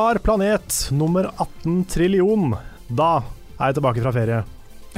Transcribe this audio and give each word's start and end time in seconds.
Var 0.00 0.18
planet 0.24 0.88
nummer 0.96 1.26
18 1.36 1.82
trillion. 1.92 2.54
Da 2.88 3.18
er 3.58 3.68
jeg 3.68 3.76
tilbake 3.76 4.00
fra 4.00 4.12
ferie. 4.14 4.38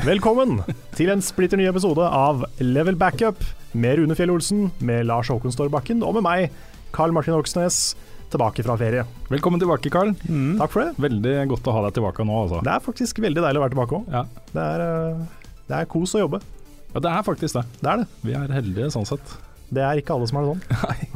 Velkommen 0.06 0.60
til 0.98 1.10
en 1.10 1.24
splitter 1.24 1.58
ny 1.58 1.66
episode 1.66 2.04
av 2.06 2.44
Level 2.62 2.94
Backup 3.00 3.42
med 3.74 3.98
Rune 3.98 4.14
Fjell 4.14 4.30
Olsen, 4.30 4.68
med 4.78 5.08
Lars 5.08 5.32
Håkon 5.32 5.54
Storbakken 5.54 6.04
og 6.06 6.14
med 6.20 6.26
meg, 6.28 6.62
Carl 6.94 7.14
Martin 7.16 7.34
Oksnes, 7.34 7.80
tilbake 8.30 8.62
fra 8.62 8.78
ferie. 8.78 9.02
Velkommen 9.32 9.58
tilbake, 9.64 9.90
Carl. 9.90 10.14
Takk 10.60 10.76
for 10.76 10.84
det. 10.84 10.94
Veldig 11.08 11.36
godt 11.50 11.66
å 11.72 11.74
ha 11.80 11.86
deg 11.88 11.98
tilbake 11.98 12.28
nå, 12.28 12.38
altså. 12.44 12.62
Det 12.62 12.76
er 12.76 12.86
faktisk 12.86 13.22
veldig 13.26 13.42
deilig 13.48 13.58
å 13.58 13.64
være 13.66 13.74
tilbake 13.74 13.98
òg. 13.98 14.18
Ja. 14.20 14.26
Det, 14.52 14.68
er, 14.68 14.84
eh, 14.86 15.56
det 15.72 15.80
er 15.80 15.94
kos 15.96 16.14
å 16.14 16.22
jobbe. 16.22 16.44
ja, 16.92 17.02
det 17.08 17.16
er 17.16 17.26
faktisk 17.26 17.58
det. 17.58 17.66
Det 17.82 17.90
er 17.96 18.04
det. 18.04 18.10
Vi 18.22 18.38
er 18.38 18.54
heldige 18.60 18.92
sånn 18.94 19.08
sett. 19.10 19.34
Det 19.72 19.80
er 19.80 19.96
ikke 20.02 20.12
alle 20.12 20.26
som 20.28 20.36
er 20.36 20.42
det 20.44 20.50
sånn. 20.52 20.62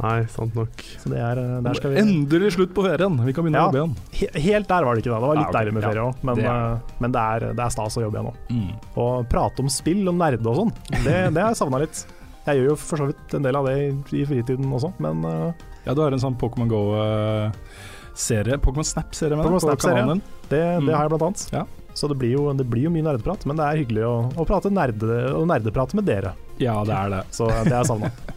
Nei, 0.01 0.19
sant 0.33 0.55
nok. 0.57 0.83
Så 1.03 1.09
det 1.13 1.19
er, 1.21 1.37
eh, 1.37 1.59
der 1.61 1.77
skal 1.77 1.91
vi 1.93 1.99
Endelig 2.01 2.49
slutt 2.55 2.71
på 2.73 2.81
ferien! 2.87 3.19
Vi 3.27 3.33
kan 3.37 3.45
begynne 3.45 3.59
Ja. 3.61 3.67
å 3.67 3.69
jobbe 3.69 3.83
igjen. 3.83 3.95
He- 4.17 4.41
Helt 4.47 4.67
der 4.71 4.83
var 4.87 4.95
det 4.97 5.03
ikke 5.03 5.11
det. 5.13 5.19
Det 5.21 5.27
var 5.29 5.35
litt 5.37 5.45
Ja, 5.53 5.59
deilig 5.59 5.73
med 5.77 5.83
ferie 5.85 6.03
òg, 6.07 6.23
men, 6.23 6.35
det 6.41 6.45
er 6.49 6.73
eh, 6.73 6.93
men 6.99 7.11
det, 7.13 7.21
er, 7.21 7.39
det 7.53 7.63
er 7.67 7.69
stas 7.75 7.97
å 7.97 8.01
jobbe 8.01 8.17
igjen 8.17 8.29
nå. 8.31 8.33
Mm. 8.49 8.71
Og 9.03 9.29
prate 9.29 9.59
om 9.61 9.69
spill 9.69 10.01
og 10.09 10.15
nerde 10.17 10.47
og 10.49 10.55
sånn, 10.63 10.73
det, 11.03 11.17
det 11.35 11.41
har 11.43 11.53
jeg 11.53 11.61
savna 11.61 11.77
litt. 11.85 12.01
Jeg 12.47 12.55
gjør 12.61 12.69
jo 12.71 12.75
for 12.79 12.97
så 12.97 13.07
vidt 13.11 13.33
en 13.37 13.43
del 13.43 13.55
av 13.59 13.65
det 13.67 13.77
i, 14.15 14.25
fritiden 14.25 14.71
også, 14.73 14.93
men 15.03 15.23
uh, 15.27 15.53
Ja, 15.85 15.93
du 15.93 16.01
har 16.01 16.11
en 16.15 16.19
sånn 16.23 16.37
Pokémon 16.39 16.69
Go-serie. 16.71 18.57
Pokémon 18.57 18.85
Snap-serie 18.87 19.35
med 19.37 19.45
Pokémon 19.45 19.59
deg 19.59 19.67
Snap-serie. 19.67 20.01
kanalen 20.01 20.21
det, 20.49 20.61
det 20.61 20.81
Mm. 20.81 20.93
har 20.95 21.03
jeg 21.07 21.09
blant 21.13 21.25
annet. 21.27 21.49
Ja. 21.53 21.65
Så 21.97 22.07
det 22.07 22.17
blir, 22.19 22.31
jo, 22.37 22.53
det 22.53 22.65
blir 22.69 22.83
jo 22.83 22.89
mye 22.93 23.01
nerdeprat, 23.03 23.45
men 23.49 23.57
det 23.57 23.65
er 23.65 23.77
hyggelig 23.83 24.03
å, 24.05 24.15
å 24.37 24.45
prate 24.45 24.69
nerde, 24.69 25.33
og 25.33 25.47
nerdeprate 25.49 25.95
med 25.97 26.05
dere. 26.05 26.33
Ja, 26.61 26.83
det 26.85 26.93
er 26.93 27.09
det. 27.09 27.23
Så 27.33 27.47
det 27.49 27.71
har 27.73 27.83
jeg 27.83 27.89
savna. 27.89 28.11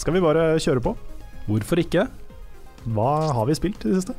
Skal 0.00 0.16
vi 0.16 0.22
bare 0.24 0.54
kjøre 0.62 0.80
på? 0.80 0.94
Hvorfor 1.44 1.80
ikke? 1.82 2.06
Hva 2.88 3.10
har 3.36 3.48
vi 3.48 3.56
spilt 3.58 3.82
i 3.84 3.90
det 3.90 3.98
siste? 4.00 4.14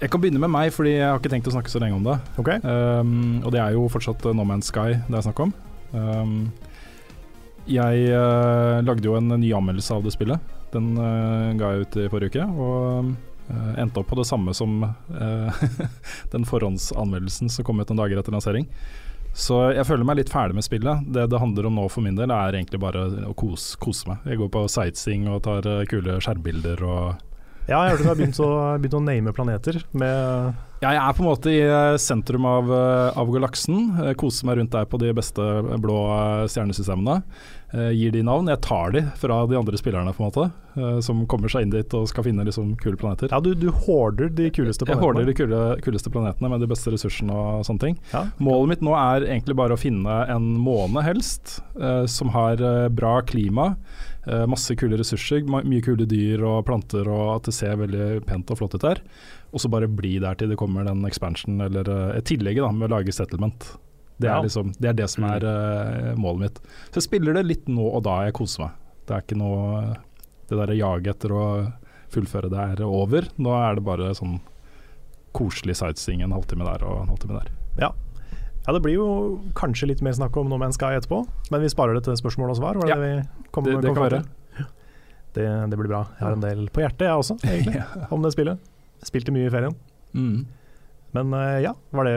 Jeg 0.00 0.10
kan 0.10 0.22
begynne 0.22 0.40
med 0.40 0.52
meg, 0.52 0.70
fordi 0.72 0.94
jeg 0.96 1.04
har 1.04 1.20
ikke 1.20 1.32
tenkt 1.32 1.50
å 1.50 1.52
snakke 1.52 1.72
så 1.72 1.82
lenge 1.82 1.98
om 1.98 2.06
det. 2.06 2.14
Okay. 2.40 2.62
Um, 2.64 3.42
og 3.44 3.52
det 3.52 3.60
er 3.60 3.76
jo 3.76 3.84
fortsatt 3.92 4.24
No 4.32 4.46
Man's 4.48 4.70
Sky 4.72 4.96
det 4.96 5.18
er 5.18 5.26
snakk 5.26 5.42
om. 5.44 5.52
Um, 5.92 6.48
jeg 7.68 8.08
uh, 8.12 8.80
lagde 8.84 9.04
jo 9.04 9.18
en 9.18 9.36
ny 9.36 9.52
anmeldelse 9.56 9.98
av 9.98 10.04
det 10.04 10.14
spillet. 10.16 10.56
Den 10.72 10.94
uh, 10.96 11.52
ga 11.60 11.74
jeg 11.74 11.84
ut 11.84 12.00
i 12.00 12.08
forrige 12.12 12.32
uke, 12.32 12.48
og 12.56 13.12
uh, 13.52 13.70
endte 13.80 14.00
opp 14.00 14.08
på 14.10 14.18
det 14.18 14.26
samme 14.28 14.56
som 14.56 14.80
eh, 14.84 15.64
den 16.34 16.48
forhåndsanmeldelsen 16.48 17.52
som 17.52 17.68
kom 17.68 17.80
ut 17.80 17.92
noen 17.92 18.00
dager 18.00 18.20
etter 18.20 18.32
lansering. 18.32 18.64
Så 19.34 19.56
jeg 19.74 19.86
føler 19.88 20.06
meg 20.06 20.20
litt 20.20 20.30
ferdig 20.30 20.54
med 20.54 20.66
spillet. 20.66 21.06
Det 21.10 21.26
det 21.30 21.40
handler 21.42 21.66
om 21.66 21.78
nå 21.80 21.88
for 21.90 22.06
min 22.06 22.14
del, 22.18 22.30
er 22.30 22.54
egentlig 22.54 22.78
bare 22.82 23.08
å 23.26 23.34
kose, 23.34 23.74
kose 23.82 24.06
meg. 24.06 24.22
Jeg 24.30 24.38
går 24.40 24.50
på 24.54 24.66
sightseeing 24.70 25.26
og 25.26 25.42
tar 25.46 25.66
eh, 25.66 25.86
kule 25.90 26.20
skjermbilder 26.22 26.84
og 26.86 27.24
Ja, 27.64 27.80
jeg 27.86 27.94
hørte 27.94 28.04
du 28.04 28.10
har 28.10 28.18
begynt 28.18 28.38
å, 28.44 28.52
begynt 28.76 28.98
å 28.98 29.00
name 29.00 29.32
planeter 29.32 29.78
med 29.96 30.84
Jeg 30.84 30.98
er 31.00 31.14
på 31.16 31.22
en 31.22 31.28
måte 31.30 31.48
i 31.48 31.62
eh, 31.64 31.96
sentrum 32.02 32.44
av, 32.44 32.68
eh, 32.68 33.16
av 33.16 33.30
galaksen. 33.32 34.12
Koser 34.20 34.50
meg 34.50 34.58
rundt 34.58 34.74
der 34.74 34.84
på 34.84 35.00
de 35.00 35.14
beste 35.16 35.46
blå 35.80 36.00
eh, 36.12 36.44
stjernesystemene. 36.52 37.22
Gir 37.74 38.12
de 38.14 38.20
navn. 38.22 38.46
Jeg 38.52 38.60
tar 38.62 38.92
de 38.94 39.00
fra 39.18 39.40
de 39.50 39.56
andre 39.58 39.78
spillerne, 39.80 40.12
på 40.14 40.22
en 40.22 40.28
måte. 40.28 41.00
Som 41.02 41.24
kommer 41.26 41.50
seg 41.50 41.64
inn 41.64 41.72
dit 41.72 41.96
og 41.98 42.04
skal 42.06 42.22
finne 42.22 42.44
liksom 42.46 42.76
kule 42.78 42.94
planeter. 43.00 43.32
Ja, 43.32 43.40
du, 43.42 43.48
du 43.58 43.66
hoarder 43.72 44.28
de 44.30 44.46
kuleste 44.54 44.86
planetene? 44.86 45.24
Jeg 45.24 45.32
planetene. 45.32 45.32
de 45.32 45.34
kule, 45.40 45.62
kuleste 45.82 46.12
planetene 46.14 46.52
med 46.52 46.62
de 46.62 46.68
beste 46.70 46.92
ressursene 46.94 47.34
og 47.34 47.66
sånne 47.66 47.82
ting. 47.82 47.98
Ja. 48.12 48.28
Målet 48.38 48.76
mitt 48.76 48.86
nå 48.86 48.94
er 48.94 49.26
egentlig 49.26 49.58
bare 49.58 49.74
å 49.74 49.80
finne 49.80 50.20
en 50.30 50.52
måne, 50.62 51.02
helst, 51.02 51.56
som 52.14 52.30
har 52.36 52.62
bra 52.94 53.16
klima. 53.26 53.72
Eh, 54.26 54.44
masse 54.50 54.74
kule 54.80 54.98
ressurser, 55.00 55.44
mye 55.46 55.82
kule 55.84 56.06
dyr 56.10 56.42
og 56.48 56.64
planter, 56.68 57.08
og 57.10 57.36
at 57.36 57.48
det 57.50 57.54
ser 57.56 57.76
veldig 57.80 58.24
pent 58.28 58.50
og 58.50 58.58
flott 58.60 58.74
ut 58.78 58.84
der. 58.86 59.00
Og 59.54 59.62
så 59.62 59.70
bare 59.70 59.86
bli 59.88 60.16
der 60.22 60.34
til 60.40 60.50
det 60.50 60.58
kommer 60.58 60.84
den 60.88 61.04
expansion, 61.08 61.60
eller 61.64 61.88
eh, 61.88 62.18
et 62.18 62.28
tillegg 62.30 62.60
da, 62.62 62.70
med 62.74 62.88
å 62.90 62.96
lage 62.98 63.12
settlement. 63.14 63.70
Det 64.18 64.28
er, 64.30 64.36
Ja. 64.36 64.42
liksom, 64.46 64.72
det, 64.78 64.88
er 64.92 64.98
det 65.00 65.08
som 65.10 65.24
er 65.26 65.42
eh, 65.44 66.14
målet 66.16 66.40
mitt. 66.46 66.58
Så 66.90 67.00
jeg 67.00 67.08
spiller 67.08 67.34
det 67.34 67.46
litt 67.48 67.68
nå 67.68 67.82
og 67.96 68.04
da 68.06 68.20
jeg 68.28 68.36
koser 68.38 68.66
meg. 68.68 68.76
Det 69.04 69.14
er 69.16 69.24
ikke 69.26 69.36
noe 69.36 69.96
Det 70.48 70.56
derre 70.60 70.74
jaget 70.76 71.08
etter 71.16 71.32
å 71.32 71.44
fullføre 72.12 72.50
det 72.52 72.58
er 72.76 72.82
over. 72.86 73.26
Nå 73.40 73.52
er 73.56 73.74
det 73.78 73.84
bare 73.84 74.10
sånn 74.14 74.38
koselig 75.34 75.74
sightseeing 75.80 76.20
en 76.22 76.34
halvtime 76.36 76.66
der 76.68 76.84
og 76.86 77.00
en 77.02 77.08
halvtime 77.10 77.40
der. 77.40 77.48
Ja. 77.80 77.88
Ja, 78.66 78.72
det 78.72 78.80
blir 78.84 78.94
jo 78.96 79.06
kanskje 79.58 79.88
litt 79.90 80.02
mer 80.04 80.12
snakk 80.16 80.36
om 80.40 80.48
No 80.48 80.56
Man's 80.60 80.78
Sky 80.78 80.94
etterpå, 80.96 81.22
men 81.52 81.60
vi 81.64 81.68
sparer 81.72 81.94
det 81.98 82.04
til 82.06 82.16
spørsmål 82.16 82.54
og 82.54 82.58
svar. 82.60 82.78
Var 82.80 82.88
det 82.88 82.94
Ja, 82.94 82.96
det 82.96 83.10
vi 83.10 83.48
kom, 83.52 83.64
det- 83.64 83.80
det 83.82 83.90
kom 83.92 83.94
kan 84.00 84.08
være. 84.08 84.24
Det, 85.34 85.46
det 85.70 85.76
blir 85.78 85.88
bra. 85.90 86.04
Jeg 86.18 86.22
har 86.28 86.32
en 86.36 86.40
del 86.44 86.68
på 86.70 86.80
hjertet, 86.84 87.08
jeg 87.08 87.18
også, 87.18 87.36
egentlig, 87.42 87.82
om 88.14 88.22
det 88.22 88.32
spillet. 88.32 88.58
Spilte 89.04 89.32
mye 89.34 89.48
i 89.48 89.50
ferien. 89.52 89.74
Mm. 90.14 90.46
Men 91.14 91.34
eh, 91.34 91.60
ja, 91.66 91.72
var 91.92 92.04
det, 92.06 92.14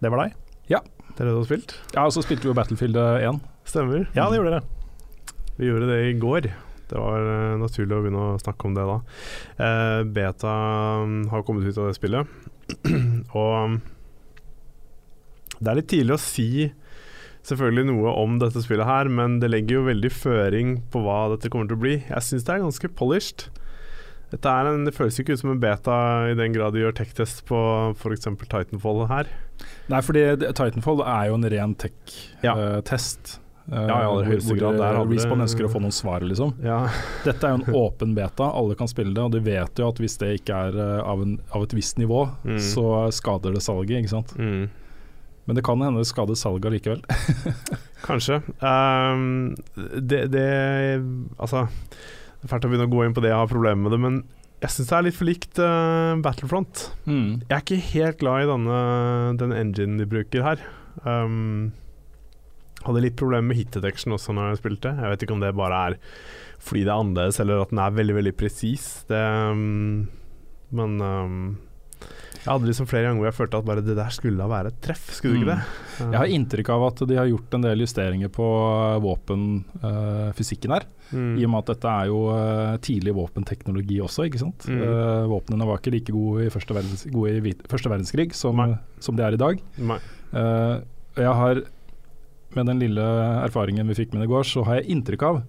det 0.00 0.10
var 0.10 0.24
deg? 0.24 0.38
Det 1.16 1.26
det 1.26 1.34
du 1.34 1.40
har 1.40 1.44
spilt? 1.44 1.72
Ja, 1.92 2.06
og 2.06 2.12
så 2.14 2.22
spilte 2.24 2.46
vi 2.46 2.48
jo 2.48 2.56
Battlefield 2.56 2.96
1. 2.96 3.40
Stemmer. 3.68 4.06
Ja, 4.16 4.28
det 4.30 4.38
gjorde 4.38 4.54
dere. 4.54 4.62
Vi 5.58 5.66
gjorde 5.68 5.88
det 5.90 5.98
i 6.06 6.14
går. 6.22 6.46
Det 6.88 6.96
var 6.98 7.26
eh, 7.28 7.56
naturlig 7.60 7.92
å 7.96 8.00
begynne 8.04 8.22
å 8.30 8.38
snakke 8.40 8.64
om 8.70 8.76
det 8.78 8.86
da. 8.88 8.94
Eh, 9.60 9.98
beta 10.16 10.54
mm, 11.04 11.18
har 11.28 11.44
kommet 11.44 11.66
ut 11.68 11.76
av 11.82 11.90
det 11.90 11.98
spillet. 11.98 12.30
og 13.36 13.76
det 15.60 15.70
er 15.72 15.78
litt 15.80 15.90
tidlig 15.92 16.16
å 16.16 16.22
si 16.22 16.50
selvfølgelig 17.46 17.86
noe 17.88 18.12
om 18.20 18.34
dette 18.40 18.60
spillet 18.64 18.84
her, 18.88 19.08
men 19.08 19.38
det 19.40 19.48
legger 19.52 19.78
jo 19.78 19.86
veldig 19.86 20.10
føring 20.12 20.74
på 20.92 21.00
hva 21.04 21.22
dette 21.34 21.48
kommer 21.52 21.70
til 21.70 21.78
å 21.78 21.82
bli. 21.84 21.94
Jeg 22.08 22.26
syns 22.26 22.44
det 22.44 22.54
er 22.56 22.64
ganske 22.66 22.90
polished. 22.98 23.46
Dette 24.30 24.46
er 24.52 24.68
en, 24.70 24.84
det 24.86 24.92
føles 24.94 25.16
ikke 25.18 25.34
ut 25.34 25.40
som 25.40 25.50
en 25.50 25.58
beta 25.62 25.94
i 26.30 26.36
den 26.38 26.52
grad 26.54 26.76
de 26.76 26.84
gjør 26.84 26.92
tech-test 27.00 27.40
på 27.48 27.58
f.eks. 27.98 28.28
Titanfall 28.44 29.06
her. 29.10 29.30
Nei, 29.90 30.02
fordi 30.06 30.22
Titanfall 30.54 31.00
er 31.02 31.30
jo 31.32 31.38
en 31.40 31.48
ren 31.50 31.72
tech-test. 31.80 33.38
Ja, 33.70 33.84
i 33.86 34.04
aller 34.04 34.26
høyeste 34.26 34.54
grad. 34.58 34.78
Der 34.80 34.96
hadde 34.98 35.14
Respawn 35.14 35.44
ønsker 35.44 35.66
å 35.66 35.70
få 35.70 35.78
noen 35.82 35.94
svar, 35.94 36.24
liksom. 36.26 36.56
Ja, 36.64 36.78
Dette 37.26 37.46
er 37.46 37.52
jo 37.54 37.60
en 37.60 37.76
åpen 37.84 38.14
beta, 38.16 38.48
alle 38.58 38.74
kan 38.78 38.90
spille 38.90 39.14
det. 39.14 39.22
Og 39.28 39.34
de 39.34 39.42
vet 39.46 39.78
jo 39.82 39.88
at 39.92 40.00
hvis 40.02 40.16
det 40.22 40.32
ikke 40.40 40.56
er 40.68 40.78
eh, 40.78 41.02
av, 41.06 41.22
en, 41.22 41.36
av 41.54 41.66
et 41.66 41.74
visst 41.78 42.00
nivå, 42.02 42.24
Mm. 42.44 42.58
så 42.62 42.84
skader 43.14 43.54
det 43.54 43.62
salget, 43.62 44.00
ikke 44.04 44.14
sant. 44.14 44.32
mm. 44.38 44.68
Men 45.50 45.56
det 45.58 45.64
kan 45.66 45.80
hende 45.82 45.98
det 45.98 46.06
skader 46.06 46.36
salget 46.38 46.70
likevel. 46.70 47.00
Kanskje. 48.06 48.36
Um, 48.62 49.56
det, 49.98 50.28
det 50.30 50.44
Altså 51.42 51.64
Det 51.66 52.46
er 52.46 52.52
fælt 52.52 52.68
å 52.68 52.70
begynne 52.70 52.86
å 52.86 52.92
gå 52.92 53.00
inn 53.02 53.16
på 53.16 53.24
det, 53.24 53.32
jeg 53.32 53.40
har 53.40 53.50
problemer 53.50 53.82
med 53.82 53.90
det, 53.96 53.98
men 53.98 54.20
jeg 54.60 54.70
syns 54.76 54.92
det 54.92 54.94
er 54.94 55.04
litt 55.08 55.16
for 55.16 55.26
likt 55.26 55.58
uh, 55.58 56.14
Battlefront. 56.22 56.84
Mm. 57.08 57.40
Jeg 57.48 57.56
er 57.56 57.64
ikke 57.64 57.80
helt 57.96 58.20
glad 58.20 58.44
i 58.44 58.50
denne, 58.52 58.78
den 59.40 59.54
engine 59.56 59.98
de 59.98 60.06
bruker 60.06 60.46
her. 60.46 60.62
Um, 61.02 61.72
hadde 62.84 63.02
litt 63.02 63.18
problemer 63.18 63.50
med 63.50 63.58
hit 63.58 63.74
detection 63.74 64.14
også 64.14 64.36
når 64.36 64.52
jeg 64.52 64.60
spilte. 64.62 64.94
Jeg 65.02 65.14
vet 65.16 65.26
ikke 65.26 65.34
om 65.34 65.42
det 65.42 65.50
bare 65.58 65.82
er 65.88 65.98
fordi 66.62 66.84
det 66.84 66.92
er 66.92 67.00
annerledes, 67.02 67.40
eller 67.42 67.64
at 67.64 67.74
den 67.74 67.82
er 67.82 67.98
veldig, 67.98 68.16
veldig 68.20 68.36
presis. 68.38 68.86
Um, 69.10 70.06
Men 70.70 71.00
um, 71.02 71.42
Jeg 72.40 72.48
hadde 72.48 72.68
liksom 72.70 72.88
flere 72.88 73.04
ganger 73.04 73.20
hvor 73.20 73.28
jeg 73.28 73.36
følte 73.36 73.58
at 73.60 73.66
bare 73.68 73.82
det 73.84 73.96
der 73.98 74.14
skulle 74.14 74.40
da 74.40 74.46
være 74.48 74.70
et 74.72 74.78
treff, 74.84 75.10
skulle 75.12 75.36
det 75.36 75.42
ikke 75.42 75.50
det? 75.50 76.06
Jeg 76.06 76.16
har 76.16 76.32
inntrykk 76.36 76.70
av 76.72 76.84
at 76.86 77.02
de 77.10 77.18
har 77.18 77.28
gjort 77.28 77.56
en 77.56 77.66
del 77.66 77.84
justeringer 77.84 78.32
på 78.32 78.46
våpenfysikken 79.04 80.72
her. 80.72 80.86
Mm. 81.10 81.34
I 81.36 81.44
og 81.44 81.52
med 81.52 81.60
at 81.64 81.72
dette 81.74 81.92
er 81.92 82.08
jo 82.08 82.20
uh, 82.30 82.78
tidlig 82.84 83.14
våpenteknologi 83.18 83.98
også, 84.00 84.24
ikke 84.30 84.40
sant. 84.40 84.64
Mm. 84.70 84.80
Uh, 84.80 85.26
våpnene 85.34 85.68
var 85.68 85.82
ikke 85.82 85.92
like 85.92 86.14
gode 86.16 86.46
i 86.46 86.54
første, 86.54 86.76
verdens, 86.76 87.04
gode 87.12 87.36
i 87.36 87.54
første 87.68 87.92
verdenskrig 87.92 88.30
som, 88.38 88.64
som 89.04 89.18
de 89.18 89.26
er 89.26 89.36
i 89.36 89.40
dag. 89.40 89.60
Eh, 90.30 90.74
jeg 91.18 91.38
har, 91.42 91.64
med 92.56 92.68
den 92.70 92.80
lille 92.80 93.06
erfaringen 93.42 93.88
vi 93.90 93.98
fikk 93.98 94.14
med 94.14 94.22
det 94.22 94.30
i 94.30 94.32
går, 94.32 94.46
så 94.46 94.62
har 94.64 94.80
jeg 94.80 94.94
inntrykk 94.94 95.26
av 95.26 95.42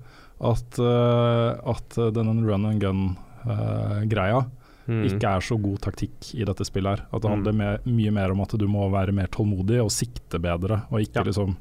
at, 0.52 0.82
uh, 0.82 1.54
at 1.72 2.02
denne 2.18 2.42
run 2.42 2.66
and 2.68 2.82
gun-greia 2.82 4.42
Mm. 4.88 5.04
ikke 5.06 5.30
er 5.38 5.40
så 5.46 5.58
god 5.62 5.80
taktikk 5.82 6.34
i 6.36 6.44
dette 6.44 6.66
spillet 6.66 6.98
her. 6.98 7.06
At 7.14 7.22
det 7.22 7.30
Mm. 7.30 7.36
handler 7.36 7.54
mer, 7.54 7.78
mye 7.86 8.12
mer 8.12 8.32
om 8.32 8.42
at 8.42 8.50
du 8.58 8.68
må 8.68 8.90
være 8.92 9.12
mer 9.14 9.28
tålmodig 9.28 9.80
og 9.84 9.92
sikte 9.92 10.40
bedre, 10.42 10.84
og 10.92 11.00
ikke 11.02 11.16
Ja. 11.22 11.24
liksom 11.24 11.58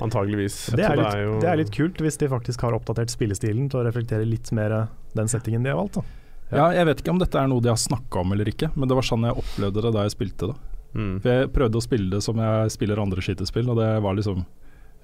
Antageligvis. 0.00 0.74
Det 0.74 0.82
er, 0.84 0.96
litt, 0.96 1.14
jo- 1.14 1.40
det 1.40 1.48
er 1.48 1.56
litt 1.56 1.70
kult 1.70 1.94
hvis 2.02 2.16
de 2.18 2.26
faktisk 2.28 2.60
har 2.62 2.72
oppdatert 2.72 3.08
spillestilen 3.14 3.68
til 3.70 3.78
å 3.80 3.84
reflektere 3.86 4.26
litt 4.26 4.50
mer 4.52 4.88
den 5.14 5.26
settingen 5.30 5.62
de 5.62 5.70
har 5.70 5.76
valgt. 5.78 5.94
Da. 5.94 6.02
Ja, 6.50 6.70
jeg 6.72 6.86
vet 6.86 7.02
ikke 7.02 7.10
om 7.14 7.18
dette 7.20 7.36
er 7.38 7.46
noe 7.46 7.60
de 7.62 7.68
har 7.68 7.76
snakka 7.78 8.20
om 8.20 8.32
eller 8.32 8.44
ikke, 8.50 8.72
men 8.76 8.88
det 8.88 8.94
var 8.98 9.02
sånn 9.06 9.22
jeg 9.24 9.36
opplevde 9.38 9.82
det 9.86 9.92
da 9.94 10.02
jeg 10.02 10.10
spilte 10.16 10.48
det. 10.50 10.56
Mm. 10.94 11.20
For 11.22 11.28
jeg 11.30 11.52
prøvde 11.52 11.78
å 11.78 11.82
spille 11.82 12.10
det 12.10 12.22
som 12.22 12.36
jeg 12.36 12.70
spiller 12.70 12.98
andre 13.00 13.20
skytespill, 13.22 13.70
og 13.70 13.76
det 13.78 14.02
var 14.02 14.14
liksom 14.14 14.44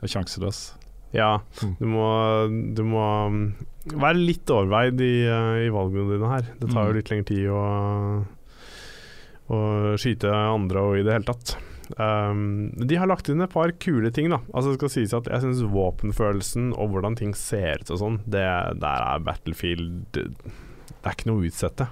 sjanseløs. 0.03 0.73
Ja, 1.13 1.41
Mm. 1.63 1.73
du 1.81 1.87
må, 1.91 2.05
du 2.77 2.83
må 2.87 3.05
um, 3.27 3.39
være 3.91 4.21
litt 4.21 4.51
overveid 4.55 5.01
i, 5.03 5.13
uh, 5.27 5.57
i 5.65 5.71
valgene 5.75 6.13
dine 6.15 6.29
her. 6.31 6.47
Det 6.61 6.69
tar 6.71 6.87
jo 6.87 6.93
Mm. 6.93 6.99
litt 7.01 7.11
lengre 7.11 7.27
tid 7.33 7.49
å, 7.51 7.65
å 9.51 9.59
skyte 9.99 10.31
andre 10.31 10.85
og 10.87 10.99
i 11.01 11.03
det 11.07 11.17
hele 11.17 11.27
tatt. 11.33 11.57
Um, 11.99 12.71
de 12.79 12.95
har 13.01 13.09
lagt 13.11 13.29
inn 13.33 13.43
et 13.43 13.51
par 13.51 13.73
kule 13.83 14.13
ting, 14.15 14.29
da. 14.31 14.39
Altså 14.55 14.71
det 14.71 14.79
skal 14.79 14.93
sies 14.95 15.15
at 15.17 15.27
Jeg 15.27 15.43
syns 15.43 15.65
våpenfølelsen 15.73 16.69
og 16.79 16.93
hvordan 16.93 17.17
ting 17.19 17.33
ser 17.35 17.83
ut 17.83 17.91
og 17.91 17.99
sånn, 17.99 18.19
det 18.31 18.45
der 18.79 19.03
er 19.09 19.25
Battlefield 19.27 20.05
Det, 20.15 20.29
er 21.03 21.17
ikke 21.17 21.27
noe 21.33 21.43
å 21.43 21.49
utsette. 21.51 21.89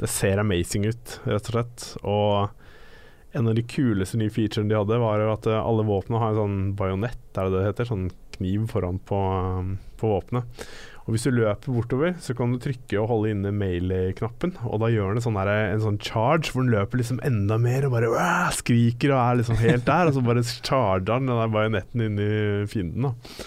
Det 0.00 0.08
ser 0.10 0.40
amazing 0.42 0.88
ut, 0.88 1.20
rett 1.28 1.50
og 1.50 1.54
slett. 1.54 1.86
Og 2.02 3.36
en 3.38 3.46
av 3.50 3.54
de 3.54 3.62
kuleste 3.68 4.18
nye 4.18 4.32
featurene 4.32 4.72
de 4.72 4.78
hadde, 4.80 4.98
var 5.02 5.22
at 5.30 5.46
uh, 5.46 5.60
alle 5.62 5.84
våpnene 5.86 6.18
har 6.22 6.32
en 6.34 6.40
sånn 6.42 6.58
bajonett, 6.78 7.20
er 7.36 7.46
det 7.52 7.54
det 7.60 7.66
heter? 7.68 7.90
Sånn 7.92 8.08
kniv 8.38 8.68
foran 8.72 9.00
på, 9.04 9.18
um, 9.58 9.74
på 10.00 10.14
våpenet. 10.14 10.64
Og 11.08 11.14
Hvis 11.14 11.24
du 11.24 11.32
løper 11.32 11.72
bortover, 11.72 12.16
så 12.20 12.34
kan 12.36 12.50
du 12.52 12.58
trykke 12.60 12.98
og 13.00 13.08
holde 13.08 13.30
inne 13.32 13.52
mail-knappen, 13.56 14.58
og 14.68 14.82
da 14.82 14.90
gjør 14.92 15.16
den 15.16 15.24
sånn 15.24 15.38
der, 15.40 15.48
en 15.72 15.80
sånn 15.80 15.96
charge, 16.04 16.52
hvor 16.52 16.66
den 16.66 16.74
løper 16.74 17.00
liksom 17.00 17.22
enda 17.24 17.56
mer 17.62 17.86
og 17.88 17.94
bare 17.94 18.10
«Åh!» 18.12 18.50
skriker 18.58 19.14
og 19.14 19.22
er 19.22 19.38
liksom 19.40 19.56
helt 19.62 19.86
der, 19.88 20.10
og 20.10 20.18
så 20.18 20.24
bare 20.26 20.44
charger 20.44 21.06
den 21.08 21.30
den 21.30 21.40
der 21.40 21.54
bajonetten 21.54 22.04
inn 22.04 22.20
i 22.20 22.28
fienden. 22.68 23.08
da. 23.08 23.46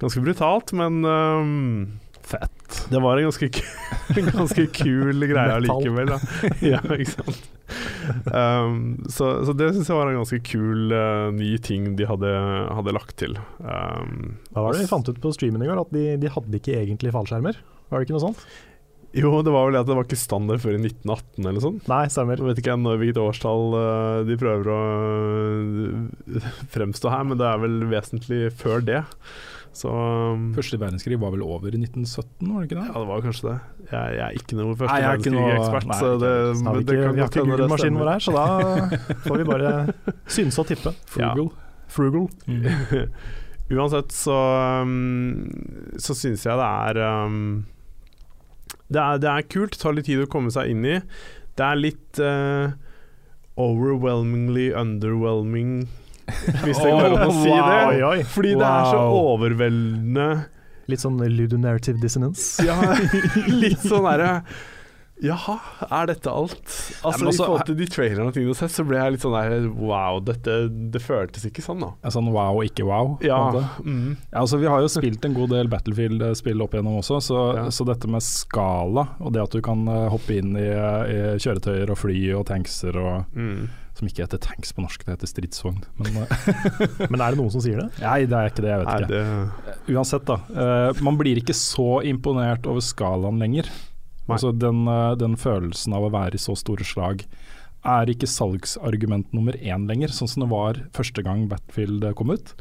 Ganske 0.00 0.24
brutalt, 0.24 0.72
men 0.80 1.04
um, 1.04 2.00
Fett. 2.24 2.86
det 2.88 3.00
var 3.04 3.18
en 3.20 3.26
ganske, 3.28 3.48
en 4.18 4.30
ganske 4.32 4.66
kul 4.72 5.26
greie 5.28 5.56
allikevel. 5.58 6.14
Da. 6.14 6.18
ja, 6.72 6.80
ikke 6.96 7.10
sant. 7.12 7.50
Um, 8.28 8.78
så, 9.12 9.30
så 9.44 9.54
det 9.56 9.70
syns 9.74 9.90
jeg 9.90 9.98
var 9.98 10.10
en 10.10 10.20
ganske 10.20 10.40
kul 10.44 10.92
uh, 10.92 11.28
ny 11.36 11.54
ting 11.64 11.92
de 11.98 12.08
hadde, 12.08 12.32
hadde 12.80 12.96
lagt 12.96 13.16
til. 13.20 13.36
Um, 13.60 14.38
Hva 14.52 14.66
var 14.66 14.76
det 14.76 14.84
vi 14.84 14.90
fant 14.90 15.08
ut 15.08 15.20
på 15.20 15.34
streamen 15.36 15.64
i 15.64 15.68
går? 15.68 15.84
At 15.84 15.92
de, 15.94 16.06
de 16.20 16.32
hadde 16.32 16.60
ikke 16.60 16.78
egentlig 16.80 17.12
fallskjermer? 17.14 17.60
Var 17.90 18.00
det 18.00 18.08
ikke 18.08 18.16
noe 18.16 18.28
sånt? 18.30 18.46
jo, 19.14 19.30
det 19.46 19.52
var 19.54 19.68
vel 19.68 19.76
det 19.76 19.82
at 19.84 19.88
det 19.88 19.94
var 19.94 20.06
ikke 20.08 20.18
standard 20.18 20.62
før 20.62 20.74
i 20.74 20.80
1918 20.80 21.46
eller 21.46 21.62
sånn. 21.62 21.76
Nei, 21.90 22.02
stemmer. 22.10 22.40
Jeg 22.40 22.50
vet 22.50 22.60
ikke 22.64 22.74
når, 22.80 22.98
hvilket 22.98 23.20
årstall 23.22 23.76
uh, 23.76 24.22
de 24.26 24.36
prøver 24.40 24.70
å 24.74 24.78
uh, 26.34 26.48
fremstå 26.74 27.12
her, 27.12 27.28
men 27.28 27.38
det 27.38 27.46
er 27.46 27.60
vel 27.62 27.76
vesentlig 27.92 28.40
før 28.58 28.82
det. 28.82 29.04
Så 29.74 29.90
um, 29.90 30.48
Første 30.54 30.78
verdenskrig 30.78 31.18
var 31.18 31.32
vel 31.34 31.42
over 31.42 31.74
i 31.74 31.80
1917, 31.80 32.46
var 32.46 32.62
det 32.62 32.68
ikke 32.68 32.78
det? 32.78 32.86
Ja, 32.86 33.00
det 33.00 33.08
var 33.08 33.24
kanskje 33.24 33.46
det. 33.48 33.54
Jeg, 33.90 34.14
jeg 34.14 34.24
er 34.24 34.38
ikke 34.38 34.58
noe 34.60 34.76
første 34.78 34.94
Nei, 34.94 35.00
er 35.02 35.08
verdenskrig-ekspert, 35.10 35.86
nei, 35.90 35.98
så 35.98 36.10
det, 36.22 36.32
vi 36.54 36.64
det 36.64 36.82
ikke, 36.84 36.94
kan 36.94 37.18
godt 37.18 37.18
hende 37.18 37.32
det 37.34 37.48
Google-maskinen 37.50 37.98
vår 38.00 38.10
her, 38.12 38.24
så 38.24 38.34
da 38.36 38.44
får 39.26 39.40
vi 39.40 39.48
bare 39.48 39.72
synse 40.36 40.62
og 40.62 40.70
tippe. 40.70 40.94
Frugal. 41.10 41.50
Frugal. 41.94 42.28
Uansett 43.74 44.12
så 44.12 44.36
um, 44.84 45.48
Så 45.96 46.14
syns 46.18 46.44
jeg 46.44 46.58
det 46.60 46.66
er, 46.68 47.00
um, 47.24 47.64
det 48.92 49.00
er 49.00 49.22
Det 49.22 49.30
er 49.30 49.46
kult. 49.48 49.74
Det 49.74 49.80
tar 49.80 49.96
litt 49.96 50.06
tid 50.10 50.22
å 50.22 50.30
komme 50.30 50.52
seg 50.54 50.70
inn 50.70 50.84
i. 50.86 50.98
Det 51.56 51.64
er 51.66 51.80
litt 51.80 52.20
uh, 52.22 52.74
overwhelmingly 53.60 54.72
underwhelming, 54.76 55.88
hvis 56.64 56.80
det 56.80 56.90
går 56.92 57.08
an 57.10 57.26
å 57.26 57.32
si 57.36 57.52
det. 57.52 58.26
Fordi 58.32 58.54
det 58.58 58.68
er 58.68 58.90
så 58.92 59.00
overveldende 59.20 60.28
Litt 60.92 61.00
sånn 61.00 61.16
ludonarrative 61.16 61.96
dissonance. 61.96 62.60
Ja, 62.60 62.76
litt 63.62 63.80
sånn 63.80 64.04
derre 64.04 64.42
Jaha, 65.22 65.54
er 65.94 66.08
dette 66.10 66.26
alt? 66.26 66.64
Altså 66.66 67.06
også, 67.06 67.22
I 67.22 67.28
også- 67.30 67.44
forhold 67.46 67.66
til 67.68 67.76
de 67.78 67.86
trailerne 67.86 68.26
og 68.26 68.34
ting 68.34 68.44
du 68.44 68.50
har 68.50 68.58
sett, 68.58 68.72
så 68.74 68.84
ble 68.84 68.98
jeg 68.98 69.12
litt 69.14 69.22
sånn 69.22 69.36
der 69.36 69.68
Wow, 69.70 70.18
dette 70.26 70.56
Det 70.90 71.00
føltes 71.00 71.46
ikke 71.46 71.62
sånn, 71.62 71.84
da. 71.84 72.10
Sånn 72.10 72.32
wow, 72.34 72.58
ikke 72.66 72.84
wow. 72.84 73.14
Ja, 73.22 73.38
mm, 73.78 74.16
Ja, 74.32 74.40
altså 74.42 74.58
Vi 74.58 74.66
har 74.66 74.82
jo 74.82 74.90
spilt 74.90 75.24
en 75.24 75.36
god 75.38 75.54
del 75.54 75.70
Battlefield-spill 75.70 76.60
opp 76.66 76.74
igjennom 76.74 76.98
også, 76.98 77.20
så, 77.22 77.38
Ja. 77.54 77.64
så 77.70 77.86
dette 77.86 78.10
med 78.10 78.26
skala 78.26 79.06
og 79.20 79.32
det 79.32 79.42
at 79.42 79.54
du 79.54 79.62
kan 79.62 79.86
eh, 79.86 80.08
hoppe 80.10 80.36
inn 80.36 80.56
i, 80.58 80.66
i 80.66 81.38
kjøretøyer 81.38 81.94
og 81.94 81.98
fly 82.02 82.18
og 82.34 82.46
tankser 82.50 82.98
og 82.98 83.24
mm. 83.38 83.68
Som 84.04 84.10
ikke 84.12 84.26
heter 84.26 84.40
tanks 84.44 84.74
på 84.76 84.84
norsk, 84.84 85.00
det 85.06 85.14
heter 85.14 85.30
stridsvogn. 85.30 85.80
Men 85.96 86.18
eh, 86.26 87.06
Men 87.08 87.22
er 87.24 87.32
det 87.32 87.40
noen 87.40 87.52
som 87.54 87.64
sier 87.64 87.80
det? 87.80 87.88
nei, 88.02 88.18
det 88.28 88.36
er 88.36 88.52
ikke 88.52 88.64
det, 88.66 88.70
jeg 88.74 88.82
vet 88.82 88.90
Nei, 88.90 88.98
ikke. 89.00 89.08
det 89.88 89.96
Uansett, 89.96 90.28
da. 90.28 90.36
Uh, 90.52 91.02
man 91.04 91.16
blir 91.20 91.40
ikke 91.40 91.56
så 91.56 92.02
imponert 92.04 92.68
over 92.68 92.84
skalaen 92.84 93.40
lenger. 93.40 93.72
Altså 94.28 94.52
den, 94.56 94.84
uh, 94.88 95.16
den 95.20 95.38
følelsen 95.40 95.96
av 95.96 96.04
å 96.04 96.12
være 96.12 96.36
i 96.36 96.42
så 96.42 96.56
store 96.56 96.84
slag 96.84 97.24
er 97.84 98.08
ikke 98.12 98.28
salgsargument 98.28 99.32
nummer 99.36 99.56
én 99.60 99.88
lenger, 99.88 100.12
sånn 100.12 100.30
som 100.30 100.44
det 100.44 100.50
var 100.52 100.80
første 100.96 101.24
gang 101.24 101.46
Battlefield 101.50 102.04
eh, 102.08 102.14
kom 102.16 102.32
ut. 102.32 102.54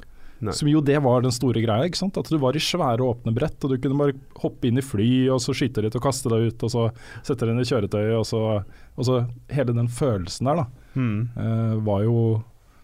Nei. 0.44 0.54
Som 0.58 0.70
jo 0.72 0.82
det 0.84 0.98
var 1.04 1.24
den 1.24 1.34
store 1.34 1.62
greia. 1.64 1.88
ikke 1.88 2.02
sant? 2.02 2.18
At 2.20 2.30
du 2.32 2.38
var 2.42 2.58
i 2.58 2.62
svære 2.64 3.06
åpne 3.06 3.34
brett, 3.36 3.58
og 3.64 3.72
du 3.72 3.78
kunne 3.82 4.00
bare 4.00 4.16
hoppe 4.42 4.70
inn 4.70 4.80
i 4.80 4.86
fly, 4.86 5.10
og 5.34 5.42
så 5.44 5.56
skyte 5.56 5.84
litt 5.86 5.98
og 5.98 6.04
kaste 6.04 6.32
deg 6.32 6.50
ut, 6.50 6.66
og 6.66 6.74
så 6.74 6.88
sette 7.22 7.46
deg 7.46 7.54
inn 7.54 7.64
i 7.64 7.68
kjøretøyet, 7.70 8.16
og 8.20 8.26
så, 8.28 8.42
og 8.98 9.08
så 9.08 9.22
Hele 9.54 9.76
den 9.76 9.90
følelsen 9.92 10.50
der, 10.50 10.64
da, 10.64 10.66
mm. 11.00 11.20
eh, 11.40 11.76
var 11.86 12.04
jo 12.06 12.18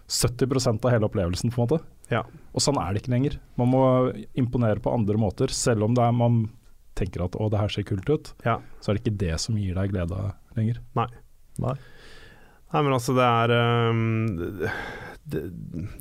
70% 0.10 0.86
av 0.86 0.94
hele 0.94 1.08
opplevelsen, 1.10 1.52
på 1.54 1.60
en 1.62 1.68
måte. 1.68 1.80
Ja. 2.10 2.24
Og 2.54 2.64
sånn 2.64 2.80
er 2.82 2.94
det 2.94 3.04
ikke 3.04 3.14
lenger. 3.14 3.38
Man 3.60 3.72
må 3.74 3.84
imponere 4.38 4.82
på 4.82 4.94
andre 4.94 5.20
måter, 5.22 5.54
selv 5.54 5.86
om 5.86 5.98
det 5.98 6.06
er, 6.06 6.16
man 6.16 6.44
tenker 7.00 7.24
at 7.26 7.38
å, 7.38 7.50
det 7.52 7.62
her 7.62 7.74
ser 7.74 7.88
kult 7.88 8.10
ut. 8.10 8.34
Ja. 8.46 8.60
Så 8.82 8.92
er 8.92 8.98
det 8.98 9.06
ikke 9.06 9.20
det 9.22 9.36
som 9.42 9.58
gir 9.60 9.78
deg 9.78 9.94
glede 9.94 10.32
lenger. 10.58 10.82
Nei. 10.98 11.10
Nei, 11.60 11.76
men 12.86 12.96
altså, 12.96 13.16
det 13.18 13.26
er 13.26 13.54
um, 13.90 14.38
det, 15.30 15.44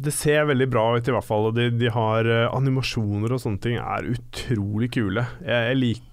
det 0.00 0.12
ser 0.14 0.48
veldig 0.48 0.68
bra 0.72 0.84
ut, 0.96 1.08
i 1.08 1.14
hvert 1.14 1.26
fall. 1.26 1.48
Og 1.50 1.56
de, 1.56 1.68
de 1.75 1.92
har 1.92 2.28
uh, 2.28 2.48
animasjoner 2.56 3.34
og 3.34 3.42
sånne 3.42 3.62
ting 3.64 3.78
er 3.80 4.10
utrolig 4.14 4.90
kule. 4.96 5.25
Jeg, 5.44 5.70
jeg 5.70 5.80
lik, 5.80 6.04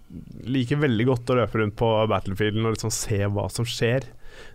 liker 0.48 0.84
veldig 0.84 1.10
godt 1.12 1.34
å 1.34 1.40
løpe 1.42 1.62
rundt 1.62 1.78
på 1.80 1.92
Battlefielden 2.12 2.68
og 2.68 2.78
liksom 2.78 2.94
se 2.94 3.20
hva 3.28 3.50
som 3.52 3.68
skjer. 3.68 4.08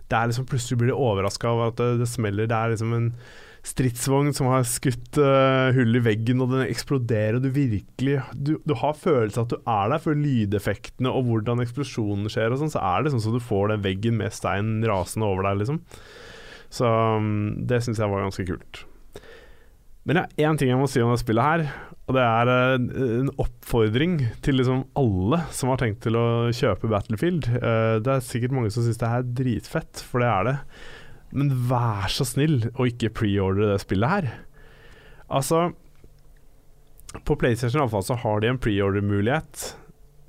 Det 0.09 0.17
er 0.17 0.29
liksom 0.29 0.47
Plutselig 0.49 0.81
blir 0.81 0.91
de 0.91 0.99
overraska 0.99 1.53
over 1.53 1.71
at 1.71 1.79
det, 1.81 1.93
det 2.03 2.09
smeller. 2.09 2.49
Det 2.49 2.57
er 2.57 2.73
liksom 2.75 2.97
en 2.97 3.09
stridsvogn 3.65 4.31
som 4.33 4.49
har 4.49 4.63
skutt 4.65 5.19
uh, 5.21 5.69
hull 5.75 5.99
i 5.99 6.03
veggen, 6.03 6.41
og 6.41 6.53
den 6.53 6.63
eksploderer, 6.65 7.37
og 7.37 7.45
du 7.45 7.51
virkelig 7.53 8.17
Du, 8.33 8.55
du 8.65 8.73
har 8.81 8.97
følelse 8.97 9.43
at 9.43 9.53
du 9.53 9.57
er 9.59 9.91
der 9.93 10.01
for 10.01 10.17
lydeffektene 10.17 11.11
og 11.13 11.27
hvordan 11.29 11.61
eksplosjonen 11.61 12.29
skjer 12.31 12.55
og 12.55 12.61
sånn, 12.61 12.73
så 12.73 12.81
er 12.81 13.03
det 13.03 13.13
sånn 13.13 13.23
så 13.23 13.33
du 13.35 13.41
får 13.43 13.73
den 13.73 13.85
veggen 13.85 14.17
med 14.17 14.33
stein 14.33 14.79
rasende 14.87 15.29
over 15.29 15.45
deg, 15.45 15.61
liksom. 15.61 15.81
Så 16.71 16.87
um, 16.87 17.51
det 17.67 17.83
syns 17.83 17.99
jeg 18.01 18.09
var 18.09 18.23
ganske 18.25 18.47
kult. 18.47 18.85
Men 20.07 20.17
det 20.17 20.47
én 20.47 20.57
ting 20.57 20.71
jeg 20.71 20.79
må 20.79 20.87
si 20.89 21.01
om 21.03 21.11
det 21.13 21.21
spillet 21.21 21.45
her, 21.45 21.65
og 22.09 22.15
det 22.17 22.23
er 22.25 22.49
uh, 22.49 23.19
en 23.19 23.29
oppfordring 23.43 24.17
til 24.41 24.57
liksom 24.57 24.87
alle 24.97 25.43
som 25.53 25.69
har 25.69 25.83
tenkt 25.83 26.01
til 26.07 26.17
å 26.17 26.25
kjøpe 26.55 26.89
Battlefield. 26.89 27.45
Uh, 27.61 27.99
det 28.01 28.15
er 28.15 28.25
sikkert 28.25 28.57
mange 28.57 28.73
som 28.73 28.87
syns 28.87 28.99
det 29.01 29.11
er 29.11 29.29
dritfett, 29.43 30.01
for 30.07 30.23
det 30.23 30.31
er 30.31 30.49
det. 30.49 30.57
Men 31.31 31.51
vær 31.69 32.11
så 32.11 32.27
snill 32.27 32.65
å 32.75 32.87
ikke 32.89 33.13
preordre 33.21 33.71
det 33.71 33.83
spillet 33.83 34.15
her. 34.15 34.31
Altså 35.31 35.69
På 37.27 37.37
PlayStation 37.39 37.79
i 37.79 37.83
alle 37.85 37.93
fall 37.93 38.07
så 38.07 38.17
har 38.19 38.41
de 38.41 38.51
en 38.51 38.59
preorder-mulighet 38.61 39.71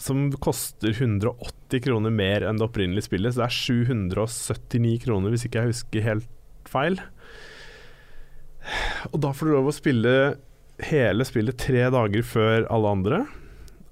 som 0.02 0.24
koster 0.42 0.90
180 0.96 1.84
kroner 1.84 2.10
mer 2.10 2.42
enn 2.46 2.58
det 2.58 2.66
opprinnelige 2.66 3.06
spillet. 3.06 3.34
Så 3.34 3.42
det 3.42 3.46
er 3.46 3.58
779 3.86 4.96
kroner, 5.04 5.30
hvis 5.30 5.46
ikke 5.46 5.62
jeg 5.62 5.74
husker 5.76 6.06
helt 6.08 6.32
feil. 6.66 6.98
Og 9.12 9.20
da 9.22 9.30
får 9.34 9.46
du 9.46 9.54
lov 9.54 9.70
å 9.70 9.76
spille 9.76 10.14
hele 10.82 11.26
spillet 11.26 11.58
tre 11.60 11.86
dager 11.94 12.26
før 12.26 12.66
alle 12.72 12.96
andre. 12.96 13.22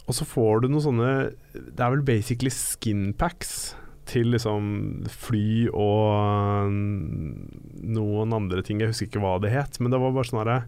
Og 0.08 0.16
så 0.18 0.26
får 0.26 0.64
du 0.64 0.72
noen 0.72 0.82
sånne 0.82 1.10
Det 1.54 1.84
er 1.84 1.92
vel 1.92 2.02
basically 2.02 2.50
skin 2.50 3.12
packs 3.14 3.76
til 4.10 4.32
liksom 4.34 4.64
fly 5.10 5.68
og 5.70 6.70
noen 6.70 8.34
andre 8.36 8.64
ting. 8.66 8.82
Jeg 8.82 8.92
husker 8.92 9.08
ikke 9.08 9.22
hva 9.22 9.36
det 9.42 9.54
het, 9.54 9.78
men 9.80 9.92
det 9.92 10.00
var 10.02 10.14
bare 10.16 10.30
sånn 10.30 10.42
herre 10.42 10.58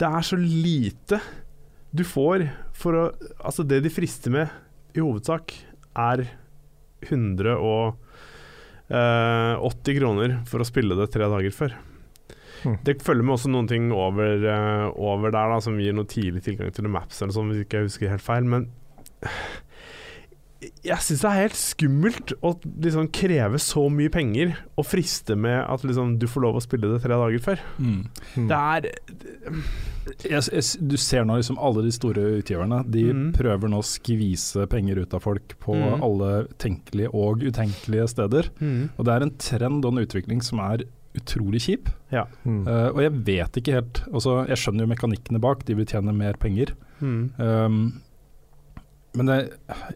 Det 0.00 0.08
er 0.08 0.26
så 0.26 0.38
lite 0.40 1.20
du 1.90 2.04
får 2.04 2.48
for 2.76 2.96
å 2.96 3.04
Altså, 3.40 3.64
det 3.64 3.80
de 3.84 3.92
frister 3.92 4.32
med, 4.34 4.52
i 4.96 5.00
hovedsak, 5.00 5.54
er 5.98 6.24
180 7.08 7.94
eh, 8.90 9.98
kroner 9.98 10.40
for 10.48 10.62
å 10.62 10.66
spille 10.66 10.96
det 10.98 11.08
tre 11.14 11.28
dager 11.30 11.54
før. 11.54 11.76
Mm. 12.66 12.76
Det 12.86 12.98
følger 13.04 13.24
med 13.24 13.36
også 13.36 13.50
noen 13.52 13.68
ting 13.70 13.92
over, 13.94 14.42
eh, 14.42 14.86
over 14.98 15.30
der 15.30 15.54
da, 15.54 15.60
som 15.62 15.78
gir 15.78 15.94
noe 15.94 16.08
tidlig 16.10 16.42
tilgang 16.46 16.74
til 16.74 16.90
maps, 16.90 17.22
eller 17.22 17.34
sånn, 17.36 17.52
hvis 17.52 17.64
ikke 17.64 17.82
jeg 17.82 17.90
husker 17.90 18.14
helt 18.14 18.26
feil. 18.26 18.48
Men 18.50 18.68
jeg 20.58 20.98
syns 21.06 21.20
det 21.22 21.28
er 21.30 21.36
helt 21.44 21.58
skummelt 21.58 22.32
å 22.42 22.50
liksom 22.82 23.06
kreve 23.14 23.60
så 23.62 23.84
mye 23.94 24.10
penger 24.10 24.56
og 24.74 24.88
friste 24.90 25.36
med 25.38 25.60
at 25.62 25.84
liksom, 25.86 26.16
du 26.18 26.26
får 26.26 26.42
lov 26.42 26.58
å 26.58 26.62
spille 26.64 26.90
det 26.90 26.98
tre 27.04 27.14
dager 27.14 27.44
før. 27.44 27.62
Mm. 27.78 28.00
Mm. 28.34 28.48
Det 28.50 28.58
er 28.58 28.88
Jeg, 30.24 30.42
jeg, 30.50 30.64
du 30.88 30.96
ser 30.98 31.26
nå 31.28 31.36
liksom 31.38 31.58
alle 31.62 31.82
de 31.84 31.92
store 31.92 32.22
utgiverne. 32.40 32.80
De 32.90 33.04
mm. 33.12 33.24
prøver 33.36 33.70
nå 33.70 33.82
å 33.82 33.86
skvise 33.86 34.64
penger 34.72 35.02
ut 35.04 35.14
av 35.14 35.22
folk 35.26 35.54
på 35.62 35.76
Mhm. 35.78 36.02
alle 36.02 36.30
tenkelige 36.58 37.12
og 37.14 37.44
utenkelige 37.44 38.08
steder. 38.08 38.48
Og 38.96 39.04
det 39.04 39.14
er 39.14 39.22
en 39.26 39.34
trend 39.38 39.84
og 39.84 39.92
en 39.94 40.02
utvikling 40.06 40.42
som 40.42 40.58
er 40.64 40.86
utrolig 41.18 41.60
kjip. 41.66 41.88
Ja. 42.10 42.24
Mm. 42.44 42.66
Eh, 42.66 42.88
og 42.94 43.00
jeg 43.04 43.12
vet 43.26 43.56
ikke 43.60 43.72
helt 43.78 44.02
altså, 44.12 44.46
Jeg 44.48 44.56
skjønner 44.60 44.86
jo 44.86 44.92
mekanikkene 44.94 45.40
bak, 45.40 45.64
de 45.66 45.74
vil 45.74 45.86
tjene 45.86 46.14
mer 46.14 46.34
penger. 46.40 46.74
Mm. 47.00 47.30
Um, 47.38 48.00
men 49.16 49.26
det, 49.26 49.36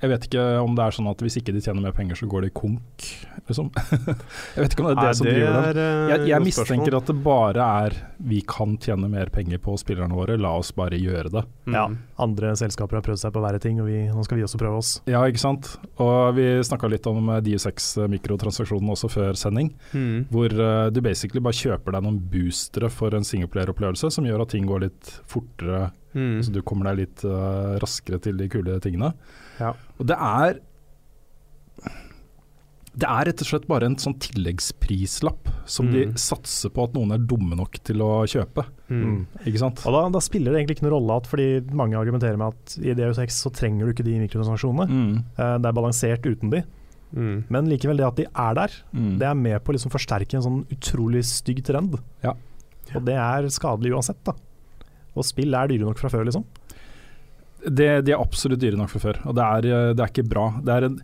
jeg 0.00 0.08
vet 0.10 0.24
ikke 0.26 0.44
om 0.64 0.74
det 0.74 0.84
er 0.86 0.94
sånn 0.96 1.10
at 1.10 1.20
hvis 1.22 1.36
ikke 1.38 1.52
de 1.52 1.60
tjener 1.60 1.82
mer 1.84 1.92
penger, 1.92 2.16
så 2.18 2.26
går 2.26 2.46
de 2.46 2.50
konk, 2.56 3.04
liksom. 3.48 3.68
jeg 4.56 4.64
vet 4.64 4.72
ikke 4.72 4.82
om 4.82 4.88
det 4.88 4.94
er 4.94 5.00
det 5.00 5.04
Nei, 5.04 5.12
som 5.18 5.26
driver 5.28 5.52
dem. 5.52 5.66
er, 5.68 5.80
eh, 5.82 6.08
Jeg, 6.14 6.26
jeg 6.32 6.44
mistenker 6.46 6.88
spørsmål. 6.88 6.96
at 7.02 7.10
det 7.12 7.16
bare 7.26 7.66
er 7.84 7.98
vi 8.32 8.40
kan 8.46 8.76
tjene 8.78 9.10
mer 9.12 9.30
penger 9.34 9.58
på 9.62 9.74
spillerne 9.78 10.14
våre, 10.16 10.38
la 10.40 10.54
oss 10.58 10.72
bare 10.74 10.96
gjøre 10.98 11.30
det. 11.34 11.42
Mm. 11.68 11.74
Ja, 11.76 11.84
andre 12.24 12.54
selskaper 12.58 12.98
har 13.00 13.04
prøvd 13.04 13.20
seg 13.24 13.34
på 13.34 13.42
verre 13.44 13.60
ting, 13.62 13.80
og 13.82 13.88
vi, 13.90 14.00
nå 14.08 14.24
skal 14.24 14.38
vi 14.40 14.44
også 14.46 14.60
prøve 14.62 14.80
oss. 14.80 14.92
Ja, 15.10 15.22
ikke 15.28 15.42
sant. 15.42 15.72
Og 16.02 16.34
vi 16.38 16.48
snakka 16.64 16.88
litt 16.90 17.06
om 17.10 17.28
eh, 17.36 17.42
DU6-mikrotransaksjonen 17.46 18.90
også 18.96 19.10
før 19.12 19.36
sending, 19.38 19.72
Mm. 19.92 20.26
hvor 20.32 20.48
eh, 20.52 20.90
du 20.90 21.00
basically 21.04 21.40
bare 21.42 21.52
kjøper 21.56 21.92
deg 21.96 22.02
noen 22.06 22.18
boostere 22.32 22.88
for 22.90 23.14
en 23.14 23.24
singleplayer-opplevelse 23.26 24.10
som 24.14 24.24
gjør 24.26 24.42
at 24.46 24.52
ting 24.54 24.66
går 24.68 24.86
litt 24.86 25.12
fortere, 25.28 25.90
Mm. 26.14 26.42
så 26.44 26.52
du 26.52 26.60
kommer 26.62 26.90
deg 26.90 26.98
litt 27.06 27.24
uh, 27.24 27.78
raskere 27.80 28.20
til 28.20 28.36
de 28.36 28.48
kule 28.52 28.78
tingene. 28.84 29.14
Ja. 29.60 29.72
Og 29.98 30.06
det 30.06 30.16
er 30.18 30.60
det 32.92 33.08
er 33.08 33.24
rett 33.24 33.40
og 33.40 33.48
slett 33.48 33.64
bare 33.70 33.86
en 33.88 33.94
sånn 33.96 34.18
tilleggsprislapp 34.20 35.48
som 35.64 35.86
de 35.90 36.02
Mm. 36.10 36.12
satser 36.20 36.68
på 36.68 36.84
at 36.84 36.92
noen 36.92 37.12
er 37.14 37.22
dumme 37.24 37.56
nok 37.56 37.78
til 37.82 38.02
å 38.04 38.26
kjøpe. 38.28 38.66
Mm. 38.90 39.26
Ikke 39.46 39.58
sant? 39.62 39.80
Og 39.86 39.92
da, 39.96 40.02
da 40.12 40.20
spiller 40.20 40.52
det 40.52 40.60
egentlig 40.60 40.76
ikke 40.76 40.84
noen 40.90 40.98
rolle 41.00 41.16
at 41.16 41.26
fordi 41.30 41.46
mange 41.72 41.96
argumenterer 41.96 42.36
med 42.36 42.52
at 42.52 42.76
i 42.84 42.92
DU6 42.92 43.30
så 43.32 43.50
trenger 43.50 43.86
du 43.88 43.92
ikke 43.94 44.04
de 44.04 44.18
mikrotransaksjonene. 44.20 44.86
Mm. 44.92 45.16
Eh, 45.38 45.56
Det 45.58 45.66
er 45.70 45.72
balansert 45.80 46.22
uten 46.28 46.50
de, 46.52 46.62
Mm. 47.16 47.44
men 47.48 47.66
likevel 47.68 47.96
det 47.96 48.06
at 48.06 48.16
de 48.16 48.24
er 48.24 48.54
der, 48.54 48.70
Mm. 48.94 49.18
det 49.18 49.26
er 49.26 49.34
med 49.34 49.64
på 49.64 49.72
å 49.72 49.74
liksom 49.76 49.90
forsterke 49.92 50.34
en 50.34 50.42
sånn 50.42 50.66
utrolig 50.68 51.24
stygg 51.24 51.64
trend. 51.64 51.98
Ja. 52.22 52.34
Og 52.94 53.04
det 53.06 53.14
er 53.16 53.48
skadelig 53.48 53.92
uansett, 53.96 54.20
da. 54.24 54.32
Og 55.16 55.24
spill 55.28 55.54
er 55.54 55.68
dyre 55.68 55.84
nok 55.88 55.98
fra 56.00 56.08
før, 56.12 56.24
liksom. 56.28 56.44
Det, 57.62 57.90
de 58.06 58.10
er 58.14 58.18
absolutt 58.18 58.58
dyre 58.62 58.78
nok 58.80 58.90
fra 58.90 58.98
før, 59.04 59.20
og 59.28 59.36
det 59.38 59.44
er, 59.44 59.66
eh, 59.70 59.92
det 59.94 60.02
er 60.02 60.10
ikke 60.10 60.24
bra. 60.28 60.48
Det 60.66 60.72
er, 60.74 60.86
en, 60.88 60.96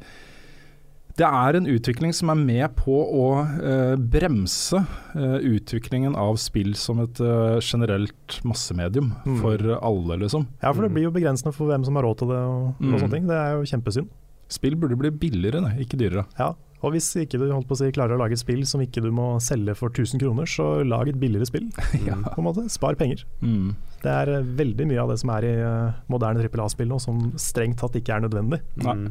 det 1.21 1.27
er 1.29 1.59
en 1.59 1.69
utvikling 1.71 2.15
som 2.15 2.33
er 2.33 2.39
med 2.41 2.75
på 2.79 2.97
å 2.99 3.27
uh, 3.45 3.95
bremse 3.99 4.81
uh, 5.15 5.39
utviklingen 5.39 6.17
av 6.19 6.35
spill 6.43 6.73
som 6.79 6.99
et 7.05 7.21
uh, 7.23 7.59
generelt 7.63 8.41
massemedium 8.47 9.13
Mm. 9.27 9.39
for 9.43 9.59
alle, 9.79 10.19
liksom. 10.25 10.49
Ja, 10.63 10.73
for 10.73 10.83
det 10.83 10.91
Mm. 10.91 10.95
blir 10.95 11.07
jo 11.09 11.15
begrensende 11.15 11.55
for 11.55 11.67
hvem 11.71 11.85
som 11.87 11.95
har 11.95 12.03
råd 12.09 12.19
til 12.19 12.29
det 12.29 12.39
og, 12.43 12.75
Mm. 12.81 12.95
og 12.95 13.01
sånne 13.01 13.11
ting. 13.15 13.27
Det 13.29 13.37
er 13.39 13.51
jo 13.55 13.63
kjempesynd. 13.71 14.09
Spill 14.49 14.75
burde 14.77 14.97
bli 14.99 15.11
billigere, 15.11 15.77
ikke 15.79 15.99
dyrere. 16.01 16.27
Ja. 16.39 16.55
Og 16.79 16.95
hvis 16.95 17.09
ikke 17.19 17.41
du 17.41 17.49
holdt 17.51 17.67
på 17.67 17.75
å 17.75 17.81
si, 17.81 17.91
klarer 17.95 18.15
å 18.15 18.21
lage 18.21 18.37
et 18.37 18.43
spill 18.43 18.63
som 18.69 18.83
ikke 18.85 19.03
du 19.03 19.11
må 19.15 19.33
selge 19.43 19.75
for 19.79 19.91
1000 19.91 20.23
kroner, 20.23 20.47
så 20.47 20.85
lag 20.87 21.11
et 21.11 21.19
billigere 21.19 21.49
spill. 21.49 21.69
Ja. 22.09 22.21
på 22.23 22.39
en 22.41 22.47
måte. 22.47 22.67
Spar 22.71 22.95
penger. 22.99 23.25
Mm. 23.43 23.75
Det 24.05 24.13
er 24.13 24.31
eh, 24.37 24.51
veldig 24.61 24.87
mye 24.89 25.03
av 25.03 25.11
det 25.13 25.19
som 25.21 25.33
er 25.35 25.47
i 25.49 25.55
eh, 25.59 25.97
moderne 26.13 26.41
trippel 26.41 26.63
A-spill 26.63 26.91
nå, 26.93 27.01
som 27.03 27.33
strengt 27.41 27.81
tatt 27.83 27.99
ikke 27.99 28.15
er 28.15 28.25
nødvendig. 28.29 28.61
Nei. 28.85 28.95
Mm. 28.95 29.09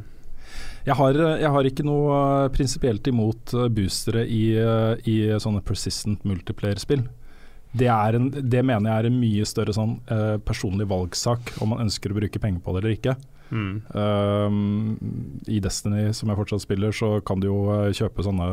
Jeg, 0.87 0.95
har, 0.95 1.19
jeg 1.43 1.51
har 1.51 1.67
ikke 1.67 1.85
noe 1.85 2.17
eh, 2.17 2.49
prinsipielt 2.55 3.11
imot 3.11 3.53
eh, 3.57 3.69
boostere 3.75 4.23
i, 4.23 4.43
eh, 4.55 5.07
i 5.11 5.17
sånne 5.43 5.63
persistent 5.67 6.23
multiplayer-spill. 6.27 7.03
Det, 7.77 7.89
er 7.91 8.17
en, 8.17 8.29
det 8.31 8.63
mener 8.65 8.89
jeg 8.89 9.03
er 9.03 9.09
en 9.09 9.19
mye 9.19 9.47
større 9.47 9.75
sånn, 9.75 9.97
eh, 10.13 10.37
personlig 10.47 10.87
valgsak 10.89 11.57
om 11.61 11.73
man 11.73 11.83
ønsker 11.83 12.13
å 12.13 12.21
bruke 12.21 12.41
penger 12.41 12.63
på 12.63 12.73
det 12.73 12.81
eller 12.83 12.95
ikke. 12.95 13.17
Mm. 13.51 13.81
Um, 13.95 15.39
I 15.47 15.59
Destiny, 15.63 16.09
som 16.13 16.29
jeg 16.31 16.39
fortsatt 16.39 16.65
spiller, 16.65 16.91
så 16.95 17.17
kan 17.25 17.39
du 17.39 17.47
jo 17.49 17.59
eh, 17.73 17.93
kjøpe 17.95 18.25
sånne 18.25 18.47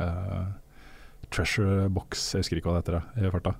uh, 0.00 0.44
treasure 1.34 1.88
box, 1.92 2.30
jeg 2.34 2.44
husker 2.44 2.60
ikke 2.60 2.70
hva 2.70 2.78
det 2.78 2.84
heter 2.86 2.98
det, 2.98 3.26
i 3.28 3.32
farta. 3.34 3.54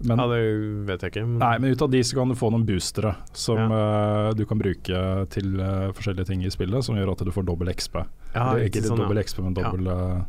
Men, 0.00 0.16
Ja, 0.16 0.26
det 0.30 0.40
vet 0.88 1.02
jeg 1.04 1.12
ikke. 1.12 1.24
Men 1.28 1.40
Nei, 1.42 1.54
men 1.60 1.74
ut 1.74 1.82
av 1.84 1.90
de 1.92 2.00
så 2.06 2.16
kan 2.16 2.30
du 2.32 2.36
få 2.38 2.48
noen 2.54 2.64
boostere 2.68 3.12
som 3.36 3.58
eh, 3.60 4.30
du 4.38 4.46
kan 4.48 4.60
bruke 4.60 5.00
til 5.34 5.60
uh, 5.60 5.90
forskjellige 5.96 6.30
ting 6.30 6.44
i 6.46 6.52
spillet, 6.52 6.86
som 6.86 6.96
gjør 6.96 7.12
at 7.12 7.24
du 7.26 7.32
får 7.34 7.44
dobbel 7.48 7.72
XP. 7.74 7.98
ja, 8.34 8.46
Eller 8.46 8.68
ikke 8.70 8.80
sånn, 8.86 8.96
ja. 8.96 9.04
dobbel 9.04 9.20
XP, 9.26 9.42
men 9.44 9.56
Ja. 9.58 9.66
dobbel 9.68 9.90
uh, 9.92 10.22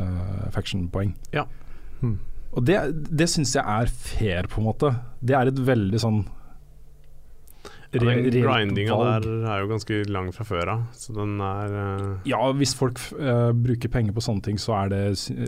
uh, 0.00 0.46
faction-poeng. 0.54 1.12
Ja. 1.36 1.44
Hmm. 2.00 2.16
Og 2.52 2.64
det, 2.68 2.78
det 3.08 3.28
syns 3.32 3.52
jeg 3.56 3.64
er 3.64 3.92
fair, 3.92 4.48
på 4.48 4.60
en 4.62 4.68
måte. 4.70 4.94
Det 5.20 5.36
er 5.36 5.52
et 5.52 5.60
veldig 5.60 6.00
sånn 6.00 6.22
Ja, 7.92 8.00
Den 8.00 8.24
grindinga 8.32 8.96
der 9.20 9.26
er 9.52 9.60
jo 9.60 9.68
ganske 9.68 9.98
lang 10.08 10.30
fra 10.32 10.46
før 10.48 10.70
av, 10.72 10.84
så 10.96 11.12
den 11.16 11.34
er 11.44 11.74
uh... 11.76 12.04
Ja, 12.28 12.40
hvis 12.56 12.72
folk 12.78 12.96
uh, 13.18 13.50
bruker 13.52 13.92
penger 13.92 14.16
på 14.16 14.24
sånne 14.24 14.46
ting, 14.46 14.56
så 14.60 14.72
er 14.78 14.92
det 14.94 15.00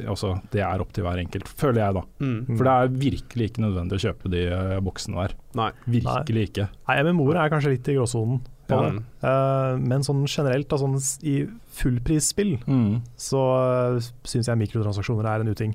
altså, 0.04 0.34
Det 0.52 0.60
er 0.60 0.84
opp 0.84 0.92
til 0.92 1.06
hver 1.06 1.22
enkelt, 1.22 1.48
føler 1.48 1.80
jeg 1.86 1.96
da. 1.96 2.02
mm. 2.20 2.40
For 2.52 2.68
det 2.68 2.74
er 2.74 2.96
virkelig 3.08 3.48
ikke 3.50 3.64
nødvendig 3.64 3.96
å 3.96 4.04
kjøpe 4.08 4.32
de 4.34 4.44
uh, 4.52 4.80
boksene 4.84 5.22
der. 5.24 5.36
Nei. 5.56 5.70
Virkelig 5.88 6.48
ikke. 6.50 6.68
Nei, 6.90 6.98
MMO-er 7.08 7.40
er 7.46 7.54
kanskje 7.54 7.72
litt 7.78 7.88
i 7.88 7.96
gråsonen. 7.96 8.42
Ja. 8.68 8.78
Eh, 8.88 9.74
men 9.76 10.00
sånn 10.06 10.22
generelt, 10.24 10.70
da, 10.70 10.78
sånn 10.80 10.94
i 11.28 11.34
fullprisspill, 11.76 12.54
Mm. 12.64 13.02
så 13.20 13.40
uh, 13.96 13.98
syns 14.24 14.48
jeg 14.48 14.60
mikrotransaksjoner 14.62 15.28
er 15.28 15.44
en 15.44 15.52
uting. 15.52 15.74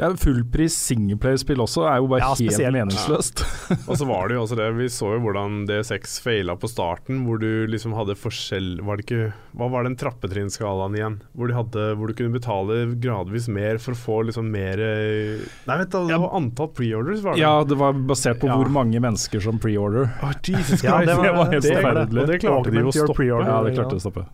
Ja, 0.00 0.08
Fullpris 0.16 0.74
singleplayerspill 0.88 1.60
også 1.60 1.82
er 1.90 1.98
jo 2.00 2.06
bare 2.08 2.22
Ja, 2.22 2.30
helt 2.32 2.40
spesielt. 2.40 2.72
meningsløst. 2.72 3.42
Og 3.90 3.98
så 4.00 4.06
var 4.08 4.30
det 4.30 4.38
jo 4.38 4.44
også 4.46 4.56
det, 4.56 4.68
vi 4.78 4.86
så 4.88 5.10
jo 5.14 5.20
hvordan 5.26 5.58
D6 5.68 6.14
faila 6.24 6.56
på 6.56 6.70
starten, 6.72 7.20
hvor 7.26 7.38
du 7.42 7.66
liksom 7.68 7.92
hadde 7.98 8.16
forskjell 8.16 8.80
Var 8.86 8.96
det 8.96 9.04
ikke 9.04 9.28
Hva 9.60 9.68
var 9.74 9.84
den 9.84 9.98
trappetrinnskalaen 10.00 10.96
igjen? 10.96 11.18
Hvor, 11.36 11.50
de 11.52 11.58
hadde, 11.58 11.84
hvor 12.00 12.08
du 12.10 12.16
kunne 12.16 12.32
betale 12.34 12.80
gradvis 13.02 13.46
mer 13.52 13.76
for 13.82 13.92
å 13.92 14.00
få 14.00 14.18
liksom 14.30 14.48
mer 14.50 14.80
Nei, 14.80 15.76
vet 15.84 15.92
du, 15.92 15.98
det 16.08 16.18
var 16.24 16.34
antall 16.40 16.72
preorders, 16.74 17.20
var 17.24 17.36
det? 17.36 17.44
Ja, 17.44 17.52
det 17.68 17.76
var 17.78 17.92
basert 17.92 18.40
på 18.40 18.48
Ja. 18.50 18.56
hvor 18.56 18.72
mange 18.72 18.98
mennesker 19.04 19.40
som 19.44 19.60
pre-order. 19.60 20.08
Jesus 20.48 20.80
Christ. 20.80 20.84
Ja, 20.88 20.98
det 21.04 21.16
var- 21.16 21.24
det 21.28 21.36
var 21.36 21.52
helt 21.52 21.66
forferdelig. 21.68 22.22
Og 22.24 22.26
det 22.32 22.40
klarte 22.42 22.70
de 22.72 22.80
jo 22.80 22.88
å 22.88 22.94
stoppe. 22.96 23.26
Ja, 23.28 23.60
det 23.66 23.74
klarte 23.76 23.94
de 23.94 24.00
å 24.00 24.04
stoppe. 24.08 24.24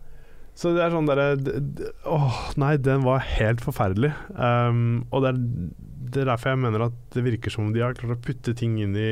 Så 0.57 0.71
det 0.73 0.81
er 0.81 0.89
sånn 0.93 1.05
derre 1.05 1.27
Åh, 2.09 2.37
nei, 2.57 2.71
den 2.81 3.03
var 3.05 3.19
helt 3.21 3.61
forferdelig. 3.61 4.09
Um, 4.33 5.03
og 5.13 5.21
det 5.21 5.29
er, 5.35 5.41
det 6.13 6.21
er 6.23 6.29
derfor 6.31 6.49
jeg 6.55 6.61
mener 6.63 6.87
at 6.87 6.95
det 7.13 7.23
virker 7.27 7.53
som 7.53 7.67
om 7.67 7.73
de 7.75 7.83
har 7.85 7.93
klart 7.97 8.15
å 8.17 8.21
putte 8.25 8.55
ting 8.57 8.79
inn 8.81 8.95
i 8.97 9.09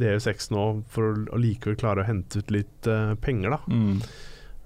DU6 0.00 0.50
nå, 0.54 0.64
for 0.90 1.14
å 1.30 1.38
likevel 1.38 1.78
klare 1.78 2.02
å 2.02 2.08
hente 2.08 2.42
ut 2.42 2.50
litt 2.54 2.90
uh, 2.90 3.14
penger, 3.22 3.54
da. 3.54 3.60
Mm. 3.70 4.02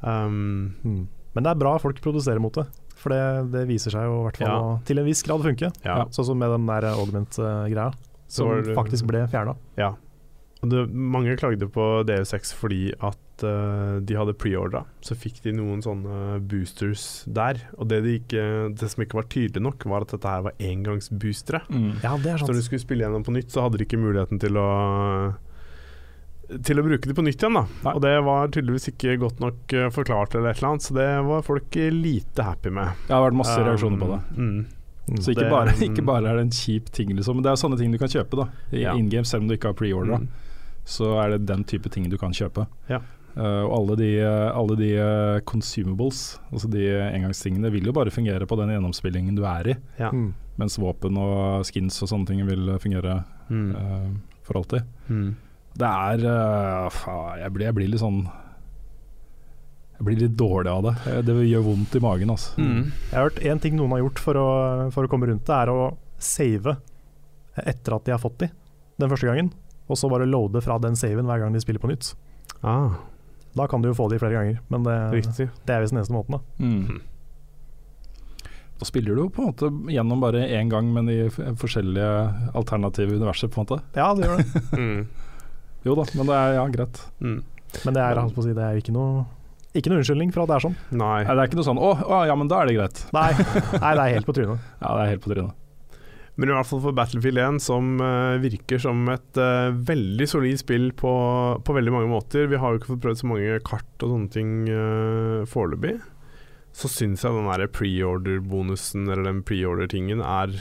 Um, 0.04 0.40
Mm. 0.84 1.02
Men 1.34 1.42
det 1.42 1.50
er 1.50 1.58
bra 1.58 1.72
folk 1.82 1.98
produserer 2.04 2.38
mot 2.38 2.54
det, 2.54 2.66
for 3.00 3.10
det, 3.10 3.50
det 3.50 3.64
viser 3.66 3.90
seg 3.90 4.04
jo 4.06 4.20
i 4.20 4.24
hvert 4.28 4.36
fall 4.38 4.48
Ja. 4.52 4.58
å 4.62 4.74
til 4.86 5.00
en 5.00 5.06
viss 5.08 5.22
grad 5.26 5.42
funke. 5.42 5.72
ja. 5.84 5.96
Sånn 6.14 6.28
som 6.28 6.38
med 6.38 6.52
den 6.54 6.66
der 6.68 6.86
augment-greia, 6.92 7.88
som 8.28 8.52
det- 8.62 8.76
faktisk 8.76 9.06
ble 9.10 9.24
fjerna. 9.32 9.56
ja. 9.76 9.94
Det, 10.70 10.86
mange 10.92 11.36
klagde 11.40 11.68
på 11.70 11.84
DU6 12.08 12.54
fordi 12.58 12.82
at 12.98 13.44
uh, 13.44 14.00
de 14.04 14.16
hadde 14.18 14.36
preordra. 14.38 14.84
Så 15.04 15.16
fikk 15.18 15.42
de 15.44 15.54
noen 15.56 15.82
sånne 15.84 16.40
boosters 16.50 17.24
der. 17.26 17.60
Og 17.78 17.88
det, 17.90 18.02
de 18.06 18.18
ikke, 18.20 18.44
det 18.74 18.90
som 18.92 19.04
ikke 19.04 19.20
var 19.20 19.30
tydelig 19.32 19.64
nok, 19.64 19.86
var 19.90 20.06
at 20.06 20.14
dette 20.14 20.36
her 20.36 20.46
var 20.48 20.58
engangsboostere. 20.58 21.64
Mm. 21.68 21.90
Ja, 22.04 22.14
det 22.18 22.34
er 22.34 22.44
Så 22.44 22.50
når 22.50 22.60
du 22.60 22.66
skulle 22.68 22.84
spille 22.84 23.06
gjennom 23.06 23.26
på 23.26 23.34
nytt, 23.36 23.50
så 23.54 23.66
hadde 23.66 23.80
de 23.80 23.88
ikke 23.88 24.00
muligheten 24.00 24.42
til 24.42 24.60
å 24.60 24.68
til 26.44 26.80
å 26.80 26.84
bruke 26.84 27.08
det 27.08 27.16
på 27.16 27.24
nytt 27.24 27.40
igjen. 27.40 27.56
da 27.56 27.64
Nei. 27.86 27.92
Og 27.96 28.00
det 28.04 28.14
var 28.26 28.52
tydeligvis 28.52 28.90
ikke 28.92 29.16
godt 29.22 29.42
nok 29.42 29.74
eh, 29.76 29.90
forklart, 29.94 30.36
eller 30.36 30.52
et 30.52 30.60
eller 30.60 30.74
annet 30.74 30.86
så 30.86 30.96
det 30.96 31.10
var 31.28 31.44
folk 31.46 31.78
lite 31.94 32.46
happy 32.46 32.72
med. 32.74 33.04
Det 33.08 33.14
har 33.16 33.24
vært 33.26 33.38
masse 33.40 33.58
reaksjoner 33.60 34.02
på 34.02 34.10
det. 34.12 34.20
Um, 34.36 34.48
mm. 35.08 35.20
Så 35.20 35.34
ikke 35.34 35.44
det- 35.44 35.52
bare, 35.52 35.76
ikke 35.88 36.06
bare 36.06 36.30
er 36.30 36.40
det 36.40 36.46
en 36.48 36.54
kjip 36.54 36.90
ting, 36.92 37.14
liksom. 37.16 37.38
Men 37.38 37.46
det 37.46 37.52
er 37.54 37.60
sånne 37.60 37.80
ting 37.80 37.94
du 37.94 38.00
kan 38.00 38.12
kjøpe 38.12 38.40
da 38.40 38.48
i 38.72 38.84
Ja. 38.84 38.94
in 38.94 39.08
game, 39.12 39.24
selv 39.24 39.44
om 39.44 39.48
du 39.48 39.56
ikke 39.56 39.72
har 39.72 39.78
pre-ordra. 39.78 40.20
Mm. 40.20 40.28
Så 40.84 41.14
er 41.22 41.34
det 41.34 41.46
den 41.48 41.64
type 41.64 41.88
ting 41.92 42.08
du 42.12 42.18
kan 42.20 42.34
kjøpe. 42.36 42.66
Ja. 42.90 43.00
Uh, 43.34 43.64
og 43.66 43.72
alle 43.80 43.96
de, 43.98 44.08
eh, 44.22 44.50
alle 44.54 44.76
de 44.78 44.92
eh, 44.94 45.40
consumables, 45.42 46.36
altså 46.52 46.68
de 46.70 46.84
engangstingene, 46.86 47.66
vil 47.74 47.88
jo 47.88 47.94
bare 47.96 48.12
fungere 48.14 48.46
på 48.46 48.54
den 48.60 48.70
gjennomspillingen 48.70 49.34
du 49.34 49.42
er 49.48 49.72
i. 49.72 49.74
Ja. 49.98 50.12
Mm. 50.14 50.28
Mens 50.60 50.76
våpen 50.78 51.18
og 51.18 51.64
skins 51.66 51.96
og 52.04 52.12
sånne 52.12 52.30
ting 52.30 52.44
vil 52.46 52.76
fungere 52.78 53.24
Mm. 53.50 53.74
uh, 53.76 54.38
for 54.46 54.56
alltid. 54.56 54.86
Mm. 55.08 55.34
Det 55.76 55.88
er 55.88 56.22
uh, 56.24 56.86
faen, 56.94 57.40
jeg, 57.42 57.52
blir, 57.52 57.66
jeg 57.66 57.76
blir 57.76 57.90
litt 57.92 58.00
sånn 58.00 58.22
Jeg 59.98 60.06
blir 60.06 60.16
litt 60.22 60.36
dårlig 60.38 60.70
av 60.72 60.86
det. 60.86 60.94
Det 61.26 61.34
gjør 61.44 61.66
vondt 61.66 61.98
i 61.98 62.00
magen, 62.02 62.32
altså. 62.32 62.54
Mm. 62.58 62.86
Jeg 63.10 63.14
har 63.18 63.28
hørt 63.28 63.42
én 63.44 63.60
ting 63.62 63.76
noen 63.76 63.92
har 63.94 64.00
gjort 64.02 64.22
for 64.24 64.38
å, 64.40 64.46
for 64.94 65.06
å 65.06 65.10
komme 65.12 65.28
rundt 65.28 65.44
det, 65.46 65.54
er 65.58 65.70
å 65.70 65.92
save 66.18 66.78
etter 67.62 67.94
at 67.94 68.06
de 68.08 68.14
har 68.14 68.22
fått 68.22 68.40
de 68.42 68.48
den 68.98 69.10
første 69.10 69.28
gangen. 69.28 69.52
Og 69.88 69.98
så 70.00 70.08
bare 70.08 70.26
loade 70.28 70.62
fra 70.64 70.78
den 70.80 70.96
saven 70.96 71.26
hver 71.28 71.42
gang 71.42 71.52
de 71.52 71.60
spiller 71.60 71.82
på 71.82 71.90
nytt. 71.92 72.14
Ah, 72.64 72.94
Da 73.54 73.66
kan 73.70 73.82
du 73.82 73.88
jo 73.90 73.94
få 73.94 74.08
de 74.10 74.18
flere 74.18 74.32
ganger, 74.34 74.60
men 74.72 74.82
det, 74.82 74.94
riktig. 75.12 75.48
det 75.66 75.74
er 75.74 75.80
visst 75.84 75.92
den 75.94 76.00
eneste 76.00 76.14
måten. 76.16 76.38
da 76.38 76.64
Mm. 76.64 77.00
Da 78.78 78.84
spiller 78.88 79.14
du 79.14 79.20
jo 79.22 79.28
på 79.30 79.42
en 79.44 79.52
måte 79.52 79.68
gjennom 79.94 80.20
bare 80.20 80.48
én 80.50 80.68
gang, 80.72 80.88
men 80.92 81.08
i 81.08 81.28
forskjellige 81.30 82.08
alternative 82.58 83.14
universer, 83.14 83.48
på 83.48 83.60
en 83.60 83.66
måte. 83.68 83.78
Ja, 83.94 84.08
det 84.14 84.26
gjør 84.26 84.40
det. 84.42 84.62
Mm. 84.80 85.06
Jo 85.84 85.94
da, 85.94 86.04
men 86.16 86.26
det 86.26 86.34
er 86.34 86.54
ja, 86.56 86.64
greit. 86.72 87.00
Mm. 87.20 87.42
Men 87.84 87.94
det 87.94 88.02
er, 88.02 88.16
holdt 88.18 88.34
på 88.34 88.40
å 88.42 88.46
si, 88.46 88.54
det 88.56 88.64
er 88.64 88.78
ikke 88.80 88.94
noe 88.96 89.26
ikke 89.74 89.90
noe 89.90 89.98
unnskyldning 90.00 90.30
for 90.32 90.44
at 90.44 90.48
det 90.50 90.54
er 90.56 90.62
sånn. 90.68 90.74
Nei. 90.94 91.24
Nei, 91.26 91.34
det 91.34 91.42
er 91.42 91.48
ikke 91.50 91.58
noe 91.58 91.66
sånn 91.66 91.80
å, 91.82 91.88
å 91.98 92.18
ja, 92.28 92.34
men 92.38 92.48
da 92.50 92.60
er 92.62 92.70
det 92.70 92.76
greit. 92.76 93.00
Nei, 93.12 93.30
nei 93.82 93.90
det 93.98 94.04
er 94.04 94.12
helt 94.14 94.26
på 94.28 94.34
trynet. 94.36 94.66
Ja, 94.82 94.92
det 94.96 95.02
er 95.04 95.10
helt 95.12 95.24
på 95.24 95.32
trynet. 95.34 95.54
Men 96.34 96.50
i 96.50 96.54
hvert 96.56 96.66
fall 96.66 96.82
for 96.82 96.96
Battlefield 96.96 97.38
1, 97.38 97.60
som 97.62 97.92
uh, 98.02 98.40
virker 98.42 98.80
som 98.82 99.04
et 99.12 99.38
uh, 99.38 99.70
veldig 99.86 100.26
solid 100.26 100.58
spill 100.58 100.88
på, 100.98 101.12
på 101.62 101.76
veldig 101.76 101.92
mange 101.94 102.10
måter. 102.10 102.48
Vi 102.50 102.58
har 102.58 102.72
jo 102.72 102.80
ikke 102.80 102.90
fått 102.94 103.04
prøvd 103.04 103.20
så 103.20 103.28
mange 103.30 103.60
kart 103.66 104.02
og 104.02 104.14
sånne 104.16 104.34
ting 104.34 104.54
uh, 104.66 105.44
foreløpig. 105.50 105.94
Så 106.74 106.90
syns 106.90 107.22
jeg 107.22 107.36
den 107.36 107.46
der 107.46 107.70
preorder-bonusen, 107.70 109.06
eller 109.06 109.28
den 109.28 109.44
preorder-tingen, 109.46 110.24
er, 110.26 110.56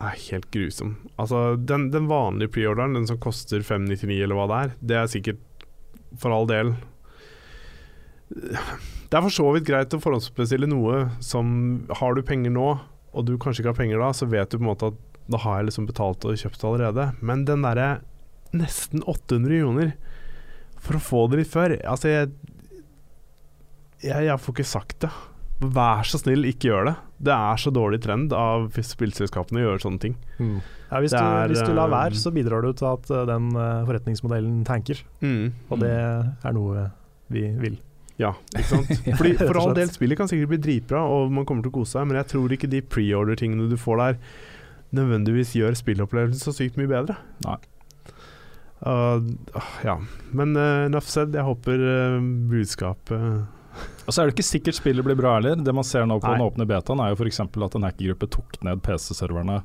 er 0.00 0.16
helt 0.30 0.48
grusom. 0.54 0.96
Altså, 1.20 1.50
den, 1.60 1.90
den 1.92 2.08
vanlige 2.08 2.54
preorderen, 2.56 2.96
den 2.96 3.10
som 3.10 3.20
koster 3.20 3.60
599 3.60 4.22
eller 4.24 4.40
hva 4.40 4.48
det 4.48 4.62
er, 4.62 4.72
det 4.80 4.98
er 5.02 5.12
sikkert 5.12 5.68
for 6.20 6.32
all 6.34 6.48
del 6.48 6.74
Det 8.32 9.16
er 9.16 9.24
for 9.24 9.32
så 9.32 9.44
vidt 9.52 9.66
greit 9.68 9.92
å 9.92 10.00
forhåndsbestille 10.00 10.68
noe 10.68 11.02
som 11.24 11.46
Har 12.00 12.16
du 12.16 12.22
penger 12.24 12.52
nå, 12.54 12.70
og 13.12 13.26
du 13.28 13.34
kanskje 13.40 13.62
ikke 13.62 13.74
har 13.74 13.80
penger 13.80 14.02
da, 14.02 14.12
så 14.16 14.28
vet 14.30 14.50
du 14.50 14.58
på 14.58 14.64
en 14.64 14.70
måte 14.70 14.92
at 14.92 15.00
da 15.32 15.38
har 15.44 15.60
jeg 15.60 15.68
liksom 15.70 15.86
betalt 15.88 16.24
og 16.26 16.38
kjøpt 16.40 16.64
allerede. 16.66 17.10
Men 17.22 17.44
den 17.48 17.64
derre 17.64 17.90
nesten 18.56 19.04
800 19.08 19.60
joner 19.62 19.92
for 20.82 20.98
å 20.98 21.02
få 21.02 21.26
det 21.30 21.42
litt 21.42 21.52
før 21.52 21.76
Altså, 21.78 22.10
jeg, 22.10 22.32
jeg, 24.02 24.26
jeg 24.26 24.40
får 24.42 24.56
ikke 24.56 24.68
sagt 24.72 24.98
det. 25.04 25.12
Vær 25.62 26.08
så 26.08 26.18
snill, 26.18 26.42
ikke 26.48 26.72
gjør 26.72 26.88
det. 26.90 26.94
Det 27.22 27.34
er 27.36 27.60
så 27.62 27.70
dårlig 27.70 28.00
trend 28.02 28.32
av 28.34 28.66
spillselskapene 28.74 29.60
å 29.60 29.66
gjøre 29.68 29.84
sånne 29.84 30.02
ting. 30.02 30.16
Ja, 30.40 30.98
hvis, 30.98 31.14
Det 31.14 31.20
du, 31.22 31.28
er, 31.38 31.52
hvis 31.52 31.62
du 31.62 31.70
lar 31.76 31.86
eh, 31.86 31.94
være, 31.94 32.18
så 32.18 32.32
bidrar 32.34 32.66
du 32.66 32.72
til 32.74 32.88
at 32.90 33.12
eh, 33.14 33.22
den 33.30 33.52
eh, 33.54 33.84
forretningsmodellen 33.86 34.58
tanker. 34.66 35.04
Og 35.70 35.78
det 35.84 35.94
er 35.94 36.56
noe 36.56 36.88
vi 37.32 37.46
vil. 37.62 37.78
Ja, 38.20 38.34
ikke 38.52 38.68
sant? 38.68 38.92
Fordi 39.18 39.34
For 39.40 39.60
all 39.62 39.76
del, 39.76 39.92
spillet 39.94 40.20
kan 40.20 40.30
sikkert 40.30 40.52
bli 40.52 40.60
dritbra, 40.66 41.02
og 41.08 41.32
man 41.34 41.46
kommer 41.48 41.64
til 41.64 41.72
å 41.72 41.78
kose 41.80 41.96
seg, 41.96 42.08
men 42.08 42.20
jeg 42.20 42.30
tror 42.34 42.54
ikke 42.56 42.70
de 42.72 42.82
preorder-tingene 42.84 43.70
du 43.70 43.78
får 43.80 44.02
der, 44.02 44.18
nødvendigvis 44.92 45.54
gjør 45.56 45.76
spillopplevelsen 45.78 46.42
så 46.42 46.54
sykt 46.56 46.76
mye 46.80 46.90
bedre. 46.90 47.16
Nei. 47.46 47.58
Uh, 48.82 49.22
ja. 49.86 49.96
Men 50.34 50.56
uh, 50.58 50.88
enough 50.88 51.06
said. 51.06 51.36
Jeg 51.36 51.46
håper 51.46 51.84
uh, 51.86 52.16
budskapet 52.50 53.44
Og 54.06 54.10
så 54.10 54.20
er 54.20 54.28
det 54.28 54.34
ikke 54.34 54.44
sikkert 54.44 54.76
spillet 54.76 55.06
blir 55.06 55.16
bra 55.18 55.36
heller. 55.36 55.60
Det 55.62 55.74
man 55.74 55.86
ser 55.86 56.04
nå 56.08 56.18
på 56.20 56.26
Nei. 56.26 56.34
den 56.36 56.46
åpne 56.48 56.66
betaen, 56.68 57.00
er 57.00 57.12
jo 57.12 57.20
f.eks. 57.20 57.40
at 57.46 57.78
en 57.78 57.86
hackergruppe 57.86 58.28
tok 58.34 58.58
ned 58.66 58.82
PC-serverne 58.84 59.62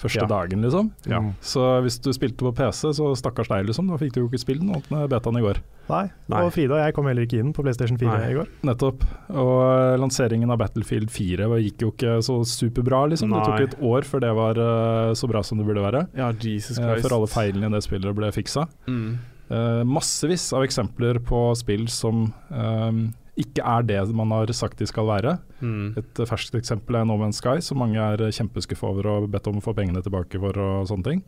første 0.00 0.22
Ja. 0.24 0.26
dagen, 0.30 0.62
liksom. 0.64 0.90
Ja. 1.06 1.20
Mm. 1.20 1.34
Så 1.44 1.64
hvis 1.84 1.98
du 2.02 2.10
spilte 2.16 2.38
på 2.42 2.52
PC, 2.56 2.90
så 2.96 3.10
stakkars 3.16 3.48
deg, 3.52 3.66
liksom. 3.68 3.88
Da 3.92 3.96
fikk 4.00 4.12
du 4.16 4.20
jo 4.22 4.28
ikke 4.28 4.40
spilt 4.42 4.60
den 4.64 4.72
åpne 4.74 5.06
betaen 5.08 5.38
i 5.38 5.44
går. 5.44 5.60
Nei. 5.90 6.04
Nei. 6.30 6.42
Og 6.46 6.52
Frida 6.54 6.74
og 6.78 6.84
jeg 6.86 6.94
kom 6.94 7.06
heller 7.10 7.26
ikke 7.26 7.40
inn 7.42 7.52
på 7.52 7.64
PlayStation 7.66 7.98
4 7.98 8.18
Nei. 8.18 8.30
i 8.30 8.34
går. 8.38 8.48
Nettopp. 8.64 9.02
Og 9.30 9.54
eh, 9.66 9.96
lanseringen 9.98 10.50
av 10.54 10.58
Battlefield 10.62 11.10
4 11.10 11.48
gikk 11.64 11.82
jo 11.86 11.90
ikke 11.92 12.18
så 12.22 12.38
superbra, 12.46 13.08
liksom. 13.10 13.30
Det 13.34 13.44
tok 13.44 13.60
et 13.68 13.80
år 13.82 14.02
før 14.06 14.20
det 14.20 14.34
var 14.38 14.60
eh, 14.64 15.14
så 15.18 15.28
bra 15.28 15.42
som 15.42 15.58
det 15.58 15.66
burde 15.66 15.82
være. 15.82 16.06
Ja, 16.16 16.30
Jesus 16.32 16.78
Eh, 16.78 16.84
Christ. 16.86 17.06
før 17.08 17.16
alle 17.18 17.26
feilene 17.28 17.66
i 17.66 17.74
det 17.76 17.82
spillet 17.84 18.14
ble 18.16 18.30
fiksa. 18.32 18.68
Mm. 18.88 19.18
Uh, 19.50 19.82
massevis 19.82 20.52
av 20.54 20.62
eksempler 20.62 21.18
på 21.26 21.56
spill 21.58 21.88
som 21.90 22.32
eh, 22.54 22.92
ikke 23.38 23.62
er 23.62 23.86
det 23.86 24.00
man 24.16 24.32
har 24.34 24.50
sagt 24.56 24.78
de 24.80 24.88
skal 24.88 25.06
være. 25.08 25.38
Mm. 25.60 25.94
Et 26.00 26.20
eh, 26.20 26.28
ferskt 26.28 26.56
eksempel 26.58 26.98
er 26.98 27.06
No 27.08 27.18
Man's 27.20 27.40
Sky, 27.42 27.58
som 27.62 27.80
mange 27.82 28.00
er 28.00 28.22
eh, 28.26 28.34
kjempeskuffa 28.34 28.90
over 28.90 29.10
og 29.12 29.30
bedt 29.30 29.48
om 29.50 29.60
å 29.60 29.64
få 29.64 29.74
pengene 29.76 30.02
tilbake 30.02 30.40
for 30.42 30.58
og 30.58 30.88
sånne 30.90 31.06
ting. 31.06 31.24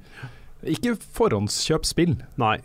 Ikke 0.62 0.96
forhåndskjøp 1.18 1.86
spill. 1.88 2.16
Nei. 2.40 2.58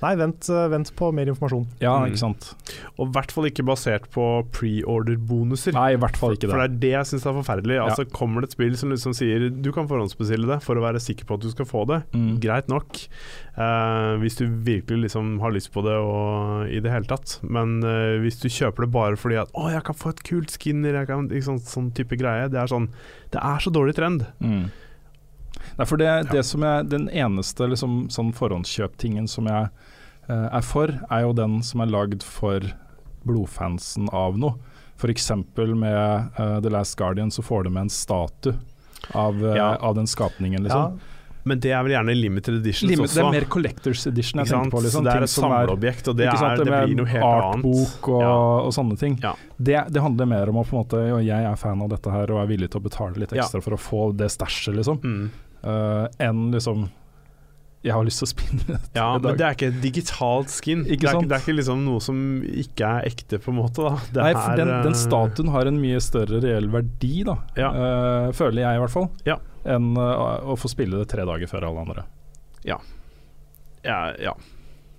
Nei, 0.00 0.14
vent, 0.16 0.48
eh, 0.48 0.68
vent 0.72 0.90
på 0.96 1.10
mer 1.12 1.26
informasjon. 1.28 1.66
Ja, 1.82 1.98
Mm. 2.00 2.06
ikke 2.12 2.20
sant. 2.22 2.54
Og 2.98 3.08
i 3.08 3.12
hvert 3.16 3.32
fall 3.34 3.44
ikke 3.50 3.66
basert 3.68 4.06
på 4.14 4.24
preorder-bonuser. 4.56 5.74
Nei, 5.76 5.92
i 5.94 5.98
hvert 6.00 6.16
fall 6.16 6.36
ikke 6.36 6.48
det. 6.48 6.54
For 6.54 6.62
det 6.62 6.68
er 6.70 6.78
det 6.84 6.92
jeg 6.94 7.08
syns 7.10 7.26
er 7.28 7.36
forferdelig. 7.36 7.76
Altså 7.84 8.06
Kommer 8.10 8.40
det 8.44 8.50
et 8.50 8.56
spill 8.56 8.76
som 8.80 8.90
liksom 8.94 9.14
sier 9.16 9.48
du 9.50 9.70
kan 9.76 9.88
forhåndsbestille 9.90 10.46
det 10.48 10.60
for 10.64 10.76
å 10.80 10.84
være 10.84 11.02
sikker 11.02 11.28
på 11.28 11.34
at 11.36 11.44
du 11.44 11.50
skal 11.52 11.66
få 11.68 11.86
det, 11.90 12.00
Mm. 12.14 12.38
greit 12.40 12.68
nok. 12.68 13.02
Uh, 13.60 14.16
hvis 14.22 14.36
du 14.38 14.46
virkelig 14.48 15.02
liksom 15.10 15.38
har 15.40 15.50
lyst 15.52 15.70
på 15.74 15.82
det 15.84 15.92
og 15.92 16.66
i 16.70 16.80
det 16.80 16.90
hele 16.90 17.04
tatt. 17.04 17.38
Men 17.42 17.82
uh, 17.84 18.16
hvis 18.22 18.40
du 18.40 18.48
kjøper 18.48 18.86
det 18.86 18.90
bare 18.92 19.16
fordi 19.20 19.36
at 19.40 19.52
'Å, 19.52 19.70
jeg 19.72 19.84
kan 19.84 19.94
få 19.94 20.08
et 20.10 20.22
kult 20.24 20.48
skinner', 20.50 20.94
jeg 20.94 21.06
kan, 21.08 21.28
ikke 21.28 21.44
sånn, 21.50 21.60
sånn 21.60 21.90
type 21.94 22.16
greie. 22.16 22.48
Det 22.48 22.58
er 22.60 22.66
sånn 22.66 22.88
Det 23.30 23.38
er 23.42 23.58
så 23.58 23.70
dårlig 23.70 23.94
trend. 23.94 24.26
Mm. 24.42 24.70
Nei, 25.78 25.86
for 25.86 25.96
det, 26.00 26.10
det 26.30 26.44
som 26.44 26.62
jeg, 26.62 26.88
Den 26.90 27.08
eneste 27.08 27.68
liksom, 27.70 28.08
sånn 28.10 28.32
forhåndskjøptingen 28.36 29.28
som 29.28 29.46
jeg 29.46 29.68
eh, 30.28 30.48
er 30.56 30.62
for, 30.66 30.92
er 31.10 31.22
jo 31.26 31.32
den 31.32 31.60
som 31.66 31.80
er 31.84 31.86
lagd 31.92 32.22
for 32.26 32.60
blodfansen 33.24 34.08
av 34.12 34.38
noe. 34.40 34.56
F.eks. 35.00 35.30
med 35.56 36.28
uh, 36.38 36.60
The 36.60 36.68
Last 36.72 36.96
Guardian 36.98 37.30
så 37.32 37.42
får 37.42 37.64
du 37.64 37.70
med 37.70 37.86
en 37.88 37.90
statue 37.92 38.54
av, 39.16 39.40
Ja. 39.56 39.76
av 39.80 39.94
den 39.94 40.06
skapningen, 40.06 40.60
Ja, 40.66 40.68
liksom. 40.68 41.00
Men 41.42 41.56
det 41.60 41.70
er 41.72 41.80
vel 41.82 41.92
gjerne 41.94 42.12
limited 42.14 42.58
editions 42.60 42.90
Lim 42.90 43.00
også. 43.00 43.14
det 43.16 43.22
er 43.24 43.30
mer 43.32 43.44
Collectors 43.48 44.02
Edition 44.06 44.42
jeg 44.42 44.50
tenker 44.50 44.70
på. 44.74 44.80
Liksom. 44.84 45.04
Det 45.06 45.12
er 45.14 45.22
et 45.24 45.32
samleobjekt, 45.32 46.08
og 46.12 46.16
det, 46.18 46.26
er, 46.28 46.56
det 46.60 46.66
det 46.68 46.80
blir 46.84 46.98
noe 46.98 47.08
helt 47.08 47.24
annet. 47.24 47.54
artbok 47.64 48.08
og, 48.12 48.20
Ja. 48.20 48.34
og 48.66 48.72
sånne 48.76 48.98
ting. 49.00 49.16
Ja. 49.22 49.32
Det, 49.56 49.78
det 49.88 50.02
handler 50.04 50.26
mer 50.28 50.52
om 50.52 50.56
å 50.60 50.64
på 50.68 50.76
en 50.76 50.82
måte 50.84 51.00
ja, 51.08 51.16
Jeg 51.24 51.48
er 51.48 51.56
fan 51.56 51.80
av 51.80 51.88
dette 51.88 52.12
her 52.12 52.30
og 52.30 52.42
er 52.42 52.46
villig 52.52 52.68
til 52.70 52.82
å 52.82 52.84
betale 52.84 53.16
litt 53.16 53.32
Ja. 53.32 53.40
ekstra 53.46 53.62
for 53.64 53.72
å 53.72 53.80
få 53.80 54.02
det 54.20 54.28
stæsjet, 54.28 54.76
liksom. 54.76 55.00
Mm. 55.00 55.30
Eh, 55.60 56.06
enn 56.24 56.46
liksom 56.54 56.86
Jeg 57.84 57.92
har 57.92 58.04
lyst 58.06 58.22
til 58.22 58.28
å 58.30 58.60
det 58.60 58.76
Ja, 58.96 59.06
i 59.16 59.20
men 59.20 59.36
det 59.36 59.44
er 59.44 59.56
ikke 59.56 59.68
et 59.70 59.80
digitalt 59.82 60.52
skin. 60.52 60.84
Ikke 60.86 61.08
det, 61.08 61.12
er 61.12 61.28
det 61.28 61.36
er 61.36 61.44
ikke 61.44 61.56
liksom 61.56 61.82
noe 61.86 62.04
som 62.04 62.22
ikke 62.44 62.92
er 63.00 63.08
ekte, 63.08 63.40
på 63.40 63.52
en 63.52 63.58
måte. 63.60 63.84
Da. 63.84 64.06
Det 64.12 64.24
Nei, 64.24 64.32
her, 64.36 64.56
den, 64.60 64.72
den 64.86 64.96
eh, 64.96 65.00
statuen 65.00 65.52
har 65.54 65.68
en 65.68 65.80
mye 65.80 66.00
større 66.04 66.42
reell 66.44 66.68
verdi, 66.72 67.14
da. 67.28 67.38
Ja. 67.56 67.72
uh, 67.72 68.30
føler 68.36 68.66
jeg 68.66 68.80
i 68.80 68.82
hvert 68.84 68.94
fall. 68.94 69.08
Ja. 69.28 69.38
Enn 69.68 69.92
uh, 69.96 70.52
å 70.52 70.56
få 70.60 70.68
spille 70.72 71.00
det 71.00 71.08
tre 71.12 71.24
dager 71.28 71.48
før 71.50 71.70
alle 71.70 71.84
andre. 71.86 72.06
ja, 73.84 74.00
ja. 74.20 74.36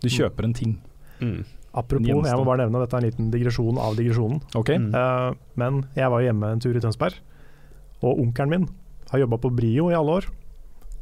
Du 0.01 0.09
kjøper 0.09 0.49
en 0.49 0.57
ting. 0.57 0.77
Mm. 1.21 1.43
Apropos, 1.77 2.25
jeg 2.27 2.35
må 2.35 2.43
bare 2.43 2.65
nevne 2.65 2.81
dette 2.81 2.97
er 2.97 3.03
en 3.03 3.07
liten 3.07 3.29
digresjon 3.31 3.77
av 3.79 3.93
digresjonen. 3.95 4.41
Okay. 4.57 4.81
Mm. 4.81 4.89
Uh, 4.97 5.37
men 5.61 5.83
jeg 5.95 6.09
var 6.11 6.25
hjemme 6.25 6.49
en 6.55 6.61
tur 6.63 6.75
i 6.75 6.81
Tønsberg, 6.83 7.21
og 8.01 8.25
onkelen 8.25 8.51
min 8.51 8.69
har 9.11 9.21
jobba 9.21 9.37
på 9.43 9.51
Brio 9.53 9.91
i 9.91 9.95
alle 9.95 10.17
år. 10.21 10.27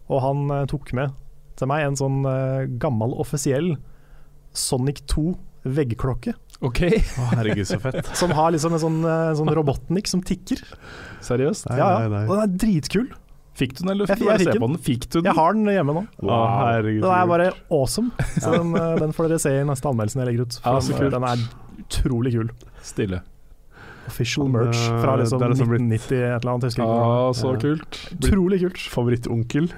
Og 0.10 0.22
han 0.26 0.46
eh, 0.56 0.66
tok 0.72 0.92
med 0.98 1.14
til 1.60 1.68
meg 1.70 1.86
en 1.86 1.98
sånn 2.00 2.22
eh, 2.26 2.68
gammel 2.82 3.12
offisiell 3.20 3.74
Sonic 4.56 5.04
2 5.12 5.34
veggklokke. 5.70 6.34
Ok, 6.66 6.80
Å, 6.92 7.26
herregud, 7.38 7.68
så 7.70 7.78
fett. 7.84 8.08
Som 8.20 8.32
har 8.36 8.52
liksom 8.56 8.74
en 8.76 8.82
sånn, 8.82 9.00
eh, 9.08 9.32
sånn 9.38 9.52
Robotnik 9.56 10.10
som 10.12 10.24
tikker. 10.26 10.60
Seriøst? 11.24 11.70
Nei, 11.70 11.78
ja, 11.80 11.90
ja. 12.04 12.10
nei. 12.12 12.24
Og 12.28 12.34
den 12.36 12.44
er 12.48 12.56
dritkul. 12.64 13.10
Fikk 13.60 13.74
du 13.76 13.82
den, 13.84 13.92
eller 13.92 14.08
Jeg 14.08 14.20
fikk 14.20 14.24
du 14.24 14.28
bare 14.30 14.38
jeg 14.40 14.46
se 14.48 14.52
fikk 14.54 14.64
på 14.64 14.68
den? 14.72 14.78
Fikk 14.88 15.06
du 15.10 15.16
den? 15.20 15.28
Jeg 15.30 15.36
har 15.36 15.56
den 15.58 15.72
hjemme 15.74 15.96
nå. 15.98 16.04
Å, 16.24 16.38
herregud. 16.64 17.02
Den 17.04 17.16
er 17.16 17.30
bare 17.32 17.48
awesome. 17.76 18.28
Så 18.40 18.54
den, 18.56 18.72
den 19.04 19.16
får 19.16 19.28
dere 19.30 19.42
se 19.44 19.52
i 19.60 19.66
neste 19.68 19.92
anmeldelsen 19.92 20.24
jeg 20.24 20.30
legger 20.32 20.48
ut. 20.48 20.60
For 20.64 20.78
Ja, 20.80 20.84
så 20.88 20.96
kult. 21.00 21.16
den 21.18 21.28
er 21.28 21.44
utrolig 21.84 22.34
kul. 22.38 22.52
Stille. 22.88 23.22
Official 24.10 24.48
merch 24.50 24.80
fra 25.04 25.18
liksom 25.20 25.42
det 25.42 25.48
er 25.50 25.54
liksom 25.54 25.72
blitt- 25.74 25.88
1990 25.92 26.24
et 26.24 26.40
eller 26.40 26.54
annet. 26.56 26.68
jeg 26.72 26.88
Ja, 26.88 27.32
så 27.36 27.54
kult. 27.62 28.00
Utrolig 28.16 28.62
kult. 28.64 28.84
Favorittonkel. 28.96 29.72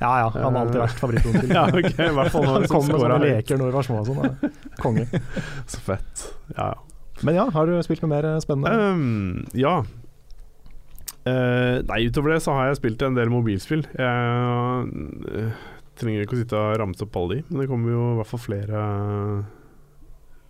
Ja 0.00 0.10
ja, 0.20 0.28
han 0.34 0.56
har 0.56 0.64
alltid 0.64 0.80
vært 0.82 1.02
favorittonkel. 1.02 1.52
Ja, 1.58 1.64
okay, 1.70 2.08
i 2.10 2.14
hvert 2.16 2.32
fall 2.34 2.46
når 2.48 2.56
Han 2.58 2.70
kom 2.72 2.88
med 2.88 3.00
sånne 3.04 3.18
leker 3.22 3.60
når 3.60 3.70
vi 3.70 3.76
var 3.78 3.86
små 3.86 4.00
og 4.02 4.08
sånn. 4.10 4.54
Konge. 4.82 5.04
Så 5.70 5.82
fett. 5.86 6.24
Ja, 6.56 6.72
ja. 6.72 6.78
Men 7.22 7.36
ja, 7.38 7.44
har 7.54 7.68
du 7.70 7.76
spilt 7.86 8.02
noe 8.02 8.10
mer 8.10 8.26
spennende? 8.42 8.72
Um, 8.74 9.44
ja. 9.54 9.76
Uh, 11.24 11.78
nei, 11.88 12.00
utover 12.10 12.34
det 12.34 12.40
så 12.44 12.52
har 12.58 12.66
jeg 12.72 12.80
spilt 12.82 13.04
en 13.06 13.14
del 13.16 13.30
mobilspill. 13.32 13.84
Jeg 13.96 14.88
uh, 15.30 15.62
trenger 15.96 16.24
ikke 16.26 16.36
å 16.36 16.40
sitte 16.42 16.58
og 16.58 16.74
ramse 16.82 17.06
opp 17.06 17.16
alle 17.22 17.38
de, 17.38 17.44
men 17.48 17.62
det 17.62 17.68
kommer 17.70 17.94
jo 17.94 18.08
i 18.10 18.16
hvert 18.18 18.32
fall 18.34 18.42
flere 18.44 18.82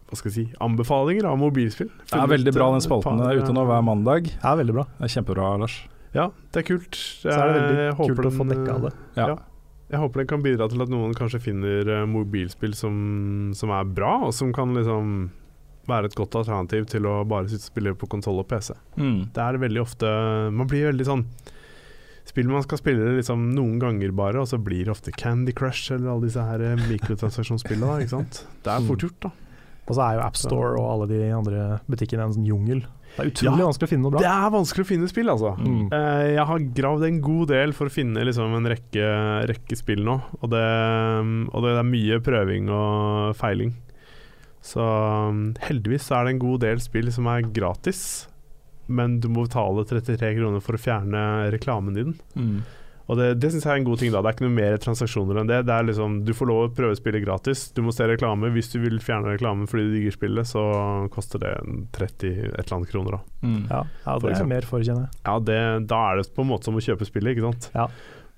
hva 0.04 0.18
skal 0.18 0.30
jeg 0.30 0.34
si, 0.36 0.44
anbefalinger 0.62 1.26
av 1.30 1.38
mobilspill. 1.40 1.88
Det 2.10 2.18
er 2.20 2.28
veldig 2.30 2.52
bra 2.54 2.66
den 2.74 2.82
spalten. 2.84 3.18
eh, 3.18 3.24
Det 3.24 3.30
er 3.32 3.44
ute 3.46 3.54
nå 3.56 3.64
hver 3.66 3.80
mandag. 3.86 4.28
Det 4.30 4.46
er 4.50 4.58
veldig 4.60 4.74
bra. 4.76 4.84
Det 4.98 5.06
er 5.08 5.12
kjempebra, 5.16 5.46
Lars. 5.62 5.78
Ja, 6.14 6.28
det 6.54 6.62
er 6.62 6.66
kult. 6.68 6.94
Så 6.96 7.32
er 7.32 7.50
det 7.50 7.56
veldig 7.58 7.84
Jeg 7.84 7.96
håper 7.98 8.14
kult 8.20 8.28
å 8.30 8.34
få 8.34 8.46
dekka 8.50 8.76
det. 8.86 8.92
Ja. 9.18 9.28
Ja. 9.32 9.36
Jeg 9.92 10.00
håper 10.00 10.22
den 10.22 10.28
kan 10.30 10.42
bidra 10.42 10.66
til 10.70 10.82
at 10.82 10.90
noen 10.90 11.14
kanskje 11.14 11.42
finner 11.44 11.90
eh, 11.92 12.04
mobilspill 12.08 12.72
som, 12.78 12.94
som 13.54 13.72
er 13.74 13.90
bra, 13.94 14.14
og 14.26 14.32
som 14.34 14.52
kan 14.54 14.72
liksom 14.74 15.10
være 15.90 16.08
et 16.08 16.16
godt 16.16 16.38
alternativ 16.40 16.86
til 16.88 17.04
å 17.06 17.18
bare 17.28 17.50
sitte 17.50 17.66
og 17.66 17.72
spille 17.74 17.92
på 18.00 18.08
konsoll 18.10 18.40
og 18.40 18.48
PC. 18.48 18.72
Mm. 18.96 19.18
Det 19.36 19.42
er 19.44 19.60
veldig 19.60 19.82
ofte 19.82 20.08
Man 20.56 20.70
blir 20.70 20.86
veldig 20.88 21.04
sånn 21.04 21.26
Spill 22.24 22.48
man 22.48 22.64
skal 22.64 22.80
spille 22.80 23.10
liksom 23.18 23.50
noen 23.52 23.76
ganger 23.82 24.14
bare, 24.16 24.40
og 24.40 24.48
så 24.48 24.56
blir 24.56 24.86
det 24.86 24.94
ofte 24.94 25.12
Candy 25.12 25.52
Crush 25.52 25.92
eller 25.92 26.14
alle 26.14 26.30
disse 26.30 26.40
her 26.40 26.62
eh, 26.64 26.86
mikrotransaksjonsspillene. 26.88 27.84
da, 27.84 27.98
Ikke 28.00 28.14
sant? 28.14 28.38
Det 28.64 28.72
er 28.72 28.86
fort 28.88 29.04
gjort, 29.04 29.18
da. 29.26 29.30
Og 29.84 29.90
så 29.92 30.00
er 30.06 30.16
jo 30.16 30.22
AppStore 30.24 30.70
og 30.80 30.86
alle 30.88 31.08
de 31.10 31.18
andre 31.36 31.66
butikkene 31.84 32.24
en 32.24 32.32
sånn 32.38 32.48
jungel. 32.48 32.80
Det 33.14 33.22
er 33.22 33.30
utrolig 33.30 33.60
Ja, 33.62 33.66
vanskelig 33.68 33.86
å 33.86 33.92
finne 33.92 34.04
noe 34.04 34.14
bra. 34.14 34.22
Det 34.24 34.30
er 34.32 34.52
vanskelig 34.54 34.84
å 34.84 34.88
finne 34.88 35.08
spill, 35.10 35.30
altså. 35.30 35.54
Mm. 35.60 35.86
Eh, 35.94 36.26
jeg 36.34 36.46
har 36.50 36.66
gravd 36.80 37.06
en 37.08 37.20
god 37.22 37.52
del 37.54 37.74
for 37.76 37.90
å 37.90 37.94
finne 37.94 38.26
liksom, 38.26 38.56
en 38.58 38.70
rekke, 38.74 39.08
rekke 39.50 39.78
spill 39.78 40.02
nå, 40.06 40.18
og 40.40 40.52
det, 40.52 40.66
og 41.54 41.66
det 41.66 41.74
er 41.78 41.90
mye 41.94 42.20
prøving 42.26 42.70
og 42.74 43.34
feiling. 43.38 43.74
Så 44.64 44.80
um, 44.80 45.50
heldigvis 45.60 46.08
er 46.14 46.24
det 46.24 46.34
en 46.34 46.44
god 46.46 46.62
del 46.64 46.80
spill 46.80 47.10
som 47.12 47.28
er 47.28 47.44
gratis, 47.54 48.00
men 48.86 49.18
du 49.20 49.28
må 49.32 49.44
betale 49.46 49.84
33 49.88 50.34
kroner 50.38 50.64
for 50.64 50.76
å 50.76 50.80
fjerne 50.80 51.20
reklamen 51.52 51.98
din. 51.98 52.16
Mm. 52.34 52.56
Og 53.04 53.18
det, 53.20 53.26
det 53.36 53.50
syns 53.52 53.66
jeg 53.66 53.72
er 53.74 53.80
en 53.82 53.86
god 53.86 54.00
ting. 54.00 54.12
da 54.14 54.22
Det 54.24 54.30
er 54.30 54.36
ikke 54.38 54.46
noe 54.46 54.54
mer 54.56 54.76
transaksjoner 54.80 55.40
enn 55.42 55.48
det. 55.50 55.58
Det 55.68 55.74
er 55.74 55.84
liksom 55.90 56.14
Du 56.24 56.32
får 56.36 56.48
lov 56.48 56.60
å 56.64 56.70
prøve 56.72 56.96
spillet 56.96 57.24
gratis. 57.26 57.66
Du 57.76 57.82
må 57.84 57.92
se 57.92 58.06
reklame. 58.08 58.48
Hvis 58.54 58.70
du 58.72 58.78
vil 58.80 58.96
fjerne 59.04 59.34
reklamen 59.34 59.68
fordi 59.68 59.90
du 59.90 59.96
digger 59.98 60.16
spillet, 60.16 60.48
så 60.48 60.62
koster 61.12 61.42
det 61.42 61.52
30 61.92 62.30
et 62.32 62.64
eller 62.64 62.76
annet 62.78 62.92
kroner. 62.94 63.18
da 63.18 63.22
Mm. 63.44 63.66
Ja, 63.68 63.82
ja, 64.06 64.12
det 64.22 64.30
er 64.40 64.46
mer 64.48 64.64
for, 64.64 64.80
å 64.80 64.86
kjenne 64.86 65.10
Ja, 65.26 65.34
det, 65.38 65.86
da 65.90 65.98
er 66.10 66.16
det 66.22 66.30
på 66.32 66.40
en 66.40 66.48
måte 66.48 66.64
som 66.70 66.78
å 66.78 66.80
kjøpe 66.80 67.04
spillet, 67.04 67.34
ikke 67.36 67.44
sant? 67.50 67.66
Ja. 67.74 67.88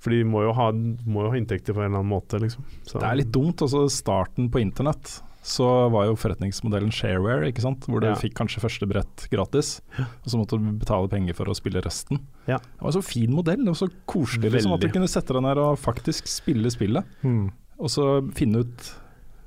For 0.02 0.10
de 0.10 0.24
må 0.26 0.42
jo, 0.42 0.50
ha, 0.52 0.72
må 1.06 1.22
jo 1.22 1.30
ha 1.30 1.38
inntekter 1.38 1.76
på 1.76 1.78
en 1.80 1.86
eller 1.92 2.00
annen 2.02 2.10
måte, 2.10 2.40
liksom. 2.42 2.66
Så, 2.82 2.98
Det 2.98 3.06
er 3.06 3.20
litt 3.22 3.30
dumt. 3.30 3.62
også 3.62 3.84
starten 3.92 4.50
på 4.50 4.58
internett 4.60 5.20
så 5.46 5.66
var 5.94 6.08
jo 6.08 6.16
forretningsmodellen 6.18 6.90
shareware, 6.90 7.46
ikke 7.52 7.62
sant? 7.62 7.84
hvor 7.86 8.00
du 8.02 8.08
Ja. 8.08 8.14
fikk 8.18 8.34
kanskje 8.34 8.58
første 8.64 8.88
brett 8.90 9.28
gratis, 9.30 9.80
og 10.00 10.26
så 10.32 10.40
måtte 10.40 10.58
du 10.58 10.72
betale 10.80 11.06
penger 11.12 11.34
for 11.38 11.46
å 11.46 11.54
spille 11.54 11.78
resten. 11.84 12.18
Ja. 12.48 12.58
Det 12.58 12.82
var 12.82 12.90
en 12.90 12.96
så 12.98 13.04
fin 13.06 13.30
modell, 13.30 13.62
det 13.62 13.70
var 13.70 13.78
så 13.78 13.88
koselig 14.10 14.50
liksom, 14.52 14.74
at 14.74 14.80
du 14.82 14.88
kunne 14.90 15.06
sette 15.08 15.32
deg 15.36 15.42
ned 15.46 15.58
og 15.62 15.78
faktisk 15.78 16.26
spille 16.26 16.66
spillet, 16.74 17.04
Mm. 17.22 17.50
og 17.78 17.88
så 17.88 18.08
finne 18.34 18.64
ut 18.66 18.94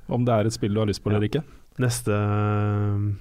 om 0.08 0.24
det 0.24 0.32
er 0.32 0.46
et 0.46 0.52
spill 0.56 0.72
du 0.74 0.80
har 0.80 0.86
lyst 0.88 1.04
på 1.04 1.10
Ja. 1.12 1.16
eller 1.18 1.28
ikke. 1.28 1.44
Neste 1.78 2.10
øh, 2.16 3.14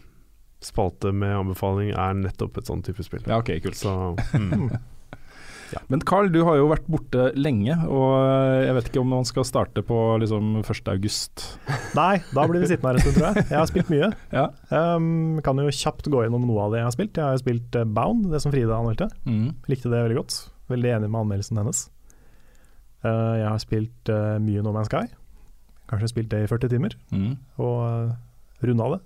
spalte 0.61 1.11
med 1.13 1.35
anbefaling 1.35 1.91
er 1.93 2.13
nettopp 2.15 2.57
et 2.59 2.65
sånn 2.65 2.81
type 2.83 3.03
spill. 3.03 3.21
Ja, 3.27 3.37
ok, 3.39 3.51
kult. 3.63 3.75
Så 3.75 3.91
mm. 4.39 4.69
Men 5.89 6.01
Carl, 6.07 6.29
du 6.33 6.39
har 6.47 6.55
jo 6.59 6.67
vært 6.71 6.85
borte 6.89 7.27
lenge, 7.37 7.75
og 7.87 8.13
jeg 8.65 8.73
vet 8.77 8.87
ikke 8.89 9.01
om 9.03 9.11
man 9.13 9.27
skal 9.27 9.45
starte 9.45 9.83
på 9.85 9.97
liksom 10.21 10.59
1. 10.63 10.81
august. 10.93 11.43
Nei, 11.99 12.19
da 12.33 12.45
blir 12.49 12.63
vi 12.63 12.69
sittende 12.71 12.93
her 12.93 12.99
en 12.99 13.03
stund, 13.05 13.17
tror 13.19 13.27
jeg. 13.29 13.45
Jeg 13.51 13.59
har 13.59 13.69
spilt 13.71 13.91
mye. 13.93 14.09
Ja. 14.39 14.45
Um, 14.73 15.39
kan 15.45 15.57
jo 15.61 15.69
kjapt 15.73 16.09
gå 16.09 16.23
gjennom 16.25 16.45
noe 16.49 16.65
av 16.67 16.73
det 16.73 16.81
jeg 16.81 16.87
har 16.89 16.95
spilt. 16.97 17.17
Jeg 17.19 17.25
har 17.27 17.37
jo 17.37 17.43
spilt 17.43 17.77
eh, 17.81 17.87
Bound, 17.99 18.27
det 18.33 18.41
som 18.43 18.53
Frida 18.53 18.77
anmeldte. 18.77 19.09
Mm. 19.29 19.47
Likte 19.71 19.91
det 19.93 20.01
veldig 20.07 20.19
godt. 20.21 20.39
Veldig 20.73 20.91
enig 20.97 21.09
med 21.09 21.21
anmeldelsen 21.23 21.61
hennes. 21.61 21.83
Uh, 23.05 23.35
jeg 23.39 23.47
har 23.47 23.61
spilt 23.63 24.11
uh, 24.13 24.35
mye 24.43 24.61
No 24.65 24.73
Man's 24.75 24.89
Sky. 24.91 25.05
Kanskje 25.89 26.11
spilt 26.11 26.29
det 26.33 26.43
i 26.45 26.49
40 26.51 26.69
timer, 26.75 26.93
Mm. 27.15 27.31
og 27.57 27.77
uh, 27.81 28.17
runda 28.65 28.89
det. 28.95 28.99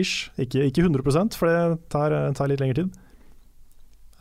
Ish. 0.00 0.30
Ikke, 0.40 0.64
ikke 0.70 0.82
100% 0.88 1.36
for 1.38 1.46
det 1.50 1.58
tar, 1.92 2.10
eh, 2.10 2.30
tar 2.34 2.48
litt 2.50 2.58
lengre 2.62 2.80
tid. 2.80 2.94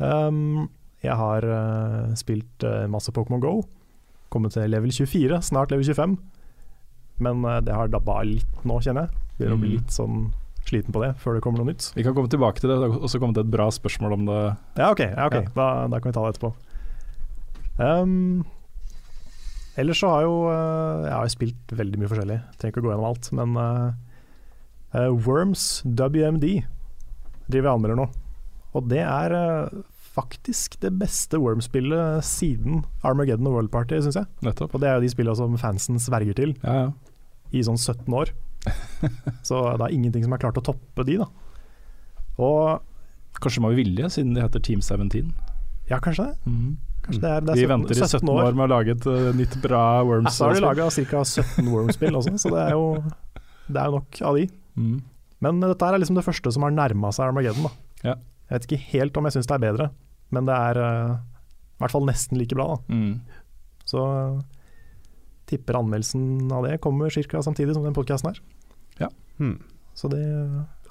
Um, 0.03 0.67
jeg 1.03 1.15
har 1.19 1.43
uh, 1.43 2.13
spilt 2.15 2.63
uh, 2.63 2.85
masse 2.91 3.11
Pokémon 3.11 3.41
Go. 3.43 3.57
Kommet 4.31 4.53
til 4.55 4.69
level 4.71 4.91
24, 4.95 5.41
snart 5.43 5.71
level 5.73 5.85
25. 5.85 6.15
Men 7.23 7.43
uh, 7.45 7.59
det 7.61 7.75
har 7.75 7.91
dabba 7.91 8.21
litt 8.25 8.63
nå, 8.65 8.79
kjenner 8.81 9.09
jeg. 9.09 9.19
Begynner 9.37 9.57
å 9.57 9.61
bli 9.61 9.73
Mm. 9.73 9.77
litt 9.81 9.91
sånn 9.93 10.23
sliten 10.63 10.93
på 10.95 11.01
det 11.03 11.09
før 11.19 11.35
det 11.35 11.41
kommer 11.43 11.59
noe 11.59 11.73
nytt. 11.73 11.89
Vi 11.97 12.03
kan 12.05 12.15
komme 12.15 12.29
tilbake 12.31 12.61
til 12.63 12.69
det, 12.71 12.77
det 12.79 12.87
har 12.93 13.03
også 13.03 13.19
kommet 13.19 13.37
et 13.41 13.49
bra 13.51 13.65
spørsmål 13.75 14.13
om 14.15 14.25
det. 14.29 14.39
Ja, 14.79 14.91
ok, 14.93 15.01
ja, 15.09 15.25
okay. 15.27 15.43
Ja. 15.43 15.51
Da, 15.57 15.67
da 15.91 15.99
kan 15.99 16.07
vi 16.11 16.15
ta 16.15 16.23
det 16.23 16.37
etterpå. 16.37 16.53
Um, 17.83 18.45
ellers 19.81 19.99
så 19.99 20.07
har 20.13 20.21
jo 20.23 20.33
Jeg 20.53 21.11
har 21.17 21.25
jo 21.27 21.33
spilt 21.33 21.73
veldig 21.73 21.99
mye 21.99 22.11
forskjellig, 22.13 22.39
trenger 22.61 22.71
ikke 22.75 22.83
å 22.83 22.85
gå 22.87 22.91
gjennom 22.93 23.09
alt. 23.09 23.29
Men 23.35 23.49
Worms 25.25 25.81
WMD 25.83 26.45
driver 27.49 27.67
jeg 27.67 27.73
anmelder 27.73 27.97
nå. 27.99 28.07
Og 28.77 28.87
det 28.89 29.01
er 29.03 29.33
faktisk 30.13 30.77
det 30.83 30.91
beste 30.99 31.39
Worms-spillet 31.41 32.23
siden 32.27 32.83
Armageddon 33.05 33.49
og 33.49 33.57
World 33.57 33.71
Party, 33.73 33.97
syns 34.05 34.19
jeg. 34.19 34.29
Nettopp. 34.45 34.75
Og 34.75 34.83
det 34.83 34.89
er 34.89 34.99
jo 34.99 35.05
de 35.07 35.11
spillene 35.13 35.39
som 35.39 35.57
fansen 35.61 35.99
sverger 36.01 36.37
til 36.37 36.55
Ja, 36.61 36.75
ja. 36.83 36.89
i 37.53 37.63
sånn 37.65 37.79
17 37.81 38.05
år. 38.13 38.31
så 39.47 39.63
det 39.79 39.87
er 39.87 39.95
ingenting 39.95 40.23
som 40.25 40.35
er 40.35 40.41
klart 40.43 40.59
å 40.61 40.65
toppe 40.65 41.05
de, 41.07 41.19
da. 41.23 41.29
Og 42.41 42.81
Kanskje 43.41 43.59
de 43.59 43.65
har 43.65 43.73
villige, 43.75 44.09
siden 44.13 44.35
de 44.35 44.43
heter 44.43 44.61
Team 44.61 44.81
17. 44.85 45.31
ja, 45.89 45.97
kanskje 45.99 46.27
det. 46.29 46.35
Kanskje 47.03 47.21
det 47.23 47.29
er, 47.31 47.41
det 47.41 47.49
er 47.49 47.57
Vi 47.57 47.63
17 47.65 47.71
venter 47.73 47.97
i 47.97 48.05
17 48.05 48.29
år 48.29 48.53
med 48.53 48.63
å 48.63 48.67
lage 48.71 48.93
et 48.93 49.07
uh, 49.09 49.31
nytt 49.35 49.55
bra 49.63 49.81
Worms-spill. 50.05 50.37
Så 50.37 50.45
har 50.45 50.59
de 50.59 50.61
laga 50.63 50.85
ca. 50.93 51.23
17 51.25 51.71
Worms-spill 51.73 52.19
også, 52.19 52.35
så 52.39 52.51
det 52.53 52.61
er 52.67 52.75
jo 52.77 52.85
det 53.67 53.81
er 53.81 53.89
jo 53.89 53.97
nok 53.97 54.21
av 54.29 54.37
de. 54.37 54.45
Mm. 54.77 54.93
Men 55.43 55.59
dette 55.65 55.89
er 55.89 55.99
liksom 55.99 56.19
det 56.19 56.25
første 56.27 56.53
som 56.55 56.63
har 56.67 56.75
nærma 56.77 57.11
seg 57.15 57.25
Armageddon. 57.25 57.65
Da. 57.65 57.73
Ja. 58.11 58.15
Jeg 58.47 58.55
vet 58.59 58.67
ikke 58.69 58.81
helt 58.93 59.17
om 59.17 59.27
jeg 59.27 59.35
syns 59.37 59.49
det 59.49 59.55
er 59.57 59.63
bedre, 59.65 59.89
men 60.33 60.49
det 60.49 60.57
er 60.57 60.81
uh, 60.81 61.13
i 61.77 61.83
hvert 61.83 61.93
fall 61.93 62.07
nesten 62.07 62.39
like 62.39 62.57
bra. 62.57 62.73
Da. 62.73 62.95
Mm. 62.95 63.45
Så 63.83 63.99
eh, 63.99 64.35
tipper 65.51 65.75
anmeldelsen 65.75 66.51
av 66.55 66.63
det 66.63 66.77
kommer 66.83 67.11
ca. 67.11 67.41
samtidig 67.43 67.75
som 67.75 67.83
den 67.83 67.95
podkasten 67.97 68.31
her. 68.31 68.43
Hmm. 69.37 69.57
Så 69.97 70.09
det 70.11 70.21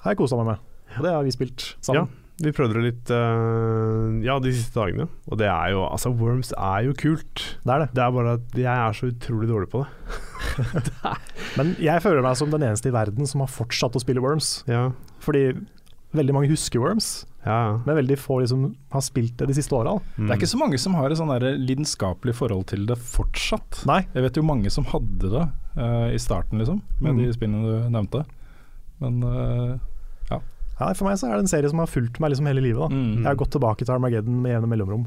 har 0.03 0.13
jeg 0.13 0.19
kosa 0.19 0.39
meg 0.39 0.53
med. 0.53 0.69
Og 0.97 1.07
det 1.07 1.15
har 1.15 1.25
vi 1.25 1.33
spilt 1.33 1.65
sammen. 1.83 2.05
Ja, 2.05 2.43
vi 2.43 2.53
prøvde 2.55 2.77
det 2.77 2.83
litt 2.85 3.11
uh, 3.13 4.19
Ja, 4.25 4.37
de 4.43 4.53
siste 4.53 4.77
dagene. 4.77 5.07
Og 5.29 5.39
det 5.41 5.49
er 5.49 5.73
jo 5.73 5.83
Altså, 5.87 6.11
Worms 6.17 6.53
er 6.53 6.87
jo 6.87 6.95
kult. 6.97 7.45
Det 7.63 7.75
er 7.75 7.85
det. 7.85 7.89
Det 7.95 8.03
er 8.03 8.15
bare 8.17 8.37
at 8.39 8.57
jeg 8.59 8.73
er 8.73 8.97
så 8.97 9.09
utrolig 9.11 9.49
dårlig 9.49 9.69
på 9.73 9.83
det. 9.83 10.83
Men 11.57 11.75
jeg 11.81 12.03
føler 12.03 12.25
meg 12.25 12.37
som 12.39 12.51
den 12.53 12.65
eneste 12.67 12.91
i 12.91 12.95
verden 12.95 13.29
som 13.29 13.43
har 13.43 13.51
fortsatt 13.51 13.95
å 13.97 14.03
spille 14.03 14.23
Worms. 14.23 14.55
Ja, 14.69 14.89
Fordi 15.23 15.49
veldig 16.13 16.35
mange 16.35 16.51
husker 16.51 16.83
Worms, 16.83 17.23
ja. 17.45 17.77
men 17.85 17.95
veldig 17.99 18.17
få 18.19 18.39
liksom 18.43 18.65
har 18.93 19.01
spilt 19.05 19.37
det 19.37 19.47
de 19.51 19.55
siste 19.57 19.75
åra. 19.75 19.97
Mm. 20.17 20.27
Det 20.27 20.31
er 20.31 20.39
ikke 20.41 20.51
så 20.53 20.59
mange 20.61 20.79
som 20.79 20.93
har 20.99 21.11
et 21.11 21.17
sånn 21.19 21.31
der 21.33 21.57
lidenskapelig 21.59 22.35
forhold 22.39 22.67
til 22.71 22.85
det 22.89 22.97
fortsatt. 22.97 23.83
Nei. 23.89 24.01
Jeg 24.13 24.23
vet 24.27 24.37
jo 24.39 24.43
mange 24.47 24.71
som 24.73 24.85
hadde 24.91 25.31
det 25.33 25.43
uh, 25.77 26.07
i 26.13 26.19
starten, 26.21 26.59
liksom, 26.63 26.81
med 27.01 27.13
Mm. 27.13 27.23
de 27.23 27.33
spillene 27.35 27.63
du 27.67 27.89
nevnte. 27.93 28.23
Men 29.03 29.23
uh, 29.23 29.75
Ja, 30.79 30.89
for 30.97 31.05
meg 31.05 31.19
så 31.21 31.27
er 31.29 31.35
det 31.37 31.43
en 31.45 31.51
serie 31.51 31.69
som 31.69 31.77
har 31.79 31.87
fulgt 31.87 32.17
meg 32.19 32.31
liksom 32.33 32.47
hele 32.49 32.61
livet. 32.63 32.81
Da. 32.81 32.87
mm. 32.89 33.19
Jeg 33.21 33.27
har 33.29 33.37
gått 33.37 33.51
tilbake 33.53 33.85
til 33.85 33.93
Armageddon 33.93 34.39
med 34.41 34.55
jevne 34.55 34.69
mellomrom. 34.71 35.03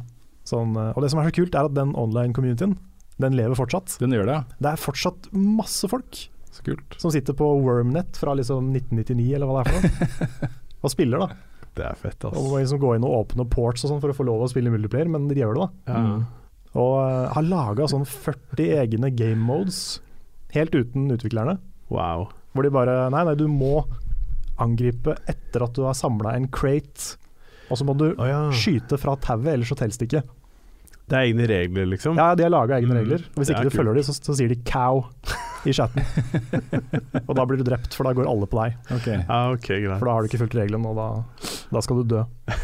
Sånn, 0.47 0.77
eh, 0.79 0.93
og 0.95 1.03
det 1.03 1.09
som 1.11 1.19
er 1.19 1.27
så 1.27 1.35
kult, 1.35 1.57
er 1.59 1.67
at 1.67 1.75
den 1.75 1.91
online-communityen, 1.99 2.77
den 3.19 3.35
lever 3.35 3.59
fortsatt. 3.59 3.97
Den 3.99 4.15
gjør 4.15 4.29
det, 4.31 4.37
ja. 4.39 4.45
Det 4.63 4.71
er 4.71 4.79
fortsatt 4.79 5.27
masse 5.35 5.91
folk 5.91 6.21
Så 6.55 6.63
kult. 6.69 6.95
som 7.03 7.11
sitter 7.11 7.35
på 7.35 7.49
Wormnet 7.65 8.15
fra 8.17 8.37
liksom 8.39 8.71
1999, 8.77 9.35
eller 9.35 9.51
hva 9.51 9.59
det 9.59 9.67
er 9.67 9.73
for 9.75 9.83
noe, 9.83 10.51
og 10.87 10.95
spiller, 10.95 11.25
da. 11.27 11.56
Det 11.77 11.85
er 11.85 11.99
fett, 12.01 12.25
Og 12.31 12.49
må 12.49 12.61
liksom 12.61 12.81
gå 12.81 12.95
inn 12.97 13.05
og 13.05 13.19
åpne 13.21 13.47
ports 13.53 13.85
og 13.85 13.93
sånn 13.93 14.01
for 14.01 14.13
å 14.13 14.17
få 14.17 14.25
lov 14.27 14.47
å 14.47 14.51
spille 14.51 14.73
multiplayer, 14.73 15.11
men 15.13 15.29
de 15.29 15.37
gjør 15.43 15.59
det, 15.59 15.67
da. 15.67 15.93
Ja. 15.93 16.47
Og 16.77 16.95
eh, 17.03 17.29
har 17.35 17.47
laga 17.47 17.89
sånn 17.91 18.07
40 18.09 18.73
egne 18.81 19.11
game 19.17 19.41
modes, 19.45 20.01
helt 20.57 20.75
uten 20.77 21.11
utviklerne. 21.13 21.59
Wow. 21.93 22.31
Hvor 22.57 22.67
de 22.67 22.73
bare 22.73 22.97
Nei, 23.13 23.23
nei, 23.29 23.37
du 23.39 23.47
må 23.53 23.85
angripe 24.63 25.19
etter 25.29 25.67
at 25.67 25.77
du 25.77 25.85
har 25.85 25.97
samla 25.97 26.33
en 26.37 26.49
crate. 26.53 27.17
Og 27.69 27.81
så 27.81 27.87
må 27.87 27.97
du 27.99 28.09
oh, 28.13 28.27
ja. 28.29 28.41
skyte 28.55 28.99
fra 29.01 29.17
tauet, 29.21 29.51
ellers 29.53 29.73
så 29.73 29.79
telles 29.79 30.01
det 30.01 30.09
ikke. 30.09 30.23
Det 31.07 31.15
er 31.15 31.29
egne 31.29 31.45
regler, 31.47 31.87
liksom? 31.93 32.17
Ja, 32.19 32.33
de 32.35 32.43
har 32.43 32.51
laga 32.51 32.81
egne 32.81 32.91
Mm, 32.95 32.99
regler. 32.99 33.23
Hvis 33.37 33.51
ikke 33.53 33.63
du 33.63 33.71
kult. 33.71 33.77
følger 33.79 33.95
de, 33.95 34.03
så, 34.09 34.15
så 34.19 34.35
sier 34.35 34.49
de 34.51 34.57
'cow' 34.57 35.05
i 35.67 35.73
chatten. 35.73 36.03
og 37.29 37.35
da 37.39 37.45
blir 37.47 37.59
du 37.61 37.65
drept, 37.69 37.95
for 37.95 38.05
da 38.09 38.13
går 38.17 38.27
alle 38.27 38.47
på 38.51 38.59
deg. 38.59 38.75
Okay. 38.97 39.21
Ja, 39.23 39.39
okay, 39.53 39.79
greit. 39.85 39.99
For 40.01 40.07
da 40.11 40.13
har 40.17 40.23
du 40.23 40.29
ikke 40.31 40.41
fulgt 40.43 40.57
reglene, 40.59 40.91
og 40.91 40.97
da, 40.99 41.07
da 41.73 41.81
skal 41.85 42.03
du 42.03 42.17
dø. 42.17 42.25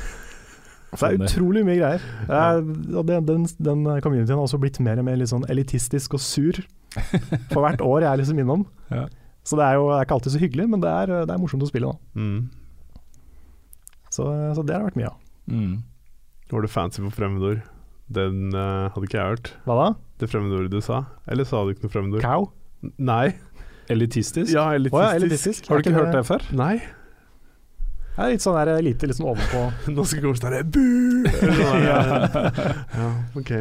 Så 0.92 1.08
det 1.08 1.22
er 1.22 1.24
utrolig 1.24 1.62
mye 1.64 1.78
greier. 1.80 2.02
Eh, 2.28 2.96
og 2.98 3.06
den, 3.08 3.24
den, 3.24 3.46
den 3.64 3.84
communityen 4.04 4.36
har 4.36 4.42
også 4.44 4.58
blitt 4.60 4.76
mer 4.84 4.98
og 5.00 5.06
mer 5.06 5.16
litt 5.16 5.30
sånn 5.30 5.46
elitistisk 5.48 6.18
og 6.18 6.20
sur 6.20 6.58
for 7.54 7.62
hvert 7.64 7.80
år 7.80 8.02
jeg 8.04 8.10
er 8.10 8.20
liksom 8.20 8.42
innom. 8.42 8.66
Ja. 8.90 9.06
Så 9.42 9.56
det 9.56 9.64
er 9.70 9.78
jo 9.78 9.86
det 9.88 9.94
er 10.00 10.04
ikke 10.04 10.18
alltid 10.18 10.34
så 10.34 10.42
hyggelig, 10.42 10.66
men 10.68 10.82
det 10.84 10.90
er, 10.92 11.14
det 11.24 11.32
er 11.32 11.40
morsomt 11.40 11.62
å 11.64 11.70
spille. 11.70 11.94
da 11.94 12.20
Mm. 12.20 12.50
Så, 14.12 14.26
så 14.52 14.60
det 14.66 14.74
har 14.76 14.82
det 14.82 14.90
vært 14.90 14.98
mye 15.00 15.08
av. 15.08 15.16
Mm. 15.48 15.78
Var 16.52 16.60
du 16.60 16.68
fancy 16.68 17.00
på 17.00 17.10
fremmedord? 17.16 17.62
Den 18.16 18.52
uh, 18.54 18.88
hadde 18.94 19.06
ikke 19.08 19.18
jeg 19.20 19.32
hørt. 19.34 19.52
Hva 19.66 19.76
da? 19.80 19.86
Det 20.22 20.28
fremmedordet 20.30 20.70
du 20.74 20.80
sa. 20.84 21.02
Eller 21.30 21.48
sa 21.48 21.62
du 21.66 21.72
ikke 21.74 21.86
noe 21.88 21.94
fremmedord? 21.94 22.22
Cow? 22.24 22.48
N- 22.86 22.92
Nei. 23.10 23.24
Elitistisk? 23.92 24.52
Ja, 24.54 24.68
elitistisk. 24.76 24.98
Oh, 24.98 25.04
ja, 25.04 25.14
elitistisk. 25.18 25.68
Har 25.68 25.80
du 25.80 25.82
ikke, 25.82 25.92
ikke 25.96 26.04
hørt 26.04 26.14
det 26.16 26.26
før? 26.28 26.44
Nei. 26.56 26.74
Det 28.12 28.20
er 28.26 28.32
litt 28.34 28.44
sånn 28.44 28.56
der, 28.60 28.70
lite 28.84 29.08
liksom 29.08 29.30
ovenpå. 29.32 29.62
Nå 29.96 30.04
skal 30.08 30.26
Gårdstad 30.26 30.52
her 30.58 30.66
Bu! 30.68 30.82
Ja, 31.82 33.06
ok. 33.40 33.52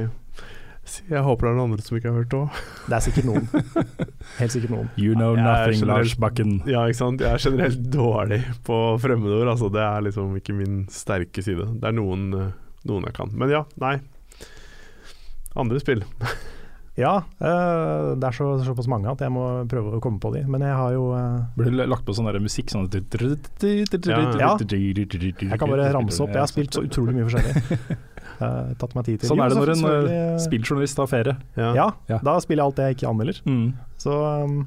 Jeg 1.07 1.21
håper 1.23 1.45
det 1.45 1.51
er 1.51 1.55
noen 1.55 1.69
andre 1.71 1.83
som 1.85 1.95
ikke 1.95 2.09
har 2.11 2.17
hørt 2.19 2.31
det 2.33 2.39
òg. 2.41 2.61
Det 2.89 2.95
er 2.97 3.03
sikkert 3.05 3.27
noen. 3.29 3.45
Helt 4.41 4.51
sikkert 4.55 4.73
noen. 4.73 4.89
You 4.99 5.13
know 5.15 5.37
nothing, 5.37 5.77
generelt- 5.79 5.91
Lars 6.09 6.15
Bakken. 6.19 6.55
Ja, 6.67 6.81
ikke 6.89 6.99
sant. 6.99 7.21
Jeg 7.23 7.31
er 7.37 7.43
generelt 7.45 7.85
dårlig 7.95 8.41
på 8.67 8.79
fremmedord. 9.03 9.47
Altså, 9.53 9.69
det 9.71 9.83
er 9.85 10.03
liksom 10.09 10.33
ikke 10.41 10.55
min 10.57 10.81
sterke 10.91 11.43
side. 11.45 11.69
Det 11.79 11.87
er 11.91 11.95
noen, 11.95 12.25
eh, 12.35 12.49
noen 12.91 13.07
jeg 13.07 13.15
kan. 13.21 13.31
Men 13.39 13.53
ja, 13.53 13.63
nei. 13.81 13.95
Andre 15.59 15.79
spill. 15.83 16.03
Ja, 16.99 17.21
uh, 17.39 18.11
det 18.19 18.27
er 18.27 18.35
så, 18.35 18.49
såpass 18.65 18.87
mange 18.91 19.07
at 19.11 19.21
jeg 19.23 19.31
må 19.31 19.45
prøve 19.71 19.95
å 19.95 20.01
komme 20.03 20.19
på 20.21 20.33
de. 20.35 20.43
Men 20.51 20.63
jeg 20.65 20.75
har 20.75 20.91
jo 20.95 21.05
uh, 21.15 21.39
Blir 21.55 21.71
det 21.71 21.87
lagt 21.87 22.03
på 22.07 22.15
sånn 22.15 22.27
der 22.27 22.39
musikk 22.43 22.71
sånn 22.73 22.89
Ja. 22.91 24.53
Jeg 24.59 25.59
kan 25.61 25.71
bare 25.71 25.91
ramse 25.95 26.19
opp. 26.23 26.33
Jeg 26.35 26.43
har 26.43 26.51
spilt 26.51 26.75
så 26.75 26.83
utrolig 26.87 27.15
mye 27.15 27.29
forskjellig. 27.29 27.97
Uh, 28.41 28.73
tatt 28.81 28.95
meg 28.97 29.05
tid 29.05 29.21
til 29.21 29.29
Sånn 29.29 29.41
er 29.43 29.51
det 29.53 29.57
når 29.59 29.71
en 29.75 29.83
uh, 29.85 29.95
eh, 30.09 30.35
spilljournalist 30.41 30.97
har 30.97 31.09
ferie. 31.09 31.35
Ja, 31.55 31.91
Ja. 32.09 32.17
da 32.25 32.37
spiller 32.41 32.63
jeg 32.63 32.71
alt 32.71 32.79
det 32.79 32.87
jeg 32.87 32.97
ikke 32.97 33.09
anmelder. 33.11 33.41
Mm. 33.45 33.65
Så 34.01 34.15
um, 34.43 34.61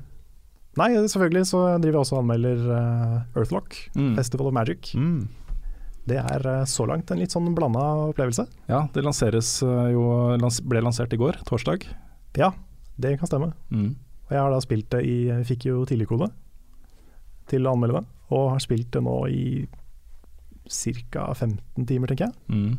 Nei, 0.78 0.88
selvfølgelig 1.06 1.46
så 1.46 1.62
driver 1.78 2.00
jeg 2.00 2.02
også 2.02 2.16
og 2.16 2.22
anmelder 2.24 2.62
uh, 2.70 3.16
Earthlock, 3.38 3.76
Mm. 3.94 4.14
Festival 4.18 4.48
of 4.50 4.54
Magic. 4.56 4.92
Mm. 4.98 5.28
Det 6.08 6.18
er 6.20 6.46
eh, 6.50 6.64
så 6.68 6.86
langt 6.88 7.10
en 7.10 7.20
litt 7.20 7.32
sånn 7.32 7.52
blanda 7.56 7.82
opplevelse. 8.10 8.46
Ja, 8.68 8.84
det 8.94 9.04
lanseres 9.06 9.56
eh, 9.64 9.92
jo 9.94 10.04
ble 10.68 10.82
lansert 10.84 11.12
i 11.16 11.20
går, 11.20 11.40
torsdag. 11.48 11.86
Ja, 12.36 12.52
det 13.00 13.16
kan 13.20 13.30
stemme. 13.30 13.52
Mm. 13.72 13.94
Og 14.26 14.34
jeg 14.34 14.40
har 14.40 14.52
da 14.52 14.60
spilt 14.64 14.90
det 14.92 15.04
i 15.08 15.16
fikk 15.48 15.68
jo 15.68 15.84
tidligkode 15.88 16.30
til 17.50 17.66
å 17.66 17.74
anmelde 17.74 18.00
det, 18.00 18.04
og 18.32 18.50
har 18.54 18.62
spilt 18.64 18.90
det 18.94 19.04
nå 19.04 19.16
i 19.28 19.44
ca. 20.64 21.28
15 21.34 21.88
timer, 21.88 22.10
tenker 22.10 22.28
jeg. 22.28 22.36
Mm. 22.48 22.76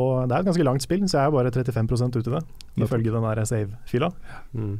Og 0.00 0.28
det 0.28 0.36
er 0.36 0.44
et 0.44 0.48
ganske 0.48 0.64
langt 0.64 0.84
spill, 0.84 1.02
så 1.10 1.18
jeg 1.18 1.30
er 1.30 1.34
bare 1.34 1.50
35 1.52 2.20
ute 2.20 2.30
i 2.30 2.34
det, 2.36 2.44
ifølge 2.84 3.12
den 3.12 3.26
der 3.26 3.42
save-fila. 3.48 4.12
Mm. 4.54 4.78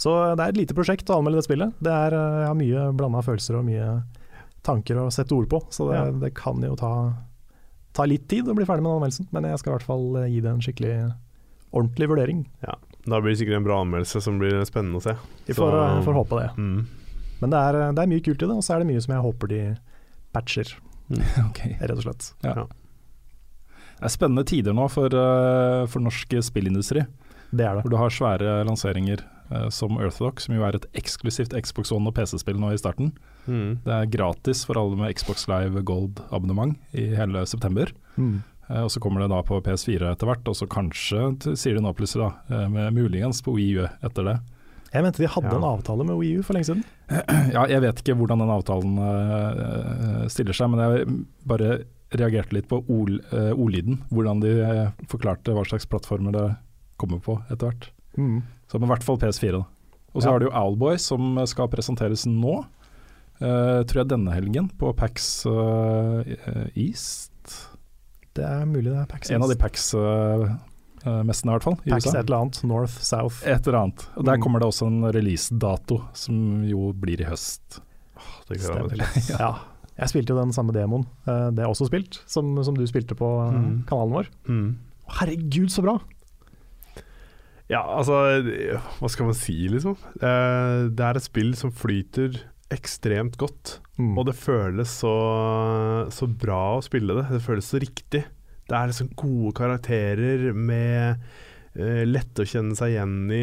Så 0.00 0.14
det 0.38 0.44
er 0.44 0.54
et 0.54 0.60
lite 0.62 0.76
prosjekt 0.76 1.10
å 1.12 1.18
anmelde 1.20 1.42
det 1.42 1.48
spillet. 1.48 1.76
Det 1.82 1.92
er, 1.92 2.16
eh, 2.16 2.38
jeg 2.40 2.48
har 2.48 2.56
mye 2.56 2.84
blanda 2.96 3.20
følelser 3.24 3.58
og 3.58 3.66
mye 3.66 3.88
tanker 4.66 4.98
å 5.00 5.08
sette 5.12 5.32
ord 5.34 5.48
på, 5.48 5.60
så 5.72 5.88
det, 5.90 5.96
Ja. 5.98 6.10
det 6.26 6.34
kan 6.34 6.60
jo 6.62 6.74
ta, 6.76 6.92
ta 7.92 8.04
litt 8.04 8.28
tid 8.28 8.48
å 8.48 8.54
bli 8.54 8.64
ferdig 8.68 8.82
med 8.82 8.90
den 8.90 8.98
anmeldelsen. 9.00 9.28
Men 9.32 9.44
jeg 9.44 9.58
skal 9.58 9.72
i 9.72 9.76
hvert 9.78 9.86
fall 9.88 10.16
eh, 10.22 10.28
gi 10.30 10.40
det 10.44 10.50
en 10.50 10.60
skikkelig 10.60 10.94
ordentlig 11.72 12.08
vurdering. 12.10 12.46
Da 13.06 13.20
blir 13.20 13.32
det 13.32 13.38
sikkert 13.40 13.56
en 13.56 13.64
bra 13.64 13.80
anmeldelse 13.80 14.20
som 14.20 14.38
blir 14.38 14.60
spennende 14.68 14.98
å 15.00 15.02
se. 15.02 15.14
Vi 15.46 15.54
får, 15.56 15.72
eh, 15.72 16.02
får 16.04 16.14
håpe 16.18 16.40
det. 16.42 16.50
Mm. 16.58 16.86
Men 17.40 17.50
det 17.50 17.56
er, 17.58 17.78
det 17.96 18.02
er 18.02 18.06
mye 18.12 18.20
kult 18.26 18.42
i 18.42 18.46
det, 18.46 18.56
og 18.56 18.62
så 18.62 18.74
er 18.76 18.78
det 18.84 18.90
mye 18.92 19.00
som 19.00 19.14
jeg 19.14 19.24
håper 19.24 19.48
de 19.48 19.60
patcher, 20.34 20.74
Ok. 21.48 21.60
rett 21.80 21.96
og 21.96 22.02
slett. 22.04 22.32
Det 22.42 24.06
er 24.06 24.12
spennende 24.12 24.44
tider 24.48 24.72
nå 24.76 24.86
for, 24.92 25.06
eh, 25.12 25.86
for 25.86 26.00
norsk 26.04 26.28
spillindustri. 26.44 27.06
Det 27.50 27.64
er 27.66 27.74
det. 27.76 27.82
Hvor 27.84 27.90
du 27.90 27.96
har 27.96 28.10
svære 28.14 28.60
lanseringer 28.68 29.20
eh, 29.24 29.39
som 29.74 29.96
Earthlock, 29.98 30.40
som 30.40 30.54
jo 30.54 30.62
er 30.66 30.76
et 30.78 30.86
eksklusivt 30.94 31.56
Xbox 31.66 31.90
One 31.94 32.06
og 32.10 32.14
PC-spill 32.14 32.60
nå 32.60 32.70
i 32.74 32.78
starten. 32.78 33.10
Mm. 33.46 33.80
Det 33.82 33.96
er 33.96 34.12
gratis 34.12 34.62
for 34.68 34.78
alle 34.78 34.98
med 35.00 35.16
Xbox 35.18 35.48
Live 35.50 35.82
Gold-abonnement 35.88 36.76
i 36.94 37.08
hele 37.18 37.42
september. 37.50 37.90
Mm. 38.16 38.42
Eh, 38.70 38.82
og 38.84 38.90
så 38.94 39.02
kommer 39.02 39.24
det 39.24 39.30
da 39.32 39.42
på 39.46 39.58
PS4 39.64 40.12
etter 40.12 40.30
hvert, 40.30 40.46
og 40.48 40.56
så 40.56 40.68
kanskje, 40.70 41.26
sier 41.58 41.76
de 41.76 41.82
nå 41.84 41.92
plutselig, 41.98 42.28
da, 42.28 42.56
eh, 42.62 42.68
med 42.70 42.94
muligens 42.94 43.42
på 43.42 43.54
Wii 43.56 43.82
U 43.82 43.86
etter 44.06 44.28
det. 44.28 44.36
Jeg 44.90 45.04
mente 45.06 45.22
de 45.22 45.30
hadde 45.30 45.50
Ja. 45.50 45.56
en 45.56 45.68
avtale 45.68 46.04
med 46.06 46.18
Wii 46.18 46.38
U 46.38 46.42
for 46.42 46.54
lenge 46.54 46.66
siden. 46.66 46.84
Ja, 47.54 47.66
jeg 47.66 47.80
vet 47.82 48.02
ikke 48.02 48.16
hvordan 48.18 48.38
den 48.42 48.50
avtalen 48.50 48.98
uh, 48.98 50.26
stiller 50.30 50.54
seg, 50.54 50.70
men 50.70 50.80
jeg 50.82 51.26
bare 51.46 51.84
reagerte 52.10 52.56
litt 52.56 52.66
på 52.70 52.80
ol, 52.90 53.20
uh, 53.30 53.52
ordlyden. 53.54 54.00
Hvordan 54.10 54.42
de 54.42 54.50
uh, 54.62 54.90
forklarte 55.10 55.54
hva 55.54 55.62
slags 55.66 55.86
plattformer 55.86 56.34
det 56.34 56.56
kommer 56.98 57.22
på 57.22 57.38
etter 57.50 57.70
hvert. 57.70 57.88
Mm. 58.18 58.42
Så 58.70 58.78
i 58.78 58.86
hvert 58.86 59.02
fall 59.02 59.18
PS4. 59.18 59.52
da. 59.58 59.64
Og 60.14 60.22
så 60.22 60.26
Ja. 60.26 60.30
har 60.32 60.38
du 60.40 60.46
jo 60.46 60.52
Owlboy 60.54 60.96
som 60.98 61.38
skal 61.46 61.68
presenteres 61.68 62.26
nå, 62.26 62.64
Uh, 63.40 63.80
tror 63.88 64.02
jeg 64.02 64.08
denne 64.10 64.34
helgen, 64.34 64.66
på 64.76 64.90
PAX 64.94 65.46
uh, 65.48 66.20
East. 66.76 67.32
Det 68.36 68.44
er 68.44 68.66
mulig 68.68 68.90
det 68.92 68.98
er 69.00 69.06
PAX. 69.08 69.30
East. 69.30 69.32
En 69.32 69.42
av 69.42 69.48
de 69.48 69.56
PAX-messene 69.56 71.48
i 71.48 71.54
hvert 71.56 71.64
fall, 71.64 71.78
i 71.86 71.90
PAX 71.94 72.04
USA. 72.04 72.18
et 72.20 72.26
eller 72.28 72.36
annet. 72.42 72.58
North, 72.68 72.98
South. 73.00 73.38
Et 73.48 73.66
eller 73.66 73.78
annet. 73.78 74.04
Og 74.16 74.24
Der 74.26 74.36
Mm. 74.36 74.42
kommer 74.42 74.60
det 74.60 74.68
også 74.68 74.86
en 74.88 75.00
releasedato, 75.08 76.02
som 76.12 76.64
jo 76.68 76.92
blir 76.92 77.20
i 77.20 77.24
høst. 77.24 77.80
Det 78.48 78.58
jeg 78.60 78.68
Stemmer. 78.68 78.88
til. 78.90 78.98
Ja. 79.40 79.54
Jeg 79.98 80.08
spilte 80.08 80.28
jo 80.34 80.40
den 80.40 80.52
samme 80.52 80.72
demoen, 80.72 81.06
eh, 81.26 81.50
det 81.50 81.60
er 81.64 81.68
også 81.68 81.86
spilt, 81.88 82.20
som, 82.26 82.62
som 82.64 82.74
du 82.74 82.84
spilte 82.86 83.14
på 83.16 83.48
eh, 83.48 83.52
Mm. 83.56 83.84
kanalen 83.86 84.12
vår. 84.12 84.26
Mm. 84.48 84.76
Herregud, 85.08 85.68
så 85.70 85.82
bra! 85.82 85.98
Ja, 87.70 87.84
altså 87.86 88.16
Hva 88.98 89.10
skal 89.12 89.28
man 89.28 89.36
si, 89.38 89.54
liksom? 89.70 89.94
Eh, 90.18 90.88
det 90.90 91.06
er 91.06 91.18
et 91.20 91.26
spill 91.26 91.52
som 91.58 91.70
flyter 91.70 92.40
ekstremt 92.70 93.36
godt. 93.38 93.78
Mm. 93.98 94.14
Og 94.18 94.26
det 94.28 94.36
føles 94.38 94.90
så, 95.02 95.14
så 96.14 96.28
bra 96.30 96.76
å 96.76 96.84
spille 96.84 97.16
det. 97.18 97.26
Det 97.34 97.42
føles 97.44 97.66
så 97.70 97.80
riktig. 97.82 98.24
Det 98.70 98.76
er 98.78 98.90
liksom 98.90 99.10
gode 99.18 99.50
karakterer 99.58 100.52
med 100.54 101.18
uh, 101.74 102.04
lett 102.06 102.38
å 102.38 102.46
kjenne 102.46 102.78
seg 102.78 102.94
igjen 102.94 103.16
i. 103.34 103.42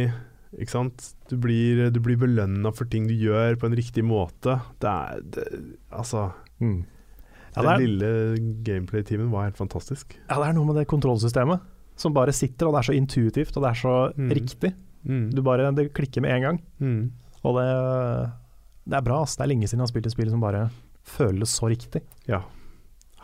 Ikke 0.56 0.78
sant? 0.78 1.10
Du 1.28 1.36
blir, 1.44 1.90
du 1.92 2.00
blir 2.04 2.20
belønna 2.22 2.72
for 2.72 2.88
ting 2.88 3.10
du 3.10 3.16
gjør 3.20 3.60
på 3.60 3.68
en 3.68 3.76
riktig 3.76 4.06
måte. 4.08 4.62
Det 4.80 4.92
er 4.94 5.26
det, 5.36 5.48
Altså 5.92 6.30
Mm. 6.58 6.88
Ja, 7.54 7.62
Den 7.62 7.68
det 7.68 7.84
lille 7.84 8.08
gameplay-teamen 8.66 9.28
var 9.30 9.44
helt 9.46 9.60
fantastisk. 9.60 10.16
ja, 10.16 10.40
det 10.40 10.48
er 10.48 10.56
noe 10.56 10.66
med 10.66 10.80
det 10.80 10.88
kontrollsystemet 10.90 11.62
som 11.98 12.14
bare 12.14 12.34
sitter, 12.36 12.68
og 12.70 12.76
det 12.76 12.80
er 12.84 12.88
så 12.92 12.96
intuitivt 12.98 13.56
og 13.58 13.64
det 13.66 13.70
er 13.74 13.80
så 13.82 13.96
Mm. 14.18 14.30
riktig. 14.38 14.74
Mm. 15.08 15.30
Du 15.34 15.42
bare, 15.42 15.72
Det 15.74 15.92
klikker 15.94 16.22
med 16.22 16.32
en 16.36 16.42
gang. 16.46 16.62
Mm. 16.80 17.12
Og 17.44 17.56
det, 17.58 18.32
det 18.88 18.98
er 18.98 19.02
bra. 19.06 19.22
ass. 19.24 19.36
Det 19.38 19.44
er 19.46 19.52
lenge 19.54 19.68
siden 19.68 19.80
jeg 19.82 19.88
har 19.88 19.94
spilt 19.94 20.06
et 20.10 20.16
spill 20.16 20.30
som 20.30 20.42
bare 20.44 20.70
føles 21.08 21.50
så 21.60 21.70
riktig. 21.72 22.02
Ja. 22.28 22.42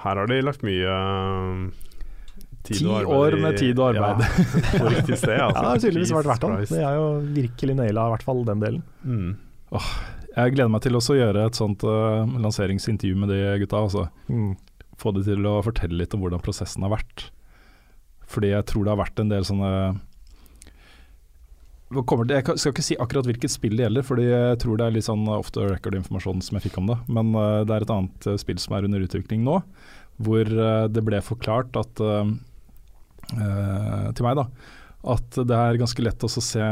Her 0.04 0.16
har 0.20 0.28
de 0.28 0.42
lagt 0.42 0.64
mye 0.64 0.88
uh, 0.88 1.70
tid 2.64 2.78
Ti 2.80 2.86
og 2.88 2.98
arbeid 3.02 3.18
år 3.20 3.38
med 3.44 3.58
tid 3.60 3.80
og 3.80 3.96
arbeid. 3.96 4.24
Ja, 4.24 4.80
på 4.80 4.90
riktig 4.94 5.18
sted, 5.20 5.38
Ja, 5.38 5.48
altså. 5.50 5.62
Det 5.62 5.70
har 5.70 5.84
tydeligvis 5.84 6.14
vært 6.16 6.32
verdt 6.32 6.48
det. 6.48 6.70
Det 6.72 6.84
er 6.84 6.96
jo 6.96 7.08
virkelig 7.36 7.76
naila, 7.80 8.08
i 8.08 8.14
hvert 8.16 8.24
fall 8.28 8.44
den 8.48 8.64
delen. 8.64 8.84
Mm. 9.04 9.36
Jeg 10.34 10.56
gleder 10.56 10.72
meg 10.74 10.82
til 10.82 10.96
også 10.98 11.14
å 11.14 11.20
gjøre 11.20 11.46
et 11.50 11.58
sånt 11.60 11.84
uh, 11.86 12.24
lanseringsintervju 12.42 13.16
med 13.22 13.30
de 13.30 13.40
gutta. 13.64 13.84
Altså. 13.86 14.08
Mm. 14.32 14.56
Få 14.98 15.12
de 15.14 15.24
til 15.28 15.46
å 15.50 15.58
fortelle 15.66 15.98
litt 16.00 16.14
om 16.16 16.24
hvordan 16.24 16.42
prosessen 16.44 16.86
har 16.88 16.94
vært. 16.96 17.28
Fordi 18.34 18.52
jeg 18.54 18.68
tror 18.70 18.86
det 18.86 18.94
har 18.94 19.02
vært 19.04 19.22
en 19.22 19.32
del 19.32 19.48
sånne 19.48 19.72
Jeg 21.94 22.58
skal 22.58 22.72
ikke 22.74 22.86
si 22.86 22.96
akkurat 22.98 23.28
hvilket 23.30 23.54
spill 23.54 23.76
det 23.78 23.86
gjelder, 23.86 24.06
fordi 24.08 24.24
jeg 24.26 24.62
tror 24.64 24.80
det 24.80 24.86
er 24.88 24.96
litt 24.96 25.06
sånn 25.06 25.28
off 25.30 25.52
the 25.54 25.68
record-informasjon 25.70 26.42
som 26.42 26.58
jeg 26.58 26.66
fikk 26.68 26.80
om 26.82 26.90
det. 26.90 26.98
Men 27.06 27.36
uh, 27.38 27.62
det 27.68 27.76
er 27.76 27.86
et 27.86 27.94
annet 27.94 28.30
eh, 28.32 28.40
spill 28.42 28.58
som 28.62 28.74
er 28.74 28.88
under 28.88 29.04
utvikling 29.06 29.44
nå, 29.46 29.60
hvor 30.26 30.50
uh, 30.50 30.88
det 30.90 31.04
ble 31.06 31.20
forklart 31.22 31.78
at 31.78 32.02
eh, 32.02 32.32
til 33.34 34.26
meg 34.26 34.36
da, 34.42 34.48
at 35.14 35.38
det 35.38 35.60
er 35.60 35.78
ganske 35.80 36.04
lett 36.04 36.26
å 36.26 36.30
se 36.32 36.66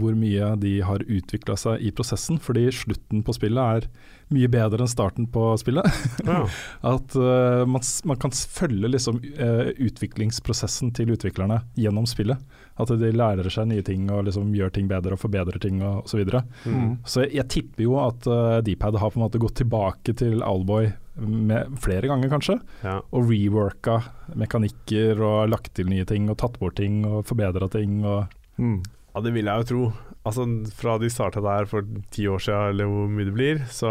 hvor 0.00 0.14
mye 0.16 0.54
de 0.62 0.72
har 0.84 1.02
utvikla 1.04 1.58
seg 1.60 1.82
i 1.84 1.90
prosessen, 1.94 2.38
fordi 2.40 2.68
slutten 2.72 3.20
på 3.26 3.34
spillet 3.36 3.76
er 3.76 3.88
mye 4.30 4.48
bedre 4.50 4.84
enn 4.84 4.90
starten 4.90 5.26
på 5.32 5.42
spillet. 5.60 5.86
Ja. 6.26 6.44
At 6.94 7.16
uh, 7.18 7.64
man, 7.66 7.82
man 8.06 8.20
kan 8.22 8.34
følge 8.34 8.92
liksom, 8.92 9.18
uh, 9.40 9.70
utviklingsprosessen 9.74 10.92
til 10.96 11.12
utviklerne 11.14 11.60
gjennom 11.78 12.06
spillet. 12.08 12.38
At 12.80 12.92
de 13.00 13.10
lærer 13.12 13.50
seg 13.52 13.68
nye 13.70 13.84
ting 13.84 14.06
og 14.12 14.24
liksom 14.28 14.54
gjør 14.56 14.72
ting 14.76 14.88
bedre 14.90 15.16
og 15.16 15.22
forbedrer 15.22 15.60
ting 15.62 15.82
og 15.82 16.04
osv. 16.04 16.12
Så, 16.12 16.20
videre. 16.20 16.42
Mm. 16.64 16.96
så 17.08 17.24
jeg, 17.24 17.34
jeg 17.40 17.48
tipper 17.56 17.86
jo 17.86 17.98
at 18.02 18.26
uh, 18.30 18.58
Dpad 18.64 18.98
har 19.00 19.12
på 19.12 19.20
en 19.20 19.26
måte 19.26 19.40
gått 19.42 19.58
tilbake 19.60 20.14
til 20.20 20.42
Owlboy 20.46 20.90
med 21.20 21.74
flere 21.82 22.08
ganger, 22.08 22.30
kanskje. 22.32 22.58
Ja. 22.84 22.98
Og 23.12 23.28
reworka 23.28 23.98
mekanikker 24.38 25.20
og 25.20 25.50
lagt 25.52 25.74
til 25.76 25.90
nye 25.90 26.06
ting 26.08 26.30
og 26.32 26.38
tatt 26.40 26.56
bort 26.60 26.78
ting 26.80 27.02
og 27.08 27.26
forbedra 27.28 27.68
ting. 27.72 28.00
Og 28.04 28.28
Mm. 28.60 28.82
ja, 29.14 29.20
det 29.24 29.32
vil 29.32 29.48
jeg 29.48 29.62
jo 29.62 29.68
tro. 29.70 29.84
Altså 30.28 30.44
Fra 30.76 30.98
de 31.00 31.08
starta 31.08 31.40
der 31.40 31.64
for 31.70 31.86
ti 32.12 32.26
år 32.28 32.42
siden, 32.44 32.74
eller 32.74 32.90
hvor 32.90 33.06
mye 33.08 33.24
det 33.24 33.32
blir, 33.36 33.62
så 33.72 33.88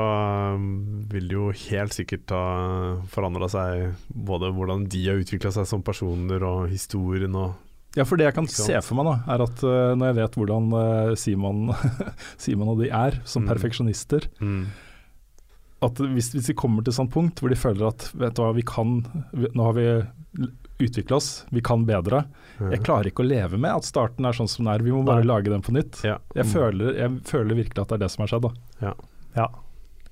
um, 0.54 0.68
vil 1.10 1.26
det 1.32 1.34
jo 1.34 1.48
helt 1.64 1.96
sikkert 1.96 2.30
ha 2.36 2.44
forandra 3.10 3.48
seg 3.50 3.96
både 4.14 4.52
hvordan 4.54 4.86
de 4.94 5.02
har 5.08 5.24
utvikla 5.24 5.50
seg 5.56 5.66
som 5.72 5.82
personer, 5.86 6.46
og 6.46 6.70
historien 6.70 7.34
og 7.36 7.56
ja, 7.98 8.04
for 8.06 8.22
det 8.22 8.28
jeg 8.28 8.36
kan 8.38 8.46
se 8.46 8.78
for 8.86 9.00
meg, 9.00 9.08
da, 9.10 9.34
er 9.34 9.42
at 9.48 9.62
uh, 9.66 9.96
når 9.98 10.12
jeg 10.12 10.18
vet 10.20 10.36
hvordan 10.38 10.68
uh, 10.76 11.16
Simon, 11.18 11.72
Simon 12.44 12.70
og 12.76 12.84
de 12.84 12.92
er 12.94 13.18
som 13.26 13.42
Mm. 13.42 13.50
perfeksjonister, 13.50 14.28
mm. 14.38 14.62
At 15.86 16.00
hvis, 16.02 16.32
hvis 16.36 16.50
de 16.50 16.56
kommer 16.60 16.84
til 16.84 16.92
et 16.92 16.98
sånt 16.98 17.12
punkt 17.14 17.40
hvor 17.40 17.50
de 17.54 17.56
føler 17.60 17.88
at 17.88 18.10
vet 18.20 18.36
du 18.36 18.42
hva, 18.44 18.50
vi 18.58 18.64
kan, 18.68 18.98
vi- 19.32 19.52
nå 19.56 19.64
har 19.70 19.78
vi 19.78 19.86
utvikla 20.80 21.16
oss, 21.20 21.46
vi 21.52 21.62
kan 21.66 21.86
bedre. 21.88 22.24
Jeg 22.60 22.82
klarer 22.84 23.10
ikke 23.10 23.24
å 23.24 23.28
leve 23.30 23.58
med 23.60 23.72
at 23.72 23.88
starten 23.88 24.26
er 24.28 24.36
sånn 24.36 24.48
som 24.52 24.66
den 24.66 24.74
er, 24.74 24.84
vi 24.84 24.92
må 24.96 25.02
bare 25.08 25.24
Nei. 25.24 25.30
lage 25.32 25.52
den 25.52 25.64
på 25.64 25.74
nytt. 25.76 26.02
Ja. 26.08 26.18
Jeg, 26.36 26.46
føler, 26.52 26.94
jeg 27.00 27.18
føler 27.28 27.56
virkelig 27.64 27.84
at 27.84 27.92
det 27.92 27.98
er 28.00 28.04
det 28.06 28.12
som 28.14 28.24
har 28.24 28.32
skjedd. 28.34 28.48
da. 28.48 28.92
Ja. 29.36 29.48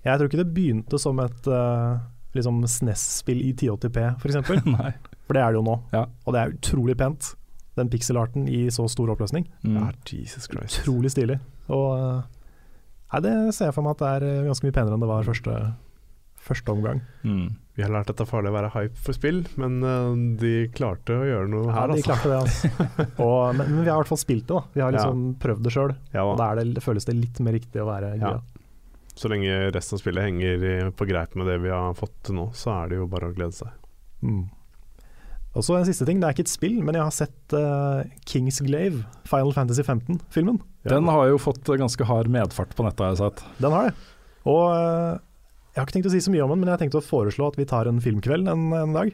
Jeg 0.08 0.20
tror 0.20 0.30
ikke 0.30 0.40
det 0.44 0.54
begynte 0.56 1.00
som 1.02 1.20
et 1.24 1.48
uh, 1.52 2.00
liksom 2.36 2.62
SNES-spill 2.68 3.42
i 3.44 3.52
1080p, 3.56 4.00
f.eks. 4.22 4.40
For 5.28 5.36
det 5.36 5.44
er 5.44 5.52
det 5.52 5.60
jo 5.60 5.66
nå. 5.68 5.76
Ja. 5.92 6.06
Og 6.26 6.36
det 6.36 6.40
er 6.46 6.54
utrolig 6.56 6.96
pent. 7.00 7.34
Den 7.76 7.90
pixelarten 7.92 8.48
i 8.50 8.66
så 8.74 8.86
stor 8.90 9.12
oppløsning. 9.14 9.48
Mm. 9.68 9.76
Ja, 9.82 9.90
Jesus 10.08 10.48
Christ. 10.48 10.80
Utrolig 10.86 11.12
stilig. 11.14 11.40
Og 11.68 11.88
eh, 12.00 12.22
nei, 13.14 13.22
det 13.26 13.36
ser 13.56 13.70
jeg 13.70 13.76
for 13.78 13.86
meg 13.88 13.96
at 13.98 14.02
det 14.04 14.10
er 14.16 14.26
eh, 14.32 14.46
ganske 14.50 14.68
mye 14.68 14.76
penere 14.76 14.98
enn 14.98 15.04
det 15.06 15.10
var 15.12 15.28
første, 15.28 15.56
første 16.48 16.74
omgang. 16.74 17.02
Mm. 17.24 17.48
Vi 17.78 17.84
har 17.86 17.92
lært 17.94 18.10
at 18.10 18.18
det 18.18 18.26
er 18.26 18.30
farlig 18.32 18.50
å 18.50 18.56
være 18.56 18.72
hype 18.74 18.98
for 19.06 19.14
spill, 19.18 19.44
men 19.62 19.76
eh, 19.86 20.12
de 20.42 20.52
klarte 20.74 21.14
å 21.14 21.26
gjøre 21.28 21.50
noe 21.54 21.68
Ja, 21.70 21.76
her, 21.78 21.94
de 21.94 22.02
altså. 22.02 22.32
det, 22.32 22.38
altså. 22.42 23.08
Og, 23.28 23.56
men, 23.60 23.74
men 23.76 23.82
vi 23.84 23.90
har 23.92 23.98
i 23.98 24.02
hvert 24.02 24.12
fall 24.14 24.22
spilt 24.24 24.48
det, 24.50 24.56
da. 24.56 24.64
Vi 24.74 24.82
har 24.86 24.96
liksom 24.98 25.26
prøvd 25.44 25.66
det 25.68 25.74
sjøl. 25.76 25.96
Ja, 26.16 26.24
Og 26.26 26.38
da. 26.42 26.52
er 26.52 26.62
det, 26.64 26.68
det 26.80 26.86
føles 26.86 27.06
det 27.08 27.18
litt 27.20 27.42
mer 27.46 27.58
riktig 27.60 27.84
å 27.84 27.90
være 27.90 28.14
gira. 28.18 28.38
Ja. 28.40 28.64
Så 29.18 29.30
lenge 29.34 29.54
resten 29.74 29.98
av 29.98 30.02
spillet 30.04 30.28
henger 30.28 30.92
på 30.94 31.08
greip 31.10 31.34
med 31.40 31.48
det 31.50 31.56
vi 31.64 31.72
har 31.74 31.96
fått 31.98 32.14
til 32.28 32.36
nå, 32.38 32.50
så 32.54 32.74
er 32.84 32.92
det 32.92 33.00
jo 33.00 33.08
bare 33.10 33.32
å 33.32 33.34
glede 33.34 33.56
seg. 33.58 33.72
Mm. 34.22 34.44
Og 35.56 35.64
så 35.66 35.78
en 35.78 35.86
siste 35.88 36.06
ting, 36.06 36.20
det 36.22 36.28
er 36.28 36.36
ikke 36.36 36.44
et 36.46 36.52
spill, 36.52 36.76
men 36.86 36.94
jeg 36.98 37.02
har 37.08 37.14
sett 37.16 37.54
uh, 37.58 38.04
Kingsglaive, 38.30 39.00
Final 39.26 39.54
Fantasy 39.56 39.82
15-filmen. 39.82 40.60
Den 40.88 41.08
har 41.10 41.30
jo 41.32 41.40
fått 41.42 41.64
ganske 41.80 42.06
hard 42.06 42.30
medfart 42.30 42.76
på 42.78 42.86
nettet, 42.86 43.02
har 43.06 43.16
jeg 43.16 43.22
sett. 43.24 43.42
Den 43.64 43.74
har 43.74 43.88
det. 43.90 43.96
Og 44.48 44.66
uh, 44.70 45.16
jeg 45.74 45.82
har 45.82 45.88
ikke 45.88 45.96
tenkt 45.98 46.10
å 46.12 46.14
si 46.14 46.22
så 46.22 46.34
mye 46.34 46.44
om 46.46 46.54
den, 46.54 46.62
men 46.62 46.70
jeg 46.70 46.76
har 46.78 46.84
tenkt 46.84 47.00
å 47.00 47.02
foreslå 47.06 47.48
at 47.50 47.58
vi 47.58 47.66
tar 47.70 47.90
en 47.90 47.98
filmkveld 48.04 48.52
en, 48.54 48.68
en 48.78 48.94
dag 48.98 49.10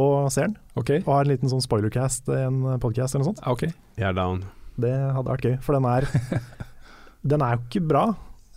og 0.00 0.30
ser 0.32 0.46
den. 0.48 0.56
Ok, 0.80 0.90
Og 1.02 1.10
har 1.12 1.26
en 1.26 1.30
liten 1.34 1.50
sånn 1.52 1.60
spoilercast 1.64 2.30
i 2.32 2.38
en 2.46 2.62
podkast 2.80 3.12
eller 3.12 3.26
noe 3.26 3.30
sånt. 3.34 3.42
ok. 3.44 3.66
Jeg 4.00 4.08
er 4.08 4.16
down. 4.16 4.40
Det 4.80 4.92
hadde 4.92 5.28
vært 5.28 5.44
gøy, 5.50 5.56
for 5.60 5.76
den 5.76 5.84
er 5.90 6.06
Den 7.34 7.44
er 7.44 7.58
jo 7.58 7.66
ikke 7.68 7.82
bra, 7.90 8.06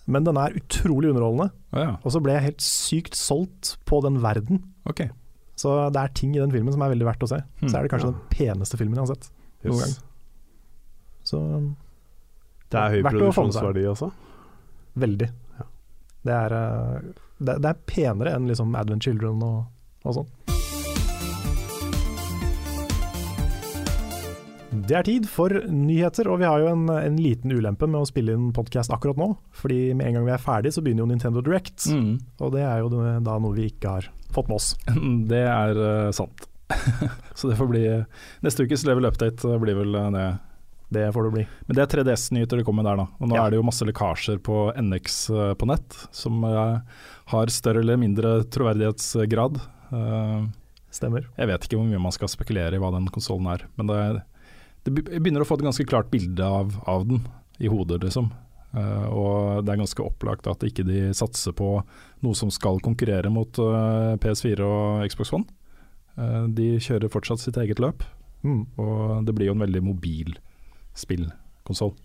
men 0.07 0.23
den 0.25 0.39
er 0.39 0.55
utrolig 0.57 1.11
underholdende. 1.11 1.49
Oh, 1.75 1.81
ja, 1.83 1.91
Og 2.07 2.15
så 2.15 2.21
ble 2.23 2.37
jeg 2.37 2.45
helt 2.47 2.63
sykt 2.63 3.19
solgt 3.19 3.75
på 3.85 3.99
den 4.07 4.21
verden. 4.23 4.63
ok. 4.87 5.09
Så 5.55 5.71
det 5.95 6.01
er 6.01 6.11
ting 6.17 6.33
i 6.35 6.39
den 6.41 6.51
filmen 6.51 6.73
som 6.75 6.81
er 6.83 6.91
veldig 6.91 7.07
verdt 7.07 7.23
å 7.23 7.29
se. 7.31 7.37
Mm, 7.61 7.69
Så 7.69 7.77
er 7.79 7.85
det 7.85 7.91
kanskje 7.93 8.09
ja. 8.09 8.13
den 8.15 8.29
peneste 8.33 8.77
filmen 8.79 8.97
jeg 8.99 9.05
har 9.07 9.15
sett. 9.15 9.29
Noen 9.65 9.79
gang. 9.85 9.93
Så 11.25 11.39
Det 12.71 12.81
er 12.81 12.95
høy 12.95 13.05
produksjonsverdi 13.07 13.85
også. 13.89 14.11
veldig. 14.99 15.29
Ja. 15.59 15.65
Det, 16.25 16.33
er, 16.35 16.55
eh, 16.59 17.07
det, 17.39 17.55
det 17.63 17.69
er 17.71 17.79
penere 17.87 18.35
enn 18.35 18.47
liksom 18.51 18.75
Advent 18.75 19.03
Children 19.07 19.41
og, 19.45 19.63
og 20.03 20.17
sånn. 20.19 20.29
Det 24.87 24.95
er 24.97 25.05
tid 25.07 25.27
for 25.29 25.53
nyheter, 25.71 26.27
og 26.31 26.41
vi 26.41 26.47
har 26.49 26.59
jo 26.63 26.71
en, 26.73 26.87
en 26.91 27.19
liten 27.21 27.53
ulempe 27.55 27.87
med 27.87 28.01
å 28.01 28.07
spille 28.09 28.35
inn 28.35 28.49
podkast 28.55 28.91
akkurat 28.93 29.19
nå. 29.19 29.29
Fordi 29.55 29.93
med 29.95 30.09
en 30.09 30.17
gang 30.19 30.25
vi 30.27 30.33
er 30.35 30.41
ferdig, 30.43 30.73
så 30.75 30.83
begynner 30.83 31.05
jo 31.05 31.11
Nintendo 31.13 31.43
Direct. 31.45 31.87
Mm. 31.91 32.17
Og 32.43 32.51
det 32.55 32.65
er 32.65 32.83
jo 32.83 32.89
da 32.91 33.37
noe 33.39 33.55
vi 33.55 33.69
ikke 33.71 33.95
har 33.97 34.09
fått 34.35 34.49
med 34.51 34.59
oss. 34.59 34.73
Det 35.31 35.43
er 35.47 35.79
uh, 35.79 36.11
sant. 36.15 36.47
Så 37.37 37.47
det 37.51 37.55
får 37.59 37.67
bli 37.69 37.81
Neste 38.41 38.65
ukes 38.65 38.81
level 38.87 39.05
update 39.05 39.45
eh, 39.45 39.59
blir 39.61 39.75
vel 39.77 39.95
eh, 39.99 40.07
det. 40.15 40.25
Det 40.95 41.03
får 41.13 41.27
det 41.27 41.31
bli. 41.35 41.43
Men 41.67 41.77
det 41.77 41.83
er 41.83 41.91
3DS-nyheter 41.91 42.59
det 42.61 42.65
kommer 42.65 42.85
der, 42.85 42.97
da. 43.01 43.05
Og 43.19 43.29
nå 43.29 43.35
Ja. 43.37 43.45
er 43.45 43.53
det 43.53 43.57
jo 43.59 43.65
masse 43.65 43.85
lekkasjer 43.85 44.37
på 44.45 44.57
NX 44.77 45.15
uh, 45.33 45.53
på 45.57 45.65
nett, 45.69 45.97
som 46.13 46.43
uh, 46.45 46.79
har 47.33 47.53
større 47.53 47.81
eller 47.81 47.97
mindre 48.01 48.35
troverdighetsgrad. 48.53 49.57
Eh, 49.91 50.45
Stemmer. 50.93 51.25
jeg 51.35 51.49
vet 51.49 51.65
ikke 51.65 51.77
hvor 51.79 51.89
mye 51.89 51.99
man 52.05 52.13
skal 52.15 52.29
spekulere 52.31 52.77
i 52.77 52.81
hva 52.81 52.91
den 52.93 53.09
konsollen 53.11 53.49
er, 53.51 53.65
men 53.75 53.89
det, 53.89 53.97
det 54.85 54.93
begynner 55.19 55.41
å 55.43 55.47
få 55.49 55.57
et 55.59 55.65
ganske 55.65 55.85
klart 55.89 56.11
bilde 56.13 56.45
av, 56.45 56.75
av 56.85 57.05
den 57.09 57.23
i 57.59 57.69
hodet, 57.71 58.01
liksom. 58.05 58.31
Uh, 58.75 59.07
og 59.07 59.63
det 59.65 59.71
er 59.71 59.79
ganske 59.79 60.03
opplagt 60.03 60.47
at 60.51 60.63
ikke 60.67 60.83
de 60.85 61.05
satser 61.15 61.53
på 61.55 61.69
noe 62.25 62.35
som 62.35 62.49
skal 62.51 62.81
konkurrere 62.83 63.31
mot 63.31 63.55
uh, 63.63 64.15
PS4 64.19 64.65
og 64.67 65.05
Xbox 65.09 65.31
One. 65.37 65.47
Uh, 66.19 66.45
de 66.51 66.73
kjører 66.83 67.11
fortsatt 67.13 67.39
sitt 67.43 67.57
eget 67.61 67.79
løp, 67.83 68.03
Mm. 68.45 68.67
og 68.77 69.23
det 69.25 69.33
blir 69.33 69.47
jo 69.47 69.53
en 69.55 69.63
veldig 69.63 69.79
mobil 69.81 70.35
spillkonsoll. 70.93 71.95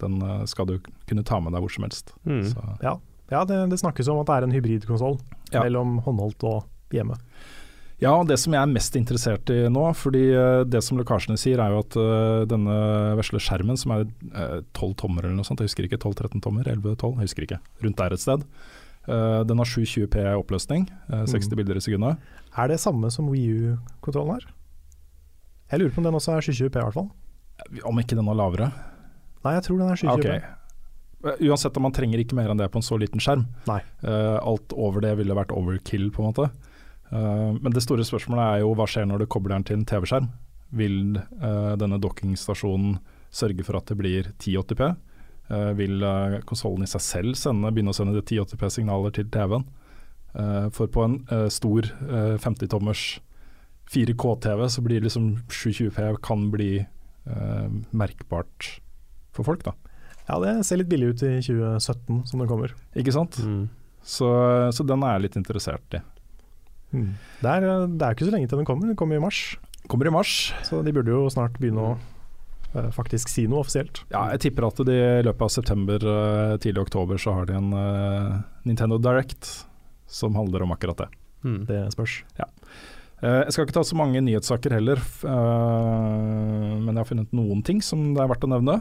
Den 0.00 0.14
eh, 0.24 0.44
skal 0.48 0.66
du 0.70 0.78
kunne 1.04 1.24
ta 1.28 1.36
med 1.44 1.52
deg 1.52 1.60
hvor 1.60 1.72
som 1.74 1.84
helst. 1.84 2.14
Mm. 2.24 2.44
Så, 2.48 2.62
Ja, 2.80 2.94
ja 3.28 3.42
det, 3.44 3.58
det 3.68 3.78
snakkes 3.82 4.08
om 4.08 4.22
at 4.22 4.30
det 4.30 4.38
er 4.38 4.46
en 4.46 4.54
hybridkonsoll 4.56 5.18
Ja. 5.52 5.60
mellom 5.66 5.98
håndholdt 6.06 6.46
og 6.48 6.64
hjemme. 6.96 7.18
Ja, 8.00 8.14
det 8.24 8.38
som 8.40 8.54
jeg 8.56 8.62
er 8.64 8.70
mest 8.70 8.94
interessert 8.96 9.50
i 9.52 9.58
nå, 9.68 9.82
fordi 9.98 10.22
eh, 10.32 10.62
det 10.64 10.80
som 10.86 10.96
lekkasjene 11.00 11.36
sier 11.40 11.60
er 11.60 11.74
jo 11.74 11.82
at 11.82 11.96
eh, 12.00 12.44
denne 12.48 12.76
vesle 13.18 13.40
skjermen, 13.42 13.76
som 13.80 13.92
er 13.96 14.06
tolv 14.72 14.94
12 14.94 14.94
tommer 15.02 15.26
eller 15.26 15.36
noe 15.36 15.44
sånt, 15.48 15.60
jeg 15.60 15.68
husker 15.68 15.84
ikke, 15.88 16.00
12-13 16.00 16.40
tommer, 16.46 16.64
11-12, 16.64 17.18
jeg 17.20 17.28
husker 17.28 17.46
ikke, 17.48 17.60
rundt 17.84 18.00
der 18.00 18.16
et 18.16 18.22
sted. 18.24 18.46
Eh, 19.08 19.40
den 19.48 19.60
har 19.60 19.68
720p 19.68 20.22
oppløsning, 20.36 20.86
eh, 21.12 21.26
60 21.28 21.56
bilder 21.56 21.76
i 21.76 21.84
sekundet. 21.84 22.32
Er 22.56 22.68
det 22.68 22.80
samme 22.80 23.10
som 23.12 23.28
Wii 23.28 23.74
U-kontrollen 23.74 24.38
her? 24.38 24.48
Jeg 25.70 25.80
lurer 25.80 25.92
på 25.94 26.02
om 26.02 26.08
den 26.08 26.18
også 26.18 26.36
er 26.36 26.46
720p 26.48 26.80
i 26.80 26.86
hvert 26.86 26.96
fall. 26.96 27.10
Om 27.84 28.00
ikke 28.02 28.16
den 28.18 28.28
er 28.28 28.38
lavere. 28.40 28.70
Nei, 29.44 29.54
jeg 29.56 29.66
tror 29.66 29.78
den 29.80 29.92
er 29.92 30.00
720p. 30.00 30.40
Ok. 30.40 30.56
Eh, 31.20 31.46
Uansett 31.48 31.76
man 31.80 31.92
trenger 31.92 32.20
ikke 32.22 32.36
mer 32.38 32.50
enn 32.52 32.60
det 32.60 32.70
på 32.72 32.80
en 32.80 32.86
så 32.86 32.98
liten 33.00 33.20
skjerm. 33.22 33.46
Nei. 33.68 33.80
Eh, 34.04 34.38
alt 34.40 34.72
over 34.72 35.04
det 35.04 35.16
ville 35.20 35.36
vært 35.36 35.52
overkill, 35.52 36.10
på 36.14 36.24
en 36.24 36.30
måte. 36.32 36.50
Eh, 37.10 37.50
men 37.56 37.74
det 37.74 37.84
store 37.84 38.06
spørsmålet 38.06 38.44
er 38.46 38.64
jo 38.64 38.74
hva 38.78 38.88
skjer 38.90 39.08
når 39.10 39.22
du 39.22 39.30
kobler 39.30 39.56
den 39.56 39.68
til 39.68 39.80
en 39.80 39.86
TV-skjerm? 39.88 40.30
Vil 40.80 41.18
eh, 41.18 41.72
denne 41.80 42.00
dockingstasjonen 42.02 42.98
sørge 43.34 43.66
for 43.66 43.78
at 43.80 43.90
det 43.90 43.98
blir 44.00 44.32
1080p? 44.36 44.84
Eh, 45.50 45.72
vil 45.78 46.04
uh, 46.06 46.38
konsollen 46.46 46.86
i 46.86 46.90
seg 46.90 47.02
selv 47.02 47.38
sende, 47.38 47.72
begynne 47.74 47.90
å 47.90 47.96
sende 47.96 48.20
1080p-signaler 48.22 49.14
til 49.16 49.30
TV-en? 49.34 49.66
Eh, 50.30 50.68
for 50.70 50.86
på 50.94 51.02
en 51.02 51.16
stor 51.50 51.88
50-tommers 52.38 53.18
4K-TV 53.90 54.68
så 54.70 54.82
blir 54.82 55.02
liksom 55.02 55.32
720p 55.48 56.20
kan 56.22 56.46
bli 56.52 56.78
eh, 56.78 57.68
merkbart 57.90 58.68
for 59.34 59.46
folk, 59.46 59.64
da. 59.66 59.74
Ja, 60.28 60.38
det 60.38 60.52
ser 60.66 60.78
litt 60.78 60.90
billig 60.90 61.10
ut 61.10 61.24
i 61.26 61.32
2017 61.42 62.22
som 62.30 62.42
det 62.42 62.46
kommer. 62.50 62.74
Ikke 62.94 63.14
sant? 63.14 63.40
Mm. 63.42 63.66
Så, 64.06 64.28
så 64.70 64.86
den 64.86 65.02
er 65.02 65.16
jeg 65.16 65.26
litt 65.26 65.40
interessert 65.40 65.98
i. 65.98 66.02
Det, 66.90 67.50
er, 67.50 67.66
det 67.86 68.06
er 68.06 68.16
ikke 68.16 68.28
så 68.28 68.34
lenge 68.34 68.50
til 68.50 68.60
den 68.60 68.68
kommer, 68.68 68.90
den 68.90 68.98
kommer 68.98 69.18
i 69.18 69.22
mars. 69.22 69.42
Kommer 69.90 70.10
i 70.10 70.14
mars. 70.14 70.52
Så 70.66 70.82
de 70.86 70.94
burde 70.94 71.12
jo 71.14 71.24
snart 71.32 71.58
begynne 71.60 71.84
å 71.84 71.92
eh, 72.74 72.90
faktisk 72.94 73.30
si 73.32 73.46
noe 73.50 73.64
offisielt. 73.64 74.02
Ja, 74.12 74.26
jeg 74.34 74.44
tipper 74.46 74.68
at 74.68 74.82
de 74.86 74.96
i 74.98 75.24
løpet 75.26 75.46
av 75.46 75.54
september, 75.54 76.06
eh, 76.14 76.54
tidlig 76.62 76.86
oktober, 76.88 77.20
så 77.20 77.38
har 77.38 77.50
de 77.50 77.58
en 77.58 77.72
uh, 77.74 78.40
Nintendo 78.68 78.98
Direct 79.02 79.52
som 80.10 80.34
handler 80.34 80.66
om 80.66 80.74
akkurat 80.74 81.04
det. 81.04 81.10
Mm. 81.46 81.60
Det 81.68 81.84
spørs. 81.94 82.20
Eh, 83.20 83.42
jeg 83.44 83.52
skal 83.52 83.66
ikke 83.66 83.76
ta 83.76 83.84
så 83.84 83.98
mange 83.98 84.22
nyhetssaker 84.24 84.72
heller, 84.78 85.00
eh, 85.28 86.76
men 86.80 86.94
jeg 86.94 87.00
har 87.02 87.08
funnet 87.08 87.34
noen 87.36 87.60
ting 87.64 87.82
som 87.84 88.14
det 88.14 88.22
er 88.22 88.30
verdt 88.32 88.46
å 88.48 88.52
nevne. 88.54 88.78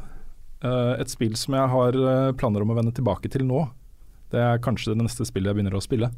Eh, 0.64 0.94
et 1.04 1.12
spill 1.12 1.36
som 1.40 1.56
jeg 1.56 1.72
har 1.74 1.98
planer 2.40 2.64
om 2.64 2.72
å 2.72 2.78
vende 2.78 2.96
tilbake 2.96 3.32
til 3.32 3.44
nå, 3.48 3.68
det 4.32 4.40
er 4.40 4.64
kanskje 4.64 4.94
det 4.94 5.04
neste 5.04 5.28
spillet 5.28 5.52
jeg 5.52 5.60
begynner 5.60 5.76
å 5.76 5.84
spille. 5.84 6.12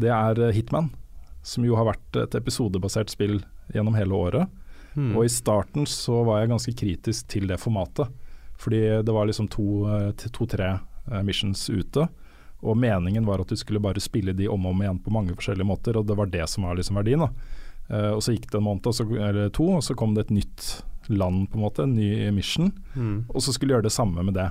Det 0.00 0.10
er 0.10 0.50
Hitman, 0.56 0.90
som 1.42 1.64
jo 1.64 1.76
har 1.78 1.88
vært 1.88 2.18
et 2.20 2.34
episodebasert 2.36 3.12
spill 3.12 3.40
gjennom 3.74 3.96
hele 3.96 4.16
året. 4.16 4.60
Mm. 4.94 5.14
Og 5.14 5.24
i 5.24 5.32
starten 5.32 5.86
så 5.88 6.22
var 6.26 6.40
jeg 6.40 6.50
ganske 6.52 6.74
kritisk 6.76 7.30
til 7.30 7.46
det 7.50 7.60
formatet. 7.62 8.10
Fordi 8.60 8.80
det 9.06 9.14
var 9.14 9.28
liksom 9.28 9.48
to-tre 9.48 10.72
to, 10.76 11.14
eh, 11.14 11.22
missions 11.24 11.70
ute. 11.70 12.08
Og 12.60 12.76
meningen 12.76 13.24
var 13.24 13.40
at 13.40 13.48
du 13.48 13.56
skulle 13.56 13.80
bare 13.80 14.02
spille 14.02 14.34
de 14.36 14.48
om 14.48 14.66
og 14.66 14.74
om 14.74 14.82
igjen 14.82 15.00
på 15.00 15.12
mange 15.14 15.32
forskjellige 15.32 15.68
måter, 15.68 15.96
og 15.96 16.06
det 16.06 16.16
var 16.18 16.28
det 16.28 16.48
som 16.48 16.66
var 16.68 16.76
liksom 16.76 16.98
verdien. 17.00 17.24
Eh, 17.88 18.10
og 18.12 18.20
så 18.22 18.34
gikk 18.34 18.50
det 18.50 18.60
en 18.60 18.66
måned 18.66 18.92
så, 18.92 19.06
eller 19.08 19.48
to, 19.48 19.70
og 19.78 19.84
så 19.84 19.96
kom 19.96 20.14
det 20.14 20.28
et 20.28 20.36
nytt 20.42 20.66
land, 21.08 21.48
på 21.50 21.56
en 21.56 21.64
måte, 21.64 21.86
en 21.86 21.96
ny 21.96 22.30
mission. 22.36 22.70
Mm. 22.94 23.24
Og 23.32 23.40
så 23.42 23.54
skulle 23.54 23.74
gjøre 23.74 23.88
det 23.88 23.96
samme 23.96 24.22
med 24.22 24.36
det. 24.36 24.50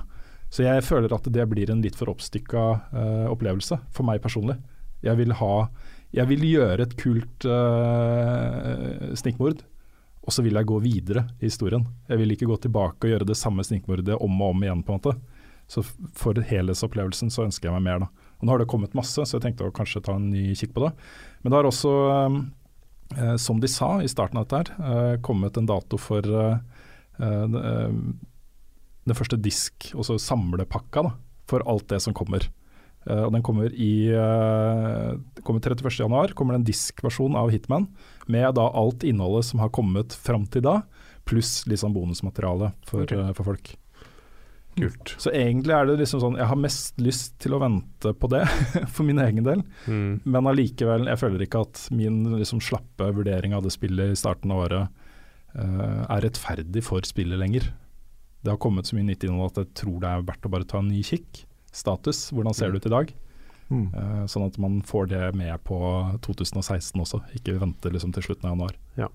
Så 0.50 0.66
jeg 0.66 0.82
føler 0.82 1.12
at 1.14 1.28
det 1.30 1.46
blir 1.46 1.70
en 1.70 1.82
litt 1.84 1.94
for 1.96 2.10
oppstykka 2.10 2.64
uh, 2.90 3.26
opplevelse, 3.30 3.78
for 3.94 4.06
meg 4.08 4.18
personlig. 4.24 4.58
Jeg 5.06 5.16
vil 5.20 5.32
ha 5.38 5.54
Jeg 6.16 6.26
vil 6.26 6.42
gjøre 6.42 6.84
et 6.84 6.94
kult 6.98 7.44
uh, 7.46 9.12
snikmord, 9.18 9.60
og 10.20 10.34
så 10.34 10.42
vil 10.42 10.58
jeg 10.58 10.66
gå 10.66 10.78
videre 10.82 11.24
i 11.38 11.46
historien. 11.46 11.84
Jeg 12.10 12.18
vil 12.20 12.34
ikke 12.34 12.48
gå 12.50 12.56
tilbake 12.64 13.06
og 13.06 13.12
gjøre 13.14 13.28
det 13.28 13.38
samme 13.38 13.64
snikmordet 13.66 14.18
om 14.18 14.42
og 14.42 14.56
om 14.56 14.64
igjen, 14.66 14.82
på 14.86 14.94
en 14.94 14.98
måte. 14.98 15.14
Så 15.70 15.84
for 16.18 16.34
helhetsopplevelsen 16.34 17.30
så 17.30 17.46
ønsker 17.46 17.70
jeg 17.70 17.76
meg 17.76 17.86
mer, 17.86 18.02
da. 18.02 18.30
Og 18.40 18.46
nå 18.46 18.54
har 18.54 18.62
det 18.62 18.70
kommet 18.72 18.96
masse, 18.98 19.22
så 19.22 19.36
jeg 19.36 19.44
tenkte 19.44 19.68
å 19.68 19.74
kanskje 19.74 20.02
ta 20.02 20.16
en 20.18 20.30
ny 20.32 20.50
kikk 20.58 20.74
på 20.74 20.82
det. 20.86 20.90
Men 21.42 21.52
det 21.52 21.60
har 21.60 21.68
også, 21.68 21.94
uh, 23.14 23.36
som 23.38 23.62
de 23.62 23.70
sa 23.70 23.92
i 24.02 24.10
starten 24.10 24.40
av 24.40 24.48
dette 24.48 24.62
her, 24.64 24.72
uh, 24.82 25.16
kommet 25.22 25.60
en 25.60 25.70
dato 25.70 26.00
for 26.00 26.26
eh, 26.26 26.58
eh, 27.20 27.58
eh, 27.60 27.94
den 29.08 29.16
første 29.16 29.38
disk, 29.40 29.92
altså 29.94 30.18
samlepakka, 30.20 31.04
da, 31.06 31.12
for 31.50 31.64
alt 31.70 31.88
det 31.92 32.00
som 32.04 32.16
kommer. 32.16 32.48
Eh, 33.08 33.22
og 33.24 33.32
den 33.32 33.44
kommer 33.44 33.72
i 33.72 34.12
uh, 34.12 35.16
kommer 35.46 35.62
31.1. 35.64 36.34
Kommer 36.36 36.56
det 36.56 36.62
en 36.62 36.68
diskversjon 36.68 37.38
av 37.38 37.52
Hitman 37.54 37.88
med 38.30 38.54
da 38.58 38.68
alt 38.76 39.06
innholdet 39.06 39.48
som 39.48 39.62
har 39.64 39.72
kommet 39.74 40.14
fram 40.14 40.46
til 40.52 40.64
da, 40.66 40.80
pluss 41.28 41.62
sånn 41.64 41.94
bonusmateriale 41.96 42.74
for, 42.86 43.06
okay. 43.06 43.20
uh, 43.20 43.32
for 43.36 43.52
folk. 43.52 43.72
Kult. 44.76 45.16
Så 45.18 45.32
egentlig 45.34 45.74
er 45.74 45.88
det 45.88 45.96
liksom 45.98 46.20
sånn 46.22 46.36
Jeg 46.38 46.46
har 46.46 46.58
mest 46.62 47.00
lyst 47.02 47.32
til 47.42 47.56
å 47.56 47.58
vente 47.60 48.12
på 48.14 48.30
det, 48.30 48.44
for 48.94 49.06
min 49.08 49.20
egen 49.22 49.46
del. 49.46 49.64
Mm. 49.90 50.20
Men 50.24 50.50
allikevel, 50.52 51.08
jeg 51.10 51.20
føler 51.24 51.44
ikke 51.46 51.64
at 51.66 51.84
min 51.94 52.22
liksom 52.36 52.62
slappe 52.64 53.10
vurdering 53.16 53.56
av 53.56 53.64
det 53.66 53.74
spillet 53.74 54.14
i 54.14 54.18
starten 54.18 54.52
av 54.54 54.66
året 54.68 55.06
uh, 55.56 56.04
er 56.06 56.26
rettferdig 56.28 56.84
for 56.86 57.04
spillet 57.08 57.40
lenger. 57.40 57.72
Det 58.40 58.52
har 58.52 58.60
kommet 58.60 58.88
så 58.88 58.96
mye 58.96 59.08
nytt 59.08 59.24
innhold 59.26 59.52
at 59.52 59.64
jeg 59.64 59.74
tror 59.82 59.98
det 60.00 60.10
er 60.10 60.28
verdt 60.28 60.46
å 60.48 60.52
bare 60.52 60.68
ta 60.68 60.80
en 60.80 60.92
ny 60.92 61.02
kikk. 61.04 61.42
Status, 61.70 62.28
hvordan 62.34 62.56
ser 62.56 62.70
det 62.70 62.80
ut 62.80 62.88
i 62.90 62.94
dag? 62.94 63.12
Mm. 63.70 63.86
Eh, 63.94 64.22
sånn 64.26 64.48
at 64.48 64.58
man 64.58 64.80
får 64.82 65.10
det 65.12 65.22
med 65.38 65.54
på 65.66 65.78
2016 66.26 66.98
også, 66.98 67.22
ikke 67.38 67.58
vente 67.60 67.92
liksom 67.92 68.14
til 68.16 68.26
slutten 68.26 68.48
av 68.48 68.56
januar. 68.56 68.76
Ja. 68.98 69.08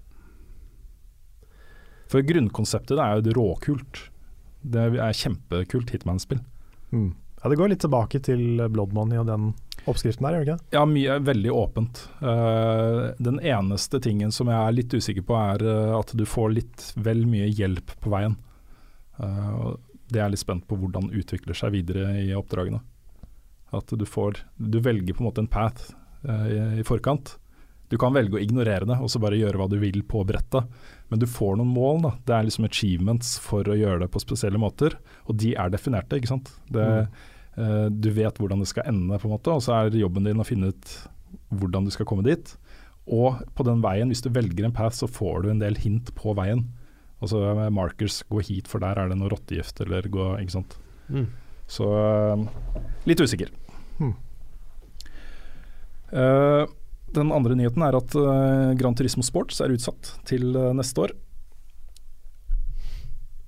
For 2.12 2.24
grunnkonseptet 2.24 3.02
er 3.02 3.18
jo 3.18 3.26
det 3.26 3.36
råkult. 3.36 4.06
Det 4.66 4.88
er 4.96 5.18
kjempekult 5.18 5.92
Hitman-spill. 5.94 6.40
Mm. 6.94 7.12
Ja, 7.42 7.50
det 7.52 7.60
går 7.60 7.74
litt 7.74 7.84
tilbake 7.84 8.22
til 8.26 8.64
Blood 8.74 8.96
Money 8.96 9.20
og 9.22 9.28
den 9.30 9.52
oppskriften 9.86 10.26
der, 10.26 10.38
gjør 10.38 10.46
det 10.46 10.54
ikke? 10.56 10.78
Ja, 10.78 10.86
mye 10.90 11.18
er 11.18 11.26
veldig 11.28 11.52
åpent. 11.54 12.06
Eh, 12.24 13.02
den 13.22 13.42
eneste 13.44 14.00
tingen 14.02 14.32
som 14.34 14.50
jeg 14.50 14.58
er 14.58 14.78
litt 14.78 14.96
usikker 14.96 15.26
på, 15.28 15.36
er 15.38 15.66
eh, 15.66 15.92
at 16.00 16.16
du 16.16 16.24
får 16.30 16.56
litt 16.56 16.88
vel 16.96 17.26
mye 17.30 17.52
hjelp 17.52 17.98
på 18.02 18.14
veien. 18.14 18.40
Og 19.16 19.78
det 20.12 20.22
er 20.22 20.30
litt 20.32 20.44
spent 20.44 20.68
på 20.70 20.78
hvordan 20.80 21.12
utvikler 21.16 21.58
seg 21.58 21.74
videre 21.76 22.14
i 22.22 22.30
oppdragene. 22.38 22.82
At 23.76 23.90
du 23.90 24.06
får 24.06 24.44
Du 24.56 24.80
velger 24.80 25.16
på 25.16 25.24
en 25.24 25.30
måte 25.30 25.42
en 25.44 25.52
path 25.52 25.96
eh, 26.28 26.48
i, 26.52 26.60
i 26.82 26.86
forkant. 26.88 27.36
Du 27.90 27.98
kan 28.02 28.16
velge 28.16 28.38
å 28.38 28.42
ignorere 28.42 28.88
det 28.90 28.98
og 28.98 29.12
så 29.14 29.22
bare 29.22 29.38
gjøre 29.38 29.60
hva 29.62 29.68
du 29.70 29.78
vil 29.82 30.02
på 30.10 30.24
brettet, 30.26 30.66
men 31.12 31.22
du 31.22 31.28
får 31.30 31.60
noen 31.60 31.74
mål. 31.74 32.02
da. 32.06 32.12
Det 32.26 32.36
er 32.36 32.48
liksom 32.48 32.68
achievements 32.70 33.36
for 33.42 33.68
å 33.70 33.78
gjøre 33.78 34.06
det 34.06 34.12
på 34.14 34.22
spesielle 34.24 34.62
måter, 34.62 34.98
og 35.30 35.38
de 35.42 35.54
er 35.54 35.74
definerte. 35.74 36.18
ikke 36.18 36.34
sant? 36.34 36.54
Det, 36.74 36.86
eh, 37.58 37.88
du 37.90 38.10
vet 38.14 38.42
hvordan 38.42 38.64
det 38.64 38.72
skal 38.72 38.90
ende, 38.90 39.20
på 39.22 39.30
en 39.30 39.36
måte, 39.36 39.54
og 39.54 39.62
så 39.66 39.78
er 39.78 40.00
jobben 40.00 40.26
din 40.26 40.42
å 40.42 40.48
finne 40.48 40.74
ut 40.74 40.96
hvordan 41.54 41.86
du 41.86 41.94
skal 41.94 42.10
komme 42.10 42.26
dit. 42.26 42.56
Og 43.06 43.38
på 43.54 43.66
den 43.68 43.84
veien, 43.86 44.10
hvis 44.10 44.24
du 44.26 44.32
velger 44.34 44.66
en 44.66 44.74
path, 44.74 44.98
så 44.98 45.10
får 45.10 45.44
du 45.44 45.52
en 45.52 45.62
del 45.62 45.78
hint 45.78 46.10
på 46.18 46.34
veien. 46.38 46.66
Altså 47.24 47.42
eh, 47.48 47.68
markers, 47.74 48.22
gå 48.30 48.42
hit, 48.44 48.70
for 48.70 48.84
der 48.84 49.00
er 49.00 49.12
det 49.12 49.20
noe 49.20 49.32
rottegift, 49.32 49.80
eller 49.86 50.08
gå 50.12 50.32
Ikke 50.42 50.58
sant. 50.58 50.78
Mm. 51.08 51.28
Så 51.72 51.88
eh, 51.98 52.48
litt 53.10 53.22
usikker. 53.22 53.52
Hmm. 54.00 54.16
Uh, 56.14 56.66
den 57.16 57.32
andre 57.34 57.56
nyheten 57.58 57.84
er 57.86 57.96
at 57.98 58.16
uh, 58.20 58.74
Gran 58.78 58.96
Turismo 58.98 59.24
Sports 59.26 59.62
er 59.64 59.74
utsatt 59.74 60.12
til 60.28 60.52
uh, 60.54 60.74
neste 60.78 61.08
år. 61.08 61.16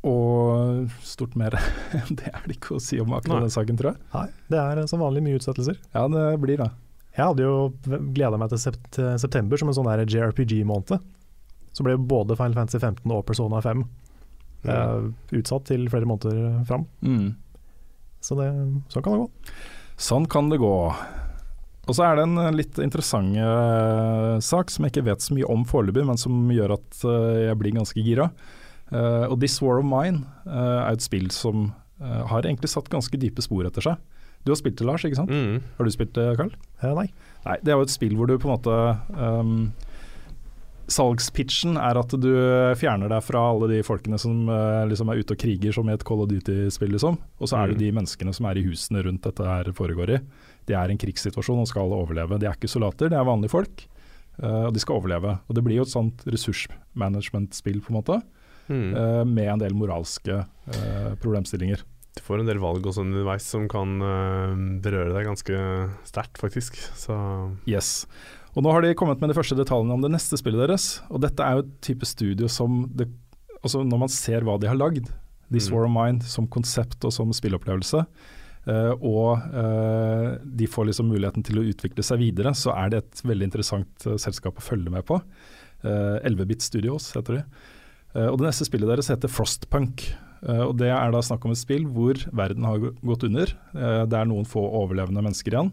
Og 0.08 0.88
stort 1.04 1.36
mer 1.38 1.58
det 2.18 2.32
er 2.32 2.44
det 2.48 2.58
ikke 2.58 2.78
å 2.78 2.82
si 2.82 3.00
om 3.04 3.14
akkurat 3.18 3.46
den 3.46 3.54
saken, 3.54 3.80
tror 3.80 3.94
jeg. 3.94 4.02
Nei, 4.16 4.28
det 4.54 4.64
er 4.64 4.84
som 4.90 5.04
vanlig 5.04 5.26
mye 5.26 5.42
utsettelser. 5.42 5.80
Ja, 5.92 6.08
det 6.12 6.26
blir 6.42 6.64
det. 6.64 6.70
Jeg 7.18 7.26
hadde 7.26 7.46
jo 7.46 8.00
gleda 8.14 8.38
meg 8.40 8.52
til 8.54 8.62
sept 8.62 9.00
september 9.20 9.60
som 9.60 9.72
en 9.72 9.76
sånn 9.76 9.90
JRPG-måned. 10.06 11.02
Så 11.78 11.86
ble 11.86 11.94
både 12.02 12.38
Final 12.40 12.58
Fantasy 12.58 12.82
15 12.82 13.14
og 13.14 13.22
Persona 13.28 13.62
5 13.62 13.84
eh, 14.66 15.10
utsatt 15.38 15.68
til 15.70 15.86
flere 15.94 16.10
måneder 16.10 16.64
fram. 16.66 16.88
Mm. 17.06 17.36
Så 18.24 18.38
det, 18.40 18.50
sånn 18.90 19.06
kan 19.06 19.14
det 19.14 19.22
gå. 19.22 19.56
Sånn 20.08 20.26
kan 20.30 20.50
det 20.50 20.60
gå. 20.62 20.76
Og 21.88 21.96
så 21.96 22.04
er 22.04 22.18
det 22.18 22.28
en 22.28 22.40
eh, 22.42 22.56
litt 22.56 22.80
interessant 22.84 23.38
uh, 23.40 24.38
sak 24.44 24.72
som 24.74 24.86
jeg 24.86 24.96
ikke 24.96 25.08
vet 25.08 25.24
så 25.24 25.36
mye 25.36 25.48
om 25.52 25.64
foreløpig, 25.68 26.04
men 26.10 26.20
som 26.20 26.52
gjør 26.52 26.76
at 26.78 27.02
uh, 27.08 27.48
jeg 27.48 27.60
blir 27.62 27.78
ganske 27.78 28.04
gira. 28.04 28.30
Uh, 28.92 29.26
og 29.30 29.38
This 29.42 29.58
War 29.64 29.82
of 29.82 29.88
Mine 29.88 30.26
eh, 30.48 30.80
er 30.86 30.94
et 30.96 31.04
spill 31.04 31.30
som 31.36 31.72
har 31.98 32.46
egentlig 32.46 32.70
satt 32.70 32.92
ganske 32.94 33.18
dype 33.18 33.42
spor 33.42 33.66
etter 33.66 33.82
seg. 33.82 34.02
Du 34.46 34.52
har 34.52 34.60
spilt 34.60 34.78
det, 34.78 34.86
Lars, 34.86 35.02
ikke 35.08 35.18
sant? 35.18 35.32
Mm. 35.34 35.64
Har 35.80 35.88
du 35.88 35.90
spilt 35.90 36.12
det, 36.14 36.28
Carl? 36.38 36.52
Nei. 36.94 37.08
Nei, 37.42 37.56
det 37.66 37.74
er 37.74 37.80
jo 37.80 37.88
et 37.88 37.94
spill 37.96 38.14
hvor 38.20 38.30
du 38.30 38.36
på 38.38 38.46
en 38.46 38.54
måte 38.54 38.76
ehm, 39.18 39.64
Salgspitchen 40.88 41.76
er 41.76 41.98
at 42.00 42.14
du 42.16 42.30
fjerner 42.80 43.10
deg 43.12 43.24
fra 43.26 43.42
alle 43.52 43.68
de 43.74 43.82
folkene 43.84 44.16
som 44.22 44.48
eh, 44.50 44.86
liksom 44.88 45.10
er 45.12 45.20
ute 45.20 45.36
og 45.36 45.42
kriger, 45.42 45.74
som 45.76 45.90
i 45.90 45.94
et 45.98 46.06
Call 46.08 46.22
of 46.24 46.30
Duty-spill, 46.32 46.94
liksom. 46.96 47.18
Og 47.42 47.50
så 47.52 47.60
er 47.60 47.68
det 47.74 47.76
Mm. 47.78 47.82
de 47.84 47.92
menneskene 48.00 48.34
som 48.34 48.46
er 48.48 48.58
i 48.58 48.64
husene 48.64 49.04
rundt 49.04 49.22
dette 49.28 49.44
her 49.44 49.68
foregår 49.76 50.14
i. 50.16 50.20
De 50.68 50.74
er 50.74 50.88
i 50.88 50.96
en 50.96 51.02
krigssituasjon 51.02 51.60
og 51.60 51.68
skal 51.68 51.92
overleve. 51.92 52.40
De 52.40 52.48
er 52.48 52.56
ikke 52.56 52.72
soldater, 52.72 53.10
de 53.12 53.16
er 53.20 53.28
vanlige 53.28 53.52
folk. 53.52 53.86
eh, 54.42 54.66
og 54.68 54.74
de 54.74 54.80
skal 54.80 54.96
overleve. 55.02 55.40
Og 55.50 55.56
det 55.56 55.64
blir 55.66 55.78
jo 55.78 55.82
et 55.82 55.90
sånt 55.90 56.24
ressursmanagement-spill, 56.30 57.82
på 57.82 57.90
en 57.90 57.98
måte. 58.04 58.22
Mm. 58.70 58.96
eh, 58.96 59.24
med 59.26 59.48
en 59.48 59.60
del 59.60 59.74
moralske 59.74 60.46
problemstillinger. 61.22 61.82
Du 62.18 62.22
får 62.22 62.40
en 62.42 62.46
del 62.50 62.58
valg 62.60 62.82
også 62.84 63.02
underveis 63.06 63.46
som 63.46 63.68
kan 63.70 64.00
berøre 64.82 65.14
deg 65.14 65.26
ganske 65.26 65.58
sterkt, 66.04 66.38
faktisk. 66.42 66.76
Så 66.98 67.16
Yes. 67.66 68.06
Og 68.58 68.64
nå 68.66 68.74
har 68.74 68.82
de 68.82 68.96
kommet 68.98 69.22
med 69.22 69.30
de 69.30 69.38
første 69.38 69.56
detaljene 69.58 69.94
om 69.94 70.02
det 70.02 70.10
neste 70.10 70.38
spillet 70.40 70.64
deres. 70.64 70.90
Og 71.14 71.22
dette 71.22 71.46
er 71.46 71.60
jo 71.60 71.66
et 71.66 71.74
type 71.86 72.08
studio 72.10 72.50
som 72.50 72.88
det, 72.90 73.06
altså 73.62 73.84
Når 73.86 74.02
man 74.02 74.10
ser 74.10 74.42
hva 74.42 74.58
de 74.58 74.70
har 74.70 74.80
lagd, 74.80 75.12
This 75.52 75.70
Mm. 75.70 75.76
War 75.76 75.86
of 75.86 75.92
Mind 75.92 76.24
som 76.24 76.48
konsept 76.48 77.06
og 77.06 77.14
som 77.14 77.32
spillopplevelse, 77.32 78.02
uh, 78.68 78.94
og 79.00 79.40
uh, 79.54 80.36
de 80.44 80.68
får 80.68 80.90
liksom 80.90 81.08
muligheten 81.08 81.46
til 81.46 81.62
å 81.62 81.64
utvikle 81.64 82.04
seg 82.04 82.20
videre, 82.20 82.52
så 82.52 82.74
er 82.76 82.92
det 82.92 82.98
et 82.98 83.22
veldig 83.24 83.48
interessant 83.48 84.08
uh, 84.08 84.18
selskap 84.20 84.60
å 84.60 84.66
følge 84.66 84.92
med 84.92 85.06
på. 85.08 85.22
Uh, 85.86 86.20
11-bit 86.28 86.66
Studios 86.66 87.14
heter 87.16 87.40
de. 87.40 87.44
Og 88.18 88.40
Det 88.40 88.48
neste 88.48 88.66
spillet 88.66 88.90
deres 88.90 89.12
heter 89.12 89.30
Frostpunk. 89.30 90.02
Og 90.42 90.72
Det 90.80 90.88
er 90.90 91.12
da 91.14 91.20
snakk 91.22 91.44
om 91.46 91.52
et 91.54 91.60
spill 91.60 91.84
hvor 91.86 92.18
verden 92.34 92.66
har 92.66 92.80
gått 92.80 93.26
under. 93.28 93.52
Det 94.10 94.18
er 94.18 94.26
noen 94.26 94.48
få 94.48 94.64
overlevende 94.80 95.22
mennesker 95.22 95.54
igjen. 95.54 95.70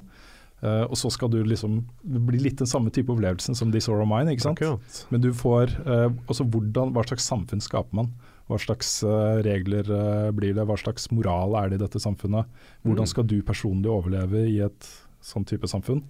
Eh, 0.64 0.84
og 0.88 0.96
så 0.96 1.10
skal 1.12 1.28
du 1.28 1.42
liksom 1.44 1.82
Det 2.00 2.20
blir 2.24 2.40
litt 2.40 2.56
den 2.62 2.68
samme 2.70 2.88
type 2.94 3.12
opplevelsen 3.12 3.56
som 3.58 3.72
This 3.74 3.88
Or 3.92 4.00
Mine, 4.08 4.32
ikke 4.32 4.46
sant? 4.46 4.60
akkurat. 4.62 5.00
Men 5.12 5.20
du 5.20 5.30
får 5.36 5.74
uh, 5.84 6.08
også 6.30 6.46
hvordan, 6.48 6.94
hva 6.96 7.04
slags 7.04 7.26
samfunn 7.28 7.60
skaper 7.60 7.92
man? 8.00 8.12
Hva 8.48 8.58
slags 8.60 9.02
uh, 9.04 9.40
regler 9.44 9.84
eh, 9.88 10.30
blir 10.36 10.54
det? 10.56 10.64
Hva 10.68 10.76
slags 10.80 11.10
moral 11.12 11.56
er 11.60 11.68
det 11.72 11.80
i 11.80 11.84
dette 11.84 12.00
samfunnet? 12.00 12.48
Hvordan 12.84 13.04
Mm. 13.04 13.12
skal 13.12 13.26
du 13.28 13.38
personlig 13.42 13.90
overleve 13.92 14.46
i 14.48 14.58
et 14.64 14.88
sånn 15.24 15.44
type 15.48 15.68
samfunn? 15.68 16.02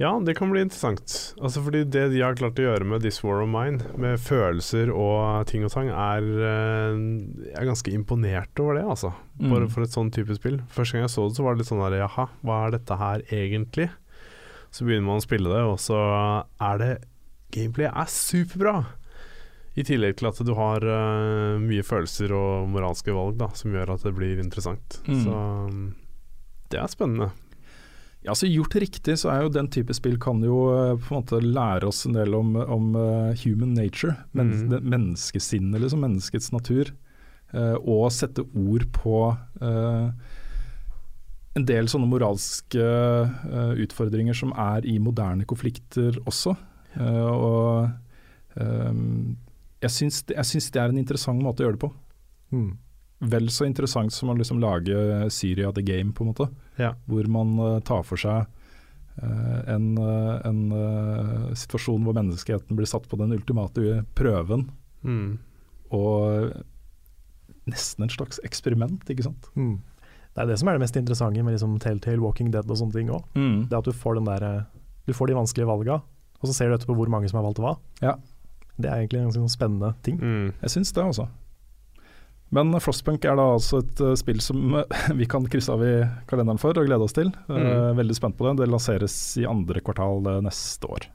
Ja, 0.00 0.10
det 0.24 0.34
kan 0.38 0.50
bli 0.50 0.62
interessant. 0.64 1.34
Altså 1.38 1.60
fordi 1.62 1.82
Det 1.84 2.06
de 2.14 2.22
har 2.24 2.34
klart 2.34 2.58
å 2.58 2.64
gjøre 2.64 2.86
med 2.88 3.02
This 3.04 3.20
War 3.22 3.42
of 3.44 3.50
Mine, 3.52 3.84
med 4.00 4.18
følelser 4.18 4.88
og 4.90 5.44
ting 5.50 5.66
og 5.66 5.70
tang, 5.74 5.90
er 5.92 6.22
eh, 6.24 6.96
Jeg 7.52 7.58
er 7.60 7.68
ganske 7.68 7.92
imponert 7.92 8.58
over 8.62 8.80
det, 8.80 8.84
altså. 8.88 9.12
For, 9.38 9.60
Mm. 9.60 9.68
for 9.70 9.82
et 9.84 9.90
sånn 9.94 10.10
type 10.10 10.34
spill. 10.38 10.60
Første 10.72 10.92
gang 10.96 11.04
jeg 11.06 11.12
så 11.12 11.28
det, 11.28 11.36
så 11.36 11.44
var 11.44 11.54
det 11.54 11.62
litt 11.62 11.68
sånn 11.70 11.84
der 11.84 11.98
Jaha, 12.00 12.28
hva 12.42 12.56
er 12.66 12.70
dette 12.78 12.96
her 12.98 13.22
egentlig? 13.30 13.90
Så 14.72 14.86
begynner 14.88 15.06
man 15.06 15.20
å 15.20 15.26
spille 15.26 15.52
det, 15.52 15.62
og 15.68 15.78
så 15.78 15.98
er 16.60 16.78
det 16.78 16.92
Gameplayet 17.52 17.92
er 17.94 18.08
superbra! 18.08 18.76
I 19.76 19.82
tillegg 19.84 20.16
til 20.20 20.28
at 20.28 20.40
du 20.44 20.52
har 20.56 20.84
uh, 20.84 21.58
mye 21.60 21.82
følelser 21.84 22.32
og 22.36 22.66
moralske 22.68 23.12
valg 23.12 23.38
da 23.40 23.48
som 23.56 23.72
gjør 23.72 23.94
at 23.94 24.02
det 24.04 24.12
blir 24.16 24.40
interessant. 24.40 24.98
Mm. 25.06 25.22
Så 25.24 25.32
um, 25.68 25.94
det 26.72 26.80
er 26.80 26.88
spennende. 26.92 27.30
Ja, 28.22 28.34
så 28.38 28.46
Gjort 28.46 28.74
riktig 28.78 29.16
så 29.18 29.32
er 29.32 29.42
jo 29.42 29.50
den 29.50 29.66
type 29.72 29.94
spill 29.98 30.18
kan 30.22 30.42
jo 30.46 30.68
eh, 30.70 30.92
på 30.94 31.10
en 31.10 31.22
måte 31.24 31.40
lære 31.42 31.88
oss 31.90 32.04
en 32.06 32.14
del 32.14 32.36
om, 32.38 32.54
om 32.54 32.92
eh, 32.94 33.40
human 33.42 33.74
nature, 33.74 34.14
men, 34.30 34.52
mm. 34.68 34.76
menneskesinnet, 34.78 35.82
liksom, 35.82 36.04
menneskets 36.06 36.52
natur. 36.54 36.94
Uh, 37.52 37.76
og 37.84 38.06
sette 38.16 38.40
ord 38.56 38.86
på 38.96 39.16
uh, 39.60 40.06
en 41.52 41.66
del 41.68 41.90
sånne 41.92 42.08
moralske 42.08 42.80
uh, 42.80 43.74
utfordringer 43.76 44.32
som 44.32 44.54
er 44.56 44.86
i 44.88 44.94
moderne 44.96 45.44
konflikter 45.44 46.16
også. 46.24 46.54
Og 46.96 47.90
um, 48.56 49.36
jeg 49.84 49.92
syns, 49.92 50.22
det- 50.28 50.38
jeg 50.38 50.48
syns 50.48 50.70
det 50.72 50.80
er 50.80 50.94
en 50.94 51.02
interessant 51.02 51.44
måte 51.44 51.60
å 51.60 51.66
gjøre 51.66 51.76
det 51.76 51.84
på. 51.84 51.92
Mm. 52.56 52.70
Vel 53.36 53.52
så 53.52 53.68
interessant 53.68 54.16
som 54.16 54.32
å 54.32 54.36
liksom 54.36 54.60
lage 54.60 54.96
Syria 55.32 55.72
the 55.76 55.84
Game, 55.84 56.12
på 56.16 56.24
en 56.24 56.32
måte. 56.32 56.48
Ja. 56.78 56.94
Hvor 57.08 57.26
man 57.28 57.56
eh, 57.58 57.80
tar 57.84 58.02
for 58.08 58.16
seg 58.20 58.46
eh, 59.22 59.60
en, 59.74 59.90
eh, 59.98 60.46
en 60.48 60.60
situasjon 61.58 62.04
hvor 62.06 62.16
menneskeheten 62.16 62.76
blir 62.78 62.88
satt 62.88 63.08
på 63.10 63.18
den 63.20 63.32
ultimate 63.36 64.04
prøven, 64.18 64.68
Mm. 65.02 65.38
og 65.90 66.52
nesten 67.66 68.04
en 68.06 68.10
slags 68.12 68.38
eksperiment, 68.46 69.02
ikke 69.10 69.24
sant. 69.26 69.48
Mm. 69.58 69.80
Det 70.32 70.42
er 70.44 70.46
det 70.48 70.58
som 70.60 70.68
er 70.70 70.78
det 70.78 70.84
mest 70.84 70.96
interessante 70.96 71.42
med 71.44 71.56
liksom 71.56 71.74
Telltale, 71.82 72.22
Walking 72.22 72.50
Dead 72.54 72.70
og 72.70 72.78
sånne 72.78 72.94
ting 72.94 73.10
òg. 73.12 73.24
Det 73.34 73.74
er 73.74 73.80
at 73.82 73.84
du 73.90 73.92
får, 73.92 74.16
den 74.20 74.30
der, 74.30 74.64
du 75.06 75.12
får 75.12 75.28
de 75.28 75.36
vanskelige 75.36 75.68
valga, 75.68 75.98
og 76.40 76.48
så 76.48 76.54
ser 76.56 76.70
du 76.70 76.76
etterpå 76.78 76.96
hvor 76.96 77.10
mange 77.12 77.28
som 77.30 77.38
har 77.42 77.44
valgt 77.50 77.60
hva. 77.62 77.74
Ja. 78.00 78.14
Det 78.78 78.88
er 78.88 79.02
egentlig 79.02 79.20
en 79.20 79.26
ganske 79.28 79.42
sånn 79.42 79.52
spennende 79.52 79.90
ting. 80.06 80.16
Mm. 80.22 80.48
Jeg 80.62 80.70
syns 80.72 80.94
det, 80.96 81.04
altså. 81.04 81.28
Men 82.52 82.74
Frostpunk 82.84 83.24
er 83.24 83.38
da 83.40 83.46
altså 83.54 83.80
et 83.80 84.00
uh, 84.04 84.12
spill 84.18 84.42
som 84.44 84.76
uh, 84.76 84.84
vi 85.18 85.28
kan 85.28 85.46
krysse 85.48 85.72
av 85.72 85.84
i 85.86 85.94
kalenderen 86.28 86.60
for 86.60 86.76
og 86.76 86.88
glede 86.88 87.08
oss 87.08 87.16
til. 87.16 87.32
Uh, 87.48 87.60
Mm. 87.62 87.96
Veldig 87.96 88.14
spent 88.16 88.36
på 88.36 88.44
det. 88.46 88.56
Det 88.60 88.68
lanseres 88.70 89.14
i 89.40 89.44
andre 89.48 89.80
kvartal 89.84 90.24
neste 90.44 90.88
år. 90.90 91.06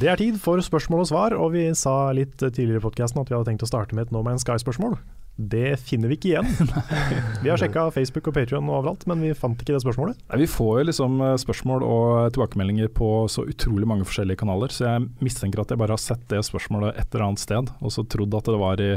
Det 0.00 0.10
er 0.10 0.18
tid 0.20 0.38
for 0.42 0.60
spørsmål 0.60 1.04
og 1.04 1.08
svar, 1.08 1.36
og 1.38 1.54
vi 1.54 1.68
sa 1.78 2.10
litt 2.14 2.36
tidligere 2.42 2.82
i 2.82 2.84
podkasten 2.84 3.22
at 3.22 3.30
vi 3.30 3.36
hadde 3.36 3.48
tenkt 3.48 3.64
å 3.64 3.70
starte 3.70 3.96
med 3.96 4.08
et 4.08 4.14
No 4.14 4.22
Man's 4.26 4.44
Sky-spørsmål. 4.44 4.98
Det 5.36 5.74
finner 5.84 6.08
vi 6.08 6.16
ikke 6.16 6.30
igjen. 6.30 6.48
vi 7.44 7.50
har 7.52 7.60
sjekka 7.60 7.90
Facebook 7.92 8.30
og 8.30 8.38
Patrion 8.38 8.70
og 8.70 8.78
overalt, 8.78 9.04
men 9.10 9.20
vi 9.20 9.34
fant 9.36 9.60
ikke 9.60 9.74
det 9.74 9.82
spørsmålet. 9.84 10.16
Nei, 10.30 10.40
vi 10.40 10.48
får 10.48 10.72
jo 10.80 10.86
liksom 10.88 11.20
uh, 11.20 11.34
spørsmål 11.40 11.84
og 11.84 12.32
tilbakemeldinger 12.32 12.88
på 12.96 13.10
så 13.32 13.44
utrolig 13.44 13.88
mange 13.88 14.08
forskjellige 14.08 14.40
kanaler, 14.40 14.72
så 14.72 14.88
jeg 14.88 15.06
mistenker 15.20 15.60
at 15.60 15.74
jeg 15.74 15.82
bare 15.82 15.96
har 15.96 16.00
sett 16.00 16.24
det 16.32 16.40
spørsmålet 16.48 16.96
et 16.96 17.08
eller 17.10 17.28
annet 17.28 17.44
sted, 17.44 17.72
og 17.80 17.92
så 17.92 18.06
trodd 18.08 18.36
at 18.38 18.48
det 18.48 18.60
var 18.64 18.80
i 18.80 18.92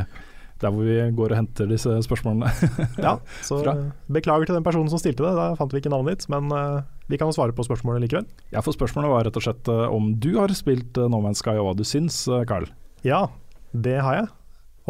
der 0.59 0.73
hvor 0.75 0.83
vi 0.83 0.97
går 1.15 1.33
og 1.33 1.39
henter 1.39 1.69
disse 1.71 1.91
spørsmålene. 2.03 2.49
Ja, 3.05 3.17
så 3.45 3.61
fra. 3.63 3.75
beklager 4.11 4.49
til 4.49 4.57
den 4.57 4.65
personen 4.65 4.91
som 4.91 4.99
stilte 4.99 5.23
det, 5.23 5.35
da 5.37 5.53
fant 5.59 5.71
vi 5.71 5.79
ikke 5.79 5.91
navnet 5.93 6.19
ditt, 6.19 6.27
men 6.31 6.51
eh, 6.51 6.81
vi 7.11 7.19
kan 7.19 7.31
jo 7.31 7.37
svare 7.37 7.55
på 7.55 7.63
spørsmålet 7.63 8.03
likevel. 8.03 8.27
Ja, 8.51 8.63
for 8.65 8.75
spørsmålet 8.75 9.13
var 9.13 9.27
rett 9.27 9.39
og 9.39 9.45
slett 9.45 9.71
uh, 9.71 9.87
om 9.87 10.11
du 10.19 10.33
har 10.35 10.51
spilt 10.57 10.99
uh, 10.99 11.07
No 11.11 11.21
Man's 11.23 11.43
Sky, 11.43 11.55
og 11.55 11.69
hva 11.69 11.77
du 11.79 11.85
syns, 11.87 12.21
uh, 12.27 12.43
Carl. 12.49 12.67
Ja, 13.07 13.27
det 13.71 13.95
har 14.03 14.19
jeg. 14.19 14.27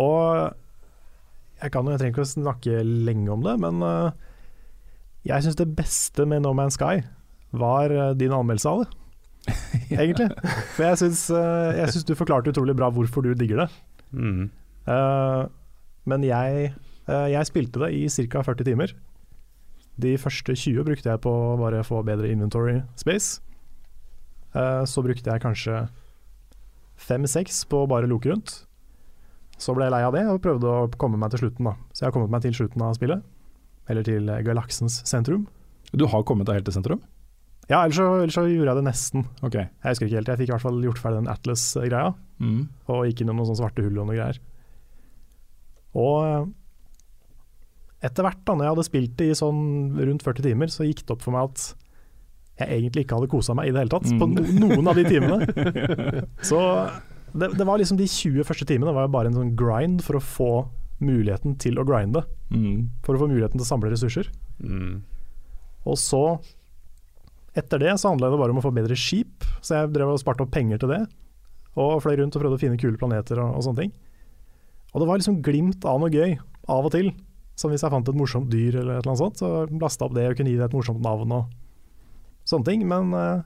Og 0.01 0.57
jeg 1.59 1.73
kan 1.73 1.85
jo, 1.87 1.93
jeg 1.93 2.01
trenger 2.01 2.15
ikke 2.15 2.25
å 2.25 2.31
snakke 2.33 2.83
lenge 2.83 3.31
om 3.33 3.43
det, 3.43 3.55
men 3.59 3.83
eh, 3.83 4.11
jeg 5.27 5.45
syns 5.45 5.59
det 5.59 5.67
beste 5.75 6.25
med 6.29 6.45
No 6.45 6.53
Man's 6.55 6.77
Sky 6.79 7.01
var 7.59 7.91
eh, 7.91 8.15
din 8.19 8.35
anmeldelse 8.35 8.71
av 8.71 8.83
det. 8.83 8.89
Egentlig. 10.01 10.29
For 10.75 10.85
jeg 10.85 11.01
syns, 11.03 11.25
eh, 11.35 11.99
du 12.07 12.15
forklarte 12.15 12.53
utrolig 12.53 12.77
bra 12.79 12.91
hvorfor 12.93 13.25
du 13.25 13.33
digger 13.37 13.65
det. 13.65 13.69
Mm. 14.15 14.47
Men 16.09 16.23
jeg, 16.25 16.71
jeg 17.05 17.45
spilte 17.45 17.83
det 17.83 17.91
i 17.93 18.07
ca. 18.31 18.41
40 18.47 18.65
timer. 18.65 18.93
De 20.01 20.15
første 20.17 20.55
20 20.55 20.87
brukte 20.87 21.11
jeg 21.11 21.21
på 21.21 21.29
å 21.29 21.59
bare 21.59 21.83
få 21.85 21.99
bedre 22.07 22.31
inventory 22.31 22.79
space. 22.97 23.43
Så 24.89 25.03
brukte 25.05 25.29
jeg 25.29 25.43
kanskje 25.43 25.83
5-6 27.05 27.61
på 27.69 27.83
å 27.83 27.91
bare 27.91 28.09
loke 28.09 28.31
rundt. 28.31 28.63
Så 29.59 29.75
ble 29.75 29.87
jeg 29.87 29.93
lei 29.93 30.01
av 30.07 30.15
det 30.15 30.25
og 30.31 30.41
prøvde 30.43 30.71
å 30.71 30.89
komme 31.01 31.19
meg 31.19 31.33
til 31.33 31.43
slutten. 31.43 31.67
da 31.67 31.75
Så 31.91 32.03
jeg 32.03 32.09
har 32.09 32.15
kommet 32.15 32.33
meg 32.33 32.43
til 32.45 32.55
slutten 32.55 32.83
av 32.85 32.95
spillet. 32.97 33.23
Eller 33.91 34.05
til 34.07 34.29
eh, 34.31 34.43
galaksens 34.45 35.01
sentrum. 35.09 35.47
Du 35.91 36.05
har 36.07 36.23
kommet 36.27 36.47
deg 36.47 36.59
helt 36.59 36.69
til 36.69 36.77
sentrum? 36.77 37.01
Ja, 37.69 37.83
ellers 37.83 37.99
så, 37.99 38.05
ellers 38.17 38.37
så 38.37 38.45
gjorde 38.49 38.71
jeg 38.71 38.79
det 38.79 38.85
nesten. 38.87 39.25
Ok. 39.45 39.57
Jeg 39.59 39.85
husker 39.85 40.07
ikke 40.07 40.19
helt, 40.21 40.31
jeg 40.31 40.41
fikk 40.41 40.49
i 40.49 40.53
hvert 40.55 40.65
fall 40.65 40.79
gjort 40.85 41.01
ferdig 41.01 41.19
den 41.21 41.33
Atlas-greia. 41.33 42.13
Mm. 42.39 42.69
og 42.87 43.03
gikk 43.03 43.25
innom 43.25 43.35
noen 43.35 43.49
sånne 43.49 43.59
svarte 43.59 43.83
hull 43.83 43.97
og 43.99 44.07
noe 44.07 44.15
greier. 44.15 44.37
Og 45.99 46.15
eh, 46.23 46.47
etter 48.07 48.23
hvert, 48.23 48.39
da 48.47 48.55
når 48.55 48.65
jeg 48.65 48.73
hadde 48.73 48.87
spilt 48.87 49.15
det 49.19 49.27
i 49.27 49.37
sånn 49.37 49.61
rundt 49.99 50.23
40 50.23 50.45
timer, 50.47 50.71
så 50.71 50.87
gikk 50.87 51.03
det 51.03 51.15
opp 51.17 51.25
for 51.25 51.35
meg 51.35 51.49
at 51.51 51.65
jeg 52.59 52.75
egentlig 52.75 53.05
ikke 53.05 53.19
hadde 53.19 53.31
kosa 53.31 53.55
meg 53.55 53.69
i 53.69 53.73
det 53.75 53.83
hele 53.83 53.91
tatt, 53.91 54.07
på 54.19 54.27
no 54.31 54.43
noen 54.63 54.89
av 54.91 54.97
de 54.99 55.05
timene. 55.07 55.37
Så 56.49 56.59
det, 57.33 57.51
det 57.57 57.65
var 57.67 57.79
liksom 57.81 57.99
de 57.99 58.07
20 58.09 58.47
første 58.47 58.67
timene 58.69 58.93
var 58.95 59.07
jo 59.07 59.13
bare 59.13 59.31
en 59.31 59.37
sånn 59.37 59.55
grind 59.59 60.03
for 60.05 60.19
å 60.19 60.23
få 60.23 60.51
muligheten 61.03 61.55
til 61.61 61.79
å 61.79 61.85
grinde. 61.87 62.23
Mm. 62.51 62.89
For 63.05 63.15
å 63.15 63.23
få 63.23 63.29
muligheten 63.31 63.59
til 63.59 63.65
å 63.65 63.69
samle 63.69 63.91
ressurser. 63.93 64.29
Mm. 64.59 64.99
Og 65.87 65.95
så, 65.99 66.23
etter 67.57 67.81
det, 67.81 67.95
så 68.01 68.11
handla 68.11 68.31
det 68.31 68.41
bare 68.41 68.55
om 68.55 68.59
å 68.61 68.65
få 68.65 68.73
bedre 68.75 68.97
skip, 68.99 69.47
så 69.61 69.81
jeg 69.81 69.93
drev 69.95 70.13
og 70.13 70.21
sparte 70.21 70.43
opp 70.45 70.53
penger 70.53 70.81
til 70.81 70.93
det. 70.93 71.01
Og 71.79 72.01
fløy 72.03 72.17
rundt 72.19 72.35
og 72.35 72.43
prøvde 72.43 72.59
å 72.59 72.61
finne 72.61 72.79
kule 72.81 72.99
planeter 72.99 73.39
og, 73.39 73.55
og 73.55 73.65
sånne 73.65 73.85
ting. 73.85 73.95
Og 74.91 75.01
det 75.01 75.09
var 75.09 75.21
liksom 75.21 75.39
glimt 75.45 75.85
av 75.87 76.01
noe 76.01 76.11
gøy, 76.11 76.35
av 76.69 76.89
og 76.89 76.93
til. 76.95 77.11
Som 77.59 77.73
hvis 77.73 77.83
jeg 77.83 77.91
fant 77.91 78.07
et 78.07 78.17
morsomt 78.17 78.49
dyr 78.51 78.79
eller 78.79 78.97
et 78.97 79.03
eller 79.03 79.13
annet 79.13 79.21
sånt, 79.21 79.41
så 79.41 79.79
lasta 79.81 80.07
opp 80.07 80.15
det 80.15 80.29
og 80.31 80.37
kunne 80.39 80.51
gi 80.51 80.59
det 80.59 80.69
et 80.69 80.75
morsomt 80.75 81.01
navn 81.03 81.33
og 81.35 81.49
sånne 82.49 82.67
ting. 82.67 82.85
Men 82.89 83.13
eh, 83.15 83.45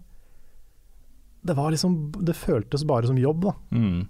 det 1.43 1.55
var 1.57 1.73
liksom 1.73 1.95
Det 2.23 2.35
føltes 2.37 2.85
bare 2.87 3.09
som 3.09 3.19
jobb, 3.19 3.45
da. 3.49 3.53
Mm. 3.75 4.05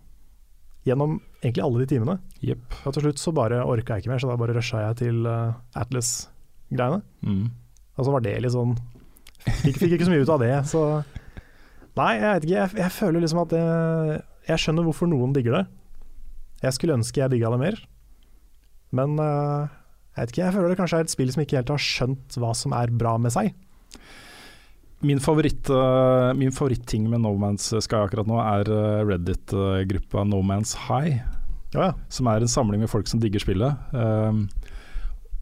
Gjennom 0.84 1.18
egentlig 1.42 1.64
alle 1.64 1.82
de 1.82 1.88
timene. 1.90 2.18
Yep. 2.44 2.80
Og 2.84 2.96
til 2.96 3.06
slutt 3.06 3.22
så 3.22 3.34
bare 3.36 3.64
orka 3.64 3.96
jeg 3.96 4.04
ikke 4.04 4.14
mer, 4.14 4.22
så 4.22 4.30
da 4.30 4.40
bare 4.40 4.56
rusha 4.58 4.82
jeg 4.90 5.00
til 5.00 5.28
uh, 5.28 5.56
Atlas-greiene. 5.80 7.02
Mm. 7.24 7.46
Og 7.98 8.06
så 8.08 8.14
var 8.14 8.26
det 8.26 8.40
litt 8.44 8.56
sånn 8.56 8.76
Fikk, 9.44 9.76
fikk 9.82 9.98
ikke 9.98 10.06
så 10.08 10.12
mye 10.14 10.24
ut 10.24 10.32
av 10.32 10.40
det, 10.40 10.54
så 10.72 10.82
Nei, 12.00 12.14
jeg 12.16 12.30
vet 12.30 12.46
ikke. 12.48 12.56
Jeg, 12.56 12.76
jeg 12.80 12.94
føler 12.96 13.22
liksom 13.22 13.42
at 13.44 13.52
det, 13.54 13.64
Jeg 14.48 14.62
skjønner 14.64 14.86
hvorfor 14.88 15.10
noen 15.12 15.36
digger 15.36 15.60
det. 15.60 15.64
Jeg 16.64 16.78
skulle 16.78 16.96
ønske 16.98 17.22
jeg 17.22 17.34
digga 17.34 17.52
det 17.54 17.60
mer. 17.62 17.78
Men 18.96 19.18
uh, 19.20 19.68
jeg 20.14 20.22
vet 20.22 20.34
ikke, 20.34 20.46
jeg 20.46 20.56
føler 20.56 20.72
det 20.72 20.80
kanskje 20.80 21.02
er 21.02 21.06
et 21.08 21.14
spill 21.14 21.34
som 21.34 21.44
ikke 21.44 21.60
helt 21.60 21.74
har 21.74 21.84
skjønt 21.84 22.38
hva 22.40 22.54
som 22.58 22.74
er 22.78 22.94
bra 22.94 23.16
med 23.22 23.34
seg. 23.36 23.54
Min, 25.04 25.20
favoritt, 25.20 25.70
uh, 25.70 26.32
favoritt 26.56 26.94
med 27.00 27.22
No 27.22 27.34
Man's 27.36 27.70
Sky 27.84 28.00
akkurat 28.06 28.28
nå 28.30 28.38
er 28.40 28.70
uh, 28.72 29.04
Reddit-gruppa 29.08 30.24
No 30.24 30.40
Man's 30.42 30.76
High, 30.88 31.20
Ja, 31.74 31.90
ja. 31.90 31.94
som 32.08 32.28
er 32.32 32.46
en 32.46 32.52
samling 32.52 32.80
med 32.80 32.90
folk 32.92 33.08
som 33.12 33.20
digger 33.20 33.44
spillet. 33.44 33.76
Um, 33.92 34.46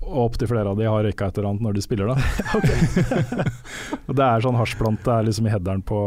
og 0.01 0.31
opptil 0.31 0.49
flere 0.49 0.71
av 0.71 0.79
de 0.79 0.87
har 0.89 1.03
røyka 1.05 1.27
et 1.29 1.37
eller 1.37 1.51
annet 1.51 1.65
når 1.67 1.75
de 1.77 1.83
spiller 1.85 2.09
da. 2.09 2.15
og 4.07 4.15
det 4.17 4.25
er 4.25 4.45
sånn 4.45 4.57
hasjplante 4.57 5.13
er 5.13 5.27
liksom 5.27 5.45
i 5.45 5.53
headeren 5.53 5.83
på, 5.85 5.99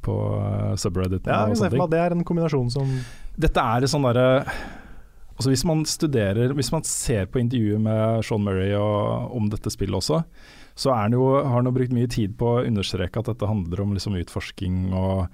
på 0.00 0.16
uh, 0.40 0.72
subredditen. 0.80 1.28
ja 1.28 1.42
og 1.44 1.58
sånne 1.58 1.74
ting. 1.76 1.90
det 1.92 2.00
er 2.00 2.16
en 2.16 2.24
kombinasjon 2.24 2.72
som 2.72 2.88
Dette 3.36 3.60
er 3.60 3.86
sånn 3.88 4.04
derre 4.08 4.26
Altså 5.32 5.48
Hvis 5.48 5.64
man 5.66 5.84
studerer, 5.88 6.52
hvis 6.54 6.70
man 6.72 6.84
ser 6.86 7.24
på 7.32 7.40
intervjuet 7.40 7.80
med 7.82 8.24
Sean 8.26 8.44
Murray 8.44 8.74
og, 8.78 9.32
om 9.34 9.48
dette 9.50 9.72
spillet 9.72 9.96
også, 9.98 10.20
så 10.74 10.94
jo, 11.12 11.24
har 11.36 11.58
han 11.58 11.68
jo 11.68 11.74
brukt 11.74 11.92
mye 11.92 12.10
tid 12.10 12.36
på 12.40 12.54
å 12.54 12.62
understreke 12.64 13.20
at 13.20 13.28
dette 13.28 13.48
handler 13.48 13.82
om 13.84 13.92
liksom 13.92 14.16
utforsking 14.16 14.92
og, 14.96 15.26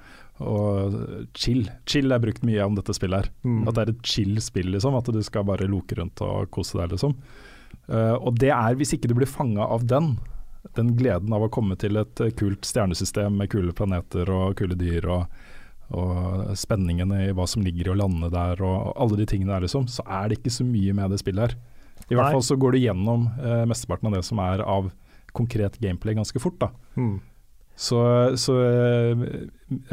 og 0.42 0.96
chill. 1.38 1.68
Chill 1.86 2.10
er 2.14 2.22
brukt 2.22 2.42
mye 2.46 2.64
om 2.66 2.78
dette 2.78 2.94
spillet 2.96 3.22
her. 3.22 3.30
Mm. 3.46 3.60
At 3.68 3.76
det 3.76 3.84
er 3.84 3.92
et 3.94 4.10
chill 4.14 4.40
spill, 4.42 4.72
liksom. 4.74 4.98
At 4.98 5.10
du 5.14 5.20
skal 5.26 5.46
bare 5.48 5.70
loke 5.70 5.98
rundt 5.98 6.22
og 6.26 6.50
kose 6.54 6.80
deg, 6.80 6.96
liksom. 6.96 7.14
Uh, 7.88 8.16
og 8.18 8.34
det 8.40 8.50
er, 8.52 8.74
hvis 8.76 8.92
ikke 8.96 9.08
du 9.08 9.14
blir 9.16 9.30
fanga 9.30 9.64
av 9.64 9.86
den, 9.88 10.16
den 10.76 10.92
gleden 10.98 11.32
av 11.32 11.46
å 11.46 11.52
komme 11.52 11.78
til 11.80 11.96
et 12.00 12.20
eh, 12.20 12.34
kult 12.36 12.66
stjernesystem 12.66 13.38
med 13.38 13.48
kule 13.52 13.72
planeter 13.76 14.28
og 14.32 14.58
kule 14.58 14.76
dyr 14.76 15.06
og, 15.08 15.38
og 15.96 16.50
spenningen 16.58 17.14
i 17.16 17.30
hva 17.36 17.46
som 17.48 17.64
ligger 17.64 17.88
i 17.88 17.92
å 17.94 17.98
lande 18.02 18.28
der 18.34 18.60
og 18.66 18.90
alle 19.00 19.20
de 19.20 19.28
tingene 19.30 19.54
der, 19.54 19.64
liksom, 19.64 19.86
så 19.88 20.04
er 20.04 20.28
det 20.28 20.40
ikke 20.40 20.52
så 20.58 20.66
mye 20.68 20.96
med 20.98 21.14
det 21.14 21.22
spillet 21.22 21.46
her. 21.46 21.56
I 22.08 22.16
hvert 22.16 22.28
Nei. 22.28 22.34
fall 22.36 22.44
så 22.44 22.56
går 22.60 22.74
du 22.74 22.82
gjennom 22.82 23.28
uh, 23.38 23.64
mesteparten 23.68 24.10
av 24.10 24.18
det 24.18 24.24
som 24.26 24.42
er 24.42 24.64
av 24.66 24.90
konkret 25.38 25.78
gameplay 25.82 26.18
ganske 26.18 26.42
fort. 26.42 26.58
da. 26.60 26.72
mm. 26.98 27.16
Så, 27.78 27.98
så 28.42 28.54
eh, 28.58 29.20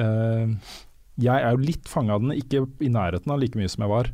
eh, 0.02 0.54
jeg 1.22 1.36
er 1.38 1.54
jo 1.54 1.62
litt 1.62 1.90
fanga 1.90 2.16
av 2.18 2.24
den, 2.24 2.34
ikke 2.34 2.64
i 2.82 2.90
nærheten 2.90 3.32
av 3.32 3.40
like 3.40 3.60
mye 3.60 3.70
som 3.72 3.86
jeg 3.86 3.94
var. 3.94 4.10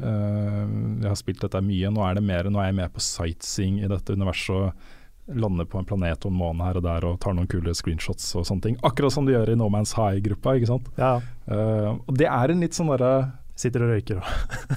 Uh, 0.00 0.64
jeg 1.02 1.08
har 1.10 1.18
spilt 1.18 1.42
dette 1.44 1.60
mye, 1.64 1.90
nå 1.92 2.04
er 2.06 2.16
det 2.16 2.22
mer, 2.24 2.46
nå 2.48 2.60
er 2.62 2.70
jeg 2.70 2.76
med 2.78 2.92
på 2.94 3.02
sightseeing 3.04 3.80
i 3.82 3.90
dette 3.90 4.16
universet. 4.16 4.70
og 4.70 5.36
Lander 5.40 5.66
på 5.68 5.78
en 5.78 5.86
planet 5.86 6.24
og 6.24 6.32
en 6.32 6.38
måne 6.40 6.64
her 6.66 6.78
og 6.80 6.84
der 6.86 7.04
og 7.06 7.18
tar 7.22 7.34
noen 7.36 7.46
kule 7.50 7.74
screenshots 7.76 8.30
og 8.38 8.46
sånne 8.48 8.64
ting. 8.64 8.78
Akkurat 8.86 9.14
som 9.14 9.26
du 9.26 9.34
gjør 9.34 9.52
i 9.52 9.58
No 9.58 9.68
Man's 9.72 9.92
High-gruppa, 9.98 10.56
ikke 10.58 10.72
sant. 10.74 10.92
Ja, 11.00 11.18
Uh, 11.50 11.98
og 12.06 12.14
det 12.14 12.28
er 12.30 12.52
en 12.52 12.60
litt 12.62 12.76
sånn 12.76 12.92
derre 12.92 13.32
sitter 13.58 13.82
og 13.82 13.88
røyker 13.90 14.20
og 14.20 14.28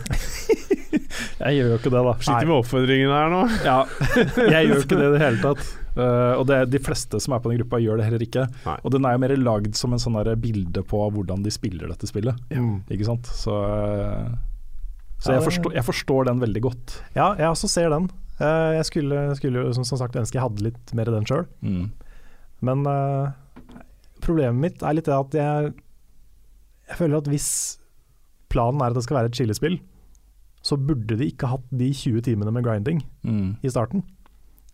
Jeg 1.40 1.58
gjør 1.58 1.72
jo 1.72 1.78
ikke 1.80 1.92
det, 1.94 2.02
da. 2.06 2.14
Sliter 2.22 2.50
med 2.50 2.58
oppfordringene 2.60 3.18
her 3.18 3.32
nå. 3.34 3.42
Ja, 3.70 3.78
jeg 4.38 4.70
gjør 4.70 4.84
ikke 4.84 5.00
det 5.00 5.08
i 5.08 5.14
det 5.16 5.22
hele 5.24 5.42
tatt. 5.42 5.64
Uh, 5.98 6.34
og 6.40 6.48
det, 6.50 6.60
de 6.74 6.82
fleste 6.82 7.20
som 7.22 7.36
er 7.36 7.44
på 7.44 7.52
den 7.52 7.60
gruppa 7.62 7.82
gjør 7.82 8.00
det 8.00 8.08
heller 8.08 8.26
ikke. 8.26 8.48
Nei. 8.68 8.78
Og 8.82 8.96
den 8.96 9.08
er 9.08 9.16
jo 9.16 9.24
mer 9.26 9.36
lagd 9.42 9.78
som 9.80 9.96
en 9.96 10.02
sånn 10.02 10.18
der 10.20 10.34
bilde 10.40 10.86
på 10.88 11.04
hvordan 11.16 11.46
de 11.46 11.54
spiller 11.54 11.92
dette 11.92 12.10
spillet. 12.10 12.40
Mm. 12.54 12.84
Ikke 12.94 13.10
sant? 13.10 13.30
Så, 13.30 13.60
eh, 13.66 14.34
så 15.24 15.38
jeg, 15.38 15.46
forstår, 15.50 15.78
jeg 15.80 15.88
forstår 15.90 16.30
den 16.30 16.44
veldig 16.44 16.66
godt. 16.66 16.98
Ja, 17.18 17.34
jeg 17.40 17.50
også 17.50 17.72
ser 17.72 17.94
den. 17.94 18.10
Uh, 18.40 18.74
jeg 18.80 18.90
skulle, 18.90 19.28
skulle 19.38 19.62
jo 19.68 19.76
som 19.78 19.86
sagt 19.86 20.18
ønske 20.20 20.40
jeg 20.40 20.46
hadde 20.46 20.66
litt 20.66 20.98
mer 20.98 21.12
den 21.14 21.30
sjøl. 21.30 21.48
Mm. 21.66 21.88
Men 22.64 22.86
uh, 22.88 23.32
problemet 24.24 24.62
mitt 24.62 24.86
er 24.86 24.98
litt 24.98 25.10
det 25.10 25.18
at 25.18 25.38
jeg, 25.38 25.74
jeg 26.90 27.00
føler 27.00 27.20
at 27.20 27.30
hvis 27.32 27.50
planen 28.54 28.82
er 28.84 28.94
at 28.94 28.98
det 28.98 29.06
skal 29.06 29.20
være 29.20 29.32
et 29.32 29.38
chillespill, 29.38 29.78
så 30.64 30.78
burde 30.80 31.18
de 31.20 31.28
ikke 31.28 31.50
hatt 31.52 31.66
de 31.76 31.90
20 31.92 32.22
timene 32.24 32.52
med 32.56 32.64
grinding 32.64 33.02
Mm. 33.28 33.58
i 33.64 33.70
starten. 33.72 34.04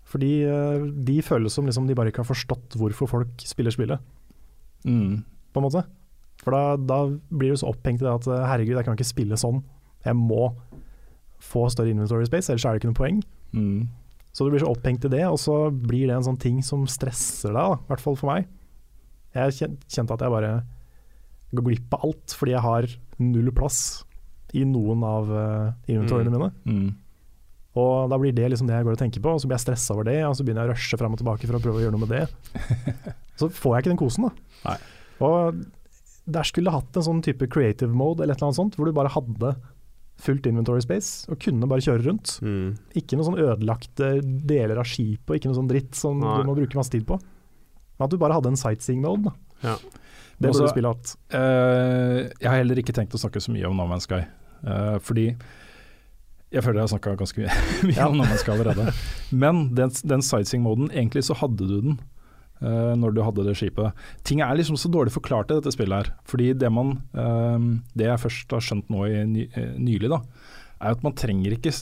Fordi 0.09 0.43
eh, 0.45 0.85
de 1.05 1.19
føles 1.21 1.53
som 1.53 1.65
liksom 1.65 1.87
de 1.89 1.95
bare 1.97 2.09
ikke 2.11 2.23
har 2.23 2.29
forstått 2.29 2.77
hvorfor 2.77 3.09
folk 3.09 3.41
spiller 3.45 3.71
spillet, 3.73 3.99
Mm. 4.85 5.23
på 5.53 5.59
en 5.59 5.65
måte. 5.65 5.83
For 6.43 6.51
da, 6.55 6.77
da 6.77 6.99
blir 7.35 7.51
du 7.51 7.57
så 7.59 7.67
opphengt 7.73 8.01
i 8.01 8.05
det 8.07 8.13
at 8.13 8.27
eh, 8.31 8.45
herregud, 8.47 8.77
jeg 8.77 8.85
kan 8.87 8.95
ikke 8.95 9.09
spille 9.09 9.35
sånn. 9.37 9.63
Jeg 10.05 10.15
må 10.15 10.53
få 11.39 11.65
større 11.71 11.91
inventory 11.91 12.25
space, 12.29 12.49
ellers 12.51 12.65
er 12.65 12.73
det 12.77 12.81
ikke 12.81 12.91
noe 12.93 12.99
poeng. 13.01 13.19
Mm. 13.53 13.87
Så 14.31 14.45
du 14.45 14.51
blir 14.53 14.61
så 14.63 14.69
opphengt 14.71 15.05
i 15.05 15.09
det, 15.11 15.23
og 15.27 15.37
så 15.41 15.57
blir 15.73 16.07
det 16.07 16.15
en 16.15 16.23
sånn 16.23 16.39
ting 16.39 16.61
som 16.63 16.85
stresser 16.87 17.51
deg, 17.55 17.79
i 17.79 17.87
hvert 17.89 18.03
fall 18.03 18.15
for 18.19 18.31
meg. 18.31 18.47
Jeg 19.35 19.57
kjente 19.89 20.13
at 20.15 20.21
jeg 20.25 20.31
bare 20.33 20.63
går 21.53 21.65
glipp 21.65 21.93
av 21.97 22.03
alt 22.07 22.33
fordi 22.37 22.53
jeg 22.55 22.61
har 22.65 22.87
null 23.19 23.51
plass 23.57 24.03
i 24.57 24.65
noen 24.67 25.05
av 25.05 25.31
uh, 25.31 25.71
inventoriene 25.89 26.33
mine. 26.33 26.49
Mm. 26.65 26.89
Og 27.79 28.11
da 28.11 28.17
blir 28.19 28.33
det 28.35 28.47
liksom 28.51 28.69
det 28.69 28.77
jeg 28.77 28.87
går 28.87 28.97
og 28.97 29.01
tenker 29.01 29.23
på, 29.23 29.33
og 29.33 29.41
så 29.41 29.49
blir 29.49 29.59
jeg 29.59 29.67
stressa 29.67 29.95
over 29.95 30.07
det, 30.09 30.19
og 30.25 30.37
så 30.37 30.45
begynner 30.45 30.65
jeg 30.65 30.71
å 30.71 30.75
rushe 30.75 30.99
fram 30.99 31.15
og 31.15 31.21
tilbake 31.21 31.49
for 31.49 31.59
å 31.59 31.63
prøve 31.63 31.81
å 31.81 31.83
gjøre 31.85 31.95
noe 31.95 32.05
med 32.05 32.15
det. 32.15 32.23
så 33.39 33.49
får 33.53 33.75
jeg 33.75 33.83
ikke 33.83 33.93
den 33.93 34.01
kosen, 34.01 34.29
da. 34.29 34.63
Nei. 34.65 34.79
Og 35.29 35.59
der 36.29 36.47
skulle 36.47 36.73
hatt 36.73 36.97
en 36.97 37.05
sånn 37.05 37.21
type 37.25 37.49
creative 37.51 37.93
mode 37.95 38.23
eller 38.23 38.35
et 38.35 38.41
eller 38.41 38.49
annet 38.49 38.59
sånt, 38.59 38.77
hvor 38.77 38.89
du 38.89 38.95
bare 38.95 39.11
hadde 39.13 39.53
fullt 40.19 40.49
inventory 40.49 40.83
space 40.83 41.29
og 41.31 41.39
kunne 41.41 41.67
bare 41.69 41.83
kjøre 41.85 42.03
rundt. 42.05 42.35
Mm. 42.43 42.73
Ikke 42.99 43.17
noen 43.17 43.29
sånn 43.31 43.41
ødelagte 43.41 44.11
deler 44.49 44.81
av 44.81 44.89
skipet 44.89 45.31
og 45.31 45.39
ikke 45.39 45.51
noe 45.51 45.59
sånn 45.61 45.71
dritt 45.71 45.95
som 45.97 46.19
Nei. 46.21 46.41
du 46.41 46.49
må 46.49 46.57
bruke 46.57 46.79
masse 46.79 46.93
tid 46.93 47.05
på. 47.07 47.19
Men 47.97 48.07
at 48.07 48.13
du 48.13 48.19
bare 48.21 48.35
hadde 48.37 48.51
en 48.51 48.59
sightseeing 48.59 49.01
mode, 49.03 49.31
da. 49.31 49.71
Ja. 49.71 49.77
Det 50.39 50.53
burde 50.53 50.69
du 50.69 50.71
spillet 50.71 50.95
hatt. 50.95 51.15
Uh, 51.35 52.29
jeg 52.39 52.47
har 52.47 52.61
heller 52.61 52.79
ikke 52.79 52.95
tenkt 52.95 53.15
å 53.15 53.19
snakke 53.19 53.41
så 53.43 53.51
mye 53.51 53.67
om 53.67 53.75
No 53.75 53.87
Man's 53.89 54.07
Sky, 54.07 54.21
eh, 54.23 54.29
fordi 55.05 55.29
jeg 56.49 56.65
føler 56.65 56.79
jeg 56.79 56.87
har 56.87 56.93
snakka 56.95 57.15
ganske 57.19 57.43
mye, 57.43 57.57
mye 57.91 58.05
om 58.07 58.21
Man's 58.23 58.41
Sky 58.41 58.55
allerede. 58.55 58.93
Men 59.29 59.67
den, 59.77 59.93
den 60.09 60.23
sightseeing-moden, 60.25 60.89
egentlig 60.89 61.27
så 61.27 61.37
hadde 61.37 61.67
du 61.69 61.75
den 61.83 61.99
uh, 62.63 62.95
når 62.97 63.13
du 63.13 63.21
hadde 63.25 63.45
det 63.45 63.55
skipet. 63.59 63.99
Ting 64.25 64.41
er 64.41 64.57
liksom 64.57 64.79
så 64.79 64.91
dårlig 64.91 65.13
forklart 65.13 65.51
i 65.51 65.59
dette 65.59 65.73
spillet 65.75 66.01
her. 66.01 66.11
Fordi 66.29 66.51
det 66.57 66.71
man 66.73 66.97
uh, 67.13 67.59
Det 67.93 68.09
jeg 68.09 68.23
først 68.25 68.57
har 68.57 68.65
skjønt 68.65 68.89
nå 68.89 69.05
i 69.05 69.23
ny, 69.29 69.45
eh, 69.53 69.77
nylig, 69.77 70.09
da, 70.11 70.23
er 70.79 70.97
at 70.97 71.05
man 71.05 71.17
trenger 71.17 71.55
ikke 71.55 71.75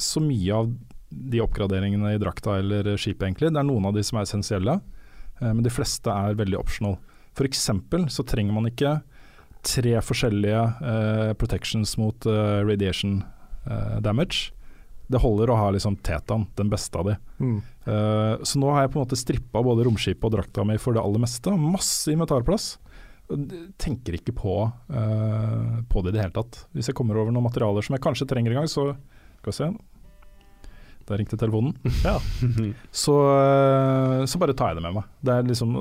så 0.00 0.22
mye 0.24 0.56
av 0.56 0.72
de 1.14 1.40
oppgraderingene 1.44 2.16
i 2.16 2.18
drakta 2.18 2.58
eller 2.58 2.94
skipet, 2.98 3.28
egentlig. 3.28 3.52
Det 3.52 3.60
er 3.60 3.68
noen 3.68 3.90
av 3.90 3.94
de 3.94 4.02
som 4.06 4.18
er 4.18 4.24
essensielle, 4.26 4.78
uh, 5.42 5.50
men 5.50 5.64
de 5.66 5.72
fleste 5.74 6.10
er 6.10 6.40
veldig 6.40 6.62
optional. 6.64 6.96
For 7.36 7.44
eksempel 7.44 8.08
så 8.14 8.24
trenger 8.24 8.56
man 8.56 8.70
ikke 8.70 9.02
tre 9.64 9.94
forskjellige 10.04 10.60
uh, 10.60 11.32
protections 11.40 11.96
mot 12.00 12.26
uh, 12.28 12.60
radiation 12.66 13.22
eh, 13.66 13.96
damage. 14.04 14.52
Det 15.08 15.20
holder 15.20 15.50
å 15.52 15.56
ha 15.58 15.66
liksom 15.74 15.98
Tetan, 16.04 16.46
den 16.56 16.70
beste 16.72 16.96
av 16.96 17.10
de. 17.10 17.14
Mm. 17.36 17.58
Så 18.40 18.56
nå 18.56 18.70
har 18.72 18.86
jeg 18.86 18.90
på 18.94 18.96
en 18.96 19.02
måte 19.02 19.18
strippa 19.20 19.60
både 19.62 19.84
romskipet 19.84 20.24
og 20.24 20.32
drakta 20.32 20.64
mi 20.64 20.78
for 20.80 20.96
det 20.96 21.02
aller 21.02 21.20
meste. 21.20 21.52
Masse 21.60 22.08
inventarplass. 22.08 22.70
Tenker 23.76 24.16
ikke 24.16 24.32
på, 24.32 24.54
på 25.92 26.04
det 26.06 26.14
i 26.14 26.16
det 26.16 26.22
hele 26.22 26.34
tatt. 26.38 26.62
Hvis 26.72 26.88
jeg 26.88 26.96
kommer 26.96 27.20
over 27.20 27.36
noen 27.36 27.44
materialer 27.44 27.84
som 27.84 27.98
jeg 27.98 28.04
kanskje 28.06 28.30
trenger 28.32 28.54
en 28.54 28.62
gang, 28.62 28.72
så 28.72 28.94
Skal 29.42 29.52
vi 29.52 29.56
se. 29.58 29.70
Der 31.04 31.20
ringte 31.20 31.36
telefonen. 31.36 31.76
Ja. 32.08 32.16
Så, 32.88 33.20
så 34.24 34.40
bare 34.40 34.56
tar 34.56 34.72
jeg 34.72 34.80
det 34.80 34.86
med 34.88 35.02
meg. 35.02 35.12
Det 35.20 35.36
er 35.36 35.52
liksom 35.52 35.76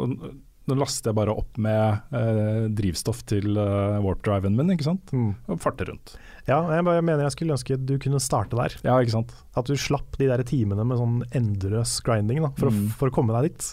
Nå 0.70 0.78
laster 0.80 1.12
jeg 1.12 1.18
bare 1.18 1.34
opp 1.36 1.58
med 1.60 2.14
eh, 2.16 2.68
drivstoff 2.72 3.26
til 3.28 3.58
eh, 3.60 3.98
warp-driven 4.00 4.56
min, 4.56 4.70
ikke 4.72 4.86
sant. 4.88 5.12
Mm. 5.12 5.34
Og 5.52 5.60
farter 5.60 5.90
rundt. 5.92 6.14
Ja, 6.48 6.62
jeg 6.72 6.86
bare 6.88 7.02
mener 7.04 7.26
jeg 7.26 7.34
skulle 7.36 7.58
ønske 7.58 7.76
du 7.84 7.98
kunne 8.00 8.22
starte 8.24 8.56
der. 8.56 8.76
Ja, 8.86 8.96
ikke 9.04 9.12
sant. 9.18 9.34
At 9.60 9.68
du 9.68 9.76
slapp 9.76 10.16
de 10.22 10.30
der 10.32 10.44
timene 10.48 10.86
med 10.88 11.02
sånn 11.02 11.18
endeløs 11.36 11.98
grinding 12.08 12.40
da, 12.46 12.54
for, 12.56 12.72
Mm. 12.72 12.88
å, 12.88 12.96
for 13.02 13.12
å 13.12 13.16
komme 13.16 13.36
deg 13.36 13.52
dit. 13.52 13.68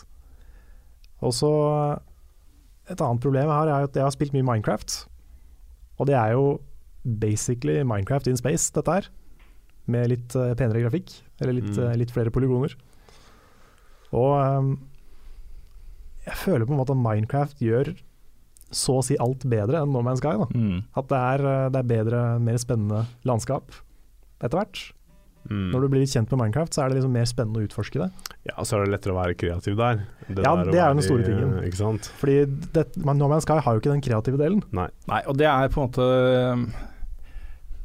Og 1.23 1.33
så 1.37 1.53
Et 2.91 2.99
annet 2.99 3.23
problem 3.23 3.47
jeg 3.47 3.55
har, 3.55 3.69
er 3.71 3.85
at 3.87 3.95
jeg 3.95 4.03
har 4.03 4.11
spilt 4.11 4.33
mye 4.35 4.43
Minecraft. 4.43 5.07
Og 6.01 6.09
det 6.11 6.17
er 6.19 6.33
jo 6.35 6.59
basically 7.05 7.85
Minecraft 7.87 8.27
in 8.27 8.37
space, 8.41 8.73
dette 8.75 8.91
her. 8.91 9.07
Med 9.87 10.09
litt 10.11 10.35
uh, 10.35 10.55
penere 10.59 10.83
grafikk, 10.83 11.13
eller 11.41 11.55
litt, 11.61 11.71
Mm. 11.71 11.85
uh, 11.87 11.95
litt 11.95 12.11
flere 12.11 12.33
polygoner. 12.35 12.75
Og 14.11 14.33
ehm, 14.43 14.73
jeg 16.31 16.39
føler 16.45 16.67
på 16.69 16.75
en 16.77 16.81
måte 16.81 16.95
at 16.95 17.03
Minecraft 17.03 17.59
gjør 17.67 17.93
så 18.71 19.01
å 19.01 19.03
si 19.05 19.17
alt 19.19 19.43
bedre 19.51 19.81
enn 19.83 19.91
No 19.91 20.01
Man's 20.07 20.23
Sky. 20.23 20.37
Da. 20.39 20.47
Mm. 20.55 20.85
At 20.97 21.09
det 21.11 21.19
er, 21.19 21.43
eh, 21.51 21.69
det 21.75 21.81
er 21.83 21.89
bedre, 21.91 22.23
mer 22.41 22.59
spennende 22.63 23.05
landskap 23.27 23.73
etter 24.41 24.61
hvert. 24.61 24.83
Mm. 25.51 25.71
Når 25.73 25.81
du 25.83 25.89
blir 25.89 26.03
litt 26.05 26.13
kjent 26.13 26.31
med 26.31 26.39
Minecraft, 26.43 26.75
så 26.77 26.83
er 26.85 26.91
det 26.93 26.99
liksom 27.01 27.15
mer 27.17 27.25
spennende 27.27 27.59
å 27.63 27.67
utforske 27.67 27.99
det. 28.03 28.11
Ja, 28.47 28.55
så 28.63 28.77
er 28.77 28.85
det 28.85 28.93
lettere 28.93 29.15
å 29.17 29.19
være 29.19 29.35
kreativ 29.41 29.75
der. 29.81 30.03
Ja, 30.29 30.55
der 30.55 30.71
det 30.71 30.79
er 30.79 30.89
jo 30.93 30.99
den 31.01 31.03
store 31.07 31.25
i- 31.25 31.29
tingen. 31.31 31.55
Ikke 31.67 31.81
sant? 31.81 32.11
Fordi 32.21 32.37
det, 32.77 32.85
man, 33.05 33.19
No 33.19 33.27
Man's 33.33 33.43
Sky 33.49 33.59
har 33.59 33.75
jo 33.75 33.81
ikke 33.81 33.91
den 33.97 34.05
kreative 34.05 34.39
delen. 34.39 34.63
Nei. 34.71 34.87
Nei, 35.09 35.23
og 35.27 35.37
det 35.41 35.47
er 35.51 35.69
på 35.73 35.81
en 35.83 35.89
måte 35.89 36.07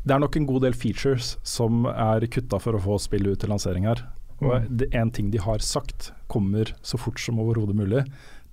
Det 0.05 0.13
er 0.13 0.19
nok 0.21 0.35
en 0.37 0.45
god 0.45 0.61
del 0.67 0.73
features 0.77 1.31
som 1.41 1.85
er 1.89 2.27
kutta 2.29 2.59
for 2.61 2.77
å 2.77 2.81
få 2.83 2.99
spillet 3.01 3.33
ut 3.33 3.39
til 3.41 3.49
lansering 3.49 3.87
her. 3.89 4.03
Og 4.41 4.51
Mm. 4.61 4.77
det 4.77 4.93
en 4.93 5.09
ting 5.09 5.31
de 5.31 5.39
har 5.39 5.57
sagt 5.59 6.11
kommer 6.29 6.65
så 6.83 6.99
fort 6.99 7.17
som 7.17 7.39
overhodet 7.39 7.73
mulig, 7.73 8.05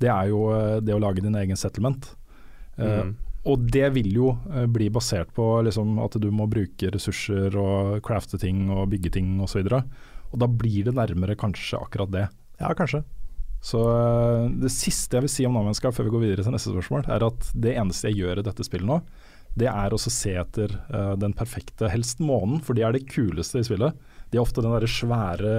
det 0.03 0.11
er 0.11 0.30
jo 0.32 0.46
eh, 0.55 0.80
det 0.84 0.96
å 0.96 1.03
lage 1.03 1.24
din 1.24 1.38
egen 1.38 1.59
settlement. 1.59 2.14
Mm. 2.72 3.11
og 3.44 3.66
det 3.68 3.90
vil 3.92 4.14
jo 4.16 4.30
eh, 4.48 4.64
bli 4.64 4.86
basert 4.90 5.28
på 5.36 5.44
liksom, 5.66 5.98
at 6.00 6.14
du 6.16 6.30
må 6.32 6.46
bruke 6.48 6.88
ressurser 6.94 7.53
og 7.61 7.98
crafte 8.07 8.40
ting 8.40 8.64
og 8.72 8.88
bygge 8.94 9.12
ting 9.18 9.34
osv. 9.44 9.66
Og, 9.68 9.90
og 10.32 10.40
da 10.40 10.48
blir 10.48 10.88
det 10.88 10.96
nærmere 10.96 11.36
kanskje 11.38 11.80
akkurat 11.82 12.14
det. 12.14 12.28
Ja, 12.62 12.72
kanskje. 12.78 13.03
Så 13.62 13.78
det 14.59 14.72
siste 14.74 15.18
jeg 15.18 15.26
vil 15.26 15.30
si 15.30 15.44
om 15.46 15.55
Man's 15.55 15.82
før 15.82 16.09
vi 16.09 16.14
går 16.16 16.24
videre 16.24 16.46
til 16.46 16.55
neste 16.55 16.72
spørsmål, 16.72 17.07
er 17.07 17.22
at 17.28 17.53
det 17.55 17.76
eneste 17.78 18.11
jeg 18.11 18.24
gjør 18.24 18.40
i 18.40 18.46
dette 18.48 18.66
spillet 18.66 18.88
nå, 18.88 18.98
det 19.59 19.68
er 19.70 19.94
å 19.94 20.00
se 20.00 20.32
etter 20.40 20.72
uh, 20.90 21.12
den 21.20 21.34
perfekte, 21.36 21.90
helst 21.92 22.22
månen, 22.24 22.59
for 22.64 22.74
de 22.74 22.82
er 22.86 22.96
det 22.96 23.05
kuleste 23.12 23.61
i 23.61 23.66
spillet. 23.68 23.94
De 24.33 24.39
er 24.39 24.43
ofte 24.43 24.64
den 24.64 24.72
derre 24.72 24.89
svære 24.89 25.55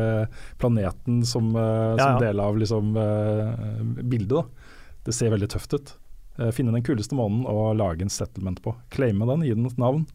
planeten 0.61 1.21
som, 1.29 1.51
uh, 1.53 1.93
som 1.93 2.17
ja. 2.17 2.21
del 2.23 2.41
av 2.41 2.57
liksom, 2.57 2.95
uh, 2.97 4.01
bildet. 4.01 4.33
Da. 4.33 4.97
Det 5.05 5.13
ser 5.15 5.33
veldig 5.33 5.51
tøft 5.53 5.77
ut. 5.77 5.93
Uh, 6.39 6.49
finne 6.55 6.73
den 6.73 6.85
kuleste 6.85 7.17
månen 7.17 7.45
og 7.49 7.75
lage 7.77 8.05
en 8.05 8.13
settlement 8.13 8.57
på. 8.65 8.73
Claime 8.93 9.29
den, 9.29 9.45
gi 9.45 9.53
den 9.53 9.69
et 9.69 9.77
navn, 9.81 10.07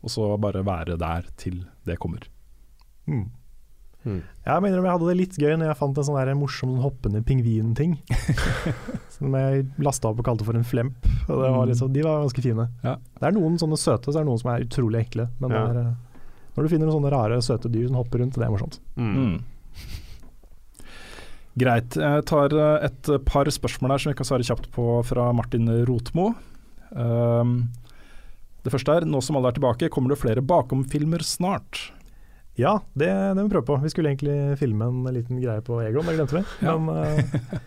og 0.00 0.14
så 0.14 0.30
bare 0.40 0.64
være 0.64 0.96
der 1.00 1.28
til 1.40 1.66
det 1.84 1.98
kommer. 2.00 2.24
Mm. 3.08 3.28
Mm. 4.06 4.22
Jeg 4.46 4.62
mener 4.62 4.78
jeg 4.78 4.94
hadde 4.94 5.08
det 5.10 5.16
litt 5.18 5.36
gøy 5.36 5.54
når 5.58 5.72
jeg 5.72 5.78
fant 5.80 5.98
en 5.98 6.06
sånn 6.06 6.16
der 6.16 6.36
morsom 6.38 6.72
sånn 6.76 6.84
hoppende 6.84 7.20
pingvin-ting. 7.26 7.98
som 9.18 9.34
jeg 9.36 9.66
lasta 9.82 10.08
opp 10.10 10.22
og 10.22 10.28
kalte 10.28 10.46
for 10.46 10.56
en 10.56 10.66
flemp. 10.66 11.08
Og 11.26 11.42
det 11.42 11.50
var 11.52 11.68
liksom, 11.68 11.92
de 11.92 12.04
var 12.06 12.22
ganske 12.24 12.44
fine. 12.44 12.68
Ja. 12.84 12.96
Det 13.18 13.28
er 13.28 13.34
noen 13.36 13.58
sånne 13.60 13.78
søte, 13.80 14.12
så 14.12 14.20
er 14.20 14.24
det 14.24 14.30
noen 14.30 14.42
som 14.42 14.52
er 14.54 14.64
utrolig 14.64 15.02
ekle. 15.04 15.28
Men 15.42 15.56
Ja. 15.56 15.64
det 15.66 15.82
er, 15.82 15.90
når 16.58 16.66
du 16.66 16.72
finner 16.72 16.88
noen 16.88 16.96
sånne 16.98 17.14
rare, 17.14 17.38
søte 17.44 17.70
dyr 17.70 17.86
som 17.86 18.00
hopper 18.00 18.18
rundt, 18.18 18.34
det 18.34 18.42
er 18.42 18.50
morsomt. 18.50 18.80
Mm. 18.98 19.12
Mm. 19.14 19.98
Greit. 21.58 21.94
Jeg 21.98 22.24
tar 22.26 22.54
eh, 22.54 22.86
et 22.88 23.10
par 23.26 23.50
spørsmål 23.50 23.94
her 23.94 24.02
som 24.02 24.10
vi 24.10 24.18
kan 24.18 24.26
svare 24.26 24.46
kjapt 24.46 24.66
på 24.74 24.86
fra 25.06 25.28
Martin 25.34 25.70
Rotmo. 25.86 26.32
Um, 26.90 27.54
det 28.66 28.72
første 28.74 28.98
er, 28.98 29.06
nå 29.06 29.22
som 29.22 29.38
alle 29.38 29.52
er 29.52 29.58
tilbake, 29.58 29.90
kommer 29.94 30.10
det 30.10 30.18
flere 30.18 30.42
bakomfilmer 30.42 31.22
snart? 31.22 31.92
Ja, 32.58 32.80
det, 32.98 33.06
det 33.06 33.38
må 33.38 33.46
vi 33.46 33.54
prøve 33.54 33.68
på. 33.70 33.78
Vi 33.84 33.94
skulle 33.94 34.10
egentlig 34.10 34.58
filme 34.58 34.90
en 34.90 35.06
liten 35.14 35.38
greie 35.38 35.62
på 35.62 35.78
Egon, 35.84 36.10
det 36.10 36.18
glemte 36.18 36.40
vi. 36.40 36.44
Ja. 36.66 36.74
Men, 36.74 36.90
uh, 36.90 37.58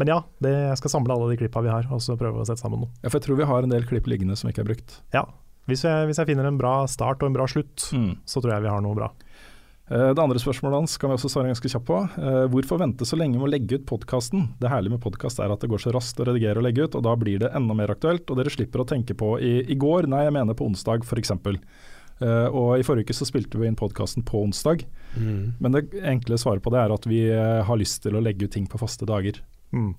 men 0.00 0.12
ja, 0.12 0.20
det, 0.44 0.52
jeg 0.68 0.80
skal 0.82 0.98
samle 0.98 1.16
alle 1.16 1.32
de 1.32 1.40
klippa 1.40 1.64
vi 1.64 1.72
har, 1.72 1.88
og 1.88 2.04
så 2.04 2.20
prøve 2.20 2.44
å 2.44 2.48
sette 2.48 2.60
sammen 2.60 2.84
noe. 2.84 2.92
Ja, 3.00 3.08
for 3.08 3.16
jeg 3.16 3.30
tror 3.30 3.40
vi 3.40 3.48
har 3.48 3.64
en 3.64 3.72
del 3.72 3.88
klipp 3.88 4.12
liggende 4.12 4.36
som 4.36 4.52
ikke 4.52 4.64
er 4.66 4.74
brukt. 4.74 5.00
Ja, 5.16 5.24
hvis 5.70 5.84
jeg, 5.86 6.06
hvis 6.10 6.18
jeg 6.20 6.28
finner 6.32 6.46
en 6.50 6.58
bra 6.60 6.74
start 6.90 7.22
og 7.22 7.30
en 7.30 7.36
bra 7.38 7.46
slutt, 7.50 7.88
Mm. 7.94 8.16
så 8.26 8.42
tror 8.42 8.52
jeg 8.56 8.62
vi 8.66 8.72
har 8.74 8.82
noe 8.84 8.94
bra. 8.98 9.08
Eh, 9.90 10.12
Det 10.14 10.18
andre 10.22 10.38
spørsmålet 10.38 10.78
hans 10.82 10.96
kan 10.98 11.10
vi 11.10 11.16
også 11.16 11.30
svare 11.32 11.50
ganske 11.50 11.66
kjapt 11.72 11.86
på. 11.88 11.98
Eh, 12.18 12.46
Hvorfor 12.52 12.78
vente 12.78 13.02
så 13.08 13.16
lenge 13.18 13.38
med 13.38 13.48
å 13.48 13.50
legge 13.50 13.74
ut 13.80 13.86
podkasten? 13.86 14.48
Det 14.60 14.70
herlige 14.70 14.94
med 14.94 15.00
podkast 15.02 15.40
er 15.42 15.50
at 15.50 15.60
det 15.60 15.70
går 15.70 15.82
så 15.82 15.92
raskt 15.92 16.20
å 16.22 16.26
redigere 16.28 16.58
og 16.58 16.66
legge 16.68 16.84
ut, 16.86 16.94
og 16.94 17.02
da 17.02 17.16
blir 17.16 17.38
det 17.40 17.50
enda 17.54 17.74
mer 17.74 17.88
aktuelt. 17.90 18.28
Og 18.30 18.36
dere 18.38 18.50
slipper 18.54 18.84
å 18.84 18.86
tenke 18.86 19.14
på 19.18 19.40
i, 19.40 19.64
i 19.66 19.74
går, 19.74 20.06
nei 20.06 20.24
jeg 20.28 20.32
mener 20.36 20.54
på 20.54 20.66
onsdag 20.70 21.02
f.eks. 21.02 21.32
Uh, 22.20 22.52
og 22.52 22.78
I 22.78 22.82
forrige 22.84 23.08
uke 23.08 23.14
så 23.16 23.24
spilte 23.24 23.56
vi 23.56 23.64
inn 23.66 23.74
podkasten 23.80 24.22
på 24.22 24.42
onsdag. 24.44 24.84
Mm. 25.16 25.54
Men 25.58 25.72
det 25.72 25.86
enkle 26.04 26.36
svaret 26.36 26.60
på 26.62 26.70
det 26.70 26.78
er 26.82 26.92
at 26.92 27.06
vi 27.08 27.22
eh, 27.32 27.62
har 27.64 27.78
lyst 27.80 28.02
til 28.04 28.12
å 28.14 28.20
legge 28.20 28.44
ut 28.44 28.52
ting 28.52 28.66
på 28.68 28.78
faste 28.78 29.06
dager. 29.08 29.40
Mm. 29.72 29.94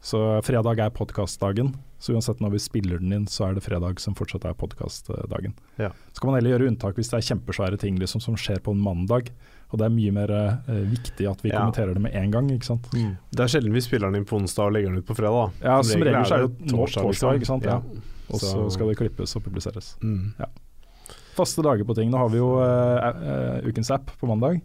Så 0.00 0.18
fredag 0.46 0.78
er 0.78 0.90
podkastdagen. 0.94 1.72
Så 1.98 2.12
uansett 2.14 2.38
når 2.38 2.52
vi 2.54 2.58
spiller 2.62 3.00
den 3.02 3.12
inn, 3.12 3.24
så 3.26 3.48
er 3.48 3.54
det 3.56 3.64
fredag 3.64 3.98
som 3.98 4.14
fortsatt 4.14 4.44
er 4.46 4.54
podkastdagen. 4.54 5.56
Ja. 5.76 5.88
Så 6.14 6.20
kan 6.22 6.30
man 6.30 6.36
heller 6.38 6.52
gjøre 6.54 6.68
unntak 6.70 6.94
hvis 6.94 7.10
det 7.10 7.18
er 7.18 7.26
kjempesvære 7.34 7.78
ting 7.82 7.98
liksom, 7.98 8.22
som 8.22 8.36
skjer 8.38 8.60
på 8.62 8.70
en 8.76 8.78
mandag. 8.84 9.32
Og 9.72 9.80
det 9.80 9.88
er 9.88 9.90
mye 9.96 10.12
mer 10.14 10.30
eh, 10.30 10.84
viktig 10.92 11.26
at 11.28 11.42
vi 11.42 11.50
Ja. 11.50 11.58
kommenterer 11.58 11.94
det 11.98 12.00
med 12.04 12.14
en 12.14 12.30
gang, 12.30 12.48
ikke 12.54 12.64
sant. 12.70 12.86
Det 12.92 13.40
er 13.42 13.50
sjelden 13.50 13.74
vi 13.74 13.80
spiller 13.82 14.06
den 14.12 14.22
inn 14.22 14.24
på 14.30 14.38
onsdag 14.38 14.66
og 14.70 14.72
legger 14.78 14.94
den 14.94 14.98
ut 15.02 15.06
på 15.10 15.16
fredag. 15.18 15.50
da. 15.60 15.66
Ja, 15.66 15.82
som 15.82 16.00
regel 16.06 16.24
så 16.24 16.34
er 16.38 16.46
det 16.46 16.70
nå 16.70 16.86
torsdag, 16.86 17.10
liksom. 17.10 17.34
ikke 17.34 17.50
sant. 17.50 17.64
Ja. 17.66 17.80
Og 18.30 18.38
så 18.40 18.70
skal 18.70 18.88
det 18.92 18.96
klippes 19.02 19.34
og 19.36 19.42
publiseres. 19.42 19.96
Mm. 20.00 20.32
Faste 21.34 21.62
dager 21.62 21.84
på 21.84 21.94
ting. 21.98 22.10
Nå 22.10 22.18
har 22.22 22.30
vi 22.30 22.38
jo 22.38 22.52
eh, 22.62 23.08
eh, 23.08 23.66
ukens 23.68 23.90
app 23.90 24.10
på 24.20 24.26
mandag. 24.30 24.60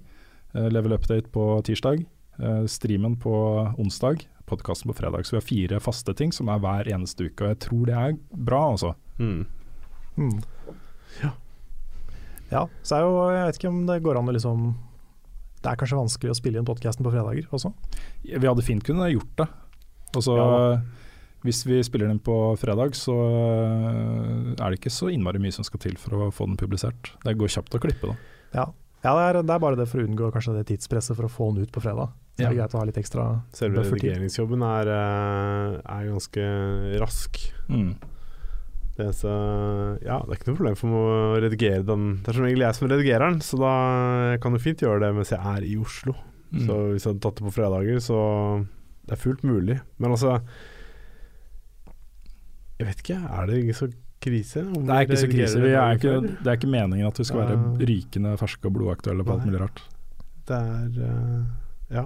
eh, 0.53 0.69
level 0.69 0.93
Update 0.93 1.31
på 1.33 1.61
tirsdag. 1.65 2.05
eh, 2.39 2.63
streamen 2.65 3.15
på 3.17 3.33
onsdag. 3.79 4.25
Podkasten 4.49 4.91
på 4.91 4.97
fredag. 4.97 5.25
Så 5.25 5.35
vi 5.35 5.39
har 5.39 5.47
fire 5.47 5.79
faste 5.83 6.13
ting 6.19 6.33
som 6.35 6.49
er 6.51 6.59
hver 6.63 6.89
eneste 6.91 7.29
uke. 7.29 7.45
Og 7.45 7.53
jeg 7.53 7.59
tror 7.67 7.85
det 7.89 7.95
er 7.99 8.17
bra, 8.35 8.61
altså. 8.73 8.93
Mm. 9.19 9.45
Mm. 10.17 10.41
Ja, 12.53 12.67
så 12.85 12.97
er 12.97 13.05
jo, 13.05 13.13
jeg 13.33 13.45
vet 13.47 13.57
ikke 13.59 13.71
om 13.71 13.79
det 13.87 14.01
går 14.05 14.17
an 14.19 14.27
å 14.29 14.33
liksom 14.35 14.65
Det 15.63 15.71
er 15.71 15.77
kanskje 15.79 15.97
vanskelig 15.97 16.33
å 16.33 16.37
spille 16.37 16.59
inn 16.59 16.67
podkasten 16.67 17.05
på 17.05 17.13
fredager 17.13 17.47
også? 17.55 17.71
Vi 18.27 18.43
hadde 18.45 18.65
fint 18.67 18.83
kunne 18.85 19.07
gjort 19.13 19.31
det. 19.39 19.47
Altså, 20.13 20.35
Ja. 20.37 20.81
hvis 21.47 21.63
vi 21.65 21.79
spiller 21.87 22.07
den 22.11 22.19
på 22.19 22.35
fredag, 22.59 22.93
så 22.99 23.15
eh, 23.15 24.53
er 24.59 24.69
det 24.69 24.79
ikke 24.81 24.91
så 24.93 25.07
innmari 25.09 25.39
mye 25.39 25.55
som 25.55 25.63
skal 25.65 25.79
til 25.79 25.95
for 25.97 26.13
å 26.27 26.31
få 26.35 26.45
den 26.51 26.57
publisert. 26.59 27.13
Det 27.23 27.37
går 27.39 27.47
kjapt 27.55 27.73
å 27.73 27.81
klippe, 27.81 28.11
da. 28.11 28.15
Ja, 28.53 28.65
ja 29.05 29.15
det, 29.15 29.23
er, 29.23 29.41
det 29.41 29.55
er 29.55 29.63
bare 29.63 29.79
det 29.79 29.87
for 29.89 30.03
å 30.03 30.05
unngå 30.05 30.29
kanskje 30.35 30.57
det 30.59 30.67
tidspresset 30.69 31.15
for 31.15 31.25
å 31.25 31.31
få 31.31 31.49
den 31.53 31.63
ut 31.63 31.71
på 31.71 31.81
fredag. 31.81 32.11
Ja. 32.33 32.47
det 32.47 32.49
er 32.49 32.57
greit 32.63 32.73
å 32.73 32.79
ha 32.81 32.87
litt 32.89 32.97
ekstra 32.97 33.23
Selve 33.53 33.83
redigeringsjobben 33.85 34.63
er, 34.65 34.89
eh, 34.89 35.75
er 35.85 36.07
ganske 36.09 36.45
rask. 37.03 37.37
Mm. 37.69 37.91
Det 38.93 39.07
er, 39.07 39.13
så, 39.17 39.33
ja, 40.05 40.19
det 40.21 40.33
er 40.33 40.37
ikke 40.37 40.51
noe 40.51 40.57
problem 40.59 40.75
for 40.77 40.89
meg 40.89 40.99
å 41.01 41.41
redigere 41.41 41.85
den. 41.85 42.07
Det 42.21 42.29
er 42.29 42.37
som 42.37 42.45
regel 42.45 42.65
jeg 42.65 42.77
som 42.77 42.89
redigerer 42.89 43.25
den, 43.25 43.39
så 43.45 43.57
da 43.61 43.73
kan 44.41 44.53
du 44.53 44.61
fint 44.61 44.81
gjøre 44.85 45.01
det 45.01 45.09
mens 45.17 45.33
jeg 45.33 45.41
er 45.53 45.65
i 45.65 45.73
Oslo. 45.81 46.13
Mm. 46.53 46.61
Så 46.67 46.77
hvis 46.91 47.05
jeg 47.05 47.09
hadde 47.13 47.23
tatt 47.25 47.39
det 47.39 47.47
på 47.47 47.53
fredager, 47.55 48.01
så 48.05 48.19
det 49.03 49.15
er 49.15 49.21
fullt 49.23 49.43
mulig. 49.45 49.79
Men 49.97 50.13
altså 50.13 50.37
Jeg 52.79 52.89
vet 52.89 53.01
ikke, 53.03 53.19
er 53.21 53.49
det 53.49 53.59
ikke 53.63 53.77
så 53.77 53.89
krise? 54.23 54.61
om 54.65 54.85
Det 54.85 54.95
er 54.95 55.07
ikke 55.07 55.21
så 55.21 55.29
krise. 55.31 55.61
Vi 55.61 55.73
er 55.73 55.97
ikke, 55.97 56.13
det 56.21 56.49
er 56.49 56.57
ikke 56.57 56.71
meningen 56.73 57.09
at 57.09 57.19
vi 57.19 57.25
skal 57.27 57.43
være 57.43 57.87
rykende 57.89 58.37
ferske 58.41 58.69
og 58.69 58.77
blodaktuelle 58.77 59.25
på 59.25 59.35
alt 59.35 59.47
mulig 59.49 59.61
rart. 59.61 59.83
Det 60.49 60.57
er 60.57 61.05
eh, 61.07 62.01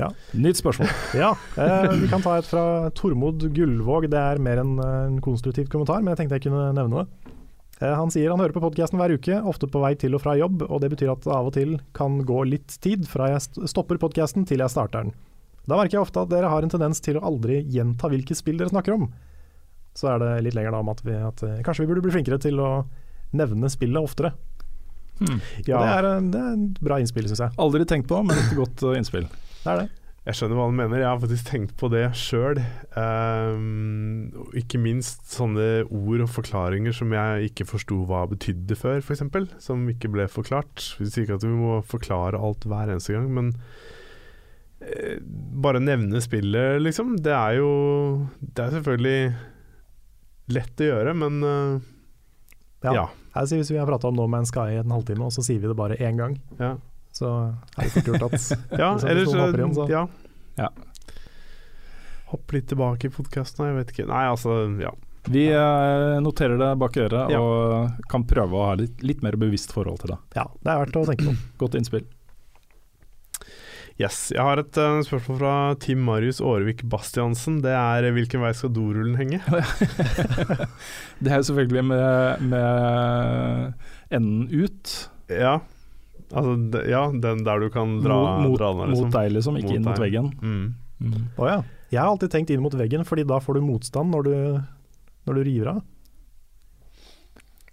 Ja. 0.00 0.08
Nytt 0.34 0.58
spørsmål. 0.62 0.88
Ja, 1.22 1.34
eh, 1.60 1.90
vi 2.00 2.08
kan 2.10 2.22
ta 2.24 2.38
et 2.40 2.48
fra 2.48 2.64
Tormod 2.96 3.44
Gullvåg. 3.56 4.08
Det 4.12 4.18
er 4.20 4.40
mer 4.42 4.62
en, 4.64 4.76
eh, 4.80 4.96
en 5.10 5.20
konstruktiv 5.24 5.68
kommentar, 5.72 6.00
men 6.02 6.14
jeg 6.14 6.22
tenkte 6.24 6.38
jeg 6.40 6.46
kunne 6.48 6.70
nevne 6.76 7.02
det. 7.04 7.36
Eh, 7.80 7.94
han 7.96 8.10
sier 8.12 8.28
han 8.32 8.40
hører 8.42 8.52
på 8.56 8.60
podkasten 8.64 8.98
hver 9.00 9.14
uke, 9.16 9.38
ofte 9.48 9.68
på 9.70 9.80
vei 9.80 9.94
til 10.00 10.16
og 10.16 10.20
fra 10.24 10.34
jobb, 10.40 10.66
og 10.68 10.82
det 10.82 10.90
betyr 10.92 11.12
at 11.14 11.22
det 11.24 11.32
av 11.32 11.48
og 11.48 11.54
til 11.56 11.78
kan 11.96 12.18
gå 12.28 12.42
litt 12.48 12.74
tid 12.84 13.06
fra 13.08 13.30
jeg 13.32 13.40
st- 13.46 13.68
stopper 13.72 14.00
podkasten 14.02 14.44
til 14.48 14.60
jeg 14.64 14.72
starter 14.72 15.06
den. 15.06 15.14
Da 15.68 15.76
merker 15.78 15.98
jeg 15.98 16.04
ofte 16.06 16.20
at 16.24 16.30
dere 16.32 16.48
har 16.52 16.64
en 16.66 16.72
tendens 16.72 17.00
til 17.04 17.16
å 17.20 17.24
aldri 17.28 17.60
gjenta 17.72 18.08
hvilke 18.10 18.34
spill 18.36 18.58
dere 18.60 18.72
snakker 18.72 18.96
om. 18.96 19.08
Så 19.96 20.08
er 20.12 20.20
det 20.22 20.30
litt 20.46 20.54
lenger 20.56 20.72
da 20.76 20.80
om 20.84 20.88
at, 20.92 21.00
vi, 21.04 21.16
at 21.16 21.42
eh, 21.46 21.58
kanskje 21.66 21.84
vi 21.84 21.90
burde 21.92 22.04
bli 22.04 22.12
flinkere 22.14 22.38
til 22.42 22.60
å 22.62 22.70
nevne 23.36 23.68
spillet 23.72 24.00
oftere. 24.02 24.32
Hmm. 25.20 25.36
Ja. 25.68 25.80
det, 25.82 25.88
er, 25.98 26.06
en- 26.16 26.30
det 26.32 26.40
er 26.40 26.52
et 26.56 26.78
bra 26.84 26.96
innspill, 27.02 27.26
syns 27.28 27.42
jeg. 27.44 27.52
Aldri 27.60 27.84
tenkt 27.88 28.08
på, 28.08 28.20
men 28.24 28.38
et 28.40 28.54
godt 28.56 28.80
uh, 28.88 28.94
innspill. 28.96 29.26
Det 29.64 29.72
er 29.72 29.82
det. 29.82 29.88
Jeg 30.28 30.36
skjønner 30.36 30.58
hva 30.58 30.64
han 30.68 30.76
mener, 30.76 31.00
jeg 31.00 31.08
har 31.08 31.20
faktisk 31.22 31.46
tenkt 31.48 31.70
på 31.80 31.88
det 31.88 32.02
sjøl. 32.18 32.58
ikke 34.60 34.80
minst 34.82 35.24
sånne 35.32 35.86
ord 35.88 36.24
og 36.26 36.28
forklaringer 36.30 36.92
som 36.94 37.14
jeg 37.16 37.48
ikke 37.48 37.64
forsto 37.70 38.02
hva 38.08 38.26
betydde 38.28 38.76
før, 38.76 39.00
f.eks. 39.00 39.24
Som 39.64 39.88
ikke 39.88 40.10
ble 40.12 40.28
forklart. 40.28 40.84
Vi 41.00 41.08
sier 41.08 41.24
ikke 41.24 41.38
at 41.40 41.46
vi 41.46 41.54
må 41.54 41.80
forklare 41.88 42.38
alt 42.38 42.68
hver 42.68 42.92
eneste 42.92 43.16
gang, 43.16 43.30
men 43.32 43.48
uh, 44.84 45.16
bare 45.64 45.80
nevne 45.80 46.20
spillet, 46.20 46.82
liksom. 46.84 47.16
Det 47.24 47.32
er 47.32 47.56
jo 47.62 47.72
Det 48.40 48.66
er 48.66 48.76
selvfølgelig 48.76 49.32
lett 50.52 50.84
å 50.84 50.92
gjøre, 50.92 51.16
men 51.16 51.40
uh, 51.42 51.88
Ja. 52.84 52.92
ja. 52.92 53.08
Her 53.34 53.48
sier 53.48 53.60
Hvis 53.60 53.72
vi 53.72 53.80
har 53.80 53.88
prata 53.88 54.08
om 54.08 54.16
No 54.18 54.28
Man's 54.28 54.52
Sky 54.52 54.76
i 54.76 54.80
en 54.82 54.92
halvtime, 54.92 55.24
og 55.24 55.32
så 55.32 55.42
sier 55.46 55.62
vi 55.62 55.68
det 55.70 55.80
bare 55.80 55.96
én 55.96 56.20
gang, 56.20 56.36
ja. 56.60 56.76
Så 57.20 57.30
er 57.76 57.84
det 57.86 57.92
fort 57.94 58.10
gjort 58.10 58.26
at 58.28 58.48
Ja, 58.82 58.90
ellers, 58.96 59.34
eller 59.34 59.60
noen 59.62 59.76
så 59.76 59.86
Ja. 59.92 60.06
Ja. 60.60 60.70
Hopp 62.32 62.52
litt 62.54 62.68
tilbake 62.70 63.08
i 63.08 63.14
podkasten, 63.14 63.66
jeg 63.68 63.78
vet 63.80 63.94
ikke. 63.94 64.06
Nei, 64.10 64.24
altså, 64.30 64.60
ja. 64.80 64.92
Vi 65.28 65.48
eh, 65.52 66.16
noterer 66.24 66.56
det 66.60 66.70
bak 66.80 66.96
øret 66.96 67.32
Ja. 67.34 67.40
og 67.42 68.06
kan 68.10 68.24
prøve 68.28 68.56
å 68.56 68.68
ha 68.70 68.76
litt, 68.80 69.02
litt 69.04 69.20
mer 69.26 69.36
bevisst 69.40 69.74
forhold 69.74 70.00
til 70.04 70.14
det. 70.14 70.18
Ja, 70.38 70.46
det 70.62 70.72
er 70.72 70.80
verdt 70.84 70.96
å 70.96 71.04
tenke 71.10 71.26
på. 71.28 71.34
Godt 71.64 71.76
innspill. 71.80 72.06
Yes. 74.00 74.30
Jeg 74.32 74.40
har 74.40 74.56
et 74.62 74.78
uh, 74.80 75.02
spørsmål 75.04 75.36
fra 75.42 75.54
Tim 75.82 76.00
Marius 76.06 76.38
Årevik 76.40 76.86
Bastiansen. 76.88 77.58
Det 77.60 77.74
er 77.76 78.06
eh, 78.08 78.14
hvilken 78.16 78.40
vei 78.40 78.54
skal 78.56 78.72
dorullen 78.72 79.18
henge? 79.20 79.42
Det 81.20 81.28
er 81.28 81.42
jo 81.42 81.48
selvfølgelig 81.50 81.82
med, 81.90 82.46
med 82.54 84.16
enden 84.16 84.46
ut. 84.54 84.94
Ja. 85.28 85.58
Altså, 86.30 86.54
de, 86.72 86.82
ja, 86.90 87.02
den 87.10 87.44
der 87.46 87.62
du 87.64 87.68
kan 87.74 87.96
dra, 88.04 88.16
mot, 88.38 88.50
mot, 88.50 88.58
dra 88.60 88.72
den, 88.78 88.92
liksom. 88.92 89.08
mot 89.08 89.16
deg, 89.18 89.32
liksom, 89.34 89.56
ikke 89.58 89.70
Mot 89.70 89.76
inn 89.78 89.86
mot 89.88 89.96
deg. 89.96 90.04
veggen. 90.06 90.28
Mm. 90.40 90.74
Mm. 91.00 91.22
Oh, 91.36 91.46
ja. 91.48 91.60
Jeg 91.90 92.00
har 92.04 92.10
alltid 92.12 92.30
tenkt 92.30 92.52
inn 92.54 92.62
mot 92.62 92.74
veggen, 92.78 93.02
fordi 93.08 93.24
da 93.26 93.40
får 93.42 93.58
du 93.58 93.64
motstand 93.66 94.14
når 94.14 94.28
du, 94.28 94.34
når 95.26 95.40
du 95.40 95.42
river 95.48 95.72
av. 95.72 95.80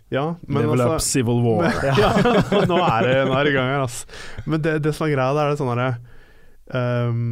Ja, 0.10 0.24
men 0.48 0.64
Level 0.64 0.80
up 0.80 0.94
altså 0.96 1.10
civil 1.10 1.42
war. 1.44 1.68
ja, 1.84 2.12
nå 2.72 2.78
er 2.80 3.04
det, 3.10 3.16
nå 3.28 3.34
er 3.36 3.44
det 3.44 3.52
i 3.52 3.56
gang 3.58 3.72
her, 3.74 3.82
altså. 3.84 4.08
Men 4.48 4.62
det, 4.64 4.78
det 4.86 4.94
som 4.96 5.06
er 5.10 5.14
greia, 5.18 5.34
det 5.36 5.44
er 5.44 5.52
det 5.52 5.60
sånn 5.60 5.72
herre 5.74 5.90
ehm, 6.80 7.26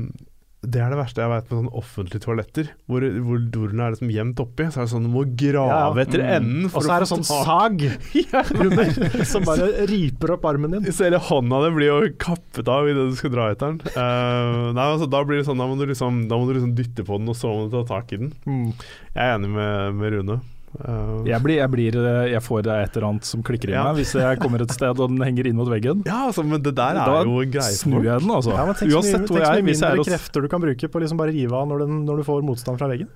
Det 0.65 0.81
er 0.81 0.89
det 0.93 0.97
verste 0.99 1.21
jeg 1.23 1.31
vet 1.31 1.49
med 1.51 1.57
sånne 1.59 1.73
offentlige 1.81 2.23
toaletter, 2.25 2.69
hvor, 2.89 3.05
hvor 3.27 3.41
dorene 3.53 3.85
er 3.87 3.93
liksom 3.95 4.11
gjemt 4.13 4.39
oppi. 4.43 4.67
Så 4.73 4.81
er 4.81 4.87
det 4.87 4.91
sånn 4.95 5.05
du 5.07 5.11
må 5.13 5.23
grave 5.37 5.69
Ja, 5.71 5.81
ja. 5.93 6.03
etter 6.05 6.23
Mm. 6.25 6.31
enden. 6.35 6.65
Og 6.71 6.83
så 6.85 6.93
er 6.95 7.05
det 7.05 7.09
sånn 7.11 7.25
sag 7.27 7.85
under, 8.65 9.25
som 9.29 9.45
bare 9.47 9.69
riper 9.91 10.35
opp 10.37 10.45
armen 10.49 10.75
din. 10.77 10.89
Så 10.91 11.05
hele 11.07 11.19
hånda 11.21 11.61
di 11.65 11.73
blir 11.77 11.91
jo 11.91 11.99
kappet 12.21 12.67
av 12.71 12.89
idet 12.89 13.09
du 13.11 13.15
skal 13.19 13.33
dra 13.35 13.49
etter 13.53 13.75
den. 13.75 13.93
Uh, 13.95 14.71
nei, 14.75 14.87
altså, 14.95 15.07
da 15.11 15.21
blir 15.27 15.41
det 15.41 15.47
sånn, 15.49 15.61
da 15.61 15.67
må, 15.69 15.77
du 15.79 15.85
liksom, 15.89 16.25
da 16.31 16.39
må 16.39 16.49
du 16.49 16.55
liksom 16.57 16.73
dytte 16.77 17.05
på 17.07 17.19
den, 17.21 17.29
og 17.31 17.37
så 17.39 17.51
må 17.53 17.67
du 17.69 17.77
ta 17.77 17.85
tak 17.95 18.13
i 18.15 18.21
den. 18.25 18.33
Mm. 18.45 18.67
Jeg 19.15 19.23
er 19.29 19.35
enig 19.37 19.49
med, 19.55 19.95
med 20.01 20.13
Rune. 20.17 20.39
Eh, 20.75 21.23
Jeg, 21.31 21.39
blir, 21.43 21.55
jeg, 21.61 21.69
blir, 21.71 21.95
eh, 21.95 22.31
jeg 22.33 22.41
får 22.43 22.59
et 22.67 22.97
eller 22.97 23.07
annet 23.09 23.23
som 23.23 23.41
klikker 23.43 23.69
i 23.69 23.75
Ja. 23.77 23.83
meg 23.87 24.01
hvis 24.01 24.11
jeg 24.19 24.39
kommer 24.43 24.61
et 24.61 24.71
sted 24.75 24.89
og 24.99 25.09
den 25.09 25.21
henger 25.23 25.47
inn 25.47 25.55
mot 25.55 25.67
veggen. 25.71 26.03
ja, 26.05 26.27
altså, 26.27 26.43
men 26.43 26.61
det 26.61 26.75
der 26.75 26.95
er 26.99 27.05
Da 27.05 27.23
jo 27.23 27.39
en 27.41 27.51
greie 27.51 27.75
snur 27.79 28.03
jeg 28.03 28.19
den, 28.19 28.29
altså. 28.29 28.51
Ja, 28.51 28.65
men 28.65 28.75
tenk 28.75 28.91
så 28.91 28.97
Uansett 28.99 29.21
mye, 29.21 29.27
hvor 29.27 29.39
jeg 29.39 29.47
er. 29.47 29.61
Hvis 29.63 29.79
jeg 29.81 29.95
mindre 29.95 30.05
er 30.05 30.17
krefter 30.17 30.41
du 30.41 30.47
kan 30.51 30.61
bruke 30.61 30.87
på 30.91 30.99
å 30.99 31.01
liksom 31.05 31.17
bare 31.17 31.31
rive 31.31 31.53
av 31.53 31.67
når, 31.69 31.79
den, 31.85 32.05
når 32.05 32.17
du 32.17 32.23
får 32.27 32.43
motstand 32.43 32.77
fra 32.77 32.87
veggen. 32.91 33.07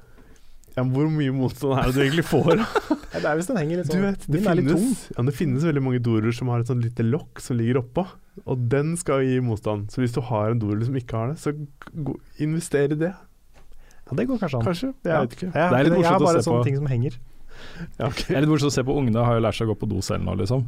Ja, 0.78 0.84
men 0.86 0.94
hvor 0.94 1.10
mye 1.12 1.34
motstand 1.36 1.74
er 1.80 1.84
det 1.92 1.96
du 1.96 2.02
egentlig 2.06 2.26
får? 2.30 2.64
Ja, 3.10 3.18
det 3.20 3.26
er 3.26 3.36
hvis 3.40 3.48
den 3.50 3.58
henger 3.58 3.78
litt 3.82 3.88
sånn. 3.90 4.02
vet, 4.06 4.26
det 4.30 4.40
finnes, 4.46 5.00
ja, 5.18 5.24
det 5.26 5.34
finnes 5.34 5.64
veldig 5.66 5.82
mange 5.82 6.00
dorer 6.06 6.32
som 6.32 6.48
har 6.54 6.60
et 6.62 6.68
sånn 6.70 6.80
lite 6.84 7.02
lokk 7.02 7.40
som 7.42 7.58
ligger 7.58 7.80
oppå, 7.82 8.04
og 8.46 8.68
den 8.70 8.92
skal 9.02 9.24
gi 9.26 9.40
motstand. 9.42 9.90
Så 9.90 10.04
hvis 10.04 10.14
du 10.14 10.22
har 10.22 10.52
en 10.54 10.60
dorul 10.62 10.86
som 10.86 10.94
ikke 10.94 11.18
har 11.18 11.32
det, 11.34 11.40
så 11.42 11.56
gå, 11.90 12.14
invester 12.40 12.86
i 12.94 13.00
det, 13.02 13.10
Ja, 14.06 14.14
det 14.16 14.28
går 14.30 14.38
kanskje 14.40 14.60
an. 14.62 14.66
kanskje. 14.70 14.94
Jeg 15.04 15.10
Ja. 15.10 15.22
vet 15.26 15.34
ikke. 15.34 15.50
Jeg, 15.50 15.54
Det 15.54 15.80
er 15.80 15.84
litt 15.84 15.94
ikke 15.94 16.02
jeg 16.06 16.12
har 16.14 16.20
bare 16.20 16.44
sånne 16.46 16.64
ting 16.70 16.76
som 16.78 16.86
henger. 16.86 17.18
Ja, 17.98 18.08
okay. 18.08 18.30
Det 18.30 18.38
er 18.38 18.46
litt 18.46 18.54
morsomt 18.54 18.72
å 18.72 18.78
se 18.78 18.86
på 18.88 18.96
ungene, 19.02 19.26
har 19.26 19.38
jo 19.38 19.44
lært 19.46 19.60
seg 19.60 19.70
å 19.70 19.74
gå 19.74 19.80
på 19.82 19.92
do 19.92 20.02
selv 20.06 20.26
nå, 20.28 20.38
liksom. 20.40 20.66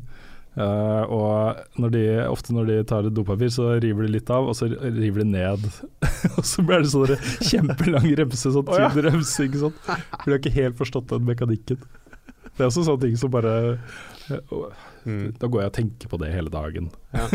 Uh, 0.52 1.08
og 1.08 1.80
når 1.80 1.94
de, 1.94 2.04
ofte 2.28 2.52
når 2.52 2.68
de 2.68 2.78
tar 2.90 3.08
et 3.08 3.16
dopapir, 3.16 3.52
så 3.54 3.70
river 3.80 4.08
de 4.08 4.18
litt 4.18 4.32
av, 4.34 4.50
og 4.52 4.58
så 4.58 4.68
river 4.68 5.24
de 5.24 5.28
ned. 5.32 5.68
og 6.36 6.44
så 6.48 6.66
blir 6.68 6.84
det 6.84 6.92
sånn 6.92 7.16
kjempelang 7.48 8.10
remse, 8.20 8.52
sånn 8.52 8.72
ja. 8.76 8.92
tynn 8.92 9.08
remse, 9.08 9.48
ikke 9.48 9.64
sant. 9.64 9.84
For 9.88 10.28
de 10.28 10.36
har 10.36 10.42
ikke 10.44 10.58
helt 10.60 10.80
forstått 10.82 11.12
den 11.14 11.28
mekanikken. 11.30 11.84
Det 12.52 12.66
er 12.66 12.68
også 12.68 12.84
sånne 12.84 13.08
ting 13.08 13.20
som 13.20 13.32
bare 13.32 13.56
uh, 14.28 14.88
Mm. 15.06 15.32
Da 15.40 15.50
går 15.50 15.64
jeg 15.64 15.72
og 15.72 15.78
tenker 15.78 16.12
på 16.12 16.20
det 16.22 16.32
hele 16.34 16.52
dagen. 16.54 16.92
Ja. 17.14 17.26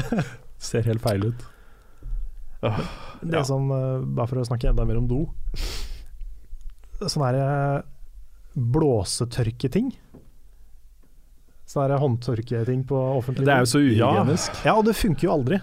Ser 0.70 0.86
helt 0.86 1.02
feil 1.02 1.30
ut. 1.30 1.46
Det 2.60 3.34
Ja. 3.34 3.42
som, 3.44 3.70
eh, 3.72 4.04
bare 4.04 4.28
for 4.28 4.36
å 4.36 4.46
snakke 4.46 4.68
enda 4.68 4.84
mer 4.84 4.98
om 4.98 5.06
do 5.08 5.30
Sånn 7.00 7.24
er 7.24 7.38
eh, 7.40 7.82
blåsetørketing. 8.54 9.92
Sånne 11.70 11.98
håndtørketing 12.02 12.82
på 12.88 12.98
offentlig 13.20 13.46
Det 13.46 13.54
er 13.54 13.62
jo 13.62 13.70
så 13.70 13.82
uhygienisk. 13.82 14.64
Ja, 14.66 14.74
og 14.74 14.88
det 14.88 14.96
funker 14.98 15.28
jo 15.28 15.34
aldri. 15.36 15.60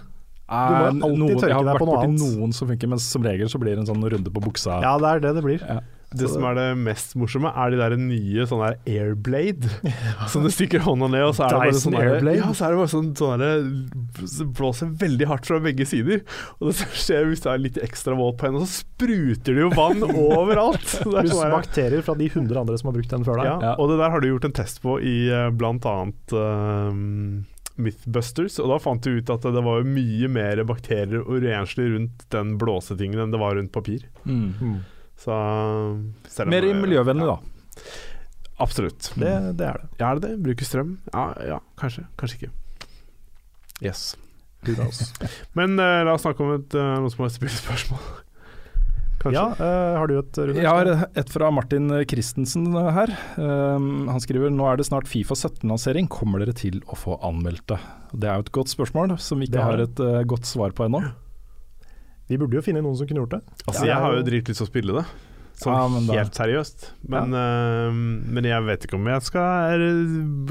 Du 0.48 0.54
må 0.96 1.10
alltid 1.10 1.34
tørke 1.36 1.42
deg 1.42 1.50
jeg 1.50 1.56
har 1.58 1.66
deg 1.66 1.74
vært 1.74 1.82
på 1.82 1.88
noe 1.88 1.98
borti 1.98 2.08
annet. 2.08 2.22
noen 2.24 2.54
som 2.56 2.70
funker, 2.70 2.88
men 2.88 3.02
som 3.04 3.26
regel 3.28 3.50
så 3.52 3.60
blir 3.60 3.76
det 3.76 3.82
en 3.84 3.90
sånn 3.90 4.06
runde 4.14 4.32
på 4.32 4.40
buksa. 4.40 4.78
Ja, 4.80 4.94
det 5.02 5.10
er 5.10 5.24
det 5.26 5.34
det 5.36 5.44
blir. 5.44 5.60
Ja. 5.60 5.82
Det 6.16 6.28
som 6.32 6.44
er 6.48 6.54
det 6.56 6.66
mest 6.80 7.12
morsomme, 7.20 7.50
er 7.52 7.74
de 7.74 7.78
der 7.82 7.94
nye 8.00 8.46
sånne 8.48 8.70
der 8.70 8.94
airblade. 9.02 9.68
Som 10.32 10.46
du 10.46 10.48
stikker 10.52 10.80
hånda 10.80 11.10
ned, 11.12 11.26
og 11.26 11.34
så 11.36 11.44
er 11.44 11.52
det 11.52 11.58
bare 11.60 11.82
sånn 11.82 11.96
Airblade? 12.00 12.38
Ja, 12.40 12.48
så 12.56 12.64
er 12.64 12.72
det 12.72 12.78
bare 12.80 12.92
sånn, 12.94 13.10
sånn 13.18 13.42
der, 13.42 14.46
blåser 14.56 14.94
veldig 15.02 15.28
hardt 15.28 15.50
fra 15.50 15.58
begge 15.64 15.84
sider. 15.88 16.22
Og 16.58 16.70
det 16.70 16.74
som 16.80 16.94
skjer 16.96 17.28
hvis 17.28 17.44
det 17.44 17.52
er 17.52 17.60
litt 17.60 17.80
ekstra 17.84 18.16
våt 18.16 18.38
på 18.40 18.48
henne, 18.48 18.64
så 18.64 18.80
spruter 18.86 19.52
det 19.58 19.66
jo 19.66 19.70
vann 19.76 20.00
overalt. 20.38 20.88
Er 21.02 21.12
Pluss 21.12 21.34
sånn 21.36 21.52
bakterier 21.58 22.04
fra 22.08 22.16
de 22.16 22.30
100 22.32 22.62
andre 22.64 22.80
som 22.80 22.88
har 22.92 22.96
brukt 22.96 23.12
den 23.12 23.28
før 23.28 23.42
deg. 23.42 23.52
ja, 23.52 23.58
Ja. 23.68 23.76
Og 23.76 23.92
det 23.92 24.00
der 24.00 24.16
har 24.16 24.24
du 24.24 24.30
gjort 24.32 24.48
en 24.48 24.56
test 24.62 24.80
på 24.84 24.96
i 25.04 25.16
eh, 25.28 25.48
blant 25.60 25.84
annet 25.88 26.32
um, 26.32 27.44
Mythbusters, 27.78 28.56
og 28.58 28.72
da 28.72 28.78
fant 28.82 29.04
du 29.04 29.20
ut 29.20 29.30
at 29.30 29.44
det 29.44 29.62
var 29.62 29.84
mye 29.86 30.28
mer 30.32 30.64
bakterier 30.66 31.20
og 31.22 31.44
renslig 31.44 31.92
rundt 31.92 32.24
den 32.34 32.56
blåsetingen 32.58 33.20
enn 33.22 33.34
det 33.34 33.38
var 33.44 33.54
rundt 33.60 33.70
papir. 33.76 34.08
Mm. 34.24 34.80
Så 35.18 35.34
selv 36.30 36.46
om- 36.46 36.54
Mer 36.54 36.66
i 36.68 36.72
miljøvennlig, 36.78 37.26
ja, 37.26 37.34
da. 37.36 37.82
Absolutt. 38.58 39.12
Det, 39.14 39.32
det 39.58 39.66
er 39.66 39.82
det. 39.82 39.88
Ja, 40.00 40.10
er 40.10 40.18
det 40.18 40.28
det? 40.28 40.38
Bruker 40.42 40.66
strøm? 40.66 40.96
Ja, 41.12 41.26
ja, 41.46 41.58
kanskje. 41.78 42.06
Kanskje 42.18 42.40
ikke. 42.40 42.54
Yes. 43.82 44.16
Men 45.58 45.78
uh, 45.78 46.02
la 46.06 46.14
oss 46.16 46.24
snakke 46.26 46.42
om 46.42 46.56
et, 46.56 46.74
uh, 46.74 46.96
noe 46.98 47.12
som 47.14 47.22
har 47.22 47.30
et 47.30 47.36
spillspørsmål. 47.36 48.00
Kanskje? 49.22 49.34
Ja, 49.34 49.44
uh, 49.58 49.98
har 49.98 50.10
du 50.10 50.16
et, 50.18 50.40
Rune? 50.42 50.58
Jeg 50.58 50.66
har 50.66 51.06
et 51.22 51.30
fra 51.30 51.50
Martin 51.54 51.86
Christensen 52.10 52.66
her. 52.74 53.14
Um, 53.38 54.08
han 54.10 54.22
skriver 54.22 54.50
nå 54.54 54.66
er 54.70 54.78
det 54.80 54.88
snart 54.90 55.10
Fifa 55.10 55.38
17-lansering, 55.38 56.10
kommer 56.10 56.42
dere 56.42 56.54
til 56.58 56.82
å 56.90 56.98
få 56.98 57.18
anmeldt 57.26 57.66
det? 57.70 57.78
Det 58.14 58.26
er 58.30 58.38
jo 58.38 58.46
et 58.48 58.52
godt 58.58 58.74
spørsmål 58.74 59.14
som 59.22 59.38
vi 59.42 59.50
ikke 59.50 59.62
har 59.70 59.82
et 59.86 60.04
godt 60.30 60.46
svar 60.50 60.74
på 60.74 60.86
ennå. 60.90 61.06
Vi 62.28 62.36
burde 62.36 62.58
jo 62.58 62.62
finne 62.64 62.82
noen 62.84 62.96
som 62.98 63.08
kunne 63.08 63.24
gjort 63.24 63.38
det. 63.38 63.42
Altså, 63.66 63.86
jeg 63.88 63.96
har 63.96 64.14
jo 64.18 64.22
dritlyst 64.26 64.60
til 64.60 64.66
å 64.66 64.70
spille 64.70 65.00
det. 65.00 65.06
Sånn 65.58 65.74
Ja, 65.74 66.00
da- 66.06 66.14
helt 66.20 66.36
seriøst. 66.38 66.84
Men, 67.10 67.32
eh, 67.34 67.90
men 67.90 68.44
jeg 68.46 68.62
vet 68.62 68.84
ikke 68.86 68.94
om 68.94 69.06
jeg 69.10 69.22
skal 69.26 69.80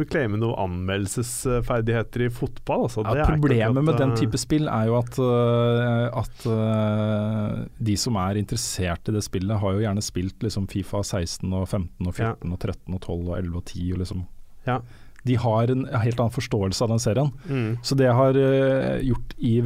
claime 0.09 0.35
noen 0.35 0.57
anmeldelsesferdigheter 0.65 2.25
i 2.25 2.29
fotball. 2.29 2.83
Altså. 2.89 3.03
Det 3.05 3.15
Ja, 3.15 3.23
er 3.23 3.31
at, 3.31 3.39
problemet 3.39 3.83
med 3.87 3.97
den 3.97 4.11
eh, 4.11 4.15
type 4.19 4.37
spill 4.37 4.67
er 4.67 4.85
jo 4.89 4.97
at, 4.99 5.17
uh, 5.19 6.09
at 6.11 7.71
de 7.81 7.95
som 7.95 8.15
er 8.19 8.35
interessert 8.41 9.07
i 9.07 9.15
det 9.15 9.23
spillet, 9.23 9.57
har 9.59 9.71
jo 9.77 9.79
gjerne 9.85 10.03
spilt 10.03 10.39
liksom 10.43 10.67
Fifa 10.67 10.99
16 11.03 11.53
og 11.53 11.67
15 11.67 12.07
og 12.07 12.13
14 12.13 12.51
og 12.51 12.59
13 12.59 12.93
og 12.93 12.99
12 13.01 13.29
og 13.29 13.37
11 13.37 13.55
og 13.55 13.65
10. 13.65 13.93
Og 13.93 13.99
liksom. 14.03 14.25
Ja. 14.67 14.81
De 15.27 15.35
har 15.35 15.71
en 15.71 15.85
helt 15.85 16.19
annen 16.19 16.35
forståelse 16.35 16.81
av 16.83 16.89
den 16.89 16.99
serien. 16.99 17.31
mm. 17.47 17.79
Så 17.81 17.95
det 17.95 18.07
jeg 18.07 18.15
har 18.15 18.35
uh, 18.35 18.99
gjort 19.07 19.33
i 19.39 19.61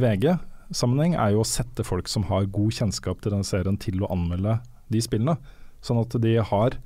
VG-sammenheng, 0.72 1.14
er 1.20 1.32
jo 1.34 1.42
å 1.42 1.46
sette 1.48 1.84
folk 1.84 2.08
som 2.08 2.24
har 2.30 2.46
god 2.46 2.72
kjennskap 2.72 3.20
til 3.22 3.32
den 3.32 3.44
serien, 3.44 3.78
til 3.78 4.02
å 4.02 4.10
anmelde 4.12 4.58
de 4.92 5.00
spillene. 5.00 5.36
Sånn 5.82 6.00
at 6.00 6.14
de 6.22 6.36
har 6.38 6.76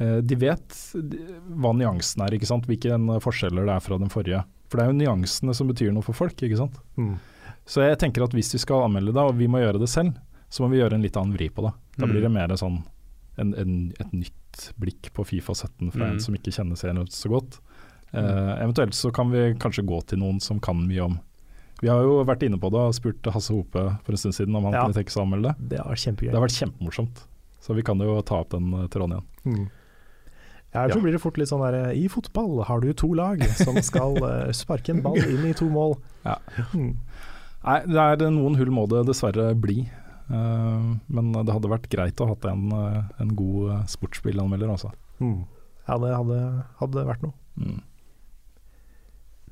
øh, 0.00 0.20
De 0.22 0.34
vet 0.38 0.76
hva 0.94 1.72
nyansen 1.76 2.22
er, 2.24 2.34
ikke 2.36 2.46
sant? 2.48 2.66
hvilke 2.66 2.94
forskjeller 3.20 3.66
det 3.66 3.74
er 3.76 3.80
fra 3.84 3.98
den 3.98 4.08
forrige. 4.12 4.44
For 4.68 4.78
det 4.78 4.84
er 4.86 4.92
jo 4.92 4.98
nyansene 5.00 5.54
som 5.56 5.68
betyr 5.68 5.92
noe 5.92 6.02
for 6.04 6.14
folk, 6.16 6.36
ikke 6.42 6.56
sant. 6.60 6.78
Mm. 6.96 7.16
Så 7.68 7.82
jeg 7.84 7.98
tenker 8.00 8.24
at 8.24 8.32
hvis 8.36 8.52
vi 8.54 8.58
skal 8.62 8.86
anmelde 8.86 9.12
det, 9.12 9.22
og 9.22 9.36
vi 9.36 9.48
må 9.48 9.60
gjøre 9.60 9.80
det 9.80 9.88
selv, 9.92 10.14
så 10.48 10.62
må 10.64 10.70
vi 10.72 10.78
gjøre 10.80 10.96
en 10.96 11.02
litt 11.04 11.16
annen 11.20 11.34
vri 11.36 11.48
på 11.52 11.64
det. 11.66 11.72
Da 11.98 12.06
Mm. 12.06 12.12
blir 12.12 12.22
det 12.22 12.30
mer 12.32 12.48
sånn 12.56 12.82
en, 13.38 13.54
en, 13.54 13.92
et 14.00 14.12
nytt 14.12 14.72
blikk 14.80 15.12
på 15.14 15.24
Fifa 15.26 15.52
17 15.54 15.90
fra 15.92 16.06
Mm. 16.06 16.12
en 16.14 16.20
som 16.20 16.34
ikke 16.34 16.50
kjenner 16.54 16.76
serien 16.76 17.04
så 17.12 17.28
godt. 17.28 17.58
Uh, 18.14 18.56
eventuelt 18.64 18.94
så 18.96 19.12
kan 19.12 19.28
vi 19.30 19.52
kanskje 19.60 19.84
gå 19.84 19.98
til 20.08 20.18
noen 20.18 20.40
som 20.40 20.58
kan 20.58 20.80
mye 20.88 21.04
om 21.04 21.18
Vi 21.80 21.88
har 21.88 22.02
jo 22.02 22.24
vært 22.26 22.42
inne 22.42 22.58
på 22.58 22.70
det 22.74 22.80
og 22.88 22.94
spurt 22.96 23.28
Hasse 23.30 23.54
Hope 23.54 23.82
for 24.04 24.14
en 24.14 24.20
stund 24.20 24.34
siden 24.34 24.56
om 24.58 24.64
han 24.66 24.74
Ja. 24.74 24.84
kunne 24.84 24.94
tenke 24.98 25.12
seg 25.14 25.22
å 25.22 25.26
anmelde 25.26 25.52
det. 25.54 25.68
Det 25.68 25.78
har 25.78 25.90
vært 25.92 26.04
kjempegøy. 26.06 26.30
Det 26.32 26.38
har 26.40 26.46
vært 26.46 26.58
kjempemorsomt. 26.58 27.24
Så 27.60 27.74
vi 27.76 27.82
kan 27.82 27.98
jo 28.02 28.20
ta 28.22 28.40
opp 28.42 28.50
den 28.50 28.72
eh, 28.74 28.86
tråden 28.88 29.14
igjen. 29.18 29.26
Mm. 29.44 29.68
Ja, 30.74 30.88
så 30.88 30.96
Ja. 30.96 31.00
blir 31.02 31.12
det 31.12 31.20
fort 31.22 31.38
litt 31.38 31.48
sånn 31.48 31.62
der 31.64 31.92
I 31.94 32.08
fotball 32.08 32.64
har 32.64 32.80
du 32.80 32.92
to 32.92 33.12
lag 33.14 33.42
som 33.56 33.74
skal 33.82 34.16
eh, 34.18 34.52
sparke 34.52 34.90
en 34.90 35.02
ball 35.02 35.16
inn 35.18 35.46
i 35.46 35.52
to 35.54 35.68
mål. 35.70 35.96
Ja. 36.24 36.36
Mm. 36.74 36.96
Nei, 37.64 37.78
det 37.86 37.96
er 38.26 38.30
noen 38.30 38.56
hull 38.56 38.70
må 38.70 38.86
det 38.88 39.06
dessverre 39.06 39.54
bli. 39.58 39.88
Uh, 40.30 40.98
men 41.08 41.32
det 41.32 41.48
hadde 41.54 41.70
vært 41.72 41.88
greit 41.88 42.20
å 42.20 42.26
ha 42.28 42.34
hatt 42.34 42.44
en, 42.50 42.66
eh, 42.70 43.02
en 43.22 43.30
god 43.34 43.70
eh, 43.72 43.84
sportsspillanmelder, 43.88 44.68
altså. 44.68 44.90
Mm. 45.20 45.46
Ja, 45.88 45.96
det 45.96 46.10
hadde, 46.14 46.64
hadde 46.82 47.04
vært 47.08 47.22
noe. 47.24 47.32
Mm. 47.56 47.80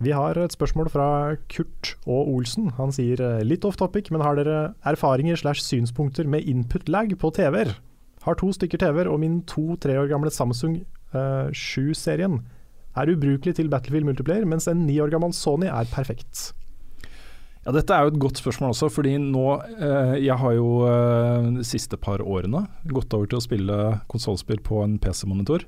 Vi 0.02 0.12
har 0.12 0.36
et 0.36 0.52
spørsmål 0.52 0.90
fra 0.92 1.08
Kurt 1.48 1.94
og 2.04 2.28
Olsen. 2.34 2.68
Han 2.76 2.92
sier 2.92 3.20
eh, 3.22 3.44
litt 3.46 3.64
off 3.64 3.78
topic, 3.80 4.10
men 4.12 4.24
har 4.24 4.36
dere 4.36 4.74
erfaringer 4.84 5.38
slash 5.40 5.64
synspunkter 5.64 6.28
med 6.28 6.44
input 6.44 6.90
lag 6.92 7.14
på 7.16 7.30
TV-er? 7.32 7.72
Har 8.26 8.36
to 8.36 8.50
stykker 8.52 8.82
TV-er, 8.82 9.08
og 9.08 9.22
min 9.22 9.40
to-tre 9.48 9.96
år 10.00 10.10
gamle 10.10 10.32
Samsung 10.34 10.82
uh, 11.14 11.48
7-serien 11.54 12.42
er 12.96 13.12
ubrukelig 13.12 13.56
til 13.56 13.70
Battlefield 13.72 14.08
multiplayer, 14.08 14.46
mens 14.48 14.68
en 14.68 14.84
ni 14.88 14.98
år 15.00 15.12
gammel 15.12 15.34
Sony 15.36 15.68
er 15.70 15.88
perfekt. 15.92 16.50
Ja, 17.66 17.72
Dette 17.74 17.96
er 17.96 18.06
jo 18.06 18.12
et 18.14 18.20
godt 18.22 18.38
spørsmål 18.38 18.76
også, 18.76 18.88
fordi 18.94 19.16
nå 19.18 19.46
eh, 19.58 20.12
Jeg 20.22 20.38
har 20.38 20.52
jo 20.54 20.84
eh, 20.86 21.48
de 21.56 21.64
siste 21.66 21.98
par 21.98 22.22
årene 22.22 22.62
gått 22.86 23.14
over 23.16 23.26
til 23.26 23.40
å 23.40 23.42
spille 23.42 23.78
konsollspill 24.12 24.62
på 24.62 24.84
en 24.84 25.00
PC-monitor. 25.02 25.66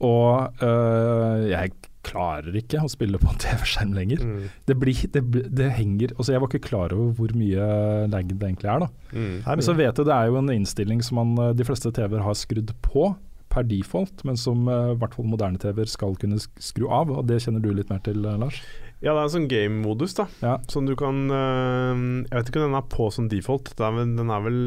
Og 0.00 0.64
eh, 0.64 1.44
jeg 1.50 1.74
klarer 2.08 2.56
ikke 2.58 2.82
å 2.84 2.90
spille 2.90 3.20
på 3.20 3.30
en 3.30 3.40
TV-skjerm 3.42 3.94
lenger. 3.96 4.24
Mm. 4.24 4.48
Det, 4.68 4.76
blir, 4.80 5.04
det, 5.14 5.22
det 5.58 5.70
henger 5.76 6.14
Altså 6.16 6.34
Jeg 6.34 6.42
var 6.42 6.50
ikke 6.50 6.68
klar 6.68 6.94
over 6.96 7.14
hvor 7.18 7.34
mye 7.38 7.68
lag 8.10 8.32
det 8.32 8.50
egentlig 8.50 8.72
er, 8.72 8.84
da. 8.84 8.90
Mm. 9.12 9.38
Men 9.46 9.64
så 9.64 9.76
vet 9.78 9.92
jeg 9.92 10.08
det 10.08 10.16
er 10.16 10.28
jo 10.30 10.40
en 10.40 10.52
innstilling 10.52 11.04
som 11.04 11.20
man, 11.20 11.34
eh, 11.44 11.56
de 11.58 11.66
fleste 11.68 11.92
TV-er 11.94 12.24
har 12.24 12.38
skrudd 12.38 12.74
på 12.84 13.10
per 13.52 13.64
default, 13.68 14.24
men 14.28 14.36
som 14.38 14.68
eh, 14.68 14.92
i 14.92 14.98
hvert 15.00 15.16
fall 15.16 15.28
moderne 15.28 15.60
TV-er 15.60 15.90
skal 15.90 16.16
kunne 16.20 16.40
skru 16.40 16.88
av. 16.92 17.12
Og 17.12 17.26
det 17.28 17.40
kjenner 17.44 17.64
du 17.64 17.70
litt 17.74 17.90
mer 17.92 18.02
til, 18.04 18.24
eh, 18.24 18.38
Lars? 18.40 18.60
Ja, 18.98 19.12
det 19.14 19.20
er 19.20 19.26
en 19.28 19.30
sånn 19.30 19.44
game-modus, 19.50 20.14
da. 20.18 20.24
Ja. 20.42 20.56
Som 20.66 20.86
du 20.88 20.96
kan 20.98 21.28
øh, 21.30 22.00
Jeg 22.26 22.34
vet 22.34 22.48
ikke 22.50 22.58
om 22.64 22.72
den 22.72 22.78
er 22.80 22.86
på 22.90 23.04
som 23.14 23.28
default. 23.30 23.70
Er 23.78 23.94
den 24.02 24.32
er 24.34 24.40
vel 24.42 24.58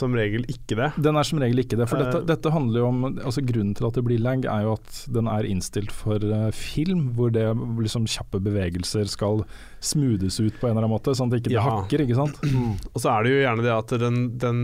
som 0.00 0.14
regel 0.16 0.46
ikke 0.48 0.78
det. 0.78 0.86
Den 1.04 1.18
er 1.20 1.26
som 1.28 1.38
regel 1.42 1.60
ikke 1.60 1.76
det. 1.76 1.86
For 1.90 2.00
dette, 2.00 2.22
Eh. 2.22 2.26
dette 2.32 2.52
handler 2.54 2.80
jo 2.80 2.86
om 2.88 3.02
altså 3.12 3.44
Grunnen 3.44 3.74
til 3.76 3.84
at 3.90 3.98
det 3.98 4.04
blir 4.06 4.22
lag, 4.24 4.40
er 4.48 4.62
jo 4.64 4.72
at 4.78 5.02
den 5.12 5.28
er 5.28 5.44
innstilt 5.44 5.92
for 5.92 6.16
eh, 6.16 6.48
film, 6.56 7.10
hvor 7.18 7.30
det 7.34 7.44
liksom 7.84 8.08
kjappe 8.08 8.40
bevegelser 8.40 9.04
skal 9.12 9.44
smoothes 9.84 10.40
ut 10.40 10.56
på 10.60 10.66
en 10.66 10.72
eller 10.78 10.86
annen 10.86 10.94
måte, 10.96 11.12
sånn 11.14 11.28
at 11.28 11.36
det 11.36 11.42
ikke 11.44 11.58
Ja. 11.58 11.66
hakker, 11.68 12.06
ikke 12.08 12.16
sant. 12.16 12.40
Og 12.94 12.98
så 13.04 13.12
er 13.12 13.22
det 13.28 13.34
jo 13.36 13.42
gjerne 13.44 13.66
det 13.68 13.74
at 13.76 13.98
den, 14.00 14.22
den 14.40 14.60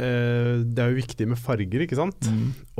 Det 0.00 0.80
er 0.80 0.92
jo 0.94 1.00
viktig 1.00 1.26
med 1.28 1.36
farger, 1.40 1.82
ikke 1.84 1.96
sant. 1.98 2.28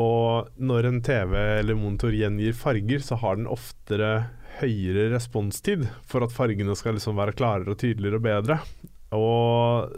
Og 0.01 0.49
når 0.61 0.87
en 0.89 1.01
TV 1.05 1.35
eller 1.61 1.77
monitor 1.77 2.13
gjengir 2.17 2.55
farger, 2.57 3.01
så 3.05 3.19
har 3.21 3.37
den 3.37 3.49
oftere 3.51 4.13
høyere 4.61 5.11
responstid 5.15 5.87
for 6.09 6.27
at 6.27 6.35
fargene 6.35 6.77
skal 6.79 6.97
liksom 6.99 7.19
være 7.19 7.37
klarere 7.39 7.75
og 7.75 7.81
tydeligere 7.83 8.21
og 8.21 8.27
bedre. 8.27 8.59
Og 9.17 9.97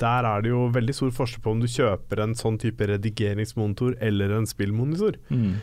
der 0.00 0.26
er 0.28 0.42
det 0.44 0.52
jo 0.52 0.66
veldig 0.74 0.96
stor 0.96 1.12
forskjell 1.16 1.44
på 1.44 1.54
om 1.54 1.62
du 1.62 1.68
kjøper 1.70 2.20
en 2.20 2.34
sånn 2.36 2.58
type 2.60 2.88
redigeringsmonitor 2.90 3.96
eller 4.04 4.34
en 4.36 4.48
spillmonitor. 4.48 5.16
Mm. 5.32 5.54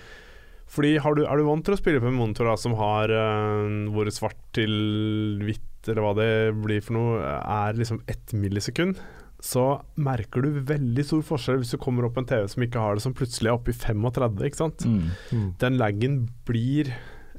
Fordi 0.68 0.98
har 1.00 1.16
du, 1.16 1.24
Er 1.26 1.38
du 1.38 1.46
vant 1.48 1.64
til 1.64 1.78
å 1.78 1.80
spille 1.80 2.02
på 2.04 2.10
en 2.10 2.18
monitor 2.18 2.50
da, 2.50 2.58
som 2.60 2.76
har 2.80 3.12
uh, 3.14 3.88
hvor 3.94 4.10
svart 4.12 4.40
til 4.58 5.40
hvitt, 5.46 5.64
eller 5.88 6.04
hva 6.04 6.16
det 6.18 6.32
blir 6.60 6.84
for 6.84 6.98
noe, 6.98 7.22
er 7.24 7.78
liksom 7.80 8.02
ett 8.12 8.34
millisekund, 8.36 9.00
så 9.40 9.78
merker 10.02 10.44
du 10.44 10.60
veldig 10.66 11.06
stor 11.06 11.22
forskjell 11.24 11.62
hvis 11.62 11.76
du 11.76 11.80
kommer 11.80 12.08
opp 12.08 12.18
en 12.20 12.28
TV 12.28 12.48
som 12.50 12.66
ikke 12.66 12.82
har 12.82 12.98
det, 12.98 13.06
som 13.06 13.14
plutselig 13.16 13.52
er 13.52 13.60
oppe 13.60 13.72
i 13.72 13.78
35. 13.78 14.42
ikke 14.50 14.60
sant? 14.60 14.84
Mm. 14.90 15.14
Mm. 15.32 15.48
Den 15.62 15.78
laggen 15.80 16.18
blir 16.50 16.92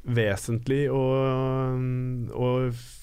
vesentlig 0.04 0.84
å, 0.92 1.02
å 2.32 2.48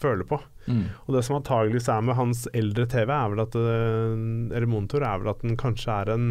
føle 0.02 0.28
på. 0.28 0.40
Mm. 0.66 0.84
Og 1.06 1.16
det 1.16 1.24
som 1.28 1.38
antageligvis 1.38 1.90
er 1.94 2.04
med 2.06 2.18
hans 2.18 2.46
eldre 2.54 2.88
TV, 2.90 3.12
er 3.14 3.32
vel 3.32 3.44
at 3.44 3.56
øh, 3.60 4.14
Eller 4.50 4.66
monitor, 4.70 5.06
er 5.06 5.22
vel 5.22 5.30
at 5.36 5.44
den 5.46 5.58
kanskje 5.62 5.94
er 6.02 6.14
en 6.16 6.30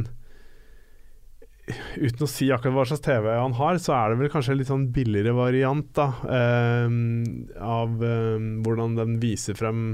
Uten 1.97 2.27
å 2.27 2.29
si 2.29 2.51
akkurat 2.53 2.75
hva 2.77 2.83
slags 2.91 3.05
TV 3.07 3.31
han 3.33 3.55
har, 3.57 3.79
så 3.81 3.95
er 3.97 4.13
det 4.13 4.19
vel 4.21 4.33
kanskje 4.33 4.53
en 4.53 4.59
litt 4.61 4.69
sånn 4.69 4.91
billigere 4.93 5.33
variant 5.33 5.87
da, 5.97 6.11
um, 6.85 7.47
av 7.57 7.95
um, 8.05 8.51
hvordan 8.67 8.99
den 8.99 9.15
viser 9.23 9.57
frem 9.57 9.87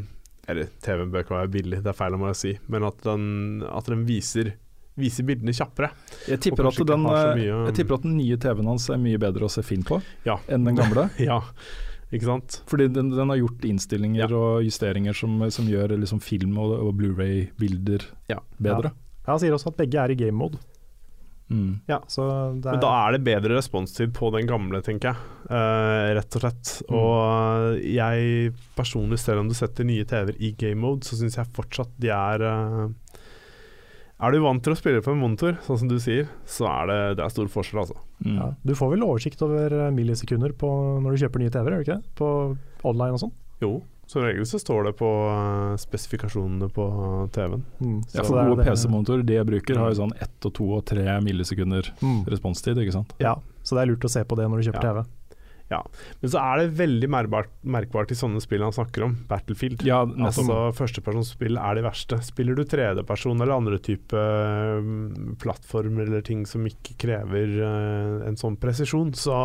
Eller 0.50 0.72
TV-en 0.82 1.12
bør 1.12 1.22
ikke 1.22 1.36
være 1.36 1.52
billig, 1.54 1.78
det 1.84 1.92
er 1.92 2.00
feil 2.00 2.16
om 2.16 2.26
å 2.26 2.32
si, 2.34 2.56
men 2.66 2.88
at 2.88 2.98
den, 3.06 3.28
at 3.70 3.86
den 3.92 4.02
viser, 4.08 4.56
viser 5.00 5.26
bildene 5.28 5.54
kjappere. 5.56 5.90
Jeg, 6.28 6.40
tipper 6.46 6.68
at 6.70 6.80
den, 6.86 7.06
eh, 7.06 7.34
mye- 7.40 7.66
jeg 7.70 7.74
tipper 7.80 7.94
at 7.98 8.02
den 8.06 8.16
nye 8.18 8.36
TV-en 8.40 8.66
hans 8.74 8.88
er 8.92 8.98
mye 9.02 9.18
bedre 9.18 9.48
å 9.48 9.50
se 9.52 9.62
film 9.66 9.82
på 9.88 10.00
Ja. 10.28 10.38
enn 10.48 10.64
den 10.68 10.76
gamle. 10.76 11.08
Ja, 11.18 11.40
ikke 12.12 12.26
sant? 12.26 12.62
Fordi 12.66 12.88
den, 12.92 13.10
den 13.14 13.28
har 13.30 13.36
gjort 13.38 13.64
innstillinger 13.64 14.28
Ja. 14.28 14.36
og 14.36 14.64
justeringer 14.66 15.14
som, 15.14 15.38
som 15.50 15.66
gjør 15.70 15.96
liksom 15.98 16.20
film 16.22 16.56
og, 16.58 16.72
og 16.80 16.94
Blu-ray-bilder 16.98 18.04
Ja. 18.28 18.40
bedre. 18.60 18.92
Han 19.26 19.38
sier 19.38 19.52
også 19.54 19.68
at 19.74 19.76
begge 19.78 19.98
er 20.02 20.10
i 20.10 20.16
game 20.18 20.34
mode. 20.36 20.58
Mm. 21.50 21.80
Ja. 21.90 21.98
Så 22.06 22.22
det 22.62 22.66
er, 22.68 22.76
Men 22.76 22.80
da 22.80 22.90
er 23.08 23.12
det 23.16 23.24
bedre 23.26 23.56
responstid 23.58 24.12
på 24.14 24.28
den 24.30 24.46
gamle, 24.46 24.78
tenker 24.86 25.10
jeg. 25.10 25.16
Uh, 25.50 26.14
rett 26.14 26.36
og 26.38 26.44
slett. 26.44 26.70
Mm. 26.86 26.94
Og 26.94 27.80
jeg 27.90 28.52
personlig, 28.78 29.18
selv 29.18 29.42
om 29.42 29.48
du 29.50 29.54
setter 29.58 29.84
nye 29.86 30.04
TV-er 30.06 30.38
i 30.38 30.52
game 30.58 30.78
mode, 30.78 31.02
så 31.06 31.18
syns 31.18 31.34
jeg 31.40 31.50
fortsatt 31.56 31.90
de 31.98 32.12
er 32.14 32.44
eh, 32.46 32.84
Er 34.20 34.32
du 34.34 34.40
vant 34.44 34.60
til 34.62 34.74
å 34.74 34.76
spille 34.76 35.00
på 35.00 35.14
en 35.14 35.20
monitor, 35.22 35.54
sånn 35.64 35.78
som 35.80 35.88
du 35.88 35.96
sier, 36.02 36.26
så 36.44 36.66
er 36.68 36.90
det, 36.90 36.98
det 37.16 37.24
er 37.24 37.32
stor 37.32 37.48
forskjell, 37.48 37.78
altså. 37.86 37.96
Mm. 38.24 38.34
ja. 38.36 38.48
Du 38.68 38.74
får 38.76 38.90
vel 38.92 39.04
oversikt 39.06 39.40
over 39.46 39.72
eh, 39.72 39.90
millisekunder 39.96 40.52
på, 40.60 40.68
når 41.00 41.16
du 41.16 41.22
kjøper 41.24 41.40
nye 41.40 41.52
TV-er, 41.54 41.72
gjør 41.78 41.80
du 41.80 41.86
ikke 41.88 41.96
det? 42.02 42.12
På 42.20 42.28
online 42.90 43.16
og 43.16 43.22
sånn? 43.22 43.32
Jo, 43.64 43.70
som 44.10 44.24
regel 44.26 44.44
så 44.50 44.58
står 44.60 44.90
det 44.90 44.92
på 44.98 45.08
eh, 45.30 45.76
spesifikasjonene 45.80 46.68
på 46.76 46.84
TV-en. 47.32 47.64
Mm. 47.80 47.96
Ja, 48.12 48.26
for 48.26 48.42
gode 48.50 48.66
PC-monitorer 48.68 49.24
de 49.24 49.38
jeg 49.38 49.48
bruker, 49.54 49.80
har 49.80 49.94
jo 49.94 50.00
sånn 50.02 50.12
ett 50.20 50.48
og 50.50 50.54
to 50.58 50.68
og 50.76 50.84
tre 50.92 51.06
millisekunder 51.24 51.88
Mm. 52.04 52.20
responstid, 52.28 52.76
ikke 52.84 52.98
sant. 53.00 53.16
Ja, 53.24 53.38
så 53.64 53.76
det 53.78 53.86
er 53.86 53.92
lurt 53.94 54.04
å 54.04 54.12
se 54.12 54.24
på 54.28 54.36
det 54.36 54.50
når 54.52 54.60
du 54.60 54.68
kjøper 54.68 54.84
Ja. 54.84 54.92
TV. 55.00 55.06
Men 55.70 56.32
så 56.32 56.40
er 56.42 56.60
det 56.60 56.78
veldig 56.80 57.10
merkbart, 57.12 57.50
merkbart 57.62 58.10
i 58.10 58.18
sånne 58.18 58.42
spill 58.42 58.64
han 58.66 58.74
snakker 58.74 59.06
om, 59.06 59.16
Battlefield. 59.30 59.84
Ja. 59.86 60.02
Altså 60.02 60.44
Førstepersonsspill 60.76 61.58
er 61.60 61.78
de 61.78 61.84
verste. 61.86 62.18
Spiller 62.26 62.58
du 62.58 62.64
tredjeperson 62.68 63.38
eller 63.38 63.54
andre 63.54 63.78
type 63.82 64.16
mm, 64.16 65.36
plattformer 65.42 66.08
eller 66.08 66.24
ting 66.26 66.42
som 66.48 66.66
ikke 66.66 66.96
krever 67.06 67.54
eh, 67.62 68.26
en 68.28 68.40
sånn 68.40 68.58
presisjon, 68.60 69.14
så, 69.14 69.38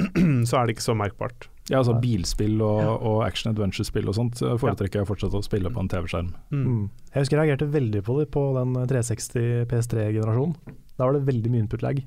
så 0.48 0.60
er 0.60 0.66
det 0.66 0.76
ikke 0.76 0.88
så 0.88 0.96
merkbart. 0.96 1.50
Ja, 1.66 1.80
altså 1.80 1.96
bilspill 1.98 2.60
og, 2.62 2.80
og 3.02 3.22
action 3.26 3.50
adventure-spill 3.50 4.06
og 4.06 4.14
sånt 4.14 4.38
foretrekker 4.38 5.02
jeg 5.02 5.08
fortsatt 5.08 5.34
å 5.34 5.42
spille 5.42 5.72
på 5.74 5.82
en 5.82 5.90
TV-skjerm. 5.90 6.28
Mm. 6.54 6.84
Jeg 7.10 7.24
husker 7.24 7.36
jeg 7.36 7.42
reagerte 7.42 7.70
veldig 7.74 8.02
på 8.06 8.20
det 8.20 8.28
på 8.34 8.44
den 8.54 8.76
360 8.86 9.66
PS3-generasjonen. 9.72 10.76
Da 10.96 11.08
var 11.08 11.16
det 11.16 11.26
veldig 11.26 11.50
mye 11.52 11.64
input-lag. 11.64 12.04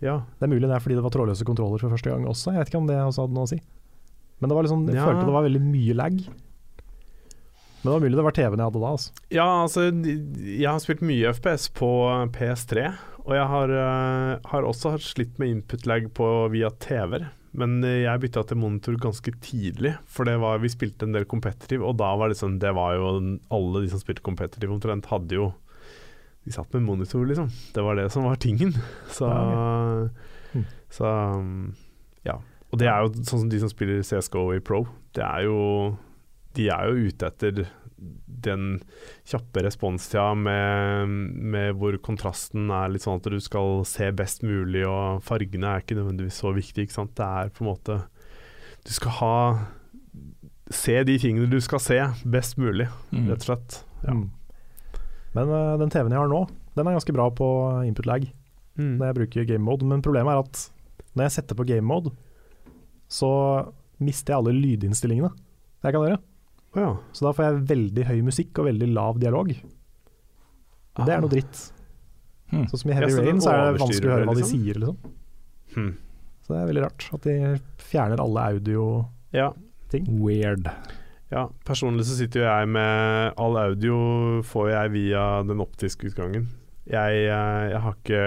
Ja. 0.00 0.18
Det 0.38 0.46
er 0.46 0.52
mulig 0.54 0.68
det 0.68 0.76
er 0.76 0.80
fordi 0.84 0.96
det 0.96 1.04
var 1.04 1.12
trådløse 1.14 1.44
kontroller 1.44 1.78
for 1.82 1.92
første 1.92 2.10
gang 2.12 2.24
også, 2.30 2.52
jeg 2.54 2.62
vet 2.64 2.70
ikke 2.72 2.80
om 2.80 2.86
det 2.88 2.96
også 3.04 3.26
hadde 3.26 3.36
noe 3.36 3.48
å 3.48 3.52
si. 3.52 3.58
Men 4.40 4.48
det 4.48 4.56
var 4.56 4.64
liksom, 4.64 4.86
jeg 4.88 4.96
Ja. 4.96 5.06
følte 5.10 5.26
det 5.28 5.34
var 5.36 5.44
veldig 5.44 5.60
mye 5.66 5.94
lag. 5.98 6.20
Men 7.80 7.88
det 7.88 7.92
var 7.94 8.00
mulig 8.04 8.16
det 8.18 8.24
var 8.26 8.36
TV-en 8.36 8.60
jeg 8.60 8.68
hadde 8.68 8.80
da. 8.80 8.90
Altså. 8.92 9.10
Ja, 9.32 9.48
altså 9.64 9.84
Jeg 10.40 10.68
har 10.68 10.80
spilt 10.80 11.00
mye 11.04 11.30
FPS 11.32 11.68
på 11.72 11.88
PS3, 12.32 12.86
og 13.24 13.34
jeg 13.36 13.46
har, 13.52 13.70
eh, 13.70 14.38
har 14.50 14.62
også 14.68 14.94
slitt 15.00 15.38
med 15.38 15.48
input-lag 15.62 16.08
via 16.52 16.68
TV-er. 16.70 17.30
Men 17.52 17.82
eh, 17.82 18.04
jeg 18.04 18.20
bytta 18.20 18.44
til 18.46 18.56
monitor 18.60 18.96
ganske 19.00 19.32
tidlig, 19.40 19.96
for 20.06 20.24
det 20.28 20.38
var, 20.40 20.58
vi 20.62 20.68
spilte 20.68 21.02
en 21.08 21.12
del 21.16 21.24
competitive, 21.24 21.82
og 21.82 21.96
da 21.98 22.14
var 22.16 22.28
det 22.28 22.36
sånn 22.38 22.58
Det 22.60 22.72
var 22.76 22.94
jo 22.94 23.38
Alle 23.50 23.82
de 23.82 23.88
som 23.90 23.98
spilte 23.98 24.22
competitive 24.22 24.70
omtrent, 24.70 25.06
hadde 25.10 25.32
jo 25.34 25.52
De 26.46 26.52
satt 26.54 26.72
med 26.74 26.82
monitor, 26.86 27.26
liksom. 27.28 27.50
Det 27.74 27.82
var 27.84 27.94
det 28.00 28.08
som 28.12 28.24
var 28.24 28.36
tingen. 28.40 28.72
Så 29.16 29.28
Ja, 29.28 30.08
Mm. 30.50 30.64
Så 30.90 31.06
um, 31.06 31.74
ja. 32.26 32.32
Og 32.72 32.78
det 32.80 32.88
er 32.90 33.04
jo 33.04 33.12
sånn 33.22 33.44
som 33.44 33.50
de 33.52 33.60
som 33.62 33.70
spiller 33.70 34.00
CSGO 34.02 34.48
i 34.56 34.58
Pro. 34.58 34.80
Det 35.14 35.22
er 35.22 35.44
jo 35.46 35.96
De 36.56 36.64
er 36.74 36.88
jo 36.90 37.06
ute 37.06 37.26
etter 37.28 37.68
den 38.40 38.80
kjappe 39.28 39.60
responstida 39.62 40.32
med, 40.34 41.06
med 41.52 41.74
hvor 41.78 41.94
kontrasten 42.02 42.70
er 42.72 42.88
litt 42.90 43.04
sånn 43.04 43.20
at 43.20 43.28
du 43.30 43.38
skal 43.44 43.84
se 43.86 44.08
best 44.16 44.42
mulig, 44.42 44.82
og 44.88 45.20
fargene 45.22 45.68
er 45.76 45.84
ikke 45.84 45.98
nødvendigvis 46.00 46.40
så 46.42 46.50
viktig. 46.56 46.88
Ikke 46.88 46.96
sant? 46.98 47.14
Det 47.14 47.26
er 47.28 47.52
på 47.54 47.62
en 47.62 47.70
måte 47.70 48.00
Du 48.88 48.90
skal 48.96 49.14
ha 49.20 49.34
Se 50.72 50.98
de 51.04 51.16
tingene 51.18 51.46
du 51.50 51.60
skal 51.62 51.78
se, 51.82 52.00
best 52.30 52.58
mulig, 52.58 52.88
Mm. 53.12 53.28
rett 53.30 53.42
og 53.42 53.46
slett. 53.52 53.84
Ja. 54.06 54.12
Mm. 54.14 54.30
Men 55.36 55.50
uh, 55.52 55.76
den 55.80 55.90
TV-en 55.92 56.14
jeg 56.16 56.22
har 56.24 56.30
nå, 56.32 56.42
den 56.76 56.86
er 56.90 56.96
ganske 56.96 57.14
bra 57.14 57.28
på 57.30 57.48
input 57.88 58.08
lag 58.10 58.28
Mm. 58.78 58.94
når 58.96 59.08
jeg 59.10 59.14
bruker 59.18 59.44
game 59.48 59.64
mode. 59.66 59.84
Men 59.84 60.00
problemet 60.00 60.30
er 60.32 60.38
at 60.44 60.60
når 61.18 61.24
jeg 61.26 61.32
setter 61.34 61.56
på 61.58 61.64
game 61.68 61.84
mode, 61.84 62.12
så 63.10 63.28
mister 64.00 64.32
jeg 64.32 64.38
alle 64.38 64.54
lydinnstillingene 64.56 65.28
jeg 65.82 65.92
kan 65.92 66.04
gjøre. 66.06 66.20
Oh, 66.70 66.78
ja. 66.80 66.92
Så 67.12 67.26
da 67.26 67.32
får 67.34 67.44
jeg 67.48 67.64
veldig 67.72 68.04
høy 68.08 68.20
musikk 68.24 68.60
og 68.62 68.68
veldig 68.70 68.88
lav 68.94 69.18
dialog. 69.20 69.50
Ah. 70.94 71.04
det 71.04 71.12
er 71.16 71.20
noe 71.24 71.32
dritt. 71.34 71.60
Hmm. 72.54 72.64
Sånn 72.70 72.80
som 72.84 72.90
i 72.90 72.96
Heavy 72.96 73.18
Rain, 73.18 73.42
så 73.42 73.50
er 73.52 73.60
det 73.74 73.82
vanskelig 73.82 74.08
å 74.08 74.14
høre 74.14 74.28
hva 74.30 74.36
de 74.38 74.44
liksom? 74.44 74.62
sier, 74.62 74.80
liksom. 74.84 75.18
Hmm. 75.74 75.92
Så 76.46 76.54
det 76.54 76.62
er 76.62 76.70
veldig 76.70 76.86
rart 76.86 77.08
at 77.18 77.26
de 77.28 77.36
fjerner 77.90 78.22
alle 78.24 78.46
audio-ting. 78.54 80.06
ja. 80.06 80.16
Weird. 80.24 80.70
Ja, 81.30 81.44
personlig 81.66 82.08
så 82.08 82.16
sitter 82.18 82.42
jo 82.42 82.46
jeg 82.48 82.70
med 82.74 83.36
All 83.38 83.58
audio 83.60 83.98
får 84.50 84.70
jeg 84.72 84.94
via 84.96 85.26
den 85.46 85.62
optiske 85.62 86.10
utgangen. 86.10 86.48
Jeg, 86.90 87.20
eh, 87.30 87.66
jeg 87.70 87.82
har 87.84 87.94
ikke 87.94 88.22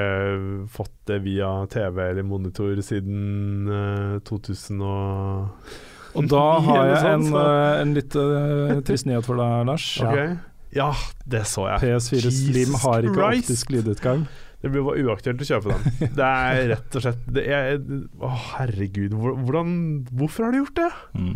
fått 0.72 0.93
det 1.10 1.18
via 1.26 1.49
TV 1.72 1.97
eller 2.06 2.24
monitor 2.24 2.80
siden 2.86 3.68
eh, 3.68 4.22
2000 4.24 4.86
og 4.88 5.74
Og 6.18 6.28
da 6.30 6.43
har 6.62 6.88
jeg 6.91 6.97
sånn, 7.01 7.28
en, 7.34 7.38
eh, 7.41 7.82
en 7.82 7.93
litt 7.97 8.16
eh, 8.22 8.80
trist 8.86 9.08
nyhet 9.10 9.26
for 9.28 9.41
deg, 9.41 9.64
Lars. 9.72 9.88
Okay. 10.08 10.36
Ja, 10.74 10.89
det 11.30 11.43
så 11.45 11.68
jeg. 11.70 11.84
PS4 11.84 12.30
Slim 12.34 12.72
har 12.82 13.06
ikke 13.06 13.14
Christ. 13.20 13.43
optisk 13.45 13.74
lydutgang. 13.76 14.24
Det 14.64 14.72
blir 14.74 14.86
bare 14.88 15.04
uaktuelt 15.06 15.41
å 15.43 15.45
kjøpe 15.45 15.74
den. 15.76 15.97
Det 16.18 16.30
er 16.30 16.62
rett 16.72 16.95
og 16.97 17.04
slett 17.04 17.26
det 17.36 17.43
er, 17.51 17.76
Å, 18.24 18.30
herregud. 18.56 19.14
Hvordan 19.14 19.76
Hvorfor 20.14 20.47
har 20.47 20.56
de 20.56 20.62
gjort 20.64 20.80
det? 20.80 20.88
Mm. 21.20 21.36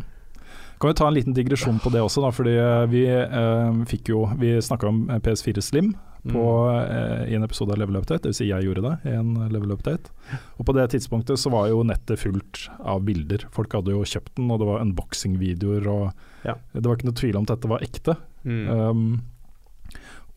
Kan 0.79 0.91
vi 0.91 0.93
ta 0.99 1.07
en 1.07 1.13
liten 1.15 1.33
digresjon 1.33 1.79
på 1.81 1.89
det 1.89 2.01
også, 2.05 2.21
da, 2.21 2.29
fordi 2.31 2.53
eh, 2.61 2.83
vi 2.91 3.05
eh, 3.09 3.77
fikk 3.89 4.11
jo 4.13 4.27
Vi 4.37 4.51
snakka 4.61 4.87
om 4.91 4.99
eh, 5.09 5.17
PS4 5.25 5.61
Slim 5.65 5.95
på, 6.27 6.43
eh, 6.75 7.29
i 7.31 7.35
en 7.37 7.45
episode 7.45 7.71
av 7.71 7.79
Level 7.79 7.95
Update, 8.01 8.27
dvs. 8.27 8.35
Si 8.41 8.49
jeg 8.49 8.65
gjorde 8.65 8.81
det 8.83 8.95
i 9.07 9.13
en 9.15 9.29
Level 9.53 9.71
Update. 9.71 10.11
Og 10.59 10.65
på 10.67 10.73
det 10.75 10.89
tidspunktet 10.91 11.39
så 11.39 11.49
var 11.53 11.69
jo 11.71 11.85
nettet 11.87 12.19
fullt 12.19 12.65
av 12.83 12.99
bilder. 13.07 13.45
Folk 13.55 13.71
hadde 13.77 13.93
jo 13.95 14.01
kjøpt 14.03 14.33
den, 14.35 14.49
og 14.51 14.59
det 14.59 14.67
var 14.67 14.83
unboxing-videoer, 14.83 15.87
og 15.87 16.11
Ja. 16.43 16.57
det 16.75 16.83
var 16.85 16.97
ikke 16.99 17.07
noe 17.07 17.19
tvil 17.21 17.37
om 17.39 17.47
at 17.47 17.53
dette 17.55 17.71
var 17.71 17.85
ekte. 17.85 18.17
Mm. 18.43 18.67
Um, 18.67 19.21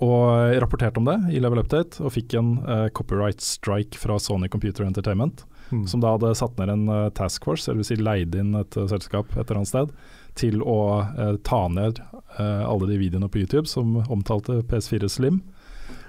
og 0.00 0.54
rapporterte 0.62 0.96
om 1.02 1.04
det 1.10 1.18
i 1.34 1.40
Level 1.42 1.60
Update, 1.60 1.98
og 2.00 2.14
fikk 2.14 2.38
en 2.38 2.54
uh, 2.64 2.86
copyright 2.96 3.42
strike 3.44 3.98
fra 4.00 4.16
Sony 4.22 4.48
Computer 4.48 4.86
Entertainment, 4.86 5.44
Mm. 5.70 5.84
som 5.86 6.00
da 6.02 6.16
hadde 6.16 6.32
satt 6.34 6.56
ned 6.58 6.68
en 6.72 6.88
uh, 6.90 7.10
task 7.14 7.44
force, 7.46 7.68
eller 7.68 7.78
vil 7.78 7.86
si 7.86 7.94
leid 8.02 8.34
inn 8.34 8.56
et 8.58 8.74
uh, 8.74 8.88
selskap 8.90 9.28
et 9.36 9.44
eller 9.44 9.60
annet 9.60 9.68
sted, 9.70 9.92
til 10.40 10.62
å 10.64 10.80
eh, 11.04 11.36
ta 11.46 11.66
ned 11.72 12.00
eh, 12.00 12.64
alle 12.64 12.88
de 12.90 12.98
videoene 13.00 13.28
på 13.30 13.42
YouTube 13.42 13.68
som 13.70 13.98
omtalte 14.08 14.62
PS4 14.70 15.10
Slim. 15.12 15.42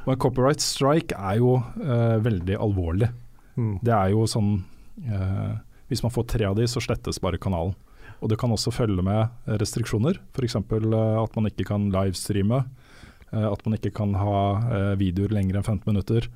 Og 0.05 0.15
en 0.15 0.21
copyright 0.21 0.63
strike 0.63 1.17
er 1.17 1.41
jo 1.41 1.57
eh, 1.83 2.17
veldig 2.23 2.57
alvorlig. 2.57 3.11
Mm. 3.59 3.75
Det 3.83 3.93
er 3.93 4.13
jo 4.13 4.23
sånn 4.29 4.53
eh, 5.03 5.55
Hvis 5.91 6.01
man 6.05 6.13
får 6.15 6.29
tre 6.31 6.47
av 6.47 6.55
de, 6.55 6.65
så 6.71 6.81
slettes 6.83 7.19
bare 7.21 7.41
kanalen. 7.41 7.75
Og 8.21 8.29
det 8.29 8.37
kan 8.39 8.53
også 8.53 8.73
følge 8.73 9.03
med 9.05 9.51
restriksjoner, 9.61 10.19
f.eks. 10.35 10.55
Uh, 10.61 11.17
at 11.23 11.35
man 11.37 11.49
ikke 11.49 11.65
kan 11.71 11.89
livestreame. 11.93 12.63
eh, 13.31 13.47
at 13.47 13.65
man 13.65 13.77
ikke 13.77 13.93
kan 13.95 14.13
ha 14.19 14.37
eh, 14.75 14.93
videoer 14.99 15.33
lenger 15.33 15.57
enn 15.57 15.65
15 15.65 15.89
minutter. 15.89 16.27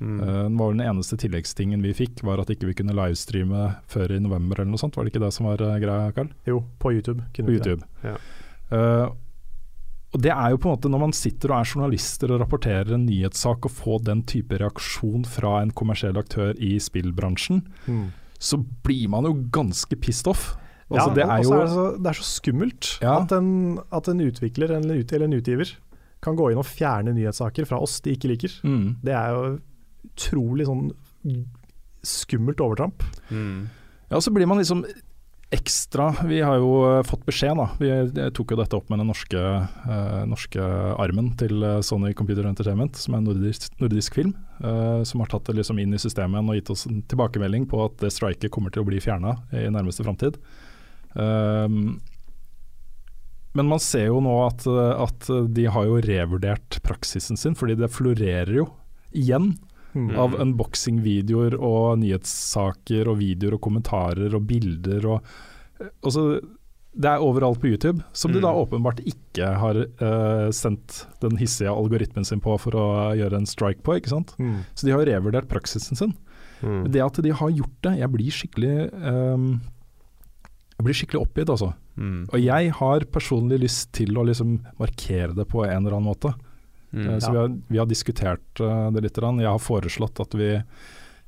Mm. 0.00 0.20
Uh, 0.20 0.26
den 0.48 0.54
var 0.56 0.70
vel 0.70 0.78
Den 0.80 0.86
eneste 0.88 1.16
tilleggstingen 1.20 1.82
vi 1.84 1.92
fikk, 1.92 2.22
var 2.24 2.40
at 2.40 2.48
ikke 2.50 2.66
vi 2.70 2.74
kunne 2.78 2.94
livestreame 2.96 3.76
før 3.86 4.14
i 4.16 4.20
november 4.24 4.60
eller 4.62 4.70
noe 4.72 4.80
sånt. 4.80 4.96
Var 4.96 5.04
det 5.04 5.12
ikke 5.14 5.24
det 5.26 5.32
som 5.36 5.46
var 5.50 5.60
uh, 5.60 5.74
greia, 5.82 6.12
Karl? 6.16 6.30
Jo, 6.48 6.62
på 6.80 6.92
YouTube. 6.96 7.22
På. 7.36 7.50
YouTube. 7.52 7.84
Ja. 8.04 8.14
Uh, 8.72 9.10
og 10.10 10.22
det 10.24 10.32
er 10.34 10.50
jo 10.50 10.58
på 10.58 10.66
en 10.66 10.72
måte 10.74 10.90
Når 10.90 11.00
man 11.04 11.12
sitter 11.14 11.52
og 11.52 11.60
er 11.60 11.68
journalister 11.70 12.32
og 12.34 12.40
rapporterer 12.42 12.94
en 12.96 13.04
nyhetssak 13.06 13.68
og 13.68 13.70
får 13.76 14.00
den 14.08 14.24
type 14.26 14.58
reaksjon 14.58 15.22
fra 15.28 15.60
en 15.62 15.70
kommersiell 15.70 16.16
aktør 16.18 16.54
i 16.58 16.72
spillbransjen, 16.82 17.60
Mm. 17.86 18.08
så 18.40 18.58
blir 18.82 19.08
man 19.12 19.24
jo 19.28 19.36
ganske 19.52 19.94
pissed 20.00 20.26
off. 20.26 20.56
Altså, 20.90 21.10
ja, 21.10 21.14
det 21.14 21.22
er 21.28 21.42
jo 21.44 21.52
er 21.54 21.60
det, 21.62 21.70
så, 21.70 21.84
det 22.02 22.10
er 22.10 22.18
så 22.18 22.26
skummelt 22.26 22.88
Ja. 23.04 23.20
at, 23.20 23.30
en, 23.36 23.78
at 23.92 24.08
en 24.08 24.20
utvikler 24.24 24.72
eller 24.74 24.90
en, 24.96 24.98
ut, 25.04 25.12
eller 25.12 25.26
en 25.30 25.38
utgiver 25.38 25.76
kan 26.20 26.34
gå 26.36 26.50
inn 26.50 26.58
og 26.58 26.66
fjerne 26.66 27.14
nyhetssaker 27.14 27.64
fra 27.70 27.78
oss 27.80 28.00
de 28.02 28.10
ikke 28.16 28.28
liker. 28.32 28.56
mm. 28.66 28.96
Det 29.04 29.14
er 29.14 29.30
jo 29.30 29.60
utrolig 30.20 30.68
sånn 30.68 30.90
skummelt 32.06 32.60
overtramp. 32.60 33.02
Mm. 33.30 33.68
Ja, 34.10 34.20
så 34.20 34.32
blir 34.32 34.46
man 34.46 34.58
liksom 34.58 34.84
ekstra 35.50 36.12
Vi 36.28 36.40
har 36.46 36.60
jo 36.62 36.74
eh, 36.86 37.00
fått 37.02 37.24
beskjed, 37.26 37.58
da. 37.58 37.64
Vi 37.80 37.88
eh, 37.90 38.28
tok 38.34 38.52
jo 38.54 38.58
dette 38.60 38.76
opp 38.78 38.90
med 38.90 39.00
den 39.02 39.08
norske, 39.10 39.40
eh, 39.66 40.20
norske 40.30 40.62
armen 41.02 41.32
til 41.40 41.64
eh, 41.66 41.80
Sony 41.82 42.12
Computer 42.14 42.46
Entertainment, 42.46 42.94
som 42.94 43.16
er 43.16 43.18
en 43.18 43.26
nordisk, 43.32 43.66
nordisk 43.82 44.14
film. 44.20 44.36
eh, 44.62 45.02
som 45.02 45.24
har 45.24 45.32
tatt 45.32 45.50
det 45.50 45.56
liksom 45.58 45.80
inn 45.82 45.94
i 45.94 45.98
systemet 45.98 46.46
og 46.46 46.54
gitt 46.54 46.70
oss 46.70 46.86
en 46.86 47.02
tilbakemelding 47.02 47.66
på 47.66 47.82
at 47.82 47.98
det 47.98 48.12
striket 48.14 48.52
kommer 48.54 48.70
til 48.70 48.84
å 48.84 48.88
bli 48.92 49.02
fjerna 49.02 49.40
i 49.50 49.66
nærmeste 49.74 50.06
framtid. 50.06 50.38
Um, 51.18 51.98
men 53.58 53.66
man 53.66 53.82
ser 53.82 54.06
jo 54.12 54.20
nå 54.22 54.36
at, 54.46 54.62
eh, 54.70 55.02
at 55.02 55.30
de 55.50 55.66
har 55.66 55.88
jo 55.88 55.98
revurdert 56.06 56.78
praksisen 56.86 57.40
sin, 57.40 57.58
fordi 57.58 57.74
det 57.80 57.90
florerer 57.90 58.54
jo 58.60 58.68
igjen 59.10 59.56
Mm. 59.94 60.10
av 60.16 60.34
unboxing-videoer 60.38 61.56
og 61.58 61.98
nyhetssaker 61.98 63.08
og 63.10 63.18
videoer 63.18 63.56
og 63.56 63.60
kommentarer 63.64 64.34
og 64.34 64.46
bilder 64.46 65.06
og 65.06 65.22
og 66.04 66.12
så- 66.12 66.40
Det 66.92 67.06
er 67.06 67.18
overalt 67.22 67.60
på 67.60 67.68
YouTube, 67.70 68.02
som 68.12 68.32
de 68.32 68.38
Mm. 68.40 68.42
da 68.42 68.52
åpenbart 68.52 68.98
ikke 69.06 69.46
har 69.58 69.74
uh, 69.76 70.50
sendt 70.50 71.06
den 71.20 71.36
hissige 71.38 71.70
algoritmen 71.70 72.24
sin 72.26 72.40
på 72.40 72.58
for 72.58 72.72
å 72.72 73.14
gjøre 73.16 73.36
en 73.36 73.46
strike 73.46 73.80
på, 73.82 73.94
ikke 73.96 74.08
sant. 74.10 74.34
Mm. 74.40 74.64
Så 74.74 74.86
de 74.86 74.90
har 74.90 75.06
revurdert 75.06 75.46
praksisen 75.46 75.96
sin. 75.96 76.14
Mm. 76.60 76.90
Det 76.90 77.00
at 77.00 77.22
de 77.22 77.30
har 77.30 77.48
gjort 77.48 77.80
det, 77.82 77.98
jeg 78.00 78.10
blir 78.10 78.30
skikkelig 78.30 78.92
um, 79.06 79.60
Jeg 80.80 80.84
blir 80.84 80.94
skikkelig 80.94 81.20
oppgitt, 81.28 81.48
altså. 81.48 81.74
Mm. 81.96 82.26
Og 82.32 82.40
jeg 82.42 82.70
har 82.72 83.00
personlig 83.00 83.60
lyst 83.60 83.92
til 83.92 84.08
å 84.16 84.24
liksom 84.26 84.58
markere 84.78 85.34
det 85.36 85.46
på 85.46 85.64
en 85.64 85.86
eller 85.86 85.96
annen 85.96 86.08
måte. 86.12 86.34
Mm. 86.92 87.08
Eh, 87.08 87.18
Så 87.18 87.28
Ja. 87.28 87.32
vi, 87.32 87.38
har, 87.38 87.58
vi 87.68 87.78
har 87.78 87.86
diskutert 87.86 88.60
eh, 88.60 88.90
det 88.90 89.02
litt. 89.02 89.16
Jeg 89.16 89.46
har 89.48 89.58
foreslått 89.58 90.20
at 90.20 90.34
vi 90.34 90.50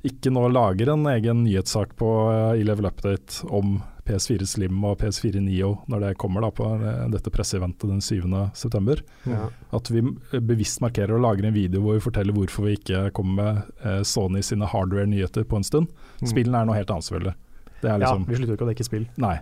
ikke 0.02 0.32
nå 0.34 0.48
lager 0.50 0.88
en 0.90 1.06
egen 1.06 1.44
nyhetssak 1.44 1.96
på 1.96 2.08
eh, 2.32 2.60
i 2.60 2.64
Level 2.66 2.86
Update 2.86 3.46
om 3.48 3.80
PS4 4.04 4.46
Slim 4.50 4.80
og 4.84 4.98
PS4 4.98 5.38
Neo 5.40 5.76
når 5.86 6.00
det 6.02 6.16
kommer 6.18 6.42
da 6.42 6.50
på 6.50 6.66
eh, 6.74 7.04
dette 7.12 7.30
presseeventet 7.30 7.86
den 7.88 8.00
7. 8.02 8.24
september. 8.58 9.02
Ja. 9.30 9.46
At 9.70 9.90
vi 9.94 10.02
eh, 10.02 10.40
bevisst 10.42 10.80
markerer 10.82 11.14
og 11.14 11.22
lager 11.22 11.46
en 11.46 11.54
video 11.54 11.84
hvor 11.84 11.94
vi 11.98 12.02
forteller 12.02 12.34
hvorfor 12.34 12.66
vi 12.66 12.74
ikke 12.80 13.04
kommer 13.14 13.38
med 13.38 13.86
eh, 13.86 14.02
Sony 14.02 14.42
sine 14.42 14.66
hardware-nyheter 14.66 15.46
på 15.46 15.60
en 15.60 15.66
stund. 15.68 15.92
Mm. 16.20 16.28
Spillene 16.34 16.62
er 16.64 16.66
noe 16.66 16.80
helt 16.80 16.90
annet, 16.90 17.06
selvfølgelig. 17.06 17.36
Det 17.82 17.90
er 17.90 17.94
Ja, 17.94 18.00
liksom, 18.02 18.26
vi 18.26 18.40
slutter 18.40 18.56
ikke 18.58 18.66
å 18.66 18.72
dekke 18.72 18.88
spill. 18.90 19.06
Nei. 19.22 19.36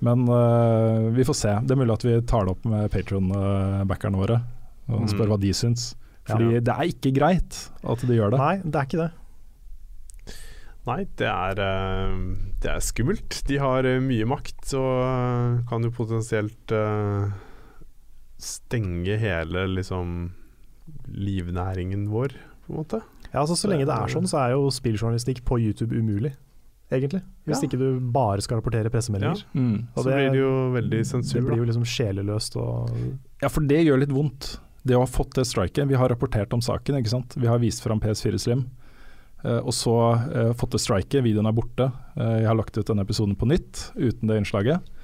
Men 0.00 0.24
uh, 0.32 1.10
vi 1.12 1.24
får 1.28 1.36
se. 1.36 1.52
Det 1.64 1.74
er 1.74 1.80
mulig 1.80 1.92
at 1.92 2.04
vi 2.06 2.14
tar 2.24 2.46
det 2.48 2.54
opp 2.54 2.64
med 2.64 2.88
Patron-backerne 2.92 4.16
våre 4.16 4.38
og 4.92 5.00
Mm. 5.02 5.08
spør 5.08 5.28
hva 5.32 5.40
de 5.40 5.50
syns. 5.52 5.94
Fordi 6.26 6.52
Ja. 6.54 6.60
det 6.60 6.68
er 6.74 6.86
ikke 6.92 7.12
greit 7.16 7.70
at 7.82 7.98
de 8.06 8.14
gjør 8.18 8.30
det. 8.30 8.38
Nei, 8.38 8.56
det 8.64 8.74
er 8.74 8.86
ikke 8.86 9.02
det. 9.04 9.12
Nei, 10.86 11.04
det 11.16 11.26
er, 11.28 11.60
eh, 11.60 12.16
det 12.60 12.70
er 12.70 12.80
skummelt. 12.80 13.42
De 13.46 13.58
har 13.58 13.84
eh, 13.84 14.00
mye 14.00 14.24
makt 14.26 14.74
og 14.74 15.02
eh, 15.04 15.62
kan 15.68 15.82
jo 15.82 15.90
potensielt 15.90 16.72
stenge 18.40 19.18
hele 19.20 19.66
liksom 19.68 20.30
livnæringen 21.12 22.08
vår, 22.10 22.32
på 22.66 22.72
en 22.72 22.78
måte. 22.80 23.02
Ja, 23.32 23.42
altså 23.44 23.54
Så 23.56 23.68
lenge 23.70 23.84
det 23.86 23.94
er 23.94 24.08
sånn, 24.10 24.26
så 24.26 24.40
er 24.46 24.54
jo 24.56 24.70
spilljournalistikk 24.74 25.42
på 25.44 25.60
YouTube 25.60 25.92
umulig. 25.96 26.34
egentlig. 26.92 27.22
Hvis 27.46 27.62
Ja. 27.62 27.68
ikke 27.68 27.78
du 27.78 28.00
bare 28.00 28.40
skal 28.40 28.58
rapportere 28.60 28.90
pressemeldinger. 28.90 29.44
Mm. 29.54 29.86
Og 29.96 30.02
Så 30.04 30.10
blir 30.10 30.32
det 30.32 30.40
jo 30.40 30.72
veldig 30.74 31.06
sensur. 31.06 31.34
Det 31.40 31.44
blir 31.46 31.56
jo 31.58 31.64
liksom 31.64 31.84
sjeleløst 31.84 32.56
og 32.56 32.90
Ja, 33.40 33.46
for 33.46 33.60
det 33.60 33.86
gjør 33.86 34.00
litt 34.00 34.08
vondt. 34.10 34.58
Det 34.82 34.96
å 34.96 35.02
ha 35.04 35.08
fått 35.08 35.34
det 35.36 35.44
striket. 35.44 35.88
Vi 35.90 35.98
har 35.98 36.08
rapportert 36.08 36.52
om 36.56 36.62
saken, 36.64 37.00
ikke 37.00 37.12
sant. 37.12 37.34
Vi 37.36 37.48
har 37.50 37.60
vist 37.60 37.82
fram 37.84 38.00
PS4 38.00 38.38
Slim. 38.40 38.66
Uh, 39.44 39.58
og 39.58 39.72
så 39.72 39.92
uh, 40.16 40.52
fått 40.56 40.74
det 40.76 40.80
striket, 40.82 41.22
videoen 41.24 41.48
er 41.48 41.56
borte. 41.56 41.90
Uh, 42.16 42.38
jeg 42.42 42.48
har 42.48 42.56
lagt 42.58 42.76
ut 42.76 42.86
denne 42.88 43.04
episoden 43.06 43.36
på 43.40 43.48
nytt 43.48 43.86
uten 43.96 44.28
det 44.28 44.40
innslaget. 44.42 44.96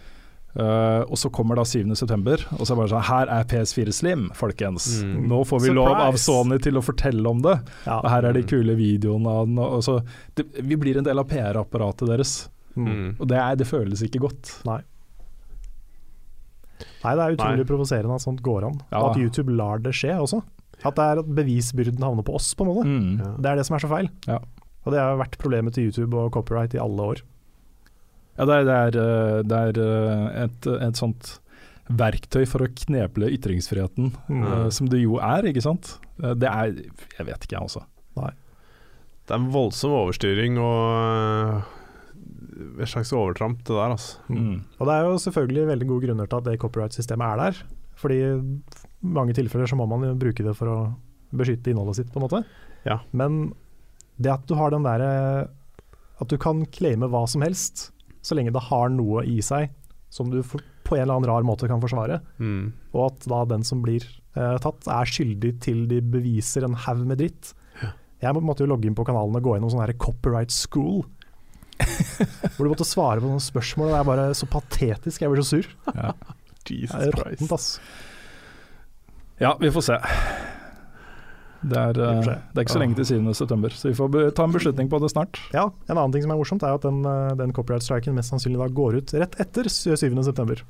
Og 0.57 1.19
så 1.21 1.29
kommer 1.29 1.59
da 1.59 1.67
7.9, 1.69 1.91
og 1.93 1.99
så 2.01 2.07
er 2.09 2.71
det 2.71 2.77
bare 2.79 2.89
sånn 2.89 3.03
Her 3.05 3.29
er 3.29 3.43
PS4 3.45 3.93
Slim, 3.93 4.23
folkens. 4.33 4.87
Mm. 5.05 5.27
Nå 5.29 5.43
får 5.45 5.61
vi 5.67 5.75
lov 5.77 5.91
av 6.01 6.17
Sony 6.17 6.57
til 6.65 6.81
å 6.81 6.83
fortelle 6.85 7.29
om 7.29 7.43
det. 7.45 7.59
ja. 7.85 7.99
Og 7.99 8.09
her 8.09 8.25
er 8.31 8.39
de 8.39 8.41
kule 8.49 8.73
videoene 8.79 9.35
av 9.43 9.51
den. 9.51 9.61
Og 9.61 9.83
så, 9.85 9.99
det, 10.33 10.47
vi 10.57 10.79
blir 10.81 10.97
en 10.97 11.05
del 11.05 11.21
av 11.21 11.29
PR-apparatet 11.29 12.09
deres, 12.09 12.39
Mm. 12.77 12.89
Mm. 12.93 13.13
og 13.19 13.29
det, 13.31 13.37
er, 13.41 13.55
det 13.57 13.65
føles 13.69 14.03
ikke 14.05 14.21
godt. 14.21 14.51
Nei, 14.69 14.81
det 17.15 17.23
er 17.29 17.37
utrolig 17.37 17.63
Nei. 17.63 17.69
provoserende 17.71 18.15
at 18.19 18.25
sånt 18.25 18.43
går 18.43 18.65
an. 18.67 18.81
Ja. 18.91 18.99
Og 19.05 19.11
at 19.13 19.21
YouTube 19.23 19.55
lar 19.55 19.79
det 19.79 19.93
skje 19.95 20.17
også. 20.19 20.43
At 20.85 20.97
det 20.99 21.05
er 21.07 21.19
at 21.23 21.29
bevisbyrden 21.39 22.03
havner 22.03 22.25
på 22.27 22.35
oss, 22.35 22.51
på 22.59 22.65
en 22.67 22.73
måte. 22.73 22.89
Mm. 22.91 23.21
Ja. 23.23 23.31
Det 23.39 23.51
er 23.53 23.57
det 23.57 23.67
som 23.69 23.77
er 23.79 23.85
så 23.85 23.89
feil. 23.93 24.11
Ja. 24.27 24.41
Og 24.87 24.93
det 24.93 25.01
har 25.01 25.17
vært 25.23 25.39
problemet 25.39 25.75
til 25.75 25.89
YouTube 25.89 26.15
og 26.19 26.33
copyright 26.35 26.75
i 26.75 26.83
alle 26.83 27.07
år. 27.15 27.23
Ja, 28.37 28.45
det 28.45 28.55
er, 28.59 28.65
det 28.67 28.75
er, 28.77 28.99
eh, 29.01 29.43
det 29.49 29.61
er 29.71 29.79
eh, 29.81 30.43
et, 30.45 30.67
et 30.89 30.97
sånt 31.01 31.37
verktøy 31.87 32.43
for 32.51 32.65
å 32.67 32.69
kneble 32.75 33.29
ytringsfriheten, 33.31 34.11
Mm. 34.29 34.43
uh, 34.43 34.69
som 34.75 34.89
det 34.91 34.99
jo 35.05 35.21
er, 35.23 35.47
ikke 35.47 35.63
sant. 35.63 35.93
Det 36.19 36.49
er 36.51 36.73
Jeg 36.75 37.27
vet 37.29 37.45
ikke, 37.47 37.55
jeg 37.55 37.63
også. 37.63 37.85
Nei. 38.19 38.33
Det 39.27 39.35
er 39.35 39.39
en 39.39 39.51
voldsom 39.55 39.93
overstyring 39.95 40.59
og 40.59 41.63
et 42.57 42.89
slags 42.89 43.13
overtramp, 43.13 43.59
det 43.65 43.75
der, 43.77 43.93
altså. 43.95 44.19
Mm. 44.33 44.63
Og 44.79 44.87
det 44.89 44.95
er 44.97 45.03
jo 45.09 45.19
selvfølgelig 45.27 45.67
veldig 45.71 45.89
gode 45.91 46.07
grunner 46.07 46.27
til 46.31 46.39
at 46.41 46.45
det 46.49 46.59
copyright-systemet 46.63 47.27
er 47.33 47.43
der. 47.43 47.61
Fordi 47.97 48.17
i 48.23 48.31
mange 49.17 49.35
tilfeller 49.37 49.69
så 49.71 49.77
må 49.79 49.87
man 49.89 50.05
jo 50.09 50.15
bruke 50.21 50.45
det 50.45 50.55
for 50.57 50.69
å 50.73 50.79
beskytte 51.37 51.73
innholdet 51.73 51.97
sitt, 52.01 52.13
på 52.13 52.21
en 52.21 52.27
måte. 52.29 52.43
Ja. 52.89 52.99
Men 53.13 53.53
det 54.21 54.33
at 54.33 54.47
du 54.49 54.55
har 54.57 54.71
den 54.73 54.85
derre 54.87 55.49
At 56.21 56.29
du 56.33 56.39
kan 56.41 56.63
claime 56.73 57.11
hva 57.13 57.27
som 57.29 57.43
helst, 57.45 57.91
så 58.25 58.33
lenge 58.39 58.53
det 58.55 58.63
har 58.71 58.89
noe 58.89 59.21
i 59.29 59.41
seg 59.45 59.69
som 60.09 60.31
du 60.33 60.39
for, 60.43 60.63
på 60.87 60.97
en 60.97 61.03
eller 61.03 61.19
annen 61.19 61.29
rar 61.29 61.45
måte 61.45 61.69
kan 61.69 61.81
forsvare, 61.83 62.23
Mm. 62.41 62.73
og 62.95 63.03
at 63.11 63.27
da 63.29 63.45
den 63.45 63.63
som 63.63 63.83
blir 63.83 64.01
eh, 64.37 64.57
tatt, 64.65 64.87
er 64.89 65.05
skyldig 65.05 65.61
til 65.61 65.87
de 65.91 66.01
beviser 66.01 66.65
en 66.65 66.73
haug 66.87 67.05
med 67.07 67.19
dritt. 67.19 67.53
Jeg 68.23 68.33
må- 68.33 68.41
måtte 68.41 68.65
jo 68.65 68.71
logge 68.73 68.87
inn 68.89 68.95
på 68.95 69.05
kanalen 69.05 69.37
og 69.37 69.43
gå 69.45 69.55
gjennom 69.59 69.69
sånn 69.71 69.85
her 69.85 69.93
copyright 69.93 70.51
school. 70.51 71.05
Hvor 72.57 72.65
du 72.65 72.73
måtte 72.73 72.87
svare 72.89 73.23
på 73.23 73.29
noen 73.29 73.43
spørsmål, 73.43 73.91
og 73.91 73.95
det 73.95 74.01
er 74.01 74.09
bare 74.11 74.27
så 74.39 74.49
patetisk. 74.51 75.23
Jeg 75.23 75.33
blir 75.33 75.43
så 75.45 75.59
sur. 75.59 75.71
Ja. 75.93 76.13
Det 76.67 76.91
er 76.91 77.13
råttent, 77.15 77.53
ass. 77.55 77.69
ja, 79.39 79.53
vi 79.61 79.71
får 79.71 79.85
se. 79.87 79.99
Det 81.67 81.79
er, 81.79 81.99
se. 82.23 82.35
det 82.53 82.61
er 82.61 82.65
ikke 82.67 82.75
så 82.75 82.83
lenge 82.83 82.99
til 82.99 83.07
7. 83.09 83.29
september, 83.39 83.75
så 83.75 83.89
vi 83.91 83.97
får 83.99 84.17
ta 84.37 84.47
en 84.47 84.55
beslutning 84.55 84.91
på 84.91 85.01
det 85.03 85.11
snart. 85.13 85.39
Ja, 85.55 85.69
En 85.89 85.97
annen 85.97 86.15
ting 86.15 86.25
som 86.27 86.35
er 86.35 86.41
morsomt, 86.41 86.67
er 86.67 86.77
at 86.77 86.85
den, 86.87 87.01
eh, 87.07 87.35
den 87.39 87.55
copyright-striken 87.57 88.15
mest 88.19 88.31
sannsynlig 88.35 88.61
da 88.61 88.69
går 88.71 88.99
ut 89.01 89.15
rett 89.17 89.39
etter 89.43 89.71
7.9. 89.71 90.61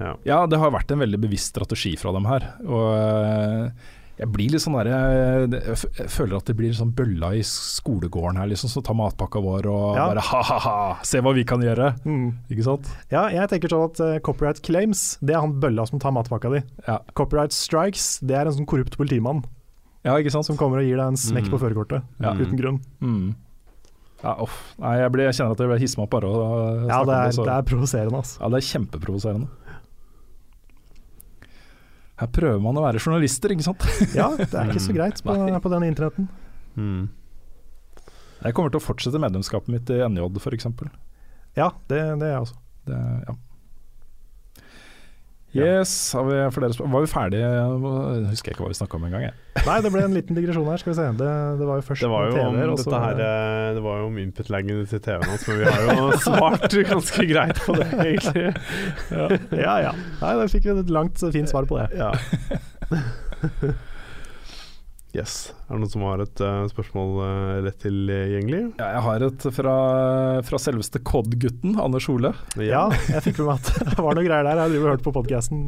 Ja. 0.00 0.14
Ja, 0.24 0.38
det 0.48 0.58
har 0.62 0.72
vært 0.72 0.90
en 0.94 1.02
veldig 1.02 1.20
bevisst 1.20 1.52
strategi 1.52 1.92
fra 2.00 2.14
dem 2.16 2.26
her. 2.30 2.46
Og 2.64 2.86
eh, 2.96 3.90
jeg 4.20 4.28
blir 4.34 4.50
litt 4.52 4.60
sånn 4.60 4.74
der, 4.76 4.90
jeg, 4.92 5.76
jeg 5.96 6.08
føler 6.12 6.36
at 6.36 6.44
det 6.50 6.54
blir 6.58 6.74
sånn 6.76 6.90
bølla 6.92 7.30
i 7.38 7.40
skolegården 7.46 8.36
her, 8.36 8.50
liksom, 8.52 8.68
som 8.68 8.84
tar 8.84 8.96
matpakka 8.98 9.40
vår 9.40 9.68
og 9.72 9.96
Ja. 9.96 10.06
bare 10.10 10.24
ha-ha-ha, 10.28 10.74
se 11.08 11.22
hva 11.24 11.32
vi 11.34 11.44
kan 11.48 11.62
gjøre. 11.64 11.94
Ikke 12.52 12.66
sant? 12.66 12.90
Ja, 13.10 13.28
jeg 13.32 13.48
tenker 13.48 13.72
sånn 13.72 13.86
at 13.88 14.00
uh, 14.04 14.18
copyright 14.20 14.60
claims, 14.66 15.16
det 15.24 15.34
er 15.34 15.40
han 15.40 15.56
bølla 15.62 15.86
som 15.88 15.98
tar 16.02 16.12
matpakka 16.12 16.52
di. 16.52 16.60
Ja, 16.86 16.98
Copyright 17.16 17.56
strikes, 17.56 18.18
det 18.20 18.36
er 18.36 18.46
en 18.50 18.58
sånn 18.60 18.68
korrupt 18.68 18.96
politimann 19.00 19.42
ja 20.04 20.14
ikke 20.16 20.30
sant? 20.32 20.46
som 20.48 20.56
kommer 20.56 20.78
og 20.80 20.86
gir 20.88 20.96
deg 20.96 21.10
en 21.12 21.16
smekk 21.20 21.48
Mm. 21.48 21.52
på 21.52 21.58
førerkortet 21.60 22.02
Ja. 22.24 22.32
uten 22.32 22.56
grunn. 22.56 22.78
Mm. 23.04 23.34
Ja. 24.22 24.34
Nei, 24.80 24.94
jeg, 25.00 25.12
blir, 25.12 25.24
jeg 25.28 25.34
kjenner 25.36 25.52
at 25.52 25.60
jeg 25.60 25.68
blir 25.68 25.80
hisser 25.80 25.96
meg 26.00 26.04
opp 26.06 26.10
bare 26.14 26.28
av 26.28 26.34
å 26.36 26.88
Ja, 26.88 27.00
snakke 27.00 27.06
det 27.06 27.16
om 27.16 27.24
det. 27.24 27.34
Så. 27.36 27.44
det 27.44 27.52
er 27.56 27.62
provoserende, 27.68 28.16
altså. 28.20 28.40
Ja, 28.40 28.48
det 28.52 28.58
er 28.60 28.66
kjempeprovoserende. 28.68 29.48
Her 32.20 32.28
prøver 32.28 32.60
man 32.60 32.76
å 32.76 32.84
være 32.84 33.00
journalister, 33.00 33.54
ikke 33.54 33.64
sant? 33.64 33.86
Ja, 34.18 34.28
det 34.36 34.50
er 34.52 34.72
ikke 34.72 34.84
så 34.84 34.96
greit 34.96 35.22
på, 35.24 35.36
på 35.64 35.72
den 35.72 35.86
internetten. 35.88 36.28
Mm. 36.76 37.06
Jeg 38.40 38.56
kommer 38.56 38.72
til 38.72 38.80
å 38.80 38.84
fortsette 38.84 39.20
medlemskapet 39.20 39.72
mitt 39.72 39.92
i 39.92 40.00
NJ, 40.04 40.26
f.eks. 40.40 40.68
Ja, 41.56 41.70
det, 41.90 42.00
det 42.20 42.28
er 42.28 42.34
jeg 42.34 42.44
også. 42.44 42.58
Det, 42.88 42.98
ja. 43.28 43.36
Yes, 45.50 46.12
har 46.14 46.22
vi 46.28 46.36
flere 46.54 46.72
spørsmål? 46.72 46.92
Var 46.92 47.00
vi 47.00 47.10
ferdige? 47.10 47.48
Jeg 47.50 48.28
husker 48.30 48.52
ikke 48.52 48.62
hva 48.62 48.70
vi 48.70 48.76
snakka 48.78 48.98
om 49.00 49.06
engang. 49.08 49.24
Nei, 49.66 49.78
det 49.82 49.90
ble 49.90 50.04
en 50.06 50.14
liten 50.14 50.38
digresjon 50.38 50.68
her, 50.70 50.78
skal 50.78 50.92
vi 50.92 50.96
se. 51.00 51.06
Det, 51.18 51.32
det 51.58 51.66
var 51.66 51.80
jo 51.80 51.86
først 51.88 52.04
Det 52.06 52.10
var 52.12 52.28
jo 52.28 52.36
TV-er, 52.36 52.70
og 52.70 52.78
dette 52.78 53.02
her 53.04 53.22
eh, 53.26 53.66
Det 53.74 53.82
var 53.82 53.98
jo 53.98 54.06
om 54.12 54.22
input-laggen 54.22 54.86
til 54.92 55.02
TV-en 55.02 55.26
hans, 55.26 55.48
men 55.50 55.60
vi 55.60 55.66
har 55.66 55.90
jo 55.90 56.08
svart 56.28 56.78
ganske 56.92 57.28
greit 57.32 57.62
på 57.66 57.76
det, 57.80 57.90
egentlig. 57.98 58.48
Ja 59.58 59.76
ja. 59.88 59.94
Nei, 60.22 60.34
da 60.38 60.48
fikk 60.54 60.70
vi 60.70 60.76
et 60.84 60.94
langt, 60.94 61.18
fint 61.34 61.50
svar 61.50 61.66
på 61.66 61.82
det. 61.82 61.90
Ja. 61.98 62.14
Yes. 65.10 65.50
Er 65.66 65.74
det 65.74 65.82
noen 65.82 65.90
som 65.90 66.04
har 66.06 66.20
et 66.22 66.40
uh, 66.44 66.68
spørsmål 66.70 67.16
uh, 67.18 67.54
lett 67.64 67.80
tilgjengelig? 67.82 68.60
Ja, 68.78 68.90
jeg 68.94 69.02
har 69.06 69.24
et 69.26 69.46
fra, 69.56 69.74
fra 70.46 70.60
selveste 70.62 71.00
Cod-gutten, 71.02 71.74
Anders 71.82 72.06
Hole. 72.10 72.30
Ja, 72.62 72.84
jeg 73.10 73.24
fikk 73.26 73.40
med 73.42 73.50
meg 73.50 73.58
at 73.58 73.82
det 73.96 74.04
var 74.06 74.18
noe 74.18 74.26
greier 74.26 74.46
der. 74.46 74.62
Jeg 74.62 74.74
driver 74.76 74.86
og 74.86 74.94
hørte 74.94 75.08
på 75.08 75.14
podkasten. 75.18 75.66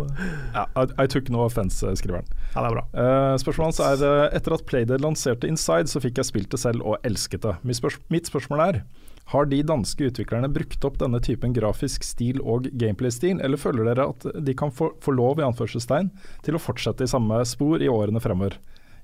Ja, 0.55 0.67
I, 0.79 0.87
I 0.95 1.09
took 1.11 1.31
no 1.35 1.43
offense, 1.49 1.95
skriver 1.99 2.23
han. 2.23 2.33
Ja, 2.53 2.63
det 2.63 2.69
er 2.69 2.79
bra. 2.79 2.87
Uh, 2.95 3.35
spørsmålet 3.43 3.73
hans 3.73 3.83
er 3.89 4.09
eh, 4.09 4.37
Etter 4.39 4.55
at 4.55 4.67
Playdead 4.69 5.03
lanserte 5.03 5.51
Inside, 5.51 5.91
så 5.91 6.03
fikk 6.03 6.23
jeg 6.23 6.31
spilt 6.31 6.53
det 6.55 6.63
selv 6.63 6.87
og 6.87 7.03
elsket 7.07 7.43
det. 7.47 7.59
Mitt, 7.67 7.83
spørs 7.83 7.99
mitt 8.15 8.31
spørsmål 8.31 8.67
er 8.69 8.85
har 9.33 9.47
de 9.49 9.63
danske 9.65 10.11
utviklerne 10.11 10.51
brukt 10.53 10.83
opp 10.85 10.99
denne 11.01 11.21
typen 11.25 11.55
grafisk 11.57 12.05
stil 12.05 12.41
og 12.43 12.67
gameplay-stil, 12.79 13.41
eller 13.41 13.61
føler 13.61 13.89
dere 13.89 14.09
at 14.13 14.27
de 14.45 14.55
kan 14.59 14.73
få, 14.75 14.91
få 15.01 15.15
lov 15.15 15.41
i 15.41 15.47
anførselstegn 15.47 16.11
til 16.45 16.59
å 16.59 16.61
fortsette 16.61 17.07
i 17.07 17.11
samme 17.11 17.39
spor 17.49 17.83
i 17.83 17.91
årene 17.91 18.21
fremover? 18.23 18.59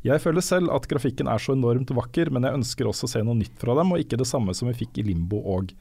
Jeg 0.07 0.22
føler 0.22 0.44
selv 0.44 0.70
at 0.74 0.86
grafikken 0.90 1.26
er 1.30 1.40
så 1.42 1.57
enormt 1.57 1.90
vakker, 1.96 2.30
men 2.30 2.46
jeg 2.46 2.61
ønsker 2.61 2.86
også 2.86 3.09
å 3.09 3.12
se 3.14 3.22
noe 3.26 3.38
nytt 3.40 3.57
fra 3.59 3.74
dem, 3.78 3.90
og 3.92 4.03
ikke 4.03 4.18
det 4.20 4.28
samme 4.30 4.55
som 4.55 4.70
vi 4.70 4.76
fikk 4.84 5.01
i 5.03 5.07
Limbo 5.09 5.40
og 5.57 5.72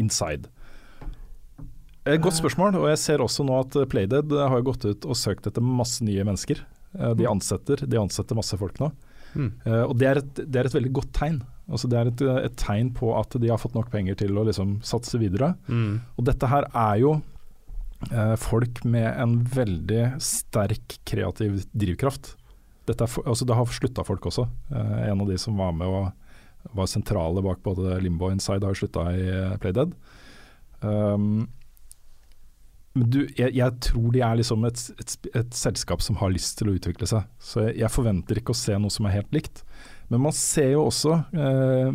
Inside. 0.00 0.50
Et 2.08 2.18
godt 2.22 2.38
spørsmål, 2.40 2.78
og 2.80 2.88
jeg 2.90 2.98
ser 3.02 3.22
også 3.22 3.44
nå 3.46 3.60
at 3.60 3.76
Playdead 3.92 4.32
har 4.32 4.64
gått 4.66 4.86
ut 4.88 5.06
og 5.06 5.18
søkt 5.18 5.46
etter 5.46 5.62
masse 5.62 6.02
nye 6.02 6.24
mennesker. 6.26 6.62
Eh, 6.98 7.14
De 7.18 7.28
ansetter, 7.28 7.84
de 7.86 8.00
ansetter 8.00 8.38
masse 8.38 8.56
folk 8.58 8.80
nå. 8.82 8.90
Mm. 9.36 9.50
Eh, 9.62 9.82
og 9.84 9.94
det 10.00 10.08
er, 10.08 10.20
et, 10.22 10.40
det 10.50 10.62
er 10.62 10.66
et 10.70 10.74
veldig 10.74 10.92
godt 10.96 11.12
tegn. 11.14 11.42
Altså 11.70 11.90
det 11.92 12.00
er 12.00 12.10
et, 12.10 12.22
et 12.50 12.56
tegn 12.58 12.90
på 12.96 13.12
at 13.14 13.36
de 13.38 13.52
har 13.52 13.60
fått 13.62 13.76
nok 13.78 13.92
penger 13.92 14.16
til 14.24 14.34
å 14.40 14.46
liksom 14.48 14.80
satse 14.82 15.20
videre. 15.22 15.52
Mm. 15.70 16.00
Og 16.18 16.26
dette 16.26 16.48
her 16.50 16.66
er 16.72 16.96
jo 17.04 17.12
eh, 18.10 18.34
folk 18.40 18.82
med 18.82 19.06
en 19.12 19.36
veldig 19.54 20.08
sterk 20.24 20.98
kreativ 21.06 21.62
drivkraft. 21.70 22.34
For- 22.88 23.26
altså 23.28 23.46
det 23.46 23.54
har 23.54 23.70
slutta 23.70 24.02
folk 24.06 24.26
også. 24.26 24.48
Eh, 24.74 24.98
en 25.10 25.20
av 25.20 25.28
de 25.28 25.38
som 25.38 25.56
var 25.56 25.72
med 25.76 25.86
og 25.86 26.10
var 26.76 26.86
sentrale 26.90 27.42
bak 27.44 27.62
både 27.64 28.00
Limbo 28.02 28.26
og 28.28 28.34
Inside, 28.34 28.66
har 28.66 28.76
slutta 28.76 29.06
i 29.14 29.24
eh, 29.30 29.56
Playdead. 29.62 29.94
Um, 30.82 31.48
du, 32.94 33.22
jeg, 33.38 33.54
jeg 33.54 33.76
tror 33.86 34.10
de 34.12 34.22
er 34.26 34.40
liksom 34.40 34.64
et, 34.66 34.82
et, 34.98 35.14
et 35.38 35.54
selskap 35.54 36.02
som 36.02 36.18
har 36.20 36.32
lyst 36.34 36.58
til 36.58 36.68
å 36.68 36.74
utvikle 36.74 37.06
seg. 37.06 37.28
Så 37.38 37.68
jeg, 37.68 37.78
jeg 37.84 37.94
forventer 37.94 38.40
ikke 38.40 38.52
å 38.56 38.58
se 38.58 38.76
noe 38.80 38.90
som 38.92 39.06
er 39.06 39.20
helt 39.20 39.32
likt. 39.36 39.62
Men 40.10 40.24
man 40.26 40.34
ser 40.36 40.72
jo 40.74 40.88
også 40.88 41.20
eh, 41.30 41.94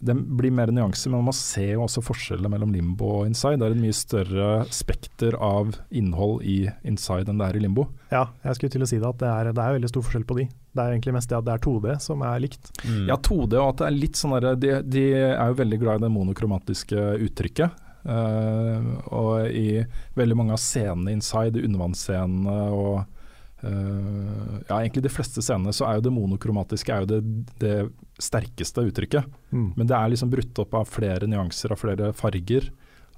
Det 0.00 0.14
blir 0.14 0.52
mer 0.54 0.70
nyanser, 0.74 1.10
men 1.10 1.26
man 1.26 1.34
ser 1.36 1.72
jo 1.72 1.84
også 1.84 2.02
forskjellene 2.06 2.50
mellom 2.52 2.70
Limbo 2.74 3.08
og 3.20 3.26
Inside. 3.26 3.58
Det 3.58 3.66
er 3.66 3.74
et 3.74 3.82
mye 3.82 3.96
større 3.96 4.48
spekter 4.74 5.34
av 5.42 5.74
innhold 5.90 6.44
i 6.46 6.60
Inside 6.86 7.32
enn 7.32 7.40
det 7.40 7.48
er 7.48 7.58
i 7.58 7.64
Limbo. 7.64 7.88
Ja, 8.12 8.28
jeg 8.44 8.58
skulle 8.58 8.76
til 8.76 8.86
å 8.86 8.90
si 8.90 9.00
det 9.00 9.10
at 9.10 9.20
det 9.22 9.32
er, 9.32 9.50
det 9.56 9.64
er 9.64 9.76
veldig 9.78 9.90
stor 9.90 10.06
forskjell 10.06 10.28
på 10.28 10.38
de. 10.38 10.46
Det 10.48 10.84
er 10.84 10.94
egentlig 10.94 11.16
mest 11.18 11.32
det 11.32 11.38
at 11.40 11.48
det 11.48 11.56
er 11.56 11.64
2D 11.66 11.98
som 12.04 12.22
er 12.28 12.40
likt. 12.44 12.72
Mm. 12.84 13.04
Ja, 13.10 13.18
2D 13.18 13.58
og 13.58 13.66
at 13.66 13.82
det 13.82 13.90
er 13.90 13.98
litt 13.98 14.20
sånn 14.20 14.36
derre 14.36 14.54
de, 14.60 14.72
de 14.86 15.04
er 15.18 15.50
jo 15.50 15.60
veldig 15.64 15.82
glad 15.82 16.00
i 16.00 16.06
det 16.06 16.14
monokromatiske 16.14 17.10
uttrykket. 17.26 17.84
Uh, 18.08 18.94
og 19.12 19.50
i 19.50 19.82
veldig 20.16 20.36
mange 20.38 20.54
av 20.54 20.62
scenene 20.62 21.12
inside, 21.12 21.60
undervannsscenene 21.66 22.60
og 22.72 23.17
eh, 23.62 24.56
Ja, 24.68 24.80
egentlig 24.80 25.04
de 25.06 25.12
fleste 25.12 25.42
scenene 25.44 25.74
så 25.74 25.86
er 25.88 25.98
jo 25.98 26.06
det 26.08 26.14
monokromatiske 26.14 26.94
er 26.94 27.04
jo 27.04 27.10
det, 27.10 27.20
det 27.62 27.76
sterkeste 28.22 28.84
uttrykket. 28.88 29.28
Mm. 29.50 29.70
Men 29.76 29.88
det 29.88 29.96
er 29.96 30.12
liksom 30.12 30.32
brutt 30.32 30.60
opp 30.62 30.76
av 30.78 30.90
flere 30.90 31.28
nyanser, 31.30 31.74
av 31.74 31.80
flere 31.80 32.12
farger, 32.16 32.68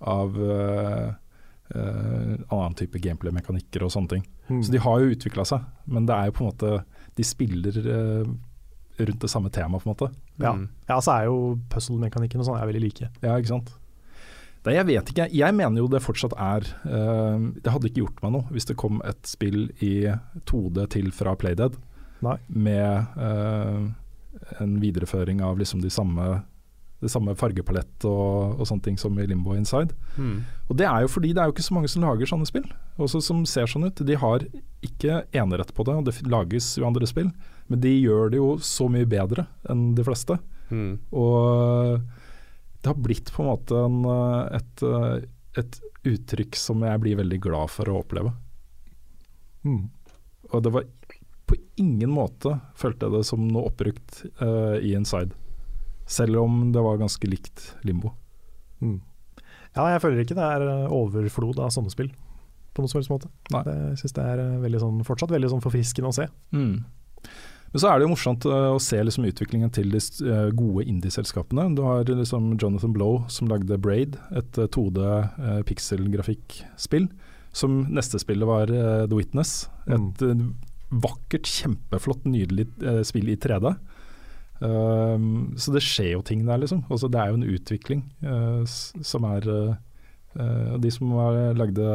av 0.00 0.36
uh, 0.36 1.08
uh, 1.74 2.36
annen 2.48 2.76
type 2.78 3.00
gameplay-mekanikker 3.04 3.84
og 3.84 3.92
sånne 3.92 4.14
ting. 4.14 4.22
Mm. 4.48 4.62
Så 4.64 4.72
de 4.72 4.80
har 4.80 5.02
jo 5.02 5.10
utvikla 5.12 5.44
seg, 5.48 5.66
men 5.84 6.06
det 6.08 6.16
er 6.16 6.30
jo 6.30 6.36
på 6.38 6.44
en 6.44 6.52
måte 6.52 6.70
De 7.18 7.26
spiller 7.26 7.76
rundt 9.00 9.20
det 9.20 9.30
samme 9.32 9.50
temaet, 9.52 9.82
på 9.82 9.88
en 9.88 9.94
måte. 9.94 10.10
ja. 10.40 10.54
Mm. 10.56 10.68
ja, 10.88 11.00
så 11.00 11.12
er 11.16 11.28
jo 11.28 11.36
puzzle-mekanikken 11.72 12.40
og 12.40 12.48
sånn 12.48 12.60
er 12.60 12.68
veldig 12.68 12.82
like. 12.84 13.10
Ja, 13.22 13.36
ikke 13.36 13.54
sant. 13.54 13.72
Nei, 14.66 14.74
jeg 14.76 14.88
vet 14.90 15.12
ikke. 15.12 15.28
Jeg 15.32 15.56
mener 15.56 15.80
jo 15.80 15.88
det 15.88 16.02
fortsatt 16.04 16.34
er 16.36 16.66
uh, 16.84 17.40
Det 17.56 17.72
hadde 17.72 17.88
ikke 17.88 18.02
gjort 18.02 18.20
meg 18.24 18.34
noe 18.34 18.52
hvis 18.52 18.68
det 18.68 18.76
kom 18.80 19.00
et 19.08 19.22
spill 19.28 19.70
i 19.80 19.94
2D 20.50 20.84
til 20.92 21.08
fra 21.16 21.32
Playdead 21.38 21.78
Nei. 22.26 22.36
med 22.52 23.16
uh, 23.16 23.88
en 24.60 24.74
videreføring 24.82 25.40
av 25.44 25.60
liksom 25.60 25.80
de 25.84 25.92
samme 25.92 26.42
det 27.00 27.08
samme 27.08 27.32
fargepalett 27.32 28.04
og, 28.04 28.60
og 28.60 28.66
sånne 28.68 28.84
ting 28.84 28.98
som 29.00 29.16
i 29.16 29.24
Limbo 29.24 29.54
Inside. 29.56 29.94
Mm. 30.20 30.42
Og 30.68 30.76
Det 30.76 30.84
er 30.84 31.04
jo 31.04 31.08
fordi 31.08 31.30
det 31.32 31.40
er 31.40 31.48
jo 31.48 31.54
ikke 31.54 31.64
så 31.64 31.76
mange 31.76 31.88
som 31.88 32.04
lager 32.04 32.28
sånne 32.28 32.48
spill, 32.48 32.66
også 33.00 33.22
som 33.24 33.40
ser 33.48 33.70
sånn 33.72 33.86
ut. 33.88 34.02
De 34.04 34.18
har 34.20 34.44
ikke 34.84 35.22
enerett 35.32 35.72
på 35.72 35.86
det, 35.88 35.94
og 35.96 36.04
det 36.04 36.28
lages 36.28 36.74
jo 36.76 36.84
andre 36.84 37.08
spill, 37.08 37.30
men 37.72 37.80
de 37.80 37.94
gjør 38.02 38.34
det 38.34 38.42
jo 38.42 38.50
så 38.60 38.90
mye 38.92 39.08
bedre 39.08 39.46
enn 39.72 39.94
de 39.96 40.04
fleste. 40.04 40.36
Mm. 40.68 40.98
Og 41.16 42.04
det 42.80 42.88
har 42.88 42.94
blitt 42.94 43.32
på 43.32 43.42
en 43.42 43.48
måte 43.48 43.76
en, 43.76 44.04
eh, 44.04 44.56
et, 44.56 44.82
eh, 44.82 45.16
et 45.60 45.80
uttrykk 46.04 46.56
som 46.56 46.82
jeg 46.82 47.00
blir 47.00 47.18
veldig 47.20 47.40
glad 47.40 47.70
for 47.70 47.90
å 47.90 48.00
oppleve. 48.00 48.32
Mm. 49.64 49.90
Og 50.50 50.62
det 50.64 50.72
var 50.72 50.86
på 51.50 51.58
ingen 51.82 52.12
måte 52.14 52.54
følte 52.78 53.06
jeg 53.06 53.18
det 53.18 53.26
som 53.26 53.42
noe 53.50 53.66
oppbrukt 53.68 54.20
uh, 54.38 54.78
i 54.78 54.92
Inside. 54.94 55.34
Selv 56.06 56.38
om 56.44 56.70
det 56.72 56.82
var 56.82 57.00
ganske 57.00 57.26
likt 57.26 57.72
Limbo. 57.82 58.12
Mm. 58.78 59.00
Ja, 59.74 59.88
jeg 59.90 60.02
føler 60.04 60.22
ikke 60.22 60.38
det 60.38 60.46
er 60.46 60.92
overflod 60.94 61.58
av 61.58 61.72
sånne 61.74 61.90
spill 61.90 62.12
på 62.70 62.84
noen 62.84 62.92
som 62.92 63.00
helst 63.00 63.10
måte. 63.10 63.30
Nei. 63.50 63.64
Det, 63.66 63.74
jeg 63.90 64.00
synes 64.04 64.16
det 64.16 64.26
er 64.30 64.44
veldig 64.62 64.82
sånn, 64.84 65.02
fortsatt 65.06 65.34
veldig 65.34 65.50
sånn 65.52 65.64
forfriskende 65.64 66.12
å 66.12 66.16
se. 66.16 66.28
Mm. 66.54 66.76
Men 67.70 67.82
så 67.82 67.88
er 67.90 67.98
det 67.98 68.06
jo 68.06 68.12
morsomt 68.12 68.46
eh, 68.50 68.68
å 68.74 68.80
se 68.82 68.98
liksom 68.98 69.28
utviklingen 69.28 69.70
til 69.74 69.92
de 69.92 70.00
eh, 70.00 70.48
gode 70.58 70.86
indie-selskapene. 70.90 71.68
Du 71.78 71.84
har 71.86 72.08
liksom 72.08 72.56
Jonathan 72.58 72.94
Blow 72.96 73.20
som 73.30 73.50
lagde 73.50 73.78
Braid, 73.78 74.18
et 74.34 74.58
eh, 74.58 74.70
2D 74.74 75.04
uh, 75.06 75.60
pikselgrafikkspill. 75.68 77.06
Som 77.52 77.84
neste 77.90 78.18
spillet 78.22 78.46
var 78.46 78.70
eh, 78.70 79.06
The 79.06 79.16
Witness. 79.16 79.68
Et 79.90 80.22
mm. 80.22 80.50
vakkert, 81.02 81.48
kjempeflott, 81.50 82.26
nydelig 82.30 82.68
eh, 82.82 83.02
spill 83.06 83.30
i 83.32 83.38
3D. 83.38 83.74
Um, 84.60 85.54
så 85.56 85.72
det 85.72 85.80
skjer 85.80 86.12
jo 86.18 86.24
ting 86.26 86.44
der, 86.44 86.60
liksom. 86.60 86.84
Også 86.92 87.08
det 87.08 87.20
er 87.20 87.30
jo 87.30 87.38
en 87.38 87.48
utvikling 87.48 88.02
uh, 88.20 88.62
som 88.68 89.24
er 89.24 89.46
eh, 89.48 89.78
eh, 90.36 90.74
De 90.84 90.90
som 90.92 91.14
lagde 91.56 91.86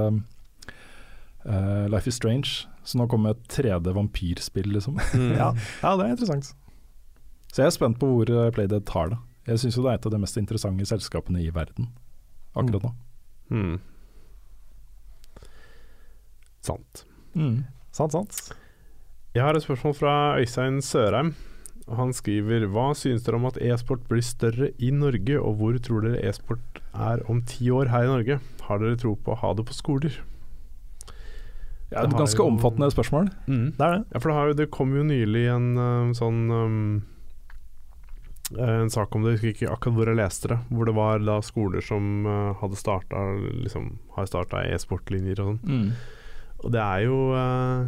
uh, 1.45 1.85
Life 1.93 2.09
is 2.09 2.17
Strange, 2.17 2.65
så 2.85 2.99
nå 2.99 3.07
kommer 3.11 3.33
et 3.33 3.43
3D 3.51 3.93
vampyrspill, 3.95 4.69
liksom. 4.77 4.99
Ja, 5.41 5.51
ja, 5.81 5.95
det 5.97 6.05
er 6.05 6.13
interessant. 6.13 6.53
Så 7.51 7.63
jeg 7.63 7.71
er 7.71 7.75
spent 7.75 7.99
på 8.01 8.09
hvor 8.11 8.29
eh, 8.29 8.51
Playdead 8.53 8.85
tar 8.89 9.13
det. 9.13 9.19
Jeg 9.49 9.61
syns 9.61 9.77
jo 9.77 9.85
det 9.85 9.93
er 9.93 9.99
et 9.99 10.07
av 10.09 10.13
de 10.15 10.21
mest 10.21 10.37
interessante 10.41 10.87
selskapene 10.89 11.43
i 11.43 11.51
verden 11.53 11.91
akkurat 12.55 12.87
nå. 12.87 12.91
Mm. 13.51 13.75
Sant. 16.65 17.03
Mm. 17.35 17.65
Sant, 17.93 18.15
sant. 18.15 18.39
Jeg 19.35 19.43
har 19.43 19.57
et 19.57 19.65
spørsmål 19.65 19.97
fra 19.97 20.13
Øystein 20.39 20.79
Sørheim. 20.83 21.33
Han 21.93 22.13
skriver 22.17 22.65
Hva 22.73 22.87
synes 22.97 23.25
dere 23.25 23.37
om 23.37 23.45
at 23.45 23.59
e-sport 23.61 24.07
blir 24.09 24.23
større 24.25 24.71
i 24.81 24.89
Norge, 24.89 25.35
og 25.37 25.59
hvor 25.59 25.75
tror 25.77 26.07
dere 26.07 26.23
e-sport 26.25 26.79
er 26.93 27.21
om 27.29 27.43
ti 27.45 27.69
år 27.69 27.91
her 27.91 28.07
i 28.07 28.13
Norge? 28.13 28.39
Har 28.65 28.81
dere 28.81 28.97
tro 28.97 29.13
på 29.13 29.35
å 29.35 29.41
ha 29.43 29.53
det 29.53 29.67
på 29.69 29.75
skoler? 29.77 30.17
Ja, 31.91 32.01
Det 32.01 32.13
et 32.13 32.17
ganske 32.17 32.41
jo- 32.41 32.47
omfattende 32.49 32.87
spørsmål. 32.91 33.27
Det 33.45 33.79
er 33.85 33.91
det. 33.99 34.05
Ja, 34.13 34.19
for 34.19 34.29
det, 34.31 34.35
har 34.35 34.47
jo, 34.49 34.53
det 34.57 34.71
kom 34.73 34.95
jo 34.97 35.03
nylig 35.05 35.43
en 35.53 35.67
eh, 35.77 36.13
sånn 36.17 36.39
um, 36.51 37.03
En 38.57 38.89
sak 38.93 39.13
om 39.15 39.23
det, 39.25 39.35
jeg 39.35 39.39
husker 39.41 39.53
ikke 39.53 39.73
akkurat 39.73 39.95
hvor 39.97 40.09
jeg 40.11 40.17
leste 40.19 40.49
det. 40.51 40.57
Hvor 40.69 40.85
det 40.85 40.95
var 40.97 41.21
da 41.25 41.39
skoler 41.45 41.81
som 41.85 42.25
uh, 42.29 42.53
hadde 42.59 42.77
starta 42.77 43.21
liksom, 43.63 43.87
Har 44.17 44.27
starta 44.29 44.61
e-sportlinjer 44.69 45.39
og 45.41 45.47
sånn. 45.53 45.61
Mm. 45.65 45.87
Og 46.65 46.73
det 46.75 46.81
er 46.81 47.05
jo 47.05 47.17
uh, 47.33 47.87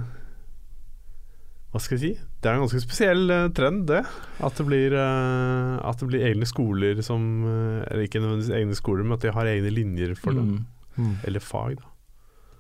Hva 1.74 1.82
skal 1.84 1.98
jeg 1.98 2.03
si? 2.06 2.14
Det 2.41 2.49
er 2.49 2.57
en 2.57 2.64
ganske 2.65 2.82
spesiell 2.86 3.30
uh, 3.34 3.49
trend, 3.57 3.86
det. 3.90 4.02
At 4.41 4.57
det 4.57 4.65
blir 4.69 4.94
At 4.98 5.99
det 6.02 6.10
blir 6.10 6.26
egne 6.32 6.45
skoler 6.49 7.02
som 7.06 7.22
Eller 7.45 8.06
ikke 8.07 8.22
nødvendigvis 8.24 8.53
egne 8.61 8.78
skoler, 8.78 9.03
men 9.06 9.18
at 9.18 9.26
de 9.26 9.34
har 9.36 9.45
egne 9.53 9.74
linjer 9.74 10.15
for 10.18 10.38
det. 10.38 10.45
Mm. 10.45 10.65
Mm. 10.98 11.14
Eller 11.30 11.40
fag, 11.44 11.78
da. 11.82 11.94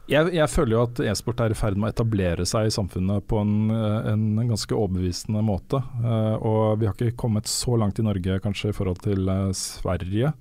Jeg, 0.07 0.29
jeg 0.37 0.47
føler 0.47 0.71
jo 0.77 0.81
at 0.85 0.99
e-sport 1.03 1.41
er 1.43 1.51
i 1.51 1.57
ferd 1.57 1.75
med 1.75 1.89
å 1.89 1.91
etablere 1.91 2.45
seg 2.47 2.69
i 2.69 2.71
samfunnet 2.71 3.25
på 3.27 3.41
en, 3.41 3.55
eh, 3.75 4.07
en 4.13 4.21
ganske 4.47 4.71
overbevisende 4.71 5.41
måte. 5.43 5.81
Eh, 5.99 6.35
og 6.47 6.79
vi 6.79 6.87
har 6.87 6.95
ikke 6.95 7.17
kommet 7.19 7.49
så 7.51 7.75
langt 7.79 7.99
i 7.99 8.05
Norge 8.07 8.37
kanskje 8.43 8.71
i 8.71 8.77
forhold 8.77 9.01
til 9.03 9.27
eh, 9.27 9.49
Sverige, 9.57 10.31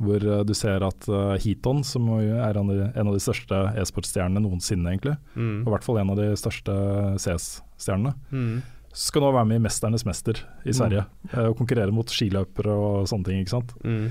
hvor 0.00 0.22
du 0.46 0.54
ser 0.56 0.80
at 0.86 1.04
Heaton, 1.42 1.82
som 1.84 2.06
er 2.16 2.56
en 2.56 2.70
av 2.70 3.12
de, 3.12 3.18
største 3.20 3.58
e-sportstjernene 3.76 4.40
noensinne, 4.40 4.94
egentlig, 4.94 5.18
Mm. 5.36 5.58
og 5.60 5.66
i 5.68 5.74
hvert 5.74 5.84
fall 5.84 5.98
en 6.00 6.10
av 6.14 6.16
de 6.16 6.30
største 6.40 6.72
CS-stjernene, 7.20 8.14
Mm. 8.32 8.62
skal 8.94 9.20
nå 9.26 9.32
være 9.34 9.46
med 9.46 9.60
i 9.60 9.64
'Mesternes 9.66 10.04
mester' 10.08 10.40
i 10.64 10.72
Sverige. 10.72 11.04
eh, 11.34 11.44
og 11.50 11.58
konkurrere 11.58 11.92
mot 11.92 12.06
skiløpere 12.06 12.72
og 12.72 13.06
sånne 13.08 13.24
ting. 13.26 13.44
ikke 13.44 13.50
sant? 13.58 13.74
Mm. 13.84 14.10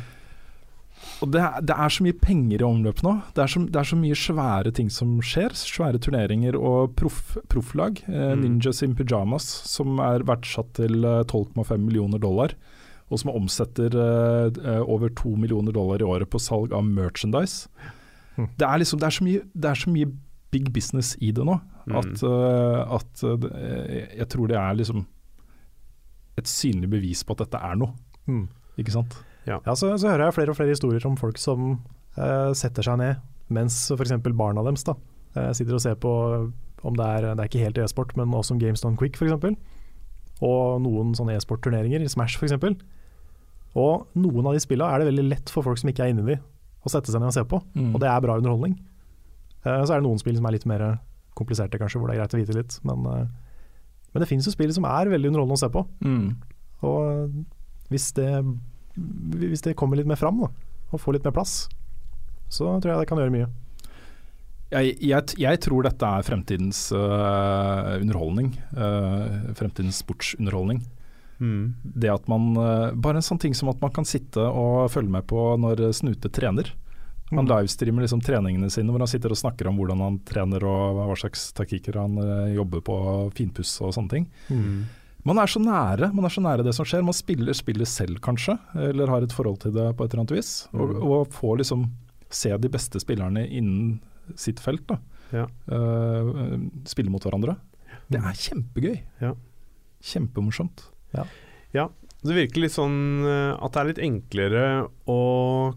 Og 1.21 1.31
det, 1.33 1.41
er- 1.41 1.61
det 1.67 1.75
er 1.75 1.89
så 1.91 2.03
mye 2.05 2.15
penger 2.19 2.61
i 2.61 2.65
omløp 2.67 3.01
nå. 3.03 3.13
Det 3.35 3.41
er, 3.43 3.47
så, 3.51 3.59
det 3.67 3.75
er 3.81 3.87
så 3.89 3.97
mye 3.99 4.15
svære 4.15 4.71
ting 4.75 4.89
som 4.91 5.17
skjer. 5.25 5.51
Svære 5.57 5.99
turneringer 5.99 6.55
og 6.55 6.93
profflag. 6.99 7.45
profflag. 7.51 8.03
Eh, 8.07 8.35
Mm. 8.35 8.41
Ninjas 8.43 8.81
in 8.83 8.95
pyjamas, 8.95 9.43
som 9.67 9.99
er 9.99 10.23
verdsatt 10.23 10.73
til 10.79 11.03
eh, 11.03 11.23
12,5 11.27 11.77
millioner 11.77 12.19
dollar. 12.19 12.53
Og 13.09 13.19
som 13.19 13.31
omsetter 13.33 13.89
eh, 13.95 14.51
eh, 14.63 14.81
over 14.85 15.09
2 15.09 15.35
millioner 15.35 15.71
dollar 15.73 15.99
i 15.99 16.05
året 16.07 16.29
på 16.29 16.39
salg 16.39 16.71
av 16.73 16.83
merchandise. 16.85 17.67
Mm. 18.37 18.47
Det, 18.55 18.65
er 18.67 18.77
liksom, 18.79 18.99
det, 18.99 19.07
er 19.07 19.15
så 19.17 19.23
mye, 19.25 19.41
det 19.55 19.69
er 19.71 19.75
så 19.83 19.89
mye 19.91 20.11
big 20.51 20.71
business 20.73 21.15
i 21.21 21.31
det 21.31 21.43
nå, 21.45 21.59
Mm. 21.89 21.95
at, 21.97 22.21
eh, 22.21 22.95
at 22.95 23.21
uh, 23.23 24.17
jeg 24.19 24.27
tror 24.29 24.47
det 24.47 24.55
er 24.61 24.75
liksom 24.77 25.05
et 26.37 26.45
synlig 26.47 26.89
bevis 26.91 27.23
på 27.25 27.33
at 27.33 27.39
dette 27.47 27.57
er 27.65 27.75
noe. 27.81 27.95
Mm. 28.29 28.43
Ikke 28.77 28.93
sant? 28.93 29.15
Ja, 29.47 29.59
så, 29.73 29.93
så 29.97 30.11
hører 30.11 30.27
jeg 30.27 30.35
flere 30.35 30.53
og 30.53 30.57
flere 30.59 30.73
historier 30.75 31.05
om 31.07 31.15
folk 31.17 31.39
som 31.41 31.71
uh, 32.19 32.51
setter 32.57 32.85
seg 32.85 32.99
ned 33.01 33.21
mens 33.53 33.87
f.eks. 33.95 34.13
barna 34.37 34.61
deres 34.67 34.85
da, 34.85 34.93
uh, 35.37 35.51
sitter 35.57 35.77
og 35.77 35.81
ser 35.81 35.95
på 36.01 36.11
om 36.85 36.95
det 36.95 37.05
er, 37.05 37.25
det 37.33 37.43
er 37.43 37.49
ikke 37.49 37.63
helt 37.63 37.79
e-sport, 37.81 38.13
men 38.15 38.31
også 38.35 38.55
om 38.55 38.61
Games 38.61 38.83
Done 38.83 38.99
Quick 38.99 39.17
f.eks. 39.19 39.57
Og 40.45 40.79
noen 40.83 41.11
sånne 41.17 41.35
e-sportturneringer, 41.35 42.05
Smash 42.07 42.39
f.eks. 42.39 42.55
Og 43.79 44.07
noen 44.17 44.47
av 44.47 44.55
de 44.55 44.61
spillene 44.63 44.87
er 44.93 45.01
det 45.01 45.09
veldig 45.09 45.25
lett 45.27 45.51
for 45.51 45.65
folk 45.65 45.81
som 45.81 45.91
ikke 45.91 46.05
er 46.05 46.13
inni 46.13 46.25
de, 46.29 46.37
å 46.39 46.91
sette 46.91 47.11
seg 47.11 47.21
ned 47.21 47.33
og 47.33 47.35
se 47.35 47.43
på. 47.49 47.59
Mm. 47.75 47.91
Og 47.91 47.99
det 48.01 48.07
er 48.09 48.23
bra 48.23 48.37
underholdning. 48.39 48.77
Uh, 49.65 49.83
så 49.83 49.91
er 49.91 49.99
det 49.99 50.07
noen 50.07 50.21
spill 50.21 50.39
som 50.39 50.47
er 50.47 50.55
litt 50.55 50.67
mer 50.69 50.85
kompliserte, 51.37 51.79
kanskje, 51.81 51.99
hvor 51.99 52.09
det 52.09 52.17
er 52.17 52.23
greit 52.23 52.35
å 52.35 52.39
vite 52.39 52.55
litt. 52.55 52.79
Men, 52.87 53.03
uh, 53.03 53.99
men 54.13 54.23
det 54.23 54.29
finnes 54.31 54.47
jo 54.47 54.55
spill 54.55 54.71
som 54.75 54.87
er 54.89 55.11
veldig 55.11 55.33
underholdende 55.33 55.59
å 55.59 55.63
se 55.65 55.71
på. 55.73 55.83
Mm. 56.05 56.29
Og 56.87 57.91
hvis 57.91 58.09
det, 58.15 58.31
hvis 59.39 59.63
det 59.65 59.77
kommer 59.79 59.99
litt 59.99 60.09
mer 60.09 60.19
fram, 60.19 60.43
da, 60.43 60.49
og 60.91 61.01
får 61.01 61.17
litt 61.17 61.27
mer 61.27 61.35
plass, 61.35 61.67
så 62.49 62.77
tror 62.81 62.93
jeg 62.93 63.03
det 63.03 63.09
kan 63.09 63.21
gjøre 63.21 63.35
mye. 63.35 63.49
Jeg, 64.69 64.97
jeg, 65.01 65.33
jeg 65.41 65.59
tror 65.65 65.85
dette 65.85 66.05
er 66.05 66.25
fremtidens 66.25 66.83
uh, 66.93 67.95
underholdning. 67.97 68.51
Uh, 68.75 69.49
fremtidens 69.57 70.03
sportsunderholdning. 70.03 70.83
Mm. 71.39 71.73
Det 71.81 72.11
at 72.11 72.27
man 72.27 72.51
uh, 72.59 72.91
Bare 72.99 73.21
en 73.21 73.25
sånn 73.25 73.39
ting 73.41 73.55
som 73.55 73.71
at 73.71 73.79
man 73.81 73.93
kan 73.95 74.05
sitte 74.05 74.43
og 74.43 74.91
følge 74.91 75.13
med 75.13 75.25
på 75.29 75.55
når 75.61 75.87
Snute 75.97 76.29
trener. 76.29 76.73
Han 77.29 77.45
Mm. 77.45 77.49
livestreamer 77.49 78.01
liksom 78.01 78.21
treningene 78.25 78.71
sine 78.73 78.89
hvor 78.89 79.03
han 79.03 79.09
sitter 79.09 79.29
og 79.29 79.37
snakker 79.37 79.67
om 79.69 79.77
hvordan 79.77 79.99
han 80.01 80.15
trener 80.25 80.63
og 80.65 80.97
hva 80.97 81.17
slags 81.17 81.51
taktikker 81.53 81.99
han 82.01 82.15
jobber 82.55 82.81
på, 82.81 82.95
finpuss 83.37 83.75
og 83.85 83.93
sånne 83.93 84.09
ting. 84.15 84.25
Mm. 84.49 84.79
Man 85.29 85.39
er 85.43 85.51
så 85.51 85.61
nære 85.61 86.09
man 86.15 86.25
er 86.27 86.33
så 86.33 86.41
nære 86.43 86.65
det 86.65 86.73
som 86.77 86.87
skjer. 86.89 87.03
Man 87.05 87.15
spiller 87.17 87.53
spillet 87.57 87.89
selv 87.89 88.19
kanskje, 88.25 88.57
eller 88.89 89.11
har 89.13 89.25
et 89.25 89.35
forhold 89.35 89.59
til 89.63 89.75
det 89.75 89.87
på 89.97 90.05
et 90.07 90.13
eller 90.13 90.25
annet 90.25 90.35
vis. 90.39 90.51
Og, 90.73 90.89
Mm. 90.95 91.03
og 91.05 91.33
får 91.35 91.57
liksom 91.61 91.85
se 92.29 92.51
de 92.57 92.69
beste 92.69 92.99
spillerne 93.01 93.45
innen 93.47 93.99
sitt 94.35 94.59
felt. 94.59 94.85
da. 94.87 94.97
Ja. 95.31 95.45
Uh, 95.69 96.65
spille 96.89 97.09
mot 97.13 97.21
hverandre. 97.21 97.55
Det 98.09 98.17
er 98.21 98.33
kjempegøy. 98.33 98.97
Ja. 99.21 99.35
Kjempemorsomt. 100.01 100.89
Det 102.19 102.35
virker 102.35 102.59
litt 102.65 102.73
sånn 102.75 103.23
eh, 103.23 103.53
at 103.63 103.71
det 103.71 103.79
er 103.79 103.87
litt 103.93 104.01
enklere 104.03 104.63
å 105.07 105.19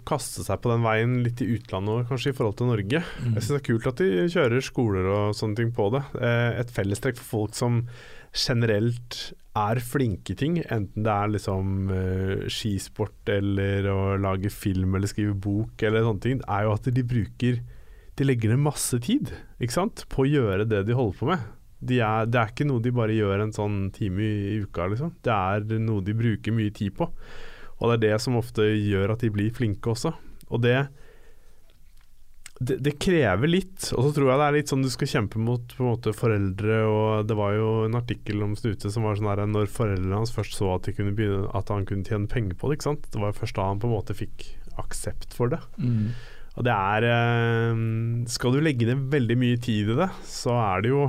kaste 0.09 0.43
seg 0.43 0.59
på 0.65 0.73
den 0.73 0.83
veien 0.83 1.13
litt 1.23 1.39
i 1.45 1.47
utlandet 1.55 2.09
kanskje 2.09 2.33
i 2.33 2.35
forhold 2.35 2.57
til 2.59 2.67
Norge. 2.73 3.03
Mm. 3.23 3.37
Jeg 3.37 3.45
syns 3.45 3.53
det 3.53 3.61
er 3.61 3.67
kult 3.69 3.87
at 3.93 4.03
de 4.03 4.09
kjører 4.33 4.65
skoler 4.67 5.07
og 5.13 5.37
sånne 5.39 5.61
ting 5.61 5.71
på 5.77 5.87
det. 5.95 6.03
Eh, 6.19 6.59
Et 6.65 6.75
fellestrekk 6.75 7.21
for 7.21 7.29
folk 7.47 7.55
som 7.55 7.85
generelt 8.33 9.35
er 9.53 9.81
flinke 9.85 10.35
ting, 10.39 10.57
enten 10.73 11.05
det 11.05 11.13
er 11.13 11.33
liksom 11.35 11.91
uh, 11.93 12.45
skisport 12.49 13.29
eller 13.29 13.89
å 13.93 13.99
lage 14.21 14.49
film 14.53 14.97
eller 14.97 15.11
skrive 15.11 15.37
bok 15.37 15.83
eller 15.85 16.07
sånne 16.07 16.25
ting, 16.25 16.41
er 16.49 16.67
jo 16.67 16.77
at 16.77 16.89
de 16.89 17.05
bruker 17.05 17.61
De 18.17 18.27
legger 18.27 18.53
ned 18.53 18.61
masse 18.61 18.97
tid 19.05 19.31
ikke 19.57 19.73
sant, 19.73 20.05
på 20.13 20.25
å 20.25 20.29
gjøre 20.29 20.67
det 20.69 20.83
de 20.85 20.97
holder 20.97 21.17
på 21.17 21.29
med. 21.31 21.45
De 21.81 21.97
er, 22.05 22.27
det 22.29 22.39
er 22.39 22.51
ikke 22.53 22.67
noe 22.69 22.83
de 22.85 22.93
bare 22.95 23.15
gjør 23.17 23.41
en 23.41 23.55
sånn 23.57 23.79
time 23.95 24.21
i, 24.21 24.35
i 24.53 24.59
uka, 24.63 24.85
liksom. 24.93 25.15
Det 25.25 25.33
er 25.33 25.65
noe 25.81 26.05
de 26.05 26.15
bruker 26.15 26.55
mye 26.55 26.75
tid 26.77 26.93
på. 26.99 27.09
Og 27.81 27.89
det 27.89 27.97
er 27.97 28.03
det 28.05 28.19
som 28.23 28.37
ofte 28.37 28.67
gjør 28.69 29.15
at 29.15 29.25
de 29.25 29.33
blir 29.33 29.49
flinke 29.57 29.95
også. 29.95 30.13
Og 30.53 30.61
det 30.63 30.77
det, 32.61 32.77
det 32.85 32.93
krever 33.01 33.49
litt, 33.49 33.89
og 33.97 34.07
så 34.07 34.11
tror 34.15 34.29
jeg 34.29 34.39
det 34.39 34.47
er 34.47 34.57
litt 34.59 34.73
sånn 34.73 34.85
du 34.85 34.91
skal 34.93 35.09
kjempe 35.11 35.41
mot 35.43 35.73
måte 35.83 36.13
foreldre 36.15 36.83
og 36.87 37.25
Det 37.27 37.37
var 37.39 37.55
jo 37.57 37.71
en 37.87 37.97
artikkel 37.99 38.45
om 38.45 38.53
Snute 38.59 38.93
som 38.93 39.07
var 39.07 39.17
sånn 39.19 39.31
her 39.31 39.43
Når 39.49 39.71
foreldrene 39.73 40.21
hans 40.21 40.35
først 40.35 40.59
så 40.59 40.75
at, 40.77 40.91
begynne, 40.93 41.49
at 41.57 41.73
han 41.73 41.87
kunne 41.89 42.07
tjene 42.07 42.31
penger 42.31 42.55
på 42.59 42.69
det, 42.69 42.79
ikke 42.79 42.91
sant. 42.91 43.09
Det 43.11 43.23
var 43.23 43.35
først 43.35 43.57
da 43.59 43.67
han 43.71 43.81
på 43.83 43.89
en 43.89 43.97
måte 43.97 44.17
fikk 44.19 44.47
aksept 44.81 45.35
for 45.37 45.53
det. 45.53 45.61
Og 46.53 46.67
det 46.67 46.73
er 46.73 47.07
eh, 47.09 47.83
Skal 48.33 48.55
du 48.55 48.63
legge 48.65 48.89
ned 48.89 49.07
veldig 49.13 49.39
mye 49.41 49.61
tid 49.63 49.93
i 49.95 49.99
det, 50.03 50.11
så 50.29 50.57
er 50.61 50.85
det 50.85 50.93
jo 50.93 51.07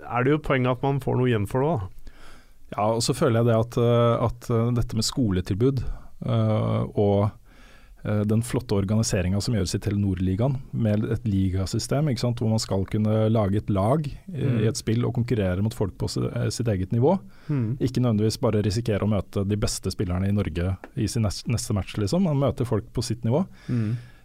Er 0.00 0.24
det 0.24 0.34
jo 0.34 0.44
poenget 0.44 0.78
at 0.78 0.86
man 0.86 1.02
får 1.04 1.20
noe 1.20 1.30
igjen 1.30 1.48
for 1.50 1.64
det, 1.64 1.74
da. 1.74 1.90
Ja, 2.74 2.88
og 2.96 3.04
så 3.06 3.14
føler 3.14 3.42
jeg 3.42 3.50
det 3.52 3.58
at, 3.60 3.78
eh, 3.78 4.24
at 4.24 4.50
eh, 4.50 4.72
dette 4.74 4.98
med 4.98 5.06
skoletilbud 5.06 5.84
uh, 6.26 6.82
og 6.90 7.28
den 8.04 8.42
flotte 8.44 8.76
organiseringa 8.76 9.40
som 9.40 9.54
gjøres 9.56 9.74
i 9.74 9.80
Telenor-ligaen, 9.80 10.58
med 10.76 11.06
et 11.08 11.24
ligasystem 11.24 12.10
hvor 12.20 12.50
man 12.50 12.60
skal 12.60 12.84
kunne 12.90 13.30
lage 13.32 13.56
et 13.62 13.70
lag 13.72 14.04
i, 14.06 14.14
Mm. 14.44 14.58
i 14.60 14.66
et 14.68 14.76
spill 14.76 15.04
og 15.08 15.14
konkurrere 15.16 15.62
mot 15.64 15.72
folk 15.74 15.94
på 15.96 16.08
eh, 16.34 16.48
sitt 16.52 16.68
eget 16.68 16.92
nivå. 16.92 17.14
Ikke 17.80 18.02
nødvendigvis 18.04 18.36
bare 18.40 18.60
risikere 18.62 19.04
å 19.06 19.08
møte 19.08 19.44
de 19.48 19.56
beste 19.56 19.90
spillerne 19.90 20.28
i 20.28 20.32
Norge 20.36 20.76
i 20.96 21.06
sin 21.08 21.22
neste, 21.24 21.72
match, 21.72 21.96
liksom. 21.96 22.22
Man 22.28 22.36
møter 22.42 22.68
folk 22.68 22.92
på 22.92 23.02
sitt 23.02 23.24
nivå. 23.24 23.44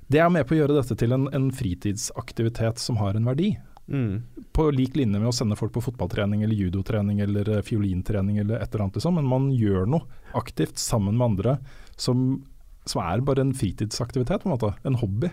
Det 0.10 0.20
er 0.20 0.30
med 0.30 0.48
på 0.50 0.56
å 0.56 0.60
gjøre 0.60 0.76
dette 0.82 0.96
til 0.98 1.14
en, 1.14 1.28
en 1.34 1.52
fritidsaktivitet 1.52 2.80
som 2.80 2.98
har 2.98 3.16
en 3.16 3.26
verdi. 3.30 3.58
Mm. 3.88 4.22
På 4.54 4.68
lik 4.72 4.96
linje 4.96 5.20
med 5.20 5.30
å 5.30 5.34
sende 5.34 5.56
folk 5.58 5.74
på 5.74 5.82
fotballtrening 5.82 6.44
eller 6.44 6.56
judotrening 6.56 7.20
eller 7.26 7.50
eh, 7.58 7.62
fiolintrening 7.66 8.38
eller 8.38 8.60
et 8.62 8.70
eller 8.74 8.84
annet, 8.86 9.00
liksom. 9.00 9.16
men 9.18 9.26
man 9.30 9.50
gjør 9.56 9.88
noe 9.90 10.06
aktivt 10.38 10.78
sammen 10.78 11.18
med 11.18 11.26
andre 11.32 11.56
som, 11.98 12.44
som 12.88 13.04
er 13.04 13.24
bare 13.26 13.44
en 13.46 13.56
fritidsaktivitet, 13.56 14.44
på 14.44 14.50
en 14.50 14.56
måte. 14.56 14.74
En 14.88 14.98
hobby. 15.02 15.32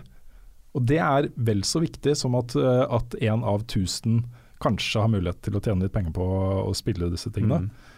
Og 0.77 0.85
det 0.89 0.99
er 1.01 1.29
vel 1.35 1.63
så 1.65 1.81
viktig 1.81 2.13
som 2.19 2.35
at, 2.37 2.55
eh, 2.59 2.83
at 2.83 3.17
en 3.29 3.45
av 3.47 3.65
tusen 3.71 4.25
kanskje 4.63 5.03
har 5.03 5.11
mulighet 5.13 5.41
til 5.45 5.57
å 5.57 5.61
tjene 5.63 5.85
litt 5.85 5.93
penger 5.93 6.13
på 6.15 6.25
å, 6.63 6.73
spille 6.77 7.11
disse 7.13 7.31
tingene. 7.33 7.67
Mm. 7.67 7.93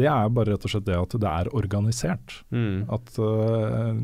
Det 0.00 0.06
er 0.10 0.32
bare 0.34 0.54
rett 0.54 0.64
og 0.66 0.72
slett 0.72 0.86
det 0.86 0.98
at 0.98 1.14
det 1.22 1.30
er 1.30 1.50
organisert. 1.56 2.34
Mm. 2.54 2.90
At 2.94 3.14
uh, 3.18 3.98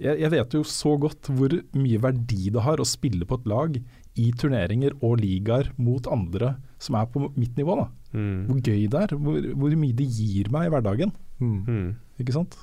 jeg, 0.00 0.20
jeg 0.22 0.32
vet 0.32 0.56
jo 0.56 0.62
så 0.68 0.94
godt 1.00 1.28
hvor 1.32 1.56
mye 1.76 2.00
verdi 2.00 2.52
det 2.52 2.64
har 2.64 2.80
å 2.80 2.88
spille 2.88 3.28
på 3.28 3.40
et 3.40 3.48
lag 3.48 3.76
i 4.20 4.28
turneringer 4.36 4.96
og 5.00 5.20
ligaer 5.20 5.70
mot 5.80 6.08
andre 6.12 6.54
som 6.82 6.96
er 7.00 7.08
på 7.12 7.26
mitt 7.36 7.56
nivå. 7.60 7.78
Mm. 8.12 8.48
Hvor 8.48 8.60
gøy 8.60 8.86
det 8.92 9.04
er, 9.06 9.16
hvor, 9.16 9.48
hvor 9.56 9.76
mye 9.80 9.96
det 9.96 10.08
gir 10.08 10.52
meg 10.52 10.68
i 10.68 10.72
hverdagen. 10.72 11.12
Mm. 11.40 11.94
Ikke 12.20 12.36
sant? 12.36 12.56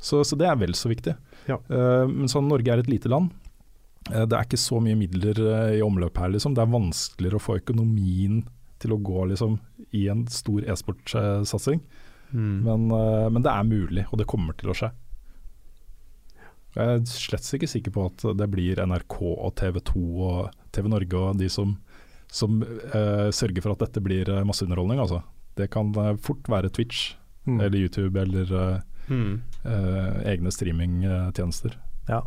Så, 0.00 0.22
så 0.24 0.36
det 0.38 0.48
er 0.48 0.56
vel 0.60 0.74
så 0.76 0.90
viktig. 0.90 1.14
Ja. 1.48 1.58
Eh, 1.68 2.06
men 2.08 2.30
sånn, 2.30 2.48
Norge 2.48 2.72
er 2.72 2.82
et 2.82 2.90
lite 2.90 3.10
land. 3.12 3.34
Eh, 4.10 4.24
det 4.24 4.36
er 4.36 4.46
ikke 4.46 4.60
så 4.60 4.80
mye 4.82 4.98
midler 4.98 5.40
eh, 5.44 5.74
i 5.78 5.84
omløp 5.84 6.16
her. 6.20 6.32
Liksom. 6.32 6.56
Det 6.56 6.64
er 6.64 6.72
vanskeligere 6.72 7.40
å 7.40 7.44
få 7.44 7.58
økonomien 7.60 8.42
til 8.80 8.94
å 8.96 9.00
gå 9.04 9.26
liksom, 9.34 9.58
i 9.96 10.06
en 10.08 10.24
stor 10.32 10.64
e-sportsatsing. 10.64 11.82
Mm. 12.30 12.56
Men, 12.64 12.86
men 13.34 13.44
det 13.44 13.52
er 13.52 13.66
mulig, 13.66 14.06
og 14.08 14.20
det 14.20 14.28
kommer 14.30 14.56
til 14.56 14.70
å 14.72 14.76
skje. 14.78 14.88
Jeg 16.78 16.94
er 16.94 17.00
slett 17.10 17.48
ikke 17.58 17.68
sikker 17.68 17.92
på 17.92 18.06
at 18.06 18.24
det 18.38 18.46
blir 18.48 18.78
NRK 18.78 19.16
og 19.26 19.50
TV 19.58 19.80
2 19.90 20.02
og 20.22 20.60
TV 20.72 20.88
Norge 20.88 21.18
og 21.18 21.40
de 21.42 21.48
som, 21.50 21.74
som 22.30 22.60
uh, 22.62 23.26
sørger 23.34 23.66
for 23.66 23.74
at 23.74 23.82
dette 23.82 24.04
blir 24.06 24.30
masseunderholdning. 24.46 25.02
Altså. 25.02 25.18
Det 25.58 25.66
kan 25.74 25.90
fort 26.22 26.46
være 26.48 26.70
Twitch 26.72 27.10
Mm. 27.46 27.60
eller 27.60 27.78
YouTube 27.78 28.20
eller 28.20 28.72
eh, 28.72 28.80
Mm. 29.10 29.40
eh, 29.66 30.20
egne 30.32 30.52
streamingtjenester. 30.54 31.74
Ja. 32.08 32.22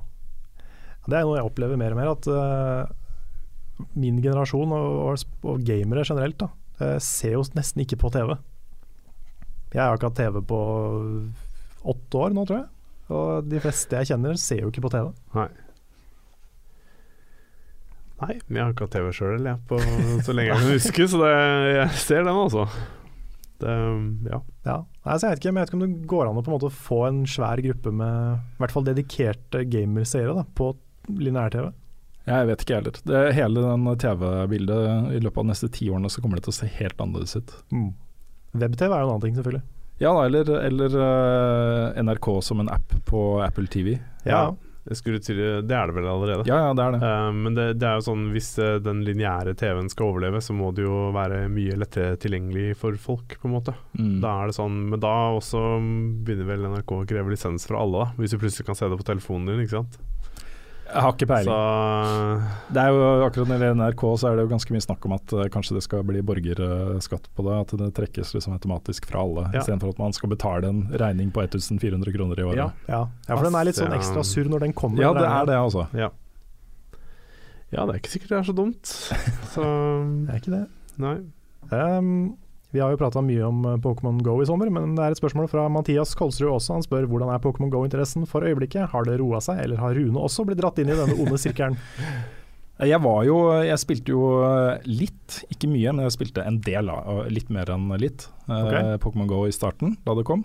Det 1.08 1.18
er 1.18 1.26
noe 1.28 1.40
jeg 1.40 1.48
opplever 1.48 1.80
mer 1.80 1.96
og 1.96 2.00
mer, 2.00 2.12
at 2.14 2.28
uh, 2.32 3.88
min 4.00 4.22
generasjon 4.24 4.72
og, 4.72 5.00
og, 5.04 5.26
og 5.52 5.66
gamere 5.68 6.06
generelt 6.08 6.38
da, 6.40 6.48
uh, 6.80 7.00
ser 7.04 7.36
jo 7.36 7.44
nesten 7.58 7.84
ikke 7.84 8.00
på 8.00 8.12
TV. 8.14 8.38
Jeg 9.74 9.82
har 9.82 9.98
ikke 9.98 10.12
hatt 10.12 10.22
TV 10.22 10.40
på 10.48 10.62
åtte 11.92 12.22
år 12.22 12.36
nå, 12.38 12.46
tror 12.48 12.62
jeg. 12.62 12.70
Og 13.14 13.52
de 13.52 13.60
fleste 13.60 14.00
jeg 14.00 14.14
kjenner 14.14 14.40
ser 14.40 14.64
jo 14.64 14.72
ikke 14.72 14.86
på 14.86 14.94
TV. 14.94 15.12
Nei. 15.36 15.50
Nei, 18.24 18.36
jeg 18.40 18.62
har 18.62 18.72
ikke 18.72 18.86
hatt 18.88 18.96
TV 18.96 19.10
sjøl, 19.18 19.48
så 20.24 20.36
lenge 20.36 20.54
jeg 20.54 20.60
kan 20.62 20.70
huske, 20.70 21.08
så 21.12 21.20
det, 21.20 21.32
jeg 21.74 22.04
ser 22.06 22.22
den, 22.24 22.38
altså. 22.38 22.68
Det, 23.62 23.76
ja. 24.32 24.40
Ja. 24.66 24.78
Nei, 25.04 25.18
så 25.20 25.28
jeg, 25.28 25.36
vet 25.36 25.42
ikke, 25.42 25.52
men 25.54 25.62
jeg 25.62 25.68
vet 25.68 25.72
ikke 25.72 25.80
om 25.80 25.84
det 25.86 26.10
går 26.14 26.30
an 26.30 26.40
å 26.40 26.44
på 26.44 26.52
en 26.52 26.58
måte 26.58 26.72
få 26.74 27.00
en 27.10 27.22
svær 27.30 27.62
gruppe 27.64 27.94
med 27.94 28.42
i 28.56 28.64
hvert 28.64 28.74
fall 28.76 28.88
dedikerte 28.88 29.64
gamerseere 29.70 30.46
på 30.58 30.74
lineær-TV. 31.12 31.70
Jeg 32.24 32.48
vet 32.48 32.64
ikke 32.64 32.78
heller. 32.80 33.00
Det, 33.04 33.22
hele 33.36 33.64
den 33.66 33.88
TV-bildet 34.00 35.12
i 35.12 35.20
løpet 35.20 35.38
av 35.38 35.44
de 35.44 35.52
neste 35.52 35.72
ti 35.76 35.90
årene 35.92 36.12
så 36.12 36.24
kommer 36.24 36.40
det 36.40 36.46
til 36.48 36.54
å 36.54 36.60
se 36.62 36.70
helt 36.80 37.02
annerledes 37.04 37.36
ut. 37.36 37.56
Mm. 37.76 37.90
Web-TV 38.54 38.90
er 38.90 39.02
jo 39.02 39.08
en 39.08 39.10
annen 39.10 39.26
ting, 39.26 39.36
selvfølgelig. 39.40 39.64
Ja, 40.02 40.14
eller, 40.24 40.50
eller 40.58 40.96
uh, 40.98 42.04
NRK 42.04 42.30
som 42.46 42.64
en 42.64 42.72
app 42.72 42.96
på 43.10 43.26
Apple 43.44 43.68
TV. 43.72 43.98
ja. 44.26 44.46
Jeg 44.50 44.70
skulle 44.92 45.22
til, 45.24 45.40
det 45.64 45.76
er 45.76 45.88
det 45.88 45.96
vel 45.96 46.08
allerede. 46.12 46.46
Ja, 46.50 46.60
ja, 46.68 46.72
det 46.76 46.84
er 46.84 46.96
det. 46.96 47.02
Uh, 47.08 47.30
men 47.38 47.58
det, 47.58 47.68
det 47.80 47.88
er 47.88 48.00
jo 48.00 48.06
sånn 48.10 48.26
hvis 48.34 48.50
eh, 48.60 48.80
den 48.84 49.04
lineære 49.08 49.56
TV-en 49.60 49.92
skal 49.92 50.10
overleve, 50.12 50.42
så 50.44 50.56
må 50.58 50.74
det 50.76 50.84
jo 50.84 51.08
være 51.16 51.46
mye 51.52 51.78
lettere 51.80 52.18
tilgjengelig 52.20 52.76
for 52.82 52.98
folk, 53.00 53.38
på 53.40 53.50
en 53.50 53.56
måte. 53.56 53.76
Mm. 53.96 54.18
Da 54.24 54.34
er 54.42 54.52
det 54.52 54.58
sånn, 54.58 54.82
Men 54.92 55.04
da 55.04 55.14
også 55.38 55.62
begynner 56.28 56.50
vel 56.50 56.68
NRK 56.74 56.96
å 56.98 57.06
kreve 57.08 57.32
lisens 57.32 57.68
fra 57.70 57.80
alle, 57.84 58.04
da. 58.04 58.20
Hvis 58.20 58.36
du 58.36 58.42
plutselig 58.42 58.68
kan 58.68 58.80
se 58.80 58.92
det 58.92 59.00
på 59.00 59.08
telefonen 59.14 59.54
din, 59.54 59.64
ikke 59.64 59.80
sant. 59.80 60.00
Jeg 60.94 61.02
har 61.02 61.14
ikke 61.16 61.28
peiling. 61.30 61.50
Så 61.50 62.74
Det 62.74 62.82
er 62.84 62.90
jo 62.94 63.06
akkurat 63.26 63.50
Når 63.50 63.60
det 63.60 63.68
gjelder 63.68 63.80
NRK, 63.82 64.04
så 64.22 64.28
er 64.30 64.36
det 64.38 64.44
jo 64.46 64.52
ganske 64.52 64.76
mye 64.76 64.86
snakk 64.86 65.08
om 65.10 65.16
at 65.18 65.34
uh, 65.34 65.44
kanskje 65.54 65.78
det 65.78 65.84
skal 65.88 66.04
bli 66.06 66.22
borgerskatt 66.26 67.30
på 67.34 67.46
det. 67.48 67.56
At 67.64 67.74
det 67.82 67.90
trekkes 67.98 68.34
liksom 68.38 68.54
automatisk 68.58 69.08
fra 69.10 69.24
alle, 69.26 69.48
Ja. 69.54 69.64
istedenfor 69.64 69.96
at 69.96 70.02
man 70.04 70.14
skal 70.14 70.30
betale 70.30 70.70
en 70.70 70.84
regning 71.02 71.32
på 71.34 71.42
1400 71.42 72.14
kroner 72.14 72.40
i 72.40 72.44
året. 72.44 72.62
Ja. 72.62 72.70
Ja, 72.88 73.02
ja 73.28 73.36
for 73.36 73.48
den 73.50 73.58
er 73.58 73.66
litt 73.70 73.80
sånn 73.80 73.96
ekstra 73.98 74.24
sur 74.28 74.46
når 74.52 74.68
den 74.68 74.74
kommer. 74.78 75.02
Ja, 75.02 75.14
det 75.18 75.26
er 75.26 75.50
det, 75.50 75.58
altså. 75.58 75.88
ja. 75.98 76.12
Ja, 77.74 77.88
det 77.88 77.96
er 77.96 78.00
ikke 78.04 78.14
sikkert 78.14 78.30
det 78.30 78.38
er 78.38 78.46
så 78.46 78.54
dumt. 78.54 78.86
Så 79.56 79.64
Det 80.28 80.30
er 80.30 80.42
ikke 80.44 80.54
det. 80.54 80.66
nei. 81.02 81.16
Um, 81.74 82.36
vi 82.74 82.82
har 82.82 82.90
jo 82.90 82.98
prata 82.98 83.22
mye 83.22 83.44
om 83.46 83.66
eh, 83.70 83.80
Pokémon 83.82 84.18
Go 84.26 84.40
i 84.42 84.48
sommer, 84.50 84.70
men 84.74 84.96
det 84.98 85.04
er 85.06 85.14
et 85.14 85.20
spørsmål 85.20 85.50
fra 85.52 85.68
Mathias 85.70 86.16
Kolsrud 86.18 86.56
også. 86.56 86.80
Han 86.80 86.86
spør 86.86 87.06
hvordan 87.10 87.30
er 87.30 87.42
Pokémon 87.44 87.70
Go-interessen 87.74 88.26
for 88.30 88.46
øyeblikket? 88.46 88.90
Har 88.90 89.06
det 89.06 89.20
roa 89.22 89.42
seg, 89.46 89.62
eller 89.62 89.78
har 89.82 89.94
Rune 89.94 90.24
også 90.24 90.46
blitt 90.48 90.62
dratt 90.62 90.82
inn 90.82 90.90
i 90.90 90.98
denne 90.98 91.18
onde 91.22 91.38
sirkelen? 91.42 91.78
Jeg 92.84 92.98
var 93.04 93.20
jo 93.24 93.36
Jeg 93.64 93.78
spilte 93.80 94.12
jo 94.12 94.24
eh, 94.44 94.88
litt, 94.90 95.44
ikke 95.54 95.70
mye, 95.70 95.92
men 95.94 96.08
jeg 96.08 96.16
spilte 96.16 96.42
en 96.44 96.58
del, 96.66 96.90
av 96.90 97.28
litt 97.32 97.52
mer 97.54 97.70
enn 97.70 97.86
litt. 98.02 98.26
eh, 98.50 98.96
Pokémon 99.00 99.30
Go 99.30 99.44
i 99.48 99.54
starten, 99.54 99.94
da 100.04 100.16
det 100.18 100.26
kom. 100.28 100.42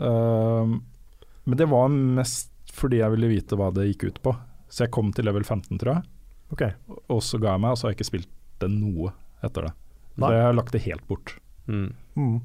Men 0.00 1.58
det 1.60 1.68
var 1.68 1.92
mest 1.92 2.48
fordi 2.72 3.02
jeg 3.02 3.12
ville 3.12 3.28
vite 3.28 3.58
hva 3.60 3.68
det 3.76 3.90
gikk 3.90 4.06
ut 4.08 4.22
på. 4.24 4.32
Så 4.72 4.86
jeg 4.86 4.94
kom 4.96 5.12
til 5.12 5.28
level 5.28 5.44
15, 5.44 5.76
tror 5.82 5.98
jeg. 5.98 6.08
Okay. 6.56 6.74
Og 7.12 7.20
så 7.22 7.38
ga 7.42 7.52
jeg 7.52 7.62
meg, 7.66 7.74
og 7.74 7.78
så 7.78 7.86
har 7.86 7.92
jeg 7.92 8.00
ikke 8.00 8.10
spilt 8.14 8.32
det 8.64 8.72
noe 8.72 9.12
etter 9.44 9.68
det. 9.68 9.74
Så 10.20 10.32
jeg 10.34 10.44
har 10.44 10.56
lagt 10.56 10.74
det 10.74 10.82
helt 10.86 11.06
bort. 11.08 11.36
Mm. 11.70 11.90
mm. 12.18 12.38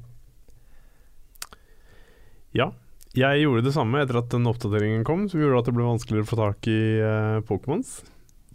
Ja. 2.56 2.70
Jeg 3.16 3.46
gjorde 3.46 3.64
det 3.64 3.72
samme 3.72 4.02
etter 4.02 4.18
at 4.20 4.28
den 4.32 4.48
oppdateringen 4.48 5.04
kom, 5.08 5.24
som 5.30 5.40
gjorde 5.40 5.62
at 5.62 5.70
det 5.70 5.76
ble 5.76 5.86
vanskeligere 5.86 6.26
å 6.26 6.28
få 6.28 6.36
tak 6.40 6.68
i 6.68 6.80
uh, 7.00 7.38
Pokémons. 7.48 7.94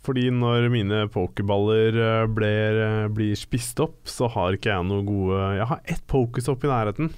Fordi 0.05 0.27
når 0.33 0.67
mine 0.73 1.03
pokerballer 1.13 1.97
eh, 2.01 2.27
blir, 2.33 2.77
eh, 2.81 3.09
blir 3.13 3.35
spist 3.37 3.77
opp, 3.83 3.99
så 4.09 4.25
har 4.33 4.57
ikke 4.57 4.71
jeg 4.71 4.87
noe 4.89 5.05
gode 5.05 5.41
Jeg 5.59 5.67
har 5.69 5.83
ett 5.93 6.01
pokestopp 6.09 6.65
i 6.65 6.71
nærheten. 6.71 7.11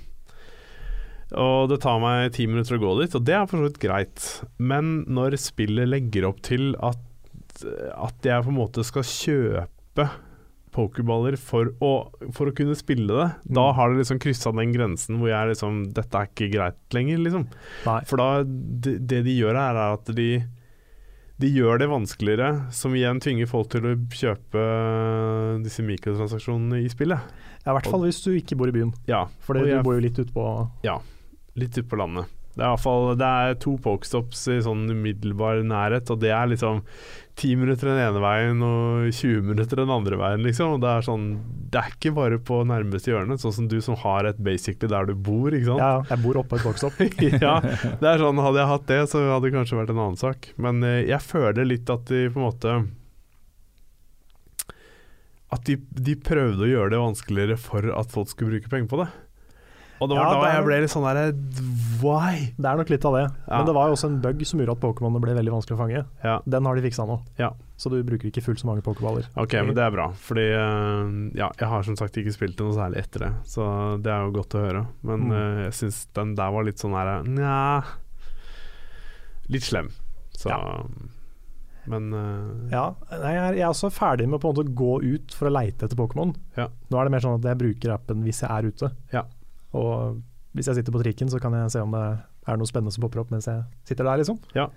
Og 1.39 1.69
det 1.71 1.79
tar 1.85 2.01
meg 2.03 2.33
ti 2.35 2.45
minutter 2.49 2.75
å 2.75 2.81
gå 2.83 2.91
dit, 2.99 3.15
og 3.15 3.23
det 3.25 3.37
er 3.37 3.47
for 3.47 3.61
så 3.61 3.69
vidt 3.69 3.79
greit. 3.81 4.27
Men 4.59 4.91
når 5.07 5.39
spillet 5.41 5.89
legger 5.89 6.27
opp 6.27 6.43
til 6.45 6.73
at, 6.83 6.99
at 7.63 8.27
jeg 8.27 8.43
på 8.43 8.51
en 8.51 8.59
måte 8.59 8.83
skal 8.85 9.07
kjøpe 9.07 10.09
pokerballer 10.73 11.37
for 11.39 11.71
å, 11.83 11.91
for 12.35 12.49
å 12.49 12.55
kunne 12.57 12.75
spille 12.77 13.07
det, 13.09 13.29
da 13.59 13.67
har 13.77 13.91
det 13.93 14.01
liksom 14.01 14.19
kryssa 14.23 14.51
den 14.57 14.73
grensen 14.75 15.21
hvor 15.21 15.31
jeg 15.31 15.53
liksom 15.53 15.79
Dette 15.95 16.19
er 16.19 16.29
ikke 16.31 16.49
greit 16.53 16.97
lenger, 16.97 17.21
liksom. 17.27 17.47
Nei. 17.87 18.01
For 18.09 18.21
da 18.21 18.27
det, 18.43 18.97
det 19.09 19.23
de 19.27 19.37
gjør 19.37 19.59
her, 19.59 19.79
er 19.79 19.97
at 19.99 20.13
de 20.17 20.29
de 21.43 21.49
gjør 21.49 21.79
det 21.81 21.87
vanskeligere, 21.89 22.49
som 22.71 22.93
igjen 22.95 23.17
tvinger 23.19 23.49
folk 23.49 23.71
til 23.73 23.87
å 23.89 23.95
kjøpe 24.15 24.61
disse 25.65 25.83
mikrotransaksjonene 25.83 26.83
i 26.85 26.91
spillet. 26.93 27.33
Ja, 27.63 27.71
I 27.71 27.75
hvert 27.79 27.89
fall 27.89 28.05
hvis 28.05 28.21
du 28.23 28.31
ikke 28.35 28.57
bor 28.59 28.69
i 28.69 28.75
byen, 28.75 28.93
Ja, 29.09 29.25
for 29.43 29.57
du 29.57 29.65
bor 29.83 29.97
jo 29.97 30.03
litt 30.03 30.19
ute 30.19 30.31
på 30.35 30.45
Ja, 30.85 30.99
litt 31.59 31.75
ute 31.75 31.87
på 31.89 31.99
landet. 31.99 32.29
Det 32.53 32.61
er 32.61 32.67
i 32.67 32.73
hvert 32.75 32.83
fall 32.83 33.07
Det 33.17 33.25
er 33.25 33.55
to 33.63 33.71
pokestops 33.81 34.43
i 34.53 34.59
sånn 34.61 34.85
umiddelbar 34.91 35.63
nærhet, 35.65 36.11
og 36.13 36.21
det 36.21 36.29
er 36.35 36.51
liksom 36.51 36.83
ti 37.39 37.55
minutter 37.57 37.89
den 37.89 37.99
ene 38.03 38.21
veien 38.21 38.61
og 38.65 39.09
20 39.09 39.45
minutter 39.47 39.81
den 39.81 39.91
andre 39.93 40.17
veien, 40.19 40.43
liksom. 40.45 40.75
Og 40.75 40.83
det 40.83 40.89
er 40.91 41.05
sånn 41.07 41.27
Det 41.73 41.81
er 41.81 41.95
ikke 41.95 42.13
bare 42.13 42.37
på 42.37 42.59
nærmeste 42.69 43.09
hjørne, 43.09 43.39
sånn 43.41 43.55
som 43.55 43.69
du 43.71 43.79
som 43.81 43.97
har 44.03 44.29
et 44.29 44.41
basically 44.43 44.91
der 44.91 45.09
du 45.09 45.15
bor, 45.17 45.49
ikke 45.49 45.71
sant. 45.71 45.81
Ja, 45.81 45.93
jeg 46.11 46.23
bor 46.25 46.41
oppå 46.43 46.59
et 46.59 46.67
boksstopp. 46.67 46.99
ja, 47.47 47.55
det 48.01 48.11
er 48.11 48.21
sånn 48.21 48.41
Hadde 48.43 48.61
jeg 48.61 48.71
hatt 48.73 48.89
det, 48.91 48.99
så 49.09 49.23
hadde 49.31 49.47
det 49.47 49.55
kanskje 49.55 49.79
vært 49.79 49.93
en 49.95 50.03
annen 50.03 50.19
sak. 50.19 50.51
Men 50.61 50.85
eh, 50.85 51.01
jeg 51.09 51.25
føler 51.25 51.69
litt 51.69 51.89
at 51.93 52.05
de 52.11 52.27
på 52.29 52.41
en 52.41 52.47
måte 52.49 52.77
At 55.53 55.65
de, 55.69 55.77
de 55.77 56.17
prøvde 56.17 56.65
å 56.65 56.69
gjøre 56.69 56.93
det 56.93 57.01
vanskeligere 57.01 57.59
for 57.61 57.89
at 57.93 58.13
folk 58.13 58.29
skulle 58.31 58.55
bruke 58.55 58.71
penger 58.71 58.89
på 58.93 59.01
det. 59.03 59.09
Og 60.01 60.09
det 60.09 60.17
var 60.17 60.25
Ja, 60.33 60.39
da 60.41 60.47
jeg 60.55 60.63
ble 60.65 60.77
litt 60.83 60.91
sånn 60.91 61.05
derre 61.05 61.27
Why? 62.03 62.49
Det 62.57 62.65
er 62.67 62.75
nok 62.81 62.89
litt 62.91 63.05
av 63.07 63.13
det. 63.15 63.21
Ja. 63.47 63.57
Men 63.59 63.67
det 63.69 63.73
var 63.77 63.87
jo 63.87 63.93
også 63.95 64.07
en 64.09 64.17
bug 64.23 64.41
som 64.49 64.59
gjorde 64.59 64.73
at 64.75 64.81
Pokémonene 64.81 65.21
ble 65.23 65.35
veldig 65.37 65.53
vanskelig 65.53 65.77
å 65.77 65.79
fange. 65.79 66.01
Ja, 66.25 66.33
Den 66.49 66.65
har 66.67 66.75
de 66.75 66.81
fiksa 66.83 67.05
nå, 67.07 67.15
ja. 67.39 67.51
så 67.79 67.89
du 67.93 67.95
bruker 68.03 68.27
ikke 68.27 68.43
fullt 68.43 68.59
så 68.59 68.67
mange 68.67 68.83
pokerballer. 68.83 69.29
Ok, 69.39 69.53
men 69.63 69.71
det 69.77 69.85
er 69.85 69.93
bra. 69.95 70.09
Fordi 70.25 70.43
eh, 70.49 71.13
ja, 71.39 71.47
jeg 71.61 71.69
har 71.71 71.85
som 71.87 71.95
sagt 71.95 72.17
ikke 72.19 72.33
spilt 72.35 72.57
det 72.59 72.65
noe 72.67 72.75
særlig 72.75 72.99
etter 73.05 73.27
det, 73.27 73.31
så 73.47 73.69
det 74.03 74.11
er 74.11 74.25
jo 74.27 74.35
godt 74.41 74.57
å 74.59 74.63
høre. 74.65 74.83
Men 75.07 75.27
Mm. 75.29 75.31
eh, 75.37 75.63
jeg 75.69 75.73
syns 75.79 76.01
den 76.17 76.33
der 76.35 76.51
var 76.51 76.63
litt 76.67 76.81
sånn 76.83 76.97
her 76.97 77.23
Nja 77.23 77.83
Litt 79.53 79.63
slem. 79.63 79.89
Så 80.35 80.49
Ja. 80.49 80.59
Men 81.85 82.13
uh, 82.15 82.71
Ja, 82.71 82.83
nei, 83.11 83.31
jeg 83.35 83.41
er, 83.43 83.53
jeg 83.59 83.63
er 83.65 83.71
også 83.73 83.89
ferdig 83.91 84.27
med 84.29 84.39
å 84.39 84.41
på 84.43 84.51
en 84.51 84.55
måte 84.55 84.75
gå 84.75 84.93
ut 85.03 85.33
for 85.35 85.49
å 85.49 85.51
leite 85.51 85.83
etter 85.83 85.99
Pokémon. 85.99 86.31
Ja. 86.55 86.69
Nå 86.89 86.99
er 86.99 87.03
det 87.09 87.11
mer 87.15 87.23
sånn 87.25 87.39
at 87.41 87.47
jeg 87.49 87.59
bruker 87.59 87.91
appen 87.97 88.23
hvis 88.23 88.39
jeg 88.43 88.49
er 88.51 88.67
ute. 88.71 88.91
Ja. 89.11 89.25
Og 89.73 90.21
hvis 90.53 90.67
jeg 90.69 90.77
sitter 90.79 90.93
på 90.93 91.01
trikken, 91.01 91.29
så 91.33 91.39
kan 91.41 91.55
jeg 91.57 91.71
se 91.73 91.81
om 91.81 91.93
det 91.95 92.03
er 92.47 92.59
noe 92.59 92.69
spennende 92.69 92.93
som 92.93 93.01
popper 93.05 93.23
opp 93.23 93.31
mens 93.33 93.47
jeg 93.49 93.63
sitter 93.89 94.05
der, 94.05 94.19
liksom. 94.21 94.37
Ja. 94.57 94.67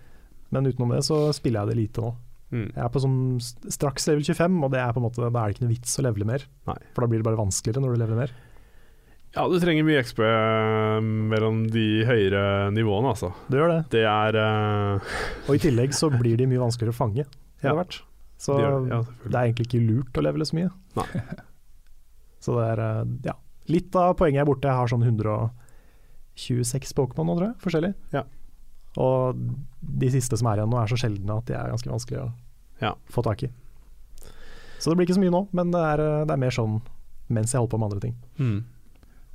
Men 0.55 0.69
utenom 0.71 0.95
det 0.95 1.03
så 1.05 1.19
spiller 1.37 1.65
jeg 1.67 1.75
det 1.75 1.79
lite 1.83 2.05
nå. 2.05 2.13
mm, 2.55 2.69
Jeg 2.77 2.83
er 2.87 2.93
på 2.95 3.03
sånn 3.03 3.19
straks 3.43 4.07
level 4.09 4.25
25, 4.25 4.59
og 4.65 4.71
det 4.73 4.81
er 4.81 4.93
på 4.95 5.03
en 5.03 5.07
måte, 5.09 5.21
da 5.27 5.29
er 5.43 5.51
det 5.51 5.57
ikke 5.57 5.67
noe 5.67 5.75
vits 5.75 5.99
å 6.01 6.05
levele 6.07 6.29
mer. 6.29 6.47
Nei. 6.71 6.79
For 6.95 7.05
da 7.05 7.11
blir 7.13 7.21
det 7.21 7.27
bare 7.29 7.41
vanskeligere 7.43 7.83
når 7.85 7.97
du 7.97 8.01
leveler 8.05 8.21
mer. 8.25 8.35
Ja, 9.37 9.43
du 9.53 9.59
trenger 9.61 9.85
mye 9.85 10.01
XP 10.07 10.21
eh, 10.25 10.99
mellom 11.05 11.65
de 11.69 11.83
høyere 12.09 12.45
nivåene, 12.73 13.11
altså. 13.13 13.35
Du 13.53 13.59
gjør 13.59 13.75
det. 13.75 13.81
Det 13.93 14.05
er 14.09 14.39
uh... 14.41 15.17
Og 15.51 15.59
i 15.59 15.61
tillegg 15.67 15.93
så 15.99 16.09
blir 16.15 16.39
de 16.41 16.47
mye 16.49 16.63
vanskeligere 16.63 16.95
å 16.95 17.01
fange 17.03 17.27
etter 17.27 17.69
Ja. 17.69 17.75
hvert. 17.77 17.99
Så 18.41 18.57
det 18.61 18.65
ja, 18.93 19.01
det 19.27 19.33
er 19.35 19.43
egentlig 19.51 19.67
ikke 19.67 19.83
lurt 19.85 20.19
å 20.21 20.25
levele 20.25 20.45
så 20.49 20.57
mye. 20.57 20.71
Nei. 20.97 21.07
så 22.47 22.57
det 22.57 22.65
er 22.71 22.83
eh, 22.87 23.03
ja. 23.29 23.37
Litt 23.69 23.97
av 23.99 24.15
poenget 24.19 24.41
er 24.45 24.49
borte. 24.49 24.69
Jeg 24.69 24.77
har 24.79 24.89
sånn 24.91 25.03
126 26.37 26.93
Pokémon 26.97 27.27
nå, 27.31 27.37
tror 27.39 27.49
jeg. 27.51 27.57
Forskjellig. 27.65 27.93
Ja. 28.15 28.23
Og 29.03 29.41
de 29.81 30.11
siste 30.13 30.39
som 30.39 30.49
er 30.51 30.61
igjen 30.63 30.71
nå, 30.73 30.79
er 30.81 30.91
så 30.93 30.99
sjeldne 31.01 31.39
at 31.41 31.49
de 31.51 31.57
er 31.59 31.73
ganske 31.73 31.91
vanskelig 31.93 32.21
å 32.23 32.33
Ja. 32.81 32.95
få 33.11 33.23
tak 33.25 33.43
i. 33.43 33.51
Så 34.79 34.91
det 34.91 34.97
blir 34.97 35.07
ikke 35.07 35.17
så 35.19 35.25
mye 35.25 35.33
nå, 35.33 35.49
men 35.53 35.71
det 35.73 35.81
er, 35.81 36.01
eh, 36.01 36.25
det 36.27 36.33
er 36.33 36.37
mer 36.37 36.51
sånn 36.51 36.83
mens 37.29 37.53
jeg 37.53 37.59
holder 37.61 37.71
på 37.75 37.79
med 37.79 37.87
andre 37.93 38.01
ting. 38.01 38.15
mm. 38.39 38.65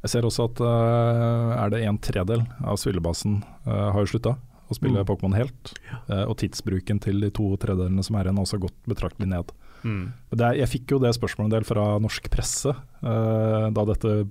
Jeg 0.04 0.10
ser 0.10 0.22
også 0.26 0.46
at 0.50 0.60
uh, 0.62 1.64
er 1.64 1.70
det 1.70 1.84
en 1.86 1.98
tredel 2.00 2.42
av 2.66 2.76
spillebasen 2.82 3.44
uh, 3.68 3.92
har 3.94 4.00
jo 4.02 4.18
slutta 4.18 4.32
å 4.68 4.74
spille 4.74 4.98
Mm. 5.04 5.06
Pokémon 5.06 5.36
helt. 5.36 5.74
Uh, 6.10 6.26
og 6.26 6.38
tidsbruken 6.38 7.00
til 7.00 7.20
de 7.22 7.30
to 7.30 7.56
tredelene 7.58 8.02
som 8.04 8.16
er 8.16 8.24
igjen 8.26 8.38
har 8.38 8.46
også 8.48 8.60
gått 8.60 8.74
betraktelig 8.88 9.28
ned. 9.30 9.52
Mm. 9.84 10.04
Det 10.38 10.52
jeg 10.60 10.72
fikk 10.76 10.96
jo 10.96 11.02
det 11.02 11.16
spørsmålet 11.18 11.50
en 11.50 11.58
del 11.60 11.68
fra 11.68 11.88
norsk 12.04 12.30
presse 12.34 12.72
uh, 12.76 13.68
da 13.74 13.88
dette 13.90 14.22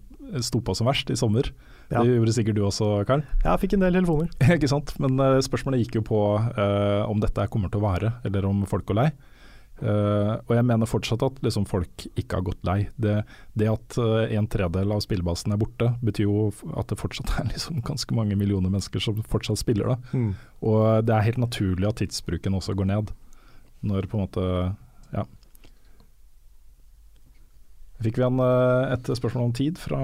sto 0.46 0.60
på 0.62 0.74
som 0.78 0.88
verst 0.90 1.10
i 1.10 1.18
sommer. 1.18 1.50
Ja. 1.90 2.04
Det 2.04 2.14
gjorde 2.14 2.36
sikkert 2.36 2.58
du 2.58 2.62
også, 2.62 2.92
Karl. 3.06 3.24
Jeg 3.42 3.62
fikk 3.64 3.74
en 3.74 3.82
del 3.82 3.98
telefoner. 3.98 4.30
Ikke 4.56 4.70
sant? 4.70 4.94
Men 5.02 5.18
uh, 5.18 5.40
spørsmålet 5.42 5.82
gikk 5.82 5.98
jo 5.98 6.06
på 6.06 6.22
uh, 6.38 7.02
om 7.10 7.20
dette 7.22 7.48
kommer 7.50 7.72
til 7.72 7.82
å 7.82 7.88
vare, 7.88 8.14
eller 8.26 8.46
om 8.46 8.62
folk 8.70 8.86
går 8.90 8.98
lei. 9.00 9.10
Uh, 9.80 10.36
og 10.44 10.52
jeg 10.52 10.66
mener 10.68 10.86
fortsatt 10.86 11.22
at 11.24 11.38
liksom, 11.42 11.64
folk 11.66 12.04
ikke 12.12 12.38
har 12.38 12.44
gått 12.46 12.62
lei. 12.68 12.78
Det, 13.00 13.16
det 13.58 13.70
at 13.72 13.98
en 13.98 14.48
tredel 14.52 14.94
av 14.94 15.02
spillebasen 15.02 15.56
er 15.56 15.60
borte, 15.62 15.88
betyr 16.04 16.28
jo 16.28 16.44
at 16.78 16.92
det 16.92 17.00
fortsatt 17.00 17.32
er 17.40 17.50
liksom 17.54 17.82
ganske 17.86 18.14
mange 18.14 18.38
millioner 18.38 18.70
mennesker 18.70 19.02
som 19.02 19.18
fortsatt 19.26 19.58
spiller. 19.58 19.96
Mm. 20.14 20.36
Og 20.62 21.08
det 21.08 21.16
er 21.16 21.26
helt 21.26 21.42
naturlig 21.42 21.90
at 21.90 21.98
tidsbruken 22.04 22.60
også 22.60 22.76
går 22.78 22.92
ned. 22.92 23.10
Når 23.82 24.06
på 24.06 24.20
en 24.20 24.26
måte 24.28 24.46
Ja. 25.10 25.26
Fikk 28.02 28.16
vi 28.16 28.24
en, 28.24 28.40
eh, 28.40 28.92
et 28.94 29.10
spørsmål 29.18 29.44
om 29.50 29.52
tid 29.52 29.78
fra 29.78 30.00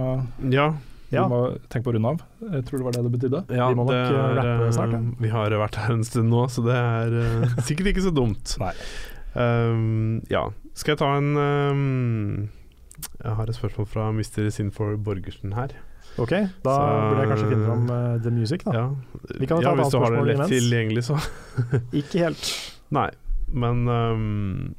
Ja, 0.50 0.74
Ja. 1.12 1.22
Vi 1.28 1.30
må 1.30 1.38
tenke 1.70 1.84
på 1.86 1.92
å 1.92 1.94
runde 1.94 2.08
av. 2.10 2.22
Jeg 2.50 2.64
tror 2.66 2.78
det 2.80 2.84
var 2.84 2.92
det 2.96 3.02
det 3.06 3.12
betydde. 3.14 3.40
ja 3.56 3.68
Vi 3.70 3.76
må 3.78 3.84
nok, 3.86 3.94
eh, 3.94 4.10
er, 4.10 4.34
rappe 4.40 4.72
snart, 4.74 4.90
ja. 4.92 4.98
eh, 4.98 5.20
Vi 5.22 5.28
har 5.30 5.50
vært 5.50 5.76
her 5.76 5.92
en 5.94 6.02
stund 6.04 6.30
nå, 6.30 6.40
så 6.50 6.64
det 6.66 6.74
er 6.74 7.14
uh, 7.14 7.60
sikkert 7.68 7.86
ikke 7.92 8.02
så 8.08 8.12
dumt. 8.14 8.56
Nei. 8.58 8.72
Um, 9.36 10.22
ja. 10.28 10.48
Skal 10.74 10.92
jeg 10.96 10.98
ta 10.98 11.12
en 11.16 11.36
um, 11.36 12.48
Jeg 13.22 13.34
har 13.38 13.46
et 13.48 13.54
spørsmål 13.56 13.86
fra 13.88 14.08
Mr. 14.12 14.50
Sinfor 14.50 14.96
Borgersen 14.98 15.54
her. 15.54 15.68
Ok, 16.18 16.30
da 16.64 16.74
Så- 16.74 17.10
burde 17.12 17.20
jeg 17.22 17.28
kanskje 17.30 17.48
finne 17.52 17.66
fram 17.66 17.90
uh, 17.90 18.18
The 18.24 18.30
Music, 18.32 18.64
da. 18.64 18.72
Ja, 18.72 18.86
Vi 19.38 19.46
kan 19.46 19.60
ta 19.60 19.68
ja 19.68 19.72
et 19.74 19.78
hvis 19.84 19.92
du 19.92 19.98
har 20.00 20.10
det 20.10 20.24
lett 20.26 20.36
imens. 20.38 20.50
tilgjengelig, 20.50 21.04
så. 21.04 21.16
Ikke 22.02 22.18
helt. 22.24 22.52
Nei, 22.90 23.10
men 23.52 23.86
um, 23.88 24.74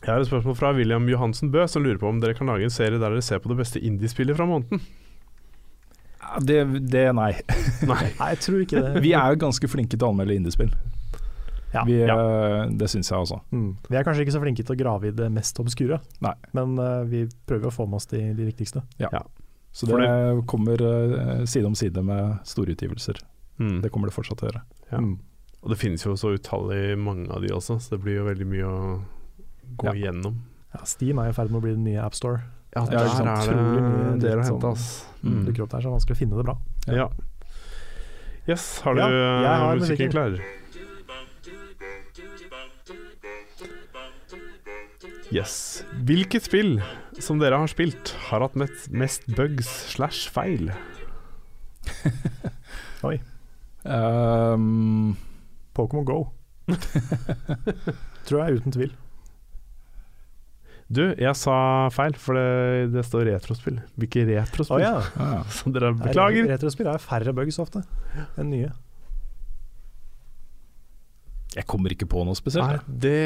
Jeg 0.00 0.14
har 0.14 0.22
et 0.22 0.28
spørsmål 0.30 0.56
fra 0.56 0.70
William 0.76 1.04
Johansen 1.10 1.50
Bø, 1.52 1.66
som 1.68 1.84
lurer 1.84 1.98
på 2.00 2.08
om 2.08 2.20
dere 2.22 2.34
kan 2.38 2.48
lage 2.48 2.64
en 2.64 2.72
serie 2.72 2.96
der 2.98 3.12
dere 3.12 3.22
ser 3.24 3.40
på 3.44 3.50
det 3.52 3.58
beste 3.60 3.80
indiespillet 3.84 4.36
fra 4.38 4.46
måneden. 4.48 4.80
Ja, 6.20 6.38
Det, 6.40 6.60
det 6.92 7.04
nei. 7.16 7.32
Nei. 7.90 8.06
Nei, 8.16 8.30
jeg 8.32 8.40
tror 8.46 8.62
ikke 8.64 8.80
det. 8.86 9.02
Vi 9.04 9.12
er 9.18 9.34
jo 9.34 9.40
ganske 9.44 9.68
flinke 9.68 9.98
til 9.98 10.06
å 10.08 10.12
anmelde 10.14 10.36
indiespill. 10.40 10.72
Ja. 11.74 11.84
Vi, 11.86 11.98
Ja. 12.02 12.16
eh, 12.16 12.70
Det 12.80 12.88
syns 12.90 13.10
jeg 13.12 13.18
også. 13.18 13.40
Mm. 13.52 13.76
Vi 13.90 13.96
er 13.96 14.06
kanskje 14.06 14.24
ikke 14.24 14.34
så 14.38 14.40
flinke 14.42 14.64
til 14.64 14.74
å 14.74 14.80
grave 14.80 15.08
i 15.10 15.14
det 15.14 15.28
mest 15.30 15.60
obskure, 15.62 16.00
Nei. 16.24 16.34
men 16.56 16.74
uh, 16.80 17.04
vi 17.06 17.26
prøver 17.46 17.68
å 17.68 17.74
få 17.74 17.86
med 17.86 18.00
oss 18.00 18.08
de, 18.10 18.22
de 18.34 18.48
viktigste. 18.48 18.82
Så 19.70 19.86
For 19.86 20.02
det 20.02 20.46
kommer 20.50 20.80
eh, 20.82 21.44
side 21.46 21.68
om 21.68 21.76
side 21.78 22.02
med 22.02 22.40
store 22.48 22.72
utgivelser. 22.74 23.20
Mm. 23.60 23.76
Det 23.84 23.90
kommer 23.94 24.10
det 24.10 24.16
fortsatt 24.16 24.40
til 24.40 24.48
å 24.48 24.50
gjøre. 24.50 24.62
Ja. 24.90 24.98
Mm. 25.04 25.12
Og 25.60 25.70
det 25.70 25.76
finnes 25.78 26.02
jo 26.02 26.16
så 26.18 26.32
utallig 26.34 26.96
mange 26.98 27.28
av 27.30 27.44
de 27.44 27.52
også, 27.54 27.76
så 27.78 27.94
det 27.94 28.00
blir 28.02 28.16
jo 28.18 28.24
veldig 28.26 28.48
mye 28.50 28.66
å 28.66 28.80
gå 29.76 29.86
Ja. 29.86 29.92
igjennom. 29.94 30.34
Ja, 30.74 30.84
Steam 30.84 31.18
er 31.18 31.28
i 31.30 31.32
ferd 31.32 31.50
med 31.50 31.58
å 31.60 31.62
bli 31.64 31.72
den 31.74 31.84
nye 31.84 32.00
AppStore. 32.02 32.42
Ja, 32.76 32.84
der 32.86 32.98
er 32.98 33.02
det 33.02 33.48
utrolig 33.50 33.82
mye 33.82 34.20
det 34.20 34.34
å 34.38 34.44
hente, 34.44 34.70
ass. 34.70 35.04
Mm. 35.24 35.44
Dukker 35.46 35.62
opp 35.64 35.70
der, 35.70 35.80
så 35.80 35.88
er 35.88 35.90
det 35.90 35.96
vanskelig 35.98 36.16
å 36.16 36.20
finne 36.20 36.36
det 36.36 36.44
bra. 36.46 36.56
Ja. 36.86 36.94
Ja. 36.94 37.08
Yes, 38.48 38.80
har 38.80 38.94
du 38.94 39.00
Ja, 39.00 39.56
har 39.58 39.76
musikken 39.76 40.08
musikken. 40.08 40.10
klar? 40.10 40.40
Yes. 45.32 45.84
Hvilket 46.04 46.42
spill 46.48 46.80
som 47.22 47.38
dere 47.38 47.58
har 47.60 47.70
spilt, 47.70 48.14
har 48.30 48.40
hatt 48.42 48.56
mest, 48.58 48.88
mest 48.90 49.26
bugs 49.36 49.68
slash 49.94 50.28
feil? 50.30 50.70
Um, 53.82 55.16
Pokémon 55.74 56.04
Go. 56.04 56.28
tror 58.28 58.42
jeg, 58.44 58.58
uten 58.60 58.74
tvil. 58.74 58.90
Du, 60.90 61.04
jeg 61.14 61.38
sa 61.38 61.54
feil, 61.94 62.16
for 62.18 62.34
det, 62.34 62.90
det 62.96 63.04
står 63.06 63.28
retrospill. 63.28 63.76
Hvilke 64.00 64.24
retrospill? 64.26 64.82
ja. 64.82 64.96
ja. 65.36 65.42
Så 65.54 65.70
dere 65.70 65.92
beklager. 65.94 66.48
Retrospill 66.50 66.90
er 66.90 67.02
færre 67.02 67.34
bugs 67.36 67.60
ofte 67.62 67.84
enn 68.34 68.50
nye. 68.50 68.72
Jeg 71.54 71.66
kommer 71.70 71.94
ikke 71.94 72.06
på 72.10 72.22
noe 72.26 72.38
spesielt. 72.38 72.66
Nei, 72.66 72.98
det 73.06 73.16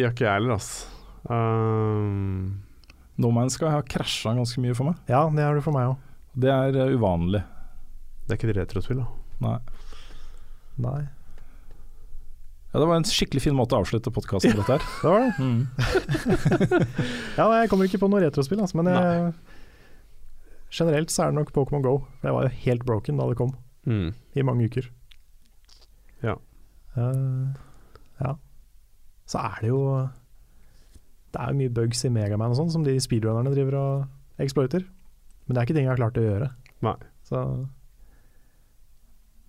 gjør 0.00 0.14
ikke 0.14 0.26
jeg 0.26 0.38
heller, 0.38 0.56
altså. 0.56 0.96
Um, 1.30 2.62
No 3.20 3.30
Man's 3.34 3.58
Sky 3.58 3.68
har 3.70 3.84
krasja 3.86 4.32
ganske 4.34 4.62
mye 4.62 4.74
for 4.74 4.90
meg. 4.90 4.98
Ja, 5.10 5.26
det 5.34 5.44
har 5.44 5.54
du 5.58 5.62
for 5.62 5.76
meg 5.76 5.92
òg. 5.92 6.08
Det 6.40 6.50
er 6.50 6.78
eh, 6.78 6.94
uvanlig. 6.94 7.42
det 8.26 8.34
er 8.34 8.38
ikke 8.38 8.50
et 8.50 8.58
retrospill, 8.62 9.02
da. 9.02 9.08
Nei. 9.44 9.56
Nei. 10.80 11.00
Ja, 12.70 12.78
det 12.78 12.86
var 12.86 12.96
en 13.00 13.06
skikkelig 13.08 13.42
fin 13.42 13.56
måte 13.58 13.74
å 13.74 13.80
avslutte 13.82 14.12
podkasten 14.14 14.52
på 14.54 14.62
dette 14.62 14.76
her. 14.76 14.82
Det 15.02 15.10
var 15.10 15.20
det. 15.24 15.30
Mm. 15.42 15.62
Ja, 17.38 17.46
nei, 17.48 17.56
jeg 17.64 17.70
kommer 17.72 17.88
ikke 17.88 17.98
på 18.02 18.08
noe 18.12 18.20
retrospill, 18.22 18.60
altså, 18.62 18.78
men 18.78 18.90
jeg, 18.92 19.32
generelt 20.78 21.10
så 21.10 21.24
er 21.24 21.32
det 21.32 21.38
nok 21.40 21.50
Pokémon 21.56 21.82
Go. 21.82 21.96
For 22.20 22.30
jeg 22.30 22.36
var 22.36 22.46
jo 22.46 22.52
helt 22.68 22.84
broken 22.86 23.18
da 23.22 23.26
det 23.32 23.38
kom, 23.40 23.56
Mm. 23.88 24.10
i 24.36 24.42
mange 24.44 24.66
uker. 24.68 24.86
Ja. 26.22 26.34
Uh, 26.94 27.48
ja. 28.20 28.34
Så 29.30 29.38
er 29.40 29.56
det 29.62 29.70
jo 29.70 29.78
Det 31.32 31.38
er 31.40 31.52
jo 31.54 31.58
mye 31.62 31.72
bugs 31.72 32.02
i 32.04 32.10
Megaman 32.12 32.50
og 32.52 32.58
sånn, 32.58 32.70
som 32.74 32.82
de 32.84 32.92
speedrunnerne 33.00 33.54
driver 33.54 33.76
og 33.80 34.42
exploiter. 34.42 34.84
Men 35.46 35.54
det 35.54 35.62
er 35.62 35.66
ikke 35.68 35.76
ting 35.78 35.86
jeg 35.88 35.94
har 35.94 36.00
klart 36.02 36.18
å 36.20 36.26
gjøre. 36.26 36.48
Nei. 36.84 36.94
Så 37.26 37.40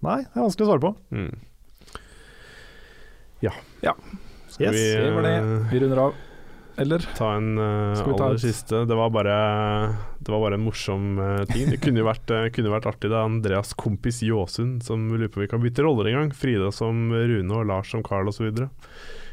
Nei, 0.02 0.20
det 0.24 0.34
er 0.38 0.46
vanskelig 0.48 0.66
å 0.66 0.70
svare 0.72 0.86
på. 0.88 0.92
Mm. 1.14 1.34
Ja, 3.42 3.96
Skal 4.52 4.68
Yes, 4.68 4.76
vi 4.76 4.84
det 5.06 5.14
var 5.16 5.24
det. 5.26 5.36
eh, 5.40 5.72
Vi 5.72 5.80
runder 5.82 5.98
av. 6.08 6.14
eller? 6.78 7.04
Ta 7.18 7.34
en 7.38 7.58
uh, 7.58 7.98
aller 7.98 8.18
ta 8.18 8.28
siste. 8.42 8.86
Det 8.90 8.96
var 8.96 9.10
bare, 9.14 9.36
det 10.20 10.32
var 10.32 10.40
bare 10.44 10.58
en 10.58 10.64
morsom 10.66 11.18
uh, 11.20 11.44
ting. 11.50 11.70
Det 11.70 11.80
kunne 11.84 12.02
jo 12.02 12.08
vært, 12.08 12.30
uh, 12.32 12.48
kunne 12.54 12.72
vært 12.74 12.88
artig. 12.90 13.10
Det 13.12 13.18
er 13.18 13.28
Andreas 13.28 13.74
kompis 13.78 14.22
Jåsund 14.26 14.84
som 14.84 15.10
lurer 15.14 15.30
på 15.32 15.40
om 15.42 15.46
vi 15.46 15.52
kan 15.52 15.62
bytte 15.64 15.84
roller 15.86 16.10
en 16.12 16.18
gang. 16.20 16.32
Frida 16.36 16.72
som 16.76 17.12
Rune 17.14 17.54
og 17.60 17.68
Lars 17.70 17.92
som 17.94 18.04
Carl 18.04 18.28
osv. 18.32 18.50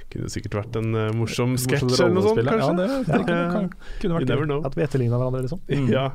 Kunne 0.09 0.31
sikkert 0.33 0.55
vært 0.63 0.77
en 0.81 0.95
uh, 0.97 1.09
morsom 1.13 1.57
sketsj 1.61 1.85
eller 1.99 2.15
noe 2.17 2.23
sånt, 2.31 2.45
kanskje. 2.49 2.69
Ja, 2.69 2.77
det, 2.79 2.87
det 3.09 3.19
det, 3.27 3.41
kan, 3.53 3.73
kunne 4.01 4.21
vært. 4.25 4.55
At 4.71 4.79
vi 4.79 4.87
etterligna 4.87 5.21
hverandre, 5.21 5.45
liksom. 5.45 5.61
Ja. 5.97 6.07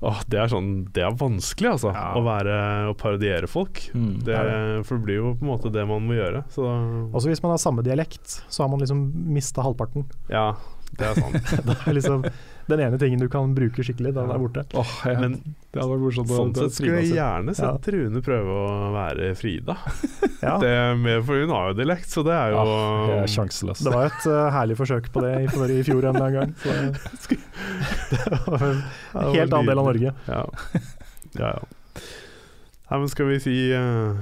Åh, 0.00 0.20
det 0.30 0.38
er 0.38 0.50
sånn 0.52 0.68
Det 0.94 1.02
er 1.02 1.14
vanskelig, 1.18 1.72
altså. 1.72 1.90
Ja. 1.90 2.12
Å 2.14 2.22
være 2.22 2.56
Å 2.92 2.94
parodiere 2.98 3.48
folk. 3.50 3.80
Mm. 3.94 4.12
Det, 4.26 4.36
for 4.86 4.98
det 4.98 5.04
blir 5.08 5.18
jo 5.18 5.32
på 5.38 5.46
en 5.46 5.50
måte 5.50 5.72
det 5.74 5.82
man 5.90 6.06
må 6.06 6.14
gjøre. 6.18 6.44
Så 6.54 6.66
Også 7.10 7.32
hvis 7.32 7.42
man 7.42 7.56
har 7.56 7.62
samme 7.62 7.82
dialekt, 7.86 8.38
så 8.46 8.62
har 8.64 8.70
man 8.70 8.82
liksom 8.84 9.02
mista 9.34 9.64
halvparten. 9.66 10.06
ja, 10.30 10.52
det 10.98 11.04
er 11.04 11.18
sant. 11.18 11.50
Det 11.66 11.74
er 11.84 11.96
liksom 11.98 12.22
den 12.68 12.80
ene 12.84 12.98
tingen 13.00 13.22
du 13.22 13.28
kan 13.32 13.54
bruke 13.56 13.84
skikkelig, 13.84 14.12
den 14.16 14.30
er 14.32 14.40
borte. 14.40 14.64
Oh, 14.76 14.92
jeg, 15.08 15.18
Men 15.22 15.36
det 15.72 15.80
hadde 15.80 15.90
vært 15.94 16.02
morsomt. 16.04 16.32
sånn 16.32 16.52
sett 16.56 16.76
skulle 16.76 17.00
jeg 17.00 17.14
gjerne 17.16 17.54
sett 17.56 17.88
Rune 17.94 18.22
prøve 18.24 18.56
å 18.62 18.90
være 18.96 19.32
Frida. 19.38 19.78
Ja, 20.38 20.54
Det 20.62 20.70
med, 21.00 21.24
for 21.26 21.40
hun 21.40 21.50
har 21.50 21.72
jo 21.72 21.78
dialekt, 21.80 22.12
så 22.12 22.22
det 22.26 22.34
er 22.36 22.52
jo 22.54 22.58
ja, 22.62 22.68
det 22.68 23.14
er 23.18 23.82
det 23.82 23.92
var 23.94 24.06
et 24.06 24.28
uh, 24.30 24.36
herlig 24.54 24.76
forsøk 24.78 25.08
på 25.14 25.24
det 25.24 25.32
i, 25.42 25.48
for, 25.50 25.72
i 25.72 25.80
fjor 25.86 26.06
en 26.12 26.20
gang. 26.36 26.54
Så 26.62 26.76
det 28.12 28.40
var 28.46 28.64
en 28.68 28.82
helt 29.34 29.52
annen 29.52 29.72
del 29.72 29.82
av. 29.82 29.88
Norge. 29.88 30.14
Ja. 30.28 30.44
ja, 31.38 31.50
ja. 31.56 32.02
Nei, 32.88 32.98
men 33.02 33.08
skal 33.12 33.28
vi 33.28 33.38
si 33.42 33.54
uh, 33.76 34.16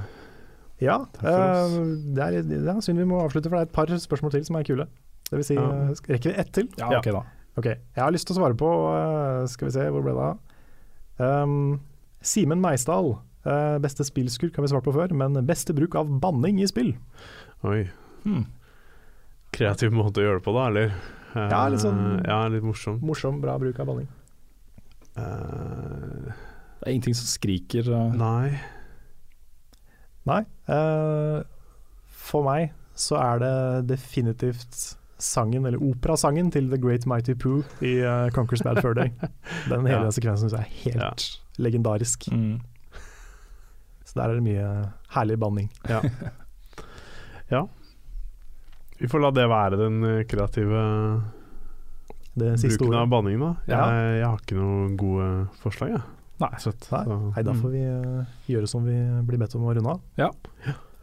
Ja, 0.83 0.97
eh, 1.23 1.77
det 2.15 2.23
er, 2.23 2.39
det 2.47 2.59
er 2.67 2.81
synd 2.83 2.99
vi 2.99 3.07
må 3.07 3.21
avslutte, 3.23 3.49
for 3.51 3.57
det 3.59 3.67
er 3.67 3.69
et 3.69 3.75
par 3.77 3.93
spørsmål 4.07 4.35
til 4.35 4.47
som 4.47 4.59
er 4.59 4.67
kule. 4.67 4.87
Det 5.29 5.39
vil 5.39 5.47
si, 5.47 5.55
Ja. 5.55 5.67
eh, 5.87 6.03
rekker 6.09 6.31
vi 6.31 6.35
ett 6.39 6.51
til? 6.55 6.67
Ja, 6.79 6.91
ok 6.99 7.11
da. 7.15 7.23
Ok, 7.57 7.65
jeg 7.65 7.97
har 8.03 8.11
lyst 8.13 8.27
til 8.29 8.35
å 8.35 8.39
svare 8.41 8.57
på 8.59 8.67
eh, 8.93 9.45
Skal 9.49 9.67
vi 9.69 9.73
se, 9.73 9.85
hvor 9.89 10.03
ble 10.05 10.13
det 10.13 10.25
av? 10.27 10.37
Um, 11.17 11.79
Simen 12.21 12.61
Meisdal. 12.61 13.15
Uh, 13.47 13.77
beste 13.81 14.03
spillskurk 14.05 14.55
har 14.59 14.65
vi 14.65 14.69
svart 14.69 14.85
på 14.85 14.93
før, 14.93 15.13
men 15.17 15.33
beste 15.47 15.73
bruk 15.73 15.95
av 15.97 16.09
banning 16.21 16.59
i 16.61 16.67
spill. 16.69 16.91
Oi. 17.65 17.87
Hmm. 18.25 18.43
Kreativ 19.55 19.93
måte 19.95 20.21
å 20.21 20.25
gjøre 20.27 20.41
det 20.41 20.45
på, 20.45 20.53
da, 20.53 20.65
eller? 20.69 20.93
Uh, 21.33 21.47
Ja, 21.49 21.61
litt 21.71 21.81
sånn- 21.81 22.21
Ja, 22.27 22.43
litt 22.51 22.65
morsom. 22.67 22.99
Morsom, 23.01 23.39
bra 23.41 23.57
bruk 23.61 23.79
av 23.81 23.87
banning. 23.89 24.07
Uh, 25.17 26.29
Det 26.77 26.85
er 26.85 26.91
ingenting 26.93 27.15
som 27.17 27.25
skriker. 27.25 27.89
uh, 27.89 28.13
nei. 28.13 28.59
Nei. 30.27 30.41
eh, 30.67 31.41
for 32.11 32.43
meg 32.43 32.73
så 32.99 33.15
er 33.15 33.39
det 33.39 33.87
definitivt 33.87 34.97
sangen, 35.19 35.65
eller 35.65 35.81
operasangen 35.81 36.51
til 36.53 36.69
The 36.69 36.77
Great 36.77 37.05
Mighty 37.09 37.33
Poo 37.39 37.63
i 37.81 37.95
uh, 38.05 38.27
Conquer's 38.35 38.63
Bad 38.63 38.81
Fur 38.83 38.93
Day. 38.97 39.11
Den 39.71 39.85
hele 39.87 40.05
Ja. 40.07 40.11
sekvensen 40.13 40.53
er 40.53 40.67
helt 40.83 41.27
legendarisk. 41.57 42.27
mm. 42.31 42.59
Så 44.07 44.13
der 44.21 44.29
er 44.29 44.37
det 44.39 44.43
mye 44.45 44.67
herlig 45.15 45.35
banning. 45.41 45.69
Ja. 45.89 45.99
ja. 47.55 47.65
Vi 48.99 49.07
får 49.11 49.19
la 49.21 49.31
det 49.35 49.47
være 49.51 49.77
den 49.77 49.97
eh, 50.07 50.21
kreative 50.29 50.83
bruken 52.37 52.93
av 52.97 53.09
banning, 53.11 53.39
da. 53.41 53.49
Jeg, 53.67 53.75
Ja. 53.75 53.87
jeg 54.17 54.25
har 54.25 54.37
ikke 54.41 54.55
noen 54.57 54.95
gode 54.97 55.27
forslag, 55.61 55.91
jeg. 55.97 56.01
Nei. 56.39 56.49
Søtt. 56.61 56.87
Nei, 56.91 57.03
Så- 57.03 57.33
Nei, 57.35 57.43
da 57.43 57.53
får 57.57 57.71
vi 57.73 57.81
uh, 57.83 58.25
gjøre 58.47 58.67
som 58.69 58.85
vi 58.85 58.95
blir 59.25 59.39
bedt 59.41 59.55
om 59.57 59.63
å 59.65 59.73
runde 59.73 59.89
av. 59.89 60.01
Ja. 60.17 60.29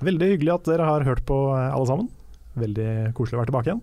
Veldig 0.01 0.29
hyggelig 0.33 0.55
at 0.55 0.65
dere 0.65 0.85
har 0.87 1.03
hørt 1.05 1.25
på 1.27 1.39
alle 1.55 1.87
sammen. 1.87 2.09
Veldig 2.57 3.13
koselig 3.15 3.35
å 3.37 3.43
være 3.43 3.51
tilbake 3.51 3.71
igjen. 3.73 3.83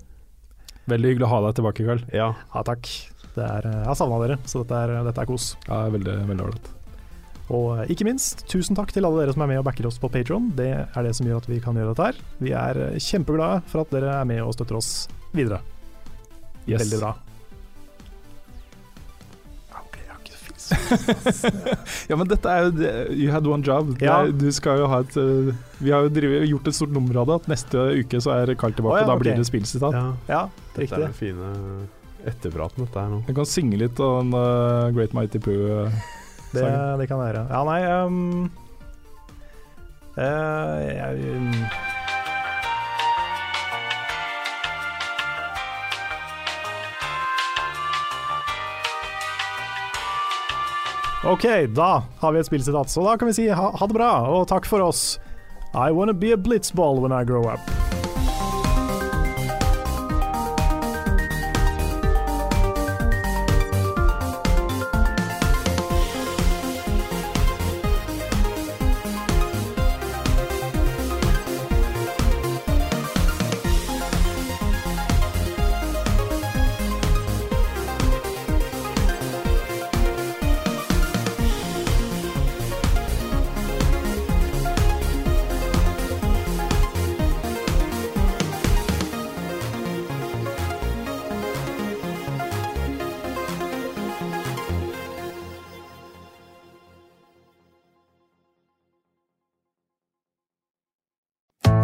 Veldig 0.91 1.13
hyggelig 1.13 1.27
å 1.27 1.31
ha 1.31 1.39
deg 1.47 1.57
tilbake, 1.59 1.88
Karl. 1.88 2.03
Ja. 2.15 2.30
Ja, 2.51 2.63
takk. 2.68 2.89
Det 3.31 3.47
er, 3.47 3.68
eh, 3.69 3.80
jeg 3.80 3.88
har 3.88 3.97
savna 3.99 4.19
dere, 4.26 4.38
så 4.49 4.63
dette 4.63 4.84
er, 4.84 4.95
dette 5.07 5.23
er 5.23 5.30
kos. 5.30 5.53
Ja, 5.69 5.85
veldig 5.93 6.15
veldig 6.27 6.47
ålreit. 6.49 6.72
Og 7.51 7.68
eh, 7.80 7.91
ikke 7.93 8.07
minst, 8.07 8.45
tusen 8.51 8.77
takk 8.77 8.93
til 8.95 9.07
alle 9.07 9.23
dere 9.23 9.35
som 9.35 9.43
er 9.45 9.51
med 9.53 9.61
og 9.61 9.68
backer 9.68 9.88
oss 9.89 9.99
på 10.01 10.11
Patron. 10.11 10.51
Det 10.57 10.72
er 10.84 11.07
det 11.07 11.15
som 11.18 11.27
gjør 11.27 11.43
at 11.43 11.49
vi 11.51 11.59
kan 11.63 11.80
gjøre 11.80 11.93
dette 11.93 12.09
her. 12.11 12.22
Vi 12.43 12.55
er 12.55 12.81
eh, 12.89 12.99
kjempeglade 13.01 13.63
for 13.72 13.84
at 13.84 13.95
dere 13.95 14.19
er 14.22 14.30
med 14.30 14.43
og 14.43 14.55
støtter 14.55 14.80
oss 14.80 14.91
videre. 15.35 15.61
Yes. 16.68 16.84
Veldig 16.84 17.01
bra. 17.01 17.15
Ja, 22.10 22.18
men 22.18 22.27
dette 22.30 22.52
er 22.52 22.68
jo 22.68 22.91
You 23.15 23.31
had 23.34 23.48
one 23.48 23.65
job. 23.65 23.93
Ja. 24.02 24.22
er, 24.22 24.31
du 24.35 24.48
skal 24.56 24.81
jo 24.81 24.89
ha 24.91 25.02
et 25.03 25.18
uh, 25.19 25.52
Vi 25.81 25.93
har 25.93 26.06
jo 26.07 26.14
drivet, 26.14 26.48
gjort 26.49 26.72
et 26.72 26.77
stort 26.77 26.93
nummer 26.95 27.22
av 27.22 27.30
det, 27.30 27.39
at 27.43 27.52
neste 27.56 27.85
uke 28.02 28.22
så 28.23 28.35
er 28.39 28.53
Karl 28.60 28.76
tilbake, 28.77 28.95
oh, 28.95 29.02
ja, 29.02 29.06
og 29.06 29.11
da 29.11 29.18
okay. 29.18 29.26
blir 29.27 29.41
det 29.41 29.49
spillsitat. 29.49 29.98
ja. 29.98 30.07
Ja, 30.31 30.45
Dette 30.76 30.95
er 30.95 31.06
den 31.07 31.18
fine 31.18 31.52
etterpraten, 32.27 32.85
dette 32.85 33.02
her 33.02 33.10
nå. 33.11 33.22
Jeg 33.27 33.38
kan 33.38 33.48
synge 33.49 33.80
litt 33.81 34.02
av 34.02 34.18
den 34.22 34.35
uh, 34.38 34.89
Great 34.95 35.15
Mighty 35.18 35.41
Poo. 35.41 35.85
Uh, 35.88 36.02
Det, 36.52 36.98
det 36.99 37.07
kan 37.07 37.19
være. 37.22 37.45
Ja, 37.48 37.61
nei 37.64 37.80
um, 38.03 38.52
uh, 40.18 40.77
jeg, 40.84 41.31
um, 41.31 41.53
OK, 51.23 51.68
da 51.68 52.03
har 52.19 52.31
vi 52.31 52.39
et 52.39 52.45
spillsitat, 52.45 52.89
så 52.89 53.03
da 53.06 53.18
kan 53.18 53.30
vi 53.30 53.34
si 53.38 53.48
ha, 53.53 53.68
ha 53.77 53.88
det 53.88 53.93
bra, 53.93 54.10
og 54.26 54.48
takk 54.49 54.65
for 54.65 54.81
oss. 54.81 55.19
I 55.73 55.91
wanna 55.93 56.14
be 56.18 56.34
a 56.34 56.38
blitzball 56.38 56.98
when 56.99 57.14
I 57.14 57.23
grow 57.23 57.45
up. 57.45 57.81